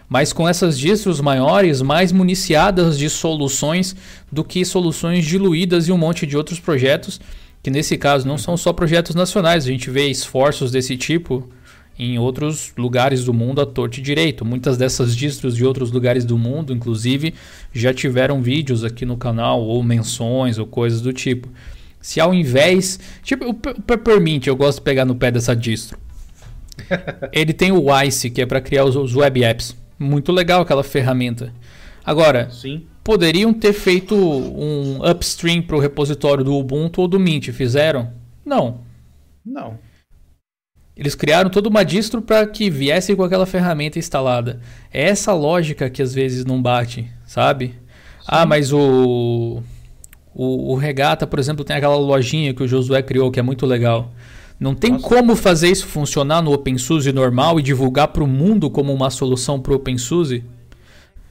mas 0.10 0.34
com 0.34 0.50
essas 0.50 0.78
distros 0.78 1.22
maiores, 1.22 1.82
mais 1.82 2.12
municiadas 2.12 2.98
de 2.98 3.10
soluções 3.10 3.96
do 4.30 4.44
que 4.44 4.66
soluções 4.66 5.26
diluídas 5.26 5.88
e 5.88 5.94
um 5.94 5.98
monte 5.98 6.26
de 6.26 6.36
outros 6.36 6.60
projetos, 6.60 7.22
que 7.64 7.70
nesse 7.70 7.98
caso 7.98 8.28
não 8.28 8.38
são 8.38 8.58
só 8.58 8.74
projetos 8.74 9.16
nacionais, 9.16 9.64
a 9.64 9.68
gente 9.68 9.90
vê 9.90 10.08
esforços 10.10 10.70
desse 10.70 10.98
tipo 10.98 11.50
em 12.00 12.18
outros 12.18 12.72
lugares 12.78 13.26
do 13.26 13.34
mundo 13.34 13.60
a 13.60 13.66
torto 13.66 14.00
e 14.00 14.02
direito. 14.02 14.46
Muitas 14.46 14.78
dessas 14.78 15.14
distros 15.14 15.54
de 15.54 15.66
outros 15.66 15.92
lugares 15.92 16.24
do 16.24 16.38
mundo, 16.38 16.72
inclusive, 16.72 17.34
já 17.74 17.94
tiveram 17.94 18.42
vídeos 18.42 18.86
aqui 18.86 19.06
no 19.06 19.18
canal 19.18 19.62
ou 19.62 19.84
menções 19.84 20.58
ou 20.58 20.66
coisas 20.66 21.02
do 21.02 21.12
tipo. 21.12 21.50
Se 22.00 22.22
ao 22.22 22.34
invés, 22.34 22.98
tipo 23.22 23.50
o 23.50 23.54
Peppermint, 23.54 24.48
eu 24.48 24.56
gosto 24.56 24.78
de 24.78 24.86
pegar 24.86 25.04
no 25.04 25.14
pé 25.14 25.30
dessa 25.30 25.54
distro. 25.54 26.00
Ele 27.34 27.52
tem 27.52 27.74
o 27.74 28.02
Ice, 28.04 28.30
que 28.30 28.42
é 28.42 28.46
para 28.46 28.62
criar 28.62 28.86
os, 28.86 28.96
os 28.96 29.14
web 29.14 29.44
apps. 29.44 29.76
Muito 30.00 30.32
legal 30.32 30.62
aquela 30.62 30.84
ferramenta. 30.84 31.54
Agora, 32.06 32.50
Sim. 32.50 32.86
poderiam 33.04 33.54
ter 33.54 33.74
feito 33.74 34.16
um 34.16 35.02
upstream 35.06 35.62
para 35.62 35.76
o 35.76 35.80
repositório 35.80 36.46
do 36.46 36.56
Ubuntu 36.56 37.02
ou 37.02 37.08
do 37.10 37.20
Mint. 37.20 37.50
Fizeram? 37.50 38.14
Não. 38.46 38.80
Não. 39.46 39.78
Eles 41.00 41.16
criaram 41.16 41.50
toda 41.50 41.70
uma 41.70 41.86
distro 41.86 42.22
para 42.22 42.46
que 42.46 42.70
viesse 42.70 43.16
com 43.16 43.24
aquela 43.24 43.46
ferramenta 43.46 43.98
instalada. 43.98 44.60
É 44.94 45.08
essa 45.08 45.34
lógica 45.34 45.90
que 45.90 46.02
às 46.02 46.14
vezes 46.14 46.44
não 46.44 46.62
bate, 46.62 47.10
sabe? 47.26 47.68
Sim. 47.68 47.74
Ah, 48.28 48.46
mas 48.46 48.74
o, 48.74 49.64
o, 50.36 50.74
o 50.74 50.76
Regata, 50.76 51.26
por 51.26 51.40
exemplo, 51.40 51.64
tem 51.64 51.78
aquela 51.78 51.96
lojinha 51.96 52.54
que 52.54 52.62
o 52.62 52.68
Josué 52.68 53.02
criou 53.02 53.32
que 53.32 53.40
é 53.40 53.42
muito 53.42 53.66
legal. 53.66 54.12
Não 54.60 54.76
tem 54.76 54.92
Nossa. 54.92 55.08
como 55.08 55.38
fazer 55.38 55.70
isso 55.70 55.88
funcionar 55.88 56.42
no 56.42 56.52
OpenSUSE 56.52 57.14
normal 57.14 57.58
e 57.62 57.64
divulgar 57.64 58.10
para 58.10 58.22
o 58.26 58.28
mundo 58.28 58.70
como 58.70 58.94
uma 58.94 59.10
solução 59.10 59.58
para 59.58 59.72
o 59.72 59.78
OpenSUSE? 59.78 60.44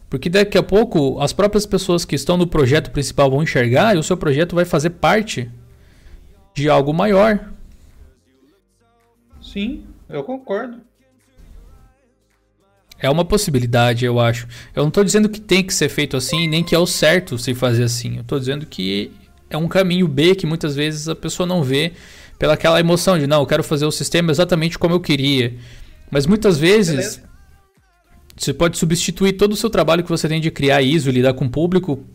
Porque 0.08 0.30
daqui 0.30 0.56
a 0.56 0.62
pouco 0.62 1.20
as 1.20 1.34
próprias 1.34 1.66
pessoas 1.66 2.06
que 2.06 2.14
estão 2.14 2.38
no 2.38 2.46
projeto 2.46 2.90
principal 2.90 3.30
vão 3.30 3.42
enxergar 3.42 3.94
e 3.94 3.98
o 3.98 4.02
seu 4.02 4.16
projeto 4.16 4.54
vai 4.54 4.64
fazer 4.64 4.88
parte 4.88 5.50
de 6.54 6.70
algo 6.70 6.94
maior. 6.94 7.57
Sim, 9.59 9.85
eu 10.09 10.22
concordo. 10.22 10.80
É 12.97 13.10
uma 13.10 13.24
possibilidade, 13.24 14.05
eu 14.05 14.20
acho. 14.20 14.47
Eu 14.72 14.82
não 14.82 14.89
estou 14.89 15.02
dizendo 15.02 15.28
que 15.28 15.40
tem 15.40 15.64
que 15.64 15.74
ser 15.74 15.89
feito 15.89 16.16
assim, 16.16 16.47
nem 16.47 16.62
que 16.62 16.76
é 16.76 16.78
o 16.78 16.86
certo 16.86 17.36
se 17.36 17.56
fazer 17.56 17.82
assim. 17.82 18.14
Eu 18.14 18.20
estou 18.22 18.39
dizendo 18.39 18.66
que 18.66 19.10
é 19.51 19.56
um 19.56 19.66
caminho 19.66 20.06
B 20.06 20.36
que 20.36 20.47
muitas 20.47 20.76
vezes 20.76 21.09
a 21.09 21.16
pessoa 21.16 21.44
não 21.44 21.60
vê 21.60 21.93
pela 22.39 22.55
aquela 22.55 22.78
emoção 22.78 23.18
de 23.18 23.26
não, 23.26 23.40
eu 23.40 23.47
quero 23.47 23.64
fazer 23.64 23.85
o 23.85 23.90
sistema 23.90 24.30
exatamente 24.30 24.78
como 24.78 24.94
eu 24.94 25.01
queria. 25.01 25.56
Mas 26.09 26.24
muitas 26.24 26.56
vezes 26.56 26.94
Beleza. 26.94 27.22
você 28.36 28.55
pode 28.55 28.78
substituir 28.78 29.32
todo 29.32 29.55
o 29.55 29.56
seu 29.56 29.68
trabalho 29.68 30.05
que 30.05 30.09
você 30.09 30.28
tem 30.28 30.40
de 30.40 30.52
criar 30.52 30.82
ISO, 30.82 31.10
lidar 31.10 31.35
com 31.35 31.47
o 31.47 31.51
público, 31.51 32.06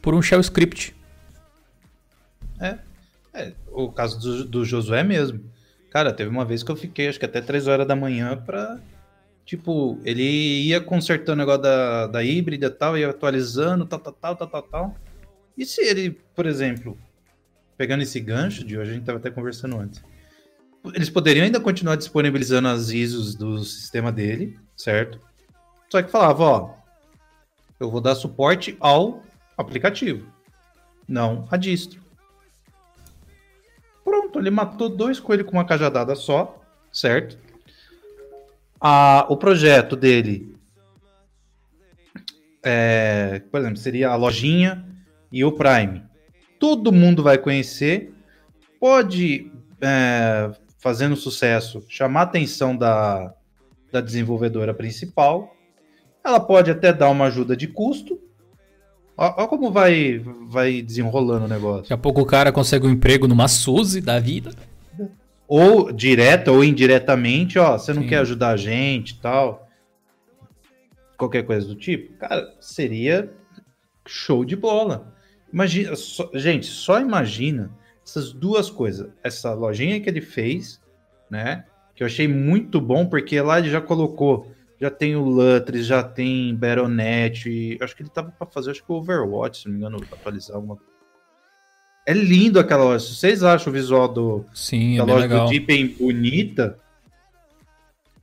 por 0.00 0.14
um 0.14 0.22
shell 0.22 0.40
script. 0.40 0.94
É, 2.60 2.78
é 3.34 3.52
o 3.72 3.90
caso 3.90 4.20
do, 4.20 4.44
do 4.44 4.64
Josué 4.64 5.02
mesmo. 5.02 5.50
Cara, 5.92 6.10
teve 6.10 6.30
uma 6.30 6.44
vez 6.44 6.62
que 6.62 6.70
eu 6.70 6.76
fiquei, 6.76 7.08
acho 7.08 7.18
que 7.18 7.26
até 7.26 7.42
3 7.42 7.66
horas 7.66 7.86
da 7.86 7.94
manhã 7.94 8.34
pra. 8.34 8.80
Tipo, 9.44 10.00
ele 10.04 10.22
ia 10.22 10.80
consertando 10.80 11.32
o 11.32 11.36
negócio 11.36 11.60
da, 11.60 12.06
da 12.06 12.24
híbrida 12.24 12.68
e 12.68 12.70
tal, 12.70 12.96
ia 12.96 13.10
atualizando, 13.10 13.84
tal, 13.84 13.98
tal, 13.98 14.12
tal, 14.14 14.36
tal, 14.36 14.48
tal, 14.48 14.62
tal. 14.62 14.96
E 15.58 15.66
se 15.66 15.82
ele, 15.82 16.18
por 16.34 16.46
exemplo, 16.46 16.96
pegando 17.76 18.02
esse 18.02 18.18
gancho 18.20 18.64
de 18.64 18.78
hoje, 18.78 18.92
a 18.92 18.94
gente 18.94 19.04
tava 19.04 19.18
até 19.18 19.30
conversando 19.30 19.76
antes. 19.76 20.02
Eles 20.94 21.10
poderiam 21.10 21.44
ainda 21.44 21.60
continuar 21.60 21.96
disponibilizando 21.96 22.68
as 22.68 22.88
ISOs 22.88 23.34
do 23.34 23.58
sistema 23.62 24.10
dele, 24.10 24.58
certo? 24.74 25.20
Só 25.90 26.00
que 26.02 26.10
falava, 26.10 26.42
ó, 26.42 26.74
eu 27.78 27.90
vou 27.90 28.00
dar 28.00 28.14
suporte 28.14 28.78
ao 28.80 29.22
aplicativo, 29.58 30.26
não 31.06 31.46
a 31.50 31.58
distro. 31.58 32.01
Pronto, 34.04 34.38
ele 34.38 34.50
matou 34.50 34.88
dois 34.88 35.20
coelhos 35.20 35.46
com 35.46 35.52
uma 35.56 35.64
cajadada 35.64 36.14
só, 36.14 36.60
certo? 36.92 37.38
A, 38.80 39.26
o 39.28 39.36
projeto 39.36 39.94
dele, 39.94 40.56
é, 42.62 43.42
por 43.50 43.60
exemplo, 43.60 43.76
seria 43.76 44.10
a 44.10 44.16
lojinha 44.16 44.84
e 45.30 45.44
o 45.44 45.52
Prime. 45.52 46.02
Todo 46.58 46.92
mundo 46.92 47.22
vai 47.22 47.38
conhecer, 47.38 48.12
pode, 48.80 49.50
é, 49.80 50.50
fazendo 50.78 51.14
sucesso, 51.14 51.84
chamar 51.88 52.20
a 52.20 52.24
atenção 52.24 52.76
da, 52.76 53.32
da 53.92 54.00
desenvolvedora 54.00 54.74
principal. 54.74 55.56
Ela 56.24 56.40
pode 56.40 56.70
até 56.70 56.92
dar 56.92 57.10
uma 57.10 57.26
ajuda 57.26 57.56
de 57.56 57.68
custo, 57.68 58.20
Olha 59.16 59.46
como 59.46 59.70
vai, 59.70 60.18
vai 60.48 60.82
desenrolando 60.82 61.44
o 61.44 61.48
negócio. 61.48 61.82
Daqui 61.82 61.92
a 61.92 61.98
pouco 61.98 62.20
o 62.20 62.26
cara 62.26 62.50
consegue 62.50 62.86
um 62.86 62.90
emprego 62.90 63.28
numa 63.28 63.46
Suzy 63.48 64.00
da 64.00 64.18
vida. 64.18 64.52
Ou 65.46 65.92
direta 65.92 66.50
ou 66.50 66.64
indiretamente, 66.64 67.58
ó, 67.58 67.76
você 67.76 67.92
não 67.92 68.02
Sim. 68.02 68.08
quer 68.08 68.18
ajudar 68.18 68.50
a 68.50 68.56
gente 68.56 69.10
e 69.10 69.16
tal. 69.16 69.68
Qualquer 71.16 71.44
coisa 71.44 71.66
do 71.66 71.74
tipo. 71.74 72.16
Cara, 72.16 72.54
seria 72.58 73.30
show 74.06 74.44
de 74.44 74.56
bola. 74.56 75.14
Imagina, 75.52 75.94
só, 75.94 76.30
gente, 76.34 76.66
só 76.66 76.98
imagina 77.00 77.70
essas 78.04 78.32
duas 78.32 78.70
coisas. 78.70 79.10
Essa 79.22 79.52
lojinha 79.52 80.00
que 80.00 80.08
ele 80.08 80.22
fez, 80.22 80.80
né? 81.30 81.64
Que 81.94 82.02
eu 82.02 82.06
achei 82.06 82.26
muito 82.26 82.80
bom, 82.80 83.06
porque 83.06 83.40
lá 83.40 83.58
ele 83.58 83.70
já 83.70 83.80
colocou 83.80 84.50
já 84.82 84.90
tem 84.90 85.14
o 85.14 85.22
Lutris, 85.22 85.86
já 85.86 86.02
tem 86.02 86.52
Baronet. 86.56 87.78
Acho 87.80 87.94
que 87.94 88.02
ele 88.02 88.10
tava 88.10 88.32
para 88.36 88.48
fazer, 88.48 88.72
acho 88.72 88.84
que 88.84 88.90
o 88.90 88.96
Overwatch, 88.96 89.58
se 89.58 89.66
não 89.66 89.74
me 89.74 89.78
engano, 89.78 90.04
atualizar 90.10 90.56
alguma 90.56 90.76
É 92.04 92.12
lindo 92.12 92.58
aquela 92.58 92.82
loja. 92.82 93.06
Se 93.06 93.14
vocês 93.14 93.44
acham 93.44 93.70
o 93.70 93.72
visual 93.72 94.08
do, 94.08 94.44
Sim, 94.52 94.96
da 94.96 95.04
é 95.04 95.06
loja 95.06 95.20
legal. 95.20 95.46
do 95.46 95.50
Deepen 95.50 95.86
bonita, 95.86 96.76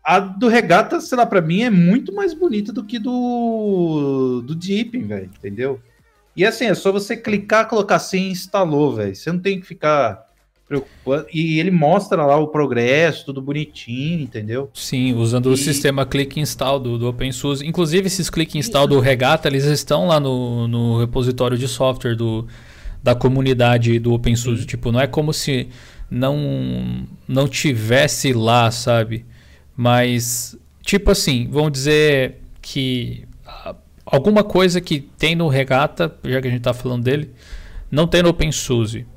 a 0.04 0.20
do 0.20 0.50
Regata, 0.50 1.00
sei 1.00 1.18
lá, 1.18 1.26
pra 1.26 1.40
mim 1.40 1.62
é 1.62 1.70
muito 1.70 2.14
mais 2.14 2.34
bonita 2.34 2.74
do 2.74 2.84
que 2.84 3.00
do, 3.00 4.42
do 4.46 4.54
Deepen, 4.54 5.08
velho, 5.08 5.32
entendeu? 5.34 5.82
E 6.36 6.46
assim, 6.46 6.66
é 6.66 6.74
só 6.74 6.92
você 6.92 7.16
clicar, 7.16 7.70
colocar 7.70 7.96
assim 7.96 8.24
e 8.24 8.32
instalou, 8.32 8.96
velho. 8.96 9.16
Você 9.16 9.32
não 9.32 9.40
tem 9.40 9.62
que 9.62 9.66
ficar 9.66 10.28
preocupante. 10.70 11.28
E 11.34 11.60
ele 11.60 11.72
mostra 11.72 12.24
lá 12.24 12.38
o 12.38 12.48
progresso, 12.48 13.26
tudo 13.26 13.42
bonitinho, 13.42 14.22
entendeu? 14.22 14.70
Sim, 14.72 15.16
usando 15.16 15.50
e... 15.50 15.54
o 15.54 15.58
sistema 15.58 16.06
click 16.06 16.40
install 16.40 16.80
do, 16.80 16.98
do 17.00 17.10
OpenSUSE. 17.10 17.66
Inclusive, 17.66 18.06
esses 18.06 18.30
click 18.30 18.56
install 18.58 18.88
do 18.88 19.00
Regata, 19.00 19.48
eles 19.48 19.66
estão 19.66 20.08
lá 20.08 20.20
no, 20.20 20.68
no 20.68 21.00
repositório 21.00 21.58
de 21.58 21.68
software 21.68 22.16
do, 22.16 22.48
da 23.02 23.16
comunidade 23.16 23.98
do 23.98 24.14
OpenSUSE. 24.14 24.62
Sim. 24.62 24.68
Tipo, 24.68 24.92
não 24.92 25.02
é 25.02 25.08
como 25.08 25.34
se 25.34 25.68
não, 26.10 27.08
não 27.28 27.48
tivesse 27.48 28.32
lá, 28.32 28.70
sabe? 28.70 29.26
Mas, 29.76 30.56
tipo 30.84 31.10
assim, 31.10 31.48
vamos 31.52 31.72
dizer 31.72 32.36
que 32.62 33.28
alguma 34.06 34.44
coisa 34.44 34.80
que 34.80 35.00
tem 35.00 35.36
no 35.36 35.48
Regata, 35.48 36.16
já 36.24 36.40
que 36.40 36.48
a 36.48 36.52
gente 36.52 36.60
está 36.60 36.74
falando 36.74 37.04
dele, 37.04 37.32
não 37.90 38.06
tem 38.06 38.22
no 38.22 38.30
OpenSUSE. 38.30 39.08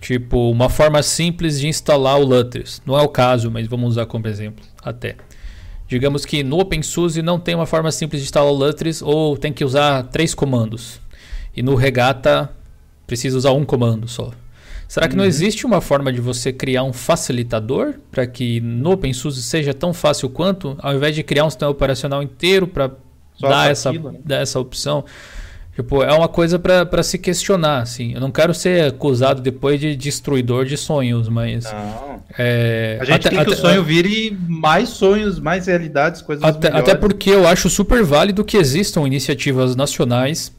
Tipo, 0.00 0.50
uma 0.50 0.68
forma 0.68 1.02
simples 1.02 1.58
de 1.58 1.66
instalar 1.66 2.18
o 2.18 2.24
Lutris. 2.24 2.80
Não 2.86 2.98
é 2.98 3.02
o 3.02 3.08
caso, 3.08 3.50
mas 3.50 3.66
vamos 3.66 3.90
usar 3.90 4.06
como 4.06 4.26
exemplo 4.28 4.64
até. 4.82 5.16
Digamos 5.88 6.24
que 6.24 6.42
no 6.42 6.58
OpenSUSE 6.60 7.22
não 7.22 7.38
tem 7.40 7.54
uma 7.54 7.66
forma 7.66 7.90
simples 7.90 8.20
de 8.20 8.26
instalar 8.26 8.52
o 8.52 8.54
Lutris 8.54 9.02
ou 9.02 9.36
tem 9.36 9.52
que 9.52 9.64
usar 9.64 10.04
três 10.04 10.34
comandos. 10.34 11.00
E 11.56 11.62
no 11.62 11.74
Regata 11.74 12.50
precisa 13.06 13.36
usar 13.36 13.52
um 13.52 13.64
comando 13.64 14.06
só. 14.06 14.30
Será 14.86 15.06
que 15.06 15.14
uhum. 15.14 15.18
não 15.18 15.24
existe 15.26 15.66
uma 15.66 15.80
forma 15.80 16.12
de 16.12 16.20
você 16.20 16.52
criar 16.52 16.82
um 16.82 16.92
facilitador 16.92 17.94
para 18.10 18.26
que 18.26 18.60
no 18.60 18.92
OpenSUSE 18.92 19.42
seja 19.42 19.74
tão 19.74 19.92
fácil 19.92 20.30
quanto, 20.30 20.76
ao 20.78 20.94
invés 20.94 21.14
de 21.14 21.22
criar 21.22 21.44
um 21.44 21.50
sistema 21.50 21.70
operacional 21.70 22.22
inteiro 22.22 22.66
para 22.66 22.90
dar, 23.40 23.70
essa, 23.70 23.92
né? 23.92 24.14
dar 24.24 24.36
essa 24.36 24.58
opção? 24.58 25.04
Tipo, 25.78 26.02
é 26.02 26.12
uma 26.12 26.26
coisa 26.26 26.58
para 26.58 27.02
se 27.04 27.16
questionar, 27.18 27.82
assim. 27.82 28.12
Eu 28.12 28.20
não 28.20 28.32
quero 28.32 28.52
ser 28.52 28.86
acusado 28.86 29.40
depois 29.40 29.78
de 29.78 29.94
destruidor 29.94 30.64
de 30.64 30.76
sonhos, 30.76 31.28
mas. 31.28 31.72
Não. 31.72 32.20
É, 32.36 32.98
a 33.00 33.04
gente 33.04 33.28
até, 33.28 33.36
quer 33.36 33.44
que 33.44 33.52
o 33.52 33.56
sonho 33.56 33.84
vire 33.84 34.36
mais 34.48 34.88
sonhos, 34.88 35.38
mais 35.38 35.68
realidades, 35.68 36.20
coisas 36.20 36.42
até, 36.42 36.66
até 36.76 36.96
porque 36.96 37.30
eu 37.30 37.46
acho 37.46 37.70
super 37.70 38.02
válido 38.02 38.44
que 38.44 38.56
existam 38.56 39.06
iniciativas 39.06 39.76
nacionais, 39.76 40.52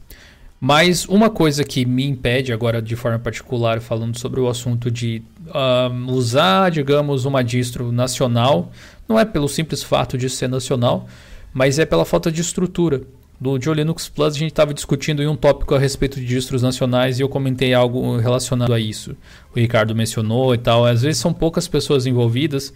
mas 0.58 1.04
uma 1.04 1.28
coisa 1.28 1.64
que 1.64 1.84
me 1.84 2.06
impede 2.06 2.50
agora, 2.50 2.80
de 2.80 2.96
forma 2.96 3.18
particular, 3.18 3.78
falando 3.82 4.18
sobre 4.18 4.40
o 4.40 4.48
assunto 4.48 4.90
de 4.90 5.22
um, 5.54 6.12
usar, 6.12 6.70
digamos, 6.70 7.26
uma 7.26 7.44
distro 7.44 7.92
nacional, 7.92 8.72
não 9.06 9.20
é 9.20 9.26
pelo 9.26 9.50
simples 9.50 9.82
fato 9.82 10.16
de 10.16 10.30
ser 10.30 10.48
nacional, 10.48 11.06
mas 11.52 11.78
é 11.78 11.84
pela 11.84 12.06
falta 12.06 12.32
de 12.32 12.40
estrutura 12.40 13.02
do 13.40 13.58
Joe 13.58 13.74
Linux 13.74 14.06
Plus, 14.06 14.34
a 14.34 14.38
gente 14.38 14.50
estava 14.50 14.74
discutindo 14.74 15.22
em 15.22 15.26
um 15.26 15.34
tópico 15.34 15.74
a 15.74 15.78
respeito 15.78 16.20
de 16.20 16.26
distros 16.26 16.60
nacionais 16.60 17.18
e 17.18 17.22
eu 17.22 17.28
comentei 17.28 17.72
algo 17.72 18.18
relacionado 18.18 18.74
a 18.74 18.78
isso. 18.78 19.16
O 19.54 19.58
Ricardo 19.58 19.94
mencionou 19.94 20.54
e 20.54 20.58
tal. 20.58 20.84
Às 20.84 21.00
vezes 21.00 21.18
são 21.18 21.32
poucas 21.32 21.66
pessoas 21.66 22.04
envolvidas, 22.04 22.74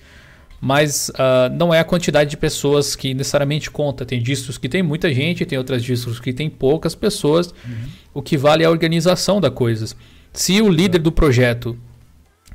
mas 0.59 1.11
uh, 1.11 1.55
não 1.55 1.75
é 1.75 1.81
a 1.81 1.85
quantidade 1.85 2.31
de 2.31 2.39
pessoas 2.39 2.97
que 2.97 3.13
necessariamente 3.13 3.71
conta. 3.71 4.07
Tem 4.07 4.23
distros 4.23 4.57
que 4.57 4.67
tem 4.67 4.83
muita 4.83 5.13
gente, 5.13 5.45
tem 5.45 5.59
outras 5.59 5.85
distros 5.85 6.19
que 6.19 6.33
tem 6.33 6.49
poucas 6.49 6.95
pessoas. 6.95 7.49
Uhum. 7.49 7.89
O 8.15 8.23
que 8.23 8.39
vale 8.39 8.63
é 8.63 8.67
a 8.67 8.71
organização 8.71 9.43
da 9.43 9.51
coisas. 9.51 9.95
Se 10.33 10.63
o 10.63 10.71
líder 10.71 11.01
do 11.01 11.13
projeto 11.13 11.79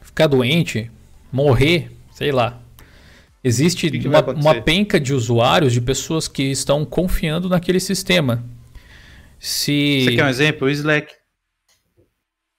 ficar 0.01 0.25
doente, 0.25 0.89
morrer, 1.31 1.91
sei 2.11 2.31
lá, 2.31 2.59
Existe 3.43 3.89
que 3.89 3.99
que 3.99 4.07
uma, 4.07 4.21
uma, 4.31 4.61
penca 4.61 4.99
de 4.99 5.13
usuários, 5.13 5.71
de 5.71 5.79
pessoas 5.79 6.27
que 6.27 6.43
estão 6.43 6.83
confiando 6.83 7.47
naquele 7.47 7.79
sistema. 7.79 8.43
Se... 9.39 10.03
Você 10.03 10.15
quer 10.15 10.25
um 10.25 10.29
exemplo? 10.29 10.67
O 10.67 10.69
Slack. 10.69 11.13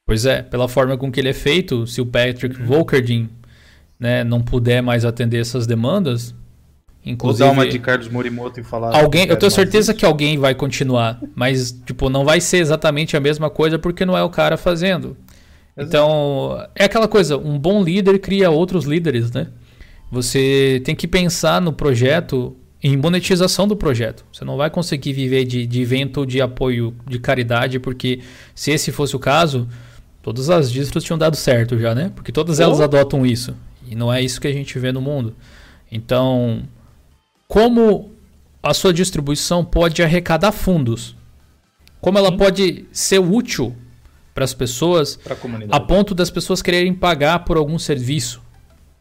Pois 0.07 0.24
é, 0.24 0.43
pela 0.43 0.69
forma 0.69 0.97
com 0.97 1.12
que 1.12 1.20
ele 1.20 1.28
é 1.28 1.35
feito, 1.35 1.86
se 1.86 2.01
o 2.01 2.07
Patrick 2.07 2.59
uhum. 2.59 2.66
Volkerdin 2.66 3.28
né, 3.98 4.24
não 4.24 4.40
puder 4.40 4.82
mais 4.82 5.05
atender 5.05 5.39
essas 5.39 5.66
demandas, 5.66 6.35
inclusive... 7.05 7.44
Ou 7.44 7.55
dar 7.55 7.61
uma 7.61 7.69
de 7.69 7.78
Carlos 7.78 8.09
Morimoto 8.09 8.59
e 8.59 8.65
falar... 8.65 8.97
Alguém, 8.98 9.27
eu 9.28 9.36
tenho 9.36 9.52
certeza 9.52 9.93
que 9.93 10.05
alguém 10.05 10.39
vai 10.39 10.55
continuar, 10.55 11.20
mas 11.35 11.70
tipo, 11.70 12.09
não 12.09 12.24
vai 12.24 12.40
ser 12.40 12.57
exatamente 12.57 13.16
a 13.16 13.20
mesma 13.20 13.51
coisa 13.51 13.78
porque 13.78 14.07
não 14.07 14.16
é 14.16 14.23
o 14.23 14.31
cara 14.31 14.57
fazendo. 14.57 15.16
Exato. 15.77 15.89
Então, 15.89 16.66
é 16.74 16.86
aquela 16.86 17.07
coisa, 17.07 17.36
um 17.36 17.59
bom 17.59 17.85
líder 17.85 18.19
cria 18.19 18.51
outros 18.51 18.86
líderes, 18.86 19.31
né? 19.31 19.48
Você 20.11 20.82
tem 20.85 20.95
que 20.95 21.07
pensar 21.07 21.61
no 21.61 21.73
projeto 21.73 22.57
em 22.82 22.97
monetização 22.97 23.69
do 23.69 23.77
projeto. 23.77 24.24
Você 24.32 24.45
não 24.45 24.57
vai 24.57 24.70
conseguir 24.70 25.12
viver 25.12 25.45
de, 25.45 25.66
de 25.66 25.82
evento 25.82 26.24
de 26.24 26.41
apoio 26.41 26.95
de 27.07 27.19
caridade, 27.19 27.78
porque 27.78 28.20
se 28.55 28.70
esse 28.70 28.91
fosse 28.91 29.15
o 29.15 29.19
caso, 29.19 29.69
todas 30.23 30.49
as 30.49 30.70
distros 30.70 31.05
tinham 31.05 31.19
dado 31.19 31.37
certo 31.37 31.78
já, 31.78 31.95
né? 31.95 32.11
Porque 32.15 32.32
todas 32.32 32.59
oh. 32.59 32.62
elas 32.62 32.81
adotam 32.81 33.24
isso. 33.27 33.55
E 33.87 33.95
não 33.95 34.12
é 34.12 34.23
isso 34.23 34.41
que 34.41 34.49
a 34.49 34.53
gente 34.53 34.78
vê 34.78 34.93
no 34.93 35.01
mundo. 35.01 35.35
Então, 35.93 36.62
como 37.47 38.12
a 38.62 38.73
sua 38.73 38.93
distribuição 38.93 39.65
pode 39.65 40.03
arrecadar 40.03 40.53
fundos? 40.53 41.16
Como 42.01 42.16
ela 42.16 42.31
Sim. 42.31 42.37
pode 42.37 42.87
ser 42.93 43.19
útil 43.19 43.77
para 44.35 44.45
as 44.45 44.55
pessoas 44.55 45.19
a 45.70 45.81
ponto 45.81 46.15
das 46.15 46.31
pessoas 46.31 46.62
quererem 46.62 46.95
pagar 46.95 47.41
por 47.41 47.59
algum 47.59 47.78
serviço? 47.78 48.41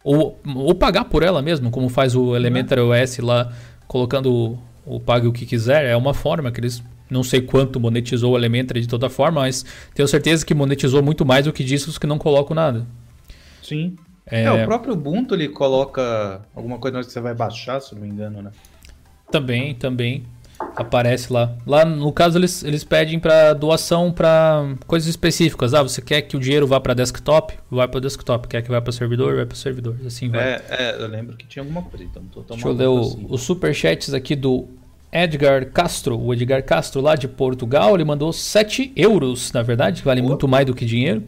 Ou, 0.03 0.39
ou 0.55 0.73
pagar 0.73 1.05
por 1.05 1.23
ela 1.23 1.41
mesmo, 1.41 1.69
como 1.69 1.89
faz 1.89 2.15
o 2.15 2.35
Elementary 2.35 2.81
OS 2.81 3.17
lá, 3.19 3.51
colocando 3.88 4.34
o, 4.34 4.59
o 4.85 4.99
pague 4.99 5.27
o 5.27 5.34
que 5.34 5.45
quiser. 5.45 5.85
É 5.85 5.95
uma 5.95 6.13
forma 6.13 6.51
que 6.51 6.59
eles 6.59 6.84
não 7.09 7.23
sei 7.23 7.41
quanto 7.41 7.80
monetizou 7.80 8.34
o 8.34 8.38
Elementary 8.38 8.81
de 8.81 8.88
toda 8.88 9.09
forma, 9.09 9.41
mas 9.41 9.65
tenho 9.93 10.07
certeza 10.07 10.45
que 10.45 10.53
monetizou 10.53 11.01
muito 11.01 11.26
mais 11.26 11.45
do 11.45 11.53
que 11.53 11.63
discos 11.63 11.97
que 11.97 12.05
não 12.05 12.17
colocam 12.17 12.55
nada. 12.55 12.85
Sim. 13.63 13.95
É... 14.26 14.43
é, 14.43 14.51
o 14.51 14.65
próprio 14.65 14.93
Ubuntu 14.93 15.34
ele 15.34 15.49
coloca 15.49 16.41
alguma 16.55 16.77
coisa 16.77 16.99
que 16.99 17.11
você 17.11 17.19
vai 17.19 17.34
baixar, 17.34 17.81
se 17.81 17.95
não 17.95 18.01
me 18.01 18.07
engano, 18.07 18.43
né? 18.43 18.51
Também, 19.31 19.73
também 19.73 20.23
aparece 20.76 21.31
lá. 21.31 21.56
Lá, 21.65 21.86
no 21.86 22.11
caso, 22.11 22.38
eles, 22.38 22.64
eles 22.64 22.84
pedem 22.84 23.19
para 23.19 23.53
doação 23.53 24.11
para 24.11 24.76
coisas 24.88 25.07
específicas. 25.07 25.73
Ah, 25.73 25.84
você 25.84 26.02
quer 26.02 26.22
que 26.22 26.36
o 26.36 26.40
dinheiro 26.40 26.68
vá 26.68 26.80
para 26.80 26.94
desktop? 26.94 27.53
Vai 27.69 27.88
para 27.88 27.99
desktop. 27.99 28.48
Quer 28.48 28.61
que 28.61 28.69
vá 28.69 28.81
para 28.81 28.91
servidor? 28.91 29.36
Vai 29.36 29.45
para 29.45 29.56
servidor. 29.56 29.95
Assim 30.06 30.30
vai. 30.30 30.41
É, 30.41 30.64
é, 30.69 30.95
eu 30.99 31.07
lembro 31.07 31.36
que 31.36 31.45
tinha 31.48 31.64
alguma 31.64 31.81
coisa. 31.81 32.03
Então, 32.03 32.23
tô 32.31 32.41
Deixa 32.41 32.68
eu 32.68 32.73
ler 32.73 32.88
assim. 32.88 33.26
os 33.30 33.41
superchats 33.41 34.14
aqui 34.14 34.36
do 34.36 34.68
Edgar 35.11 35.65
Castro. 35.72 36.19
O 36.19 36.34
Edgar 36.34 36.64
Castro, 36.64 37.02
lá 37.02 37.15
de 37.15 37.27
Portugal, 37.27 37.95
ele 37.95 38.03
mandou 38.03 38.31
7 38.31 38.91
euros, 38.95 39.52
na 39.52 39.61
verdade, 39.61 40.02
que 40.02 40.06
vale 40.06 40.22
oh. 40.22 40.26
muito 40.26 40.48
mais 40.48 40.65
do 40.65 40.73
que 40.73 40.86
dinheiro. 40.86 41.23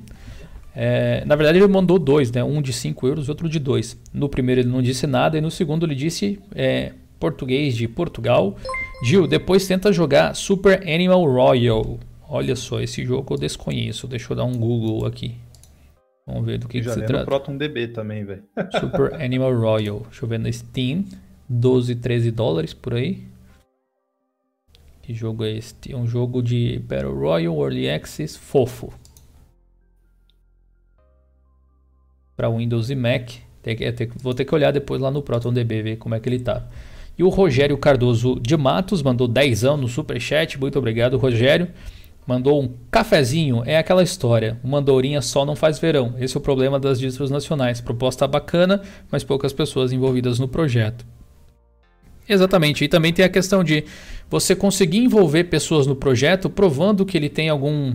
É, 0.74 1.24
na 1.26 1.36
verdade, 1.36 1.58
ele 1.58 1.68
mandou 1.68 2.00
dois, 2.00 2.32
né? 2.32 2.44
Um 2.44 2.62
de 2.62 2.72
5 2.72 3.06
euros 3.08 3.28
e 3.28 3.30
outro 3.30 3.50
de 3.50 3.60
2. 3.60 3.98
No 4.14 4.30
primeiro 4.30 4.62
ele 4.62 4.70
não 4.70 4.82
disse 4.82 5.06
nada, 5.06 5.38
e 5.38 5.42
no 5.42 5.52
segundo 5.52 5.86
ele 5.86 5.96
disse 5.96 6.40
é, 6.56 6.94
português 7.20 7.76
de 7.76 7.88
Portugal. 7.88 8.56
Gil, 9.04 9.26
depois 9.26 9.68
tenta 9.68 9.92
jogar 9.92 10.36
Super 10.36 10.82
Animal 10.88 11.26
Royal. 11.26 12.00
Olha 12.30 12.56
só, 12.56 12.80
esse 12.80 13.04
jogo 13.04 13.34
eu 13.34 13.38
desconheço. 13.38 14.08
Deixa 14.08 14.32
eu 14.32 14.38
dar 14.38 14.46
um 14.46 14.54
Google 14.54 15.08
aqui. 15.08 15.36
Vamos 16.26 16.46
ver 16.46 16.60
do 16.60 16.68
que, 16.68 16.80
que 16.80 16.90
se 16.90 17.02
trata. 17.02 17.26
Proton 17.26 17.58
DB 17.58 17.88
também, 17.88 18.24
velho. 18.24 18.44
Super 18.80 19.16
Animal 19.16 19.60
Royal. 19.60 20.02
Deixa 20.02 20.24
eu 20.24 20.30
ver 20.30 20.40
no 20.40 20.54
Steam. 20.54 21.06
12, 21.50 21.96
13 21.96 22.32
dólares 22.32 22.74
por 22.74 22.94
aí. 22.94 23.24
Que 25.02 25.16
jogo 25.16 25.44
é 25.44 25.52
este? 25.52 25.92
É 25.92 25.98
um 25.98 26.08
jogo 26.08 26.42
de 26.42 26.80
Battle 26.80 27.14
Royale 27.14 27.58
Early 27.58 27.90
Access 27.90 28.38
fofo. 28.38 28.94
Para 32.38 32.50
Windows 32.50 32.92
e 32.92 32.96
Mac. 32.96 33.32
Tem 33.64 33.76
que, 33.76 33.84
é, 33.84 33.92
tem, 33.92 34.08
vou 34.16 34.34
ter 34.34 34.46
que 34.46 34.54
olhar 34.56 34.72
depois 34.72 35.02
lá 35.02 35.12
no 35.12 35.22
ProtonDB, 35.22 35.82
ver 35.82 35.98
como 35.98 36.16
é 36.16 36.20
que 36.20 36.30
ele 36.30 36.40
tá. 36.40 36.68
E 37.18 37.24
o 37.24 37.30
Rogério 37.30 37.78
Cardoso 37.78 38.40
de 38.40 38.56
Matos 38.58 39.04
mandou 39.04 39.28
10 39.28 39.64
anos 39.64 39.82
no 39.82 39.88
superchat. 39.88 40.60
Muito 40.60 40.80
obrigado, 40.80 41.18
Rogério. 41.18 41.68
Mandou 42.26 42.62
um 42.62 42.74
cafezinho. 42.90 43.64
É 43.66 43.78
aquela 43.78 44.04
história. 44.04 44.60
Uma 44.64 44.80
andorinha 44.80 45.22
só 45.22 45.46
não 45.46 45.56
faz 45.56 45.80
verão. 45.80 46.16
Esse 46.20 46.36
é 46.36 46.40
o 46.40 46.42
problema 46.42 46.80
das 46.80 47.00
distros 47.00 47.30
nacionais. 47.30 47.82
Proposta 47.82 48.28
bacana, 48.28 48.82
mas 49.12 49.24
poucas 49.24 49.54
pessoas 49.54 49.92
envolvidas 49.92 50.40
no 50.40 50.48
projeto. 50.48 51.06
Exatamente. 52.28 52.84
E 52.84 52.88
também 52.88 53.12
tem 53.12 53.26
a 53.26 53.30
questão 53.30 53.64
de 53.64 53.84
você 54.30 54.56
conseguir 54.56 55.00
envolver 55.00 55.46
pessoas 55.46 55.86
no 55.86 55.96
projeto 55.96 56.50
provando 56.50 57.06
que 57.06 57.18
ele 57.18 57.28
tem 57.28 57.50
algum 57.50 57.94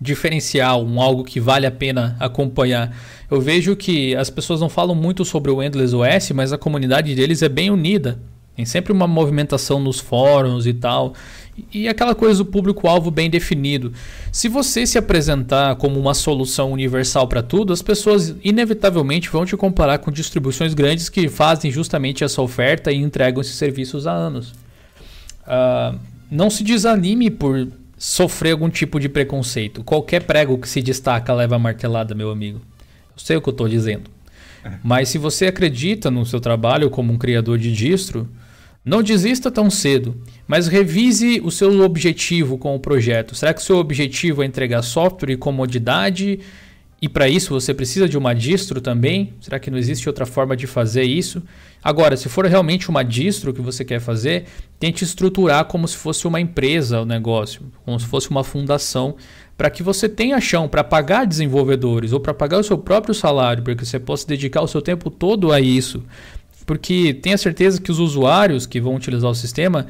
diferencial, 0.00 0.84
um 0.84 1.00
algo 1.00 1.24
que 1.24 1.40
vale 1.40 1.66
a 1.66 1.70
pena 1.70 2.16
acompanhar. 2.20 2.96
Eu 3.30 3.40
vejo 3.40 3.74
que 3.74 4.14
as 4.14 4.30
pessoas 4.30 4.60
não 4.60 4.68
falam 4.68 4.94
muito 4.94 5.24
sobre 5.24 5.50
o 5.50 5.62
Endless 5.62 5.94
OS, 5.94 6.30
mas 6.32 6.52
a 6.52 6.58
comunidade 6.58 7.14
deles 7.14 7.42
é 7.42 7.48
bem 7.48 7.70
unida. 7.70 8.18
Tem 8.54 8.64
sempre 8.64 8.92
uma 8.92 9.06
movimentação 9.06 9.78
nos 9.78 10.00
fóruns 10.00 10.66
e 10.66 10.72
tal. 10.72 11.14
E 11.72 11.88
aquela 11.88 12.14
coisa 12.14 12.42
do 12.42 12.50
público-alvo 12.50 13.10
bem 13.10 13.28
definido. 13.28 13.92
Se 14.32 14.48
você 14.48 14.86
se 14.86 14.96
apresentar 14.96 15.76
como 15.76 15.98
uma 16.00 16.14
solução 16.14 16.72
universal 16.72 17.26
para 17.28 17.42
tudo, 17.42 17.72
as 17.72 17.82
pessoas 17.82 18.34
inevitavelmente 18.42 19.28
vão 19.28 19.44
te 19.44 19.56
comparar 19.56 19.98
com 19.98 20.10
distribuições 20.10 20.72
grandes 20.72 21.08
que 21.08 21.28
fazem 21.28 21.70
justamente 21.70 22.24
essa 22.24 22.40
oferta 22.40 22.90
e 22.90 22.96
entregam 22.96 23.40
esses 23.40 23.56
serviços 23.56 24.06
há 24.06 24.12
anos. 24.12 24.52
Uh, 25.46 25.98
não 26.30 26.50
se 26.50 26.64
desanime 26.64 27.30
por 27.30 27.68
sofrer 27.96 28.52
algum 28.52 28.68
tipo 28.68 29.00
de 29.00 29.08
preconceito. 29.08 29.82
Qualquer 29.82 30.24
prego 30.24 30.58
que 30.58 30.68
se 30.68 30.82
destaca 30.82 31.32
leva 31.32 31.58
martelada, 31.58 32.14
meu 32.14 32.30
amigo. 32.30 32.58
Eu 32.58 33.18
sei 33.18 33.36
o 33.36 33.42
que 33.42 33.48
eu 33.48 33.52
estou 33.52 33.68
dizendo. 33.68 34.10
Mas 34.82 35.08
se 35.08 35.18
você 35.18 35.46
acredita 35.46 36.10
no 36.10 36.26
seu 36.26 36.40
trabalho 36.40 36.90
como 36.90 37.12
um 37.12 37.18
criador 37.18 37.58
de 37.58 37.72
distro, 37.72 38.28
não 38.86 39.02
desista 39.02 39.50
tão 39.50 39.68
cedo, 39.68 40.14
mas 40.46 40.68
revise 40.68 41.40
o 41.42 41.50
seu 41.50 41.80
objetivo 41.80 42.56
com 42.56 42.72
o 42.72 42.78
projeto. 42.78 43.34
Será 43.34 43.52
que 43.52 43.60
o 43.60 43.64
seu 43.64 43.78
objetivo 43.78 44.44
é 44.44 44.46
entregar 44.46 44.80
software 44.82 45.32
e 45.32 45.36
comodidade? 45.36 46.38
E 47.00 47.08
para 47.08 47.28
isso 47.28 47.52
você 47.52 47.74
precisa 47.74 48.08
de 48.08 48.16
uma 48.16 48.34
distro 48.34 48.80
também? 48.80 49.34
Será 49.40 49.58
que 49.58 49.70
não 49.70 49.76
existe 49.76 50.08
outra 50.08 50.24
forma 50.24 50.56
de 50.56 50.66
fazer 50.66 51.02
isso? 51.02 51.42
Agora, 51.84 52.16
se 52.16 52.28
for 52.28 52.46
realmente 52.46 52.88
uma 52.88 53.02
distro 53.02 53.52
que 53.52 53.60
você 53.60 53.84
quer 53.84 54.00
fazer, 54.00 54.44
tente 54.80 55.04
estruturar 55.04 55.66
como 55.66 55.86
se 55.86 55.96
fosse 55.96 56.26
uma 56.26 56.40
empresa 56.40 57.02
o 57.02 57.04
negócio, 57.04 57.62
como 57.84 58.00
se 58.00 58.06
fosse 58.06 58.30
uma 58.30 58.42
fundação, 58.42 59.14
para 59.56 59.68
que 59.68 59.82
você 59.82 60.08
tenha 60.08 60.40
chão 60.40 60.68
para 60.68 60.82
pagar 60.82 61.26
desenvolvedores 61.26 62.12
ou 62.12 62.20
para 62.20 62.32
pagar 62.32 62.58
o 62.58 62.64
seu 62.64 62.78
próprio 62.78 63.14
salário, 63.14 63.62
para 63.62 63.74
que 63.74 63.84
você 63.84 63.98
possa 63.98 64.26
dedicar 64.26 64.62
o 64.62 64.68
seu 64.68 64.80
tempo 64.80 65.10
todo 65.10 65.52
a 65.52 65.60
isso. 65.60 66.02
Porque 66.64 67.14
tenha 67.14 67.38
certeza 67.38 67.80
que 67.80 67.92
os 67.92 67.98
usuários 67.98 68.66
que 68.66 68.80
vão 68.80 68.96
utilizar 68.96 69.30
o 69.30 69.34
sistema, 69.34 69.86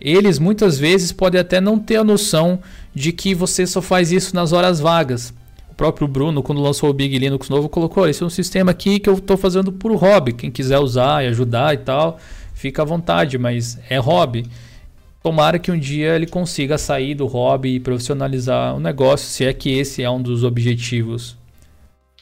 eles 0.00 0.38
muitas 0.38 0.76
vezes 0.78 1.12
podem 1.12 1.40
até 1.40 1.60
não 1.60 1.78
ter 1.78 1.96
a 1.96 2.04
noção 2.04 2.60
de 2.94 3.12
que 3.12 3.34
você 3.34 3.66
só 3.66 3.80
faz 3.80 4.12
isso 4.12 4.34
nas 4.34 4.52
horas 4.52 4.80
vagas. 4.80 5.32
Próprio 5.78 6.08
Bruno, 6.08 6.42
quando 6.42 6.60
lançou 6.60 6.90
o 6.90 6.92
Big 6.92 7.16
Linux 7.16 7.48
novo, 7.48 7.68
colocou: 7.68 8.08
esse 8.08 8.20
é 8.20 8.26
um 8.26 8.30
sistema 8.30 8.72
aqui 8.72 8.98
que 8.98 9.08
eu 9.08 9.14
estou 9.14 9.36
fazendo 9.36 9.70
por 9.70 9.94
hobby. 9.94 10.32
Quem 10.32 10.50
quiser 10.50 10.80
usar 10.80 11.24
e 11.24 11.28
ajudar 11.28 11.72
e 11.72 11.78
tal, 11.78 12.18
fica 12.52 12.82
à 12.82 12.84
vontade, 12.84 13.38
mas 13.38 13.78
é 13.88 13.96
hobby. 13.96 14.44
Tomara 15.22 15.56
que 15.56 15.70
um 15.70 15.78
dia 15.78 16.16
ele 16.16 16.26
consiga 16.26 16.76
sair 16.76 17.14
do 17.14 17.26
hobby 17.26 17.76
e 17.76 17.80
profissionalizar 17.80 18.74
o 18.74 18.80
negócio, 18.80 19.28
se 19.28 19.44
é 19.44 19.52
que 19.52 19.70
esse 19.70 20.02
é 20.02 20.10
um 20.10 20.20
dos 20.20 20.42
objetivos 20.42 21.30
uh, 21.30 21.36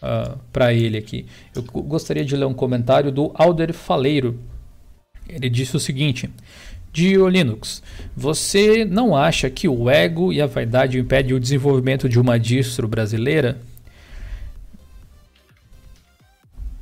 ah, 0.03 0.35
para 0.53 0.74
ele 0.74 0.99
aqui. 0.99 1.24
Eu 1.55 1.62
gostaria 1.62 2.27
de 2.27 2.37
ler 2.37 2.45
um 2.45 2.53
comentário 2.53 3.11
do 3.11 3.31
Alder 3.35 3.73
Faleiro. 3.73 4.39
Ele 5.27 5.49
disse 5.49 5.74
o 5.74 5.81
seguinte: 5.81 6.28
Dio 6.97 7.28
Linux, 7.28 7.82
você 8.16 8.82
não 8.86 9.14
acha 9.14 9.51
que 9.51 9.68
o 9.68 9.90
ego 9.90 10.32
e 10.32 10.40
a 10.40 10.47
vaidade 10.47 10.98
impedem 10.98 11.35
o 11.35 11.39
desenvolvimento 11.39 12.09
de 12.09 12.18
uma 12.18 12.40
distro 12.40 12.89
brasileira? 12.89 13.60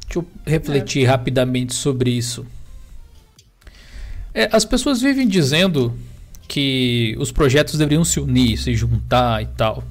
Deixa 0.06 0.20
eu 0.20 0.26
refletir 0.46 1.04
é. 1.04 1.08
rapidamente 1.08 1.74
sobre 1.74 2.12
isso. 2.12 2.46
É, 4.32 4.48
as 4.52 4.64
pessoas 4.64 5.00
vivem 5.00 5.26
dizendo 5.26 5.92
que 6.46 7.16
os 7.18 7.32
projetos 7.32 7.76
deveriam 7.76 8.04
se 8.04 8.20
unir, 8.20 8.56
se 8.56 8.72
juntar 8.72 9.42
e 9.42 9.46
tal. 9.46 9.82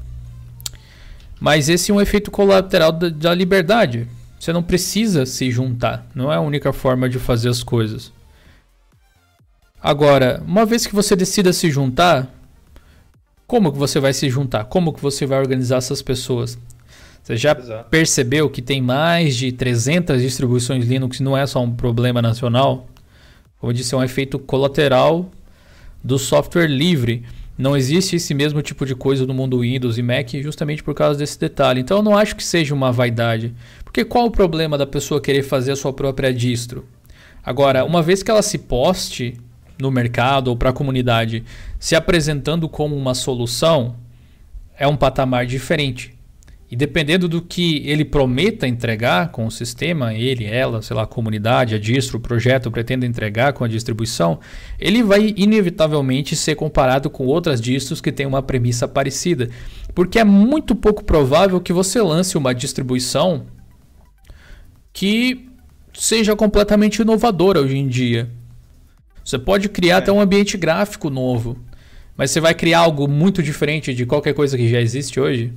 Mas 1.37 1.67
esse 1.67 1.91
é 1.91 1.93
um 1.93 1.99
efeito 1.99 2.31
colateral 2.31 2.93
da, 2.93 3.09
da 3.09 3.33
liberdade. 3.33 4.07
Você 4.39 4.53
não 4.53 4.63
precisa 4.63 5.25
se 5.25 5.51
juntar. 5.51 6.07
Não 6.15 6.31
é 6.31 6.37
a 6.37 6.41
única 6.41 6.71
forma 6.71 7.09
de 7.09 7.19
fazer 7.19 7.49
as 7.49 7.61
coisas. 7.61 8.22
Agora, 9.83 10.41
uma 10.47 10.65
vez 10.65 10.87
que 10.87 10.95
você 10.95 11.13
decida 11.13 11.51
se 11.51 11.69
juntar, 11.69 12.33
como 13.45 13.69
que 13.69 13.77
você 13.77 13.99
vai 13.99 14.13
se 14.13 14.29
juntar? 14.29 14.63
Como 14.63 14.93
que 14.93 15.01
você 15.01 15.25
vai 15.25 15.37
organizar 15.37 15.75
essas 15.75 16.01
pessoas? 16.01 16.57
Você 17.21 17.35
já 17.35 17.51
Exato. 17.51 17.89
percebeu 17.89 18.49
que 18.49 18.61
tem 18.61 18.81
mais 18.81 19.35
de 19.35 19.51
300 19.51 20.21
distribuições 20.21 20.85
Linux 20.85 21.19
não 21.19 21.37
é 21.37 21.45
só 21.45 21.61
um 21.61 21.69
problema 21.69 22.21
nacional? 22.21 22.87
Como 23.59 23.71
eu 23.71 23.75
disse, 23.75 23.93
é 23.93 23.97
um 23.97 24.03
efeito 24.03 24.39
colateral 24.39 25.29
do 26.01 26.17
software 26.17 26.67
livre. 26.67 27.23
Não 27.57 27.75
existe 27.75 28.15
esse 28.15 28.33
mesmo 28.33 28.61
tipo 28.61 28.85
de 28.85 28.95
coisa 28.95 29.25
no 29.25 29.33
mundo 29.33 29.59
Windows 29.59 29.97
e 29.97 30.01
Mac 30.01 30.29
justamente 30.41 30.81
por 30.81 30.95
causa 30.95 31.19
desse 31.19 31.37
detalhe. 31.37 31.81
Então 31.81 31.97
eu 31.97 32.03
não 32.03 32.17
acho 32.17 32.37
que 32.37 32.43
seja 32.43 32.73
uma 32.73 32.93
vaidade. 32.93 33.53
Porque 33.83 34.05
qual 34.05 34.27
o 34.27 34.31
problema 34.31 34.77
da 34.77 34.87
pessoa 34.87 35.19
querer 35.19 35.43
fazer 35.43 35.73
a 35.73 35.75
sua 35.75 35.91
própria 35.91 36.33
distro? 36.33 36.87
Agora, 37.43 37.83
uma 37.83 38.01
vez 38.01 38.23
que 38.23 38.31
ela 38.31 38.41
se 38.41 38.57
poste 38.57 39.37
no 39.79 39.91
mercado 39.91 40.47
ou 40.49 40.55
para 40.55 40.69
a 40.69 40.73
comunidade 40.73 41.43
se 41.79 41.95
apresentando 41.95 42.69
como 42.69 42.95
uma 42.95 43.13
solução, 43.13 43.95
é 44.77 44.87
um 44.87 44.95
patamar 44.95 45.45
diferente. 45.45 46.13
E 46.73 46.75
dependendo 46.75 47.27
do 47.27 47.39
que 47.39 47.87
ele 47.87 48.03
prometa 48.03 48.67
entregar 48.67 49.29
com 49.29 49.45
o 49.45 49.51
sistema, 49.51 50.15
ele, 50.15 50.43
ela, 50.43 50.81
sei 50.81 50.95
lá, 50.95 51.03
a 51.03 51.05
comunidade, 51.05 51.75
a 51.75 51.77
distro, 51.77 52.17
o 52.17 52.19
projeto 52.19 52.71
pretende 52.71 53.05
entregar 53.05 53.53
com 53.53 53.63
a 53.63 53.67
distribuição, 53.67 54.39
ele 54.79 55.03
vai 55.03 55.35
inevitavelmente 55.37 56.35
ser 56.35 56.55
comparado 56.55 57.11
com 57.11 57.27
outras 57.27 57.61
distros 57.61 58.01
que 58.01 58.11
têm 58.11 58.25
uma 58.25 58.41
premissa 58.41 58.87
parecida. 58.87 59.49
Porque 59.93 60.17
é 60.17 60.23
muito 60.23 60.73
pouco 60.73 61.03
provável 61.03 61.61
que 61.61 61.71
você 61.71 62.01
lance 62.01 62.39
uma 62.39 62.55
distribuição 62.55 63.45
que 64.91 65.47
seja 65.93 66.35
completamente 66.35 67.03
inovadora 67.03 67.61
hoje 67.61 67.77
em 67.77 67.87
dia. 67.87 68.31
Você 69.23 69.39
pode 69.39 69.69
criar 69.69 69.95
é. 69.95 69.97
até 69.99 70.11
um 70.11 70.19
ambiente 70.19 70.57
gráfico 70.57 71.09
novo, 71.09 71.57
mas 72.15 72.31
você 72.31 72.39
vai 72.39 72.53
criar 72.53 72.79
algo 72.79 73.07
muito 73.07 73.41
diferente 73.41 73.93
de 73.93 74.05
qualquer 74.05 74.33
coisa 74.33 74.57
que 74.57 74.67
já 74.67 74.81
existe 74.81 75.19
hoje? 75.19 75.53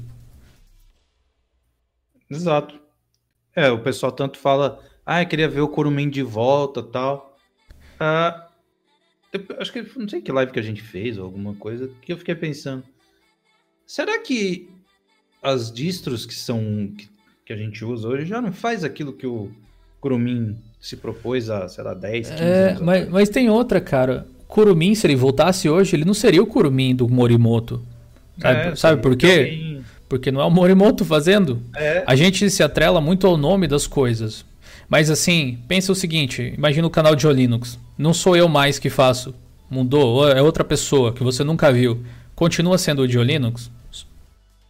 Exato. 2.30 2.80
É, 3.54 3.70
o 3.70 3.82
pessoal 3.82 4.12
tanto 4.12 4.38
fala, 4.38 4.80
ah, 5.04 5.22
eu 5.22 5.26
queria 5.26 5.48
ver 5.48 5.60
o 5.60 5.68
Kurumin 5.68 6.10
de 6.10 6.22
volta 6.22 6.82
tal. 6.82 7.36
Ah, 7.98 8.48
acho 9.58 9.72
que 9.72 9.98
não 9.98 10.08
sei 10.08 10.20
que 10.20 10.32
live 10.32 10.52
que 10.52 10.58
a 10.58 10.62
gente 10.62 10.82
fez 10.82 11.18
ou 11.18 11.24
alguma 11.24 11.54
coisa 11.54 11.90
que 12.02 12.12
eu 12.12 12.18
fiquei 12.18 12.34
pensando. 12.34 12.84
Será 13.86 14.18
que 14.18 14.68
as 15.42 15.72
distros 15.72 16.26
que 16.26 16.34
são 16.34 16.92
que, 16.96 17.08
que 17.44 17.52
a 17.52 17.56
gente 17.56 17.84
usa 17.84 18.08
hoje 18.08 18.26
já 18.26 18.40
não 18.40 18.52
faz 18.52 18.82
aquilo 18.82 19.12
que 19.12 19.26
o 19.26 19.52
Kurumin 20.00 20.58
se 20.80 20.96
propôs 20.96 21.50
a, 21.50 21.68
sei 21.68 21.82
lá, 21.82 21.94
10, 21.94 22.30
15 22.30 22.42
é, 22.42 22.68
anos 22.68 22.82
mas, 22.82 23.08
mas 23.08 23.28
tem 23.28 23.50
outra, 23.50 23.80
cara. 23.80 24.26
Kurumin, 24.46 24.94
se 24.94 25.06
ele 25.06 25.16
voltasse 25.16 25.68
hoje, 25.68 25.96
ele 25.96 26.04
não 26.04 26.14
seria 26.14 26.42
o 26.42 26.46
Kurumin 26.46 26.94
do 26.94 27.08
Morimoto. 27.08 27.82
Sabe, 28.40 28.60
é, 28.60 28.76
sabe 28.76 29.02
por 29.02 29.16
quê? 29.16 29.80
Porque 30.08 30.30
não 30.30 30.40
é 30.40 30.44
o 30.44 30.50
Morimoto 30.50 31.04
fazendo. 31.04 31.60
É. 31.74 32.04
A 32.06 32.14
gente 32.14 32.48
se 32.48 32.62
atrela 32.62 33.00
muito 33.00 33.26
ao 33.26 33.36
nome 33.36 33.66
das 33.66 33.86
coisas. 33.86 34.44
Mas 34.88 35.10
assim, 35.10 35.58
pensa 35.66 35.90
o 35.90 35.96
seguinte: 35.96 36.54
imagina 36.56 36.86
o 36.86 36.90
canal 36.90 37.16
de 37.16 37.26
Linux. 37.26 37.78
Não 37.98 38.14
sou 38.14 38.36
eu 38.36 38.48
mais 38.48 38.78
que 38.78 38.88
faço. 38.88 39.34
Mudou, 39.68 40.28
é 40.28 40.40
outra 40.40 40.62
pessoa 40.62 41.12
que 41.12 41.24
você 41.24 41.42
nunca 41.42 41.72
viu. 41.72 42.00
Continua 42.36 42.78
sendo 42.78 43.02
o 43.02 43.08
de 43.08 43.18
Linux? 43.18 43.70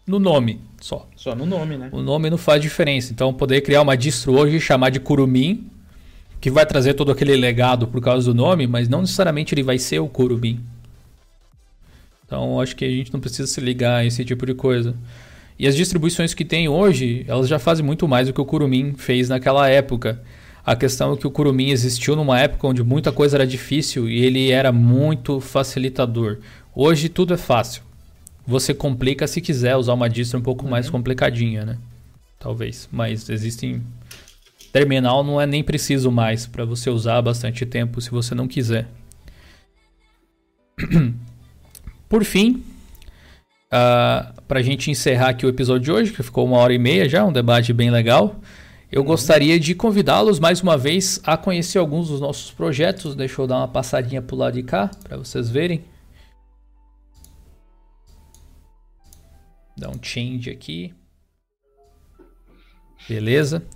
No 0.06 0.18
nome 0.18 0.60
só. 0.80 1.06
Só 1.16 1.34
no 1.34 1.44
nome, 1.44 1.76
né? 1.76 1.88
O 1.90 2.00
nome 2.00 2.30
não 2.30 2.38
faz 2.38 2.62
diferença. 2.62 3.12
Então, 3.12 3.34
poder 3.34 3.60
criar 3.60 3.82
uma 3.82 3.96
distro 3.96 4.38
hoje 4.38 4.56
e 4.56 4.60
chamar 4.60 4.90
de 4.90 5.00
Kurumin, 5.00 5.68
que 6.40 6.50
vai 6.50 6.66
trazer 6.66 6.94
todo 6.94 7.10
aquele 7.10 7.36
legado 7.36 7.86
por 7.86 8.00
causa 8.00 8.32
do 8.32 8.34
nome, 8.34 8.66
mas 8.66 8.88
não 8.88 9.00
necessariamente 9.00 9.54
ele 9.54 9.62
vai 9.62 9.78
ser 9.78 9.98
o 9.98 10.08
Kurumin. 10.08 10.60
Então, 12.24 12.60
acho 12.60 12.74
que 12.74 12.84
a 12.84 12.90
gente 12.90 13.12
não 13.12 13.20
precisa 13.20 13.46
se 13.46 13.60
ligar 13.60 13.96
a 13.96 14.04
esse 14.04 14.24
tipo 14.24 14.44
de 14.44 14.54
coisa. 14.54 14.94
E 15.58 15.66
as 15.66 15.74
distribuições 15.74 16.34
que 16.34 16.44
tem 16.44 16.68
hoje, 16.68 17.24
elas 17.26 17.48
já 17.48 17.58
fazem 17.58 17.84
muito 17.84 18.06
mais 18.06 18.26
do 18.26 18.34
que 18.34 18.40
o 18.40 18.44
Kurumin 18.44 18.94
fez 18.94 19.28
naquela 19.28 19.68
época. 19.68 20.20
A 20.64 20.74
questão 20.74 21.12
é 21.12 21.16
que 21.16 21.26
o 21.26 21.30
Kurumin 21.30 21.70
existiu 21.70 22.16
numa 22.16 22.40
época 22.40 22.66
onde 22.66 22.82
muita 22.82 23.12
coisa 23.12 23.36
era 23.36 23.46
difícil 23.46 24.08
e 24.08 24.24
ele 24.24 24.50
era 24.50 24.72
muito 24.72 25.40
facilitador. 25.40 26.38
Hoje 26.74 27.08
tudo 27.08 27.32
é 27.32 27.36
fácil. 27.36 27.82
Você 28.46 28.74
complica 28.74 29.26
se 29.26 29.40
quiser 29.40 29.76
usar 29.76 29.94
uma 29.94 30.10
distro 30.10 30.38
um 30.38 30.42
pouco 30.42 30.64
uhum. 30.64 30.70
mais 30.70 30.90
complicadinha, 30.90 31.64
né? 31.64 31.78
Talvez. 32.38 32.88
Mas 32.92 33.28
existem. 33.28 33.82
Terminal 34.76 35.24
não 35.24 35.40
é 35.40 35.46
nem 35.46 35.64
preciso 35.64 36.12
mais 36.12 36.44
para 36.46 36.62
você 36.66 36.90
usar 36.90 37.22
bastante 37.22 37.64
tempo 37.64 37.98
se 37.98 38.10
você 38.10 38.34
não 38.34 38.46
quiser. 38.46 38.86
Por 42.10 42.22
fim, 42.24 42.62
Uh, 43.66 43.68
ah, 43.72 44.34
para 44.46 44.60
a 44.60 44.62
gente 44.62 44.92
encerrar 44.92 45.30
aqui 45.30 45.44
o 45.44 45.48
episódio 45.48 45.82
de 45.82 45.90
hoje, 45.90 46.12
que 46.12 46.22
ficou 46.22 46.46
uma 46.46 46.58
hora 46.58 46.72
e 46.72 46.78
meia 46.78 47.08
já, 47.08 47.24
um 47.24 47.32
debate 47.32 47.72
bem 47.72 47.90
legal, 47.90 48.36
eu 48.92 49.00
uhum. 49.00 49.08
gostaria 49.08 49.58
de 49.58 49.74
convidá-los 49.74 50.38
mais 50.38 50.60
uma 50.60 50.78
vez 50.78 51.20
a 51.24 51.36
conhecer 51.36 51.78
alguns 51.78 52.08
dos 52.08 52.20
nossos 52.20 52.52
projetos. 52.52 53.16
Deixa 53.16 53.42
eu 53.42 53.46
dar 53.46 53.56
uma 53.56 53.66
passadinha 53.68 54.22
para 54.22 54.36
o 54.36 54.38
lado 54.38 54.54
de 54.54 54.62
cá 54.62 54.88
para 55.02 55.16
vocês 55.16 55.50
verem. 55.50 55.84
Dá 59.76 59.90
um 59.90 59.98
change 60.00 60.48
aqui. 60.48 60.94
Beleza. 63.08 63.66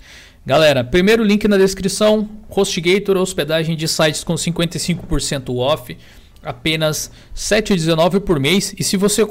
Galera, 0.45 0.83
primeiro 0.83 1.23
link 1.23 1.47
na 1.47 1.59
descrição: 1.59 2.29
HostGator, 2.49 3.17
hospedagem 3.17 3.77
de 3.77 3.87
sites 3.87 4.25
com 4.25 4.35
55% 4.35 5.55
off 5.57 5.97
apenas 6.43 7.11
R$ 7.35 7.61
7,19 7.63 8.21
por 8.21 8.41
mês. 8.41 8.75
E 8.79 8.83
se 8.83 8.97
você 8.97 9.25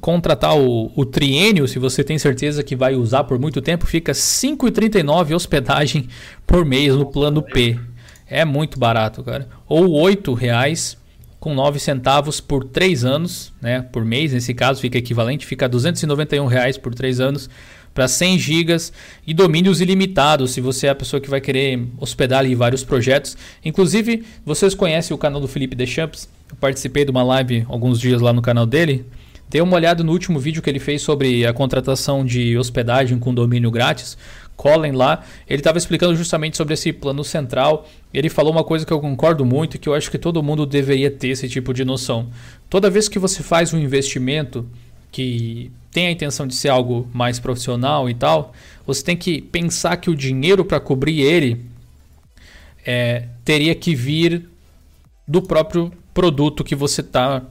contratar 0.00 0.58
o, 0.58 0.90
o, 0.96 1.06
triênio, 1.06 1.68
se 1.68 1.78
você 1.78 2.02
tem 2.02 2.18
certeza 2.18 2.62
que 2.62 2.74
vai 2.74 2.94
usar 2.94 3.24
por 3.24 3.38
muito 3.38 3.62
tempo, 3.62 3.86
fica 3.86 4.12
R$ 4.12 4.18
5,39 4.18 5.34
hospedagem 5.34 6.08
por 6.46 6.64
mês 6.64 6.94
no 6.94 7.06
plano 7.06 7.42
P. 7.42 7.78
É 8.26 8.44
muito 8.44 8.78
barato, 8.78 9.22
cara. 9.22 9.48
Ou 9.68 10.04
R$ 10.04 10.16
8,00 10.16 10.98
com 11.38 11.54
9 11.54 11.78
centavos 11.78 12.38
por 12.38 12.64
3 12.64 13.02
anos, 13.02 13.50
né, 13.62 13.80
por 13.80 14.04
mês, 14.04 14.34
nesse 14.34 14.52
caso 14.52 14.78
fica 14.78 14.98
equivalente, 14.98 15.46
fica 15.46 15.66
291 15.66 16.44
reais 16.44 16.76
por 16.76 16.94
3 16.94 17.18
anos 17.18 17.48
para 18.00 18.08
100 18.08 18.38
GB 18.38 18.76
e 19.26 19.34
domínios 19.34 19.82
ilimitados, 19.82 20.52
se 20.52 20.60
você 20.62 20.86
é 20.86 20.90
a 20.90 20.94
pessoa 20.94 21.20
que 21.20 21.28
vai 21.28 21.38
querer 21.38 21.86
hospedar 21.98 22.38
ali 22.38 22.54
vários 22.54 22.82
projetos. 22.82 23.36
Inclusive, 23.62 24.24
vocês 24.42 24.74
conhecem 24.74 25.14
o 25.14 25.18
canal 25.18 25.38
do 25.38 25.46
Felipe 25.46 25.76
Deschamps? 25.76 26.26
Eu 26.48 26.56
participei 26.56 27.04
de 27.04 27.10
uma 27.10 27.22
live 27.22 27.66
alguns 27.68 28.00
dias 28.00 28.22
lá 28.22 28.32
no 28.32 28.40
canal 28.40 28.64
dele. 28.64 29.04
Dê 29.50 29.60
uma 29.60 29.76
olhada 29.76 30.02
no 30.02 30.12
último 30.12 30.38
vídeo 30.38 30.62
que 30.62 30.70
ele 30.70 30.78
fez 30.78 31.02
sobre 31.02 31.44
a 31.44 31.52
contratação 31.52 32.24
de 32.24 32.56
hospedagem 32.56 33.18
com 33.18 33.34
domínio 33.34 33.70
grátis. 33.70 34.16
Colin 34.56 34.92
lá, 34.92 35.22
ele 35.46 35.60
estava 35.60 35.76
explicando 35.76 36.16
justamente 36.16 36.56
sobre 36.56 36.72
esse 36.72 36.94
plano 36.94 37.22
central. 37.22 37.86
Ele 38.14 38.30
falou 38.30 38.50
uma 38.50 38.64
coisa 38.64 38.86
que 38.86 38.92
eu 38.94 39.00
concordo 39.00 39.44
muito 39.44 39.78
que 39.78 39.90
eu 39.90 39.92
acho 39.92 40.10
que 40.10 40.16
todo 40.16 40.42
mundo 40.42 40.64
deveria 40.64 41.10
ter 41.10 41.28
esse 41.28 41.50
tipo 41.50 41.74
de 41.74 41.84
noção. 41.84 42.30
Toda 42.70 42.88
vez 42.88 43.10
que 43.10 43.18
você 43.18 43.42
faz 43.42 43.74
um 43.74 43.78
investimento 43.78 44.66
que 45.12 45.70
tem 45.90 46.06
a 46.06 46.10
intenção 46.10 46.46
de 46.46 46.54
ser 46.54 46.68
algo 46.68 47.08
mais 47.12 47.38
profissional 47.38 48.08
e 48.08 48.14
tal, 48.14 48.52
você 48.86 49.02
tem 49.02 49.16
que 49.16 49.40
pensar 49.40 49.96
que 49.96 50.10
o 50.10 50.16
dinheiro 50.16 50.64
para 50.64 50.80
cobrir 50.80 51.20
ele 51.20 51.64
é, 52.86 53.24
teria 53.44 53.74
que 53.74 53.94
vir 53.94 54.48
do 55.26 55.42
próprio 55.42 55.92
produto 56.14 56.64
que 56.64 56.74
você 56.74 57.00
está 57.00 57.42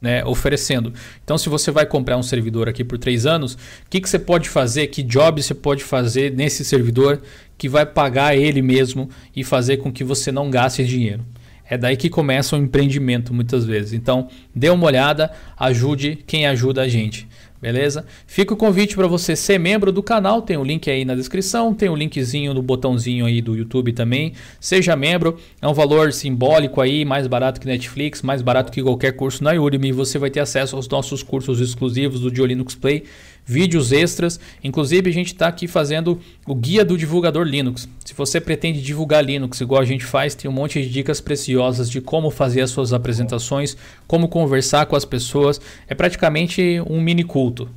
né, 0.00 0.24
oferecendo. 0.24 0.92
Então, 1.24 1.38
se 1.38 1.48
você 1.48 1.70
vai 1.70 1.86
comprar 1.86 2.16
um 2.16 2.22
servidor 2.22 2.68
aqui 2.68 2.82
por 2.82 2.98
três 2.98 3.24
anos, 3.24 3.54
o 3.54 3.58
que, 3.88 4.00
que 4.00 4.08
você 4.08 4.18
pode 4.18 4.48
fazer? 4.48 4.88
Que 4.88 5.02
job 5.02 5.40
você 5.40 5.54
pode 5.54 5.84
fazer 5.84 6.32
nesse 6.32 6.64
servidor 6.64 7.22
que 7.56 7.68
vai 7.68 7.86
pagar 7.86 8.36
ele 8.36 8.60
mesmo 8.60 9.08
e 9.34 9.44
fazer 9.44 9.76
com 9.76 9.92
que 9.92 10.02
você 10.02 10.32
não 10.32 10.50
gaste 10.50 10.84
dinheiro? 10.84 11.24
É 11.68 11.78
daí 11.78 11.96
que 11.96 12.10
começa 12.10 12.56
o 12.56 12.58
empreendimento 12.58 13.32
muitas 13.32 13.64
vezes. 13.64 13.92
Então, 13.92 14.28
dê 14.54 14.68
uma 14.70 14.86
olhada, 14.86 15.30
ajude 15.58 16.18
quem 16.26 16.46
ajuda 16.46 16.82
a 16.82 16.88
gente. 16.88 17.26
Beleza? 17.62 18.04
Fica 18.26 18.52
o 18.52 18.56
convite 18.56 18.96
para 18.96 19.06
você 19.06 19.36
ser 19.36 19.56
membro 19.56 19.92
do 19.92 20.02
canal, 20.02 20.42
tem 20.42 20.56
o 20.56 20.64
link 20.64 20.90
aí 20.90 21.04
na 21.04 21.14
descrição, 21.14 21.72
tem 21.72 21.88
o 21.88 21.94
linkzinho 21.94 22.52
no 22.52 22.60
botãozinho 22.60 23.24
aí 23.24 23.40
do 23.40 23.56
YouTube 23.56 23.92
também. 23.92 24.32
Seja 24.58 24.96
membro, 24.96 25.38
é 25.60 25.68
um 25.68 25.72
valor 25.72 26.12
simbólico 26.12 26.80
aí, 26.80 27.04
mais 27.04 27.28
barato 27.28 27.60
que 27.60 27.66
Netflix, 27.68 28.20
mais 28.20 28.42
barato 28.42 28.72
que 28.72 28.82
qualquer 28.82 29.12
curso 29.12 29.44
na 29.44 29.52
Udemy. 29.52 29.92
Você 29.92 30.18
vai 30.18 30.28
ter 30.28 30.40
acesso 30.40 30.74
aos 30.74 30.88
nossos 30.88 31.22
cursos 31.22 31.60
exclusivos 31.60 32.18
do 32.18 32.32
Diolinux 32.32 32.74
Play 32.74 33.04
vídeos 33.44 33.92
extras. 33.92 34.38
Inclusive, 34.62 35.10
a 35.10 35.12
gente 35.12 35.28
está 35.28 35.48
aqui 35.48 35.66
fazendo 35.66 36.20
o 36.46 36.54
guia 36.54 36.84
do 36.84 36.96
divulgador 36.96 37.44
Linux. 37.44 37.88
Se 38.04 38.14
você 38.14 38.40
pretende 38.40 38.82
divulgar 38.82 39.24
Linux 39.24 39.60
igual 39.60 39.80
a 39.80 39.84
gente 39.84 40.04
faz, 40.04 40.34
tem 40.34 40.50
um 40.50 40.54
monte 40.54 40.82
de 40.82 40.88
dicas 40.88 41.20
preciosas 41.20 41.90
de 41.90 42.00
como 42.00 42.30
fazer 42.30 42.62
as 42.62 42.70
suas 42.70 42.92
apresentações, 42.92 43.76
como 44.06 44.28
conversar 44.28 44.86
com 44.86 44.96
as 44.96 45.04
pessoas. 45.04 45.60
É 45.88 45.94
praticamente 45.94 46.80
um 46.88 47.00
mini 47.00 47.24
culto. 47.24 47.68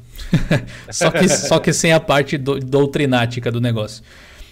só, 0.89 1.11
que, 1.11 1.27
só 1.27 1.59
que 1.59 1.73
sem 1.73 1.91
a 1.91 1.99
parte 1.99 2.37
do, 2.37 2.59
doutrinática 2.59 3.51
do 3.51 3.59
negócio. 3.59 4.03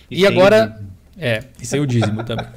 E, 0.09 0.21
e 0.21 0.27
agora. 0.27 0.81
É, 1.17 1.43
e 1.61 1.65
sem 1.65 1.79
o 1.79 1.85
dízimo 1.85 2.23
também. 2.23 2.47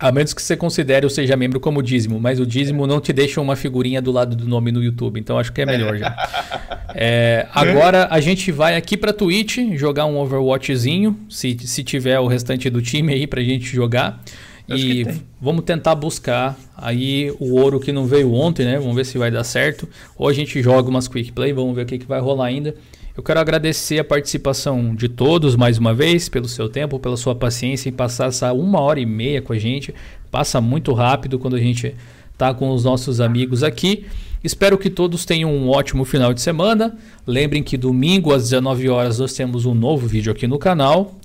A 0.00 0.12
menos 0.12 0.32
que 0.32 0.40
você 0.40 0.56
considere 0.56 1.04
ou 1.04 1.10
seja 1.10 1.36
membro 1.36 1.58
como 1.58 1.82
dízimo, 1.82 2.20
mas 2.20 2.38
o 2.38 2.46
dízimo 2.46 2.86
não 2.86 3.00
te 3.00 3.12
deixa 3.12 3.40
uma 3.40 3.56
figurinha 3.56 4.00
do 4.00 4.12
lado 4.12 4.36
do 4.36 4.46
nome 4.46 4.70
no 4.70 4.82
YouTube, 4.82 5.18
então 5.18 5.38
acho 5.38 5.52
que 5.52 5.60
é 5.60 5.66
melhor 5.66 5.96
já. 5.96 6.14
É, 6.94 7.46
agora 7.52 8.08
a 8.10 8.18
gente 8.18 8.50
vai 8.50 8.74
aqui 8.74 8.96
para 8.96 9.12
Twitch 9.12 9.58
jogar 9.74 10.06
um 10.06 10.18
Overwatchzinho, 10.18 11.20
se, 11.28 11.56
se 11.60 11.84
tiver 11.84 12.18
o 12.18 12.26
restante 12.26 12.70
do 12.70 12.80
time 12.80 13.12
aí 13.12 13.26
pra 13.26 13.42
gente 13.42 13.66
jogar. 13.66 14.22
e 14.66 15.06
vamos 15.40 15.64
tentar 15.64 15.94
buscar 15.94 16.58
aí 16.74 17.30
o 17.38 17.54
ouro 17.60 17.78
que 17.78 17.92
não 17.92 18.06
veio 18.06 18.32
ontem, 18.32 18.64
né? 18.64 18.78
Vamos 18.78 18.96
ver 18.96 19.04
se 19.04 19.18
vai 19.18 19.30
dar 19.30 19.44
certo. 19.44 19.86
Ou 20.16 20.28
a 20.28 20.32
gente 20.32 20.62
joga 20.62 20.88
umas 20.88 21.06
quick 21.06 21.30
play, 21.30 21.52
vamos 21.52 21.76
ver 21.76 21.82
o 21.82 21.86
que, 21.86 21.98
que 21.98 22.06
vai 22.06 22.20
rolar 22.20 22.46
ainda. 22.46 22.74
Eu 23.18 23.22
quero 23.24 23.40
agradecer 23.40 23.98
a 23.98 24.04
participação 24.04 24.94
de 24.94 25.08
todos 25.08 25.56
mais 25.56 25.76
uma 25.76 25.92
vez, 25.92 26.28
pelo 26.28 26.46
seu 26.46 26.68
tempo, 26.68 27.00
pela 27.00 27.16
sua 27.16 27.34
paciência 27.34 27.88
em 27.88 27.92
passar 27.92 28.28
essa 28.28 28.52
uma 28.52 28.78
hora 28.78 29.00
e 29.00 29.04
meia 29.04 29.42
com 29.42 29.52
a 29.52 29.58
gente. 29.58 29.92
Passa 30.30 30.60
muito 30.60 30.92
rápido 30.92 31.36
quando 31.36 31.56
a 31.56 31.58
gente 31.58 31.96
está 32.32 32.54
com 32.54 32.70
os 32.70 32.84
nossos 32.84 33.20
amigos 33.20 33.64
aqui. 33.64 34.06
Espero 34.44 34.78
que 34.78 34.88
todos 34.88 35.24
tenham 35.24 35.52
um 35.52 35.68
ótimo 35.68 36.04
final 36.04 36.32
de 36.32 36.40
semana. 36.40 36.96
Lembrem 37.26 37.60
que 37.60 37.76
domingo 37.76 38.32
às 38.32 38.44
19 38.44 38.88
horas 38.88 39.18
nós 39.18 39.32
temos 39.32 39.66
um 39.66 39.74
novo 39.74 40.06
vídeo 40.06 40.30
aqui 40.30 40.46
no 40.46 40.56
canal. 40.56 41.18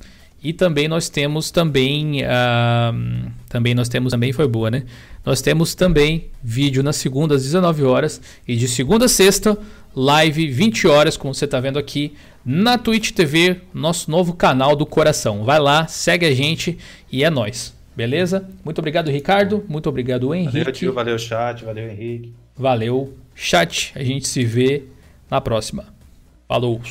E 0.43 0.51
também 0.51 0.87
nós 0.87 1.07
temos 1.09 1.51
também 1.51 2.23
uh, 2.23 3.31
também 3.47 3.73
nós 3.73 3.87
temos 3.87 4.11
também 4.11 4.33
foi 4.33 4.45
boa, 4.45 4.69
né? 4.69 4.83
Nós 5.25 5.41
temos 5.41 5.73
também 5.73 6.25
vídeo 6.43 6.83
na 6.83 6.91
segunda 6.91 7.35
às 7.35 7.43
19 7.43 7.83
horas 7.83 8.19
e 8.45 8.55
de 8.57 8.67
segunda 8.67 9.05
a 9.05 9.07
sexta 9.07 9.57
live 9.95 10.47
20 10.47 10.87
horas, 10.87 11.17
como 11.17 11.33
você 11.33 11.45
está 11.45 11.59
vendo 11.59 11.77
aqui, 11.79 12.13
na 12.45 12.77
Twitch 12.77 13.11
TV, 13.11 13.61
nosso 13.73 14.09
novo 14.11 14.33
canal 14.33 14.75
do 14.75 14.85
coração. 14.85 15.43
Vai 15.43 15.59
lá, 15.59 15.87
segue 15.87 16.25
a 16.25 16.33
gente 16.33 16.77
e 17.11 17.23
é 17.23 17.29
nós. 17.29 17.73
Beleza? 17.95 18.49
Muito 18.65 18.79
obrigado, 18.79 19.09
Ricardo. 19.09 19.63
Muito 19.67 19.87
obrigado, 19.87 20.33
Henrique. 20.33 20.57
Valeu, 20.59 20.73
tio. 20.73 20.93
Valeu, 20.93 21.19
chat. 21.19 21.63
Valeu, 21.63 21.89
Henrique. 21.89 22.33
Valeu, 22.55 23.17
chat. 23.35 23.91
A 23.95 24.03
gente 24.03 24.27
se 24.27 24.43
vê 24.43 24.83
na 25.29 25.39
próxima. 25.39 25.85
Falou. 26.47 26.81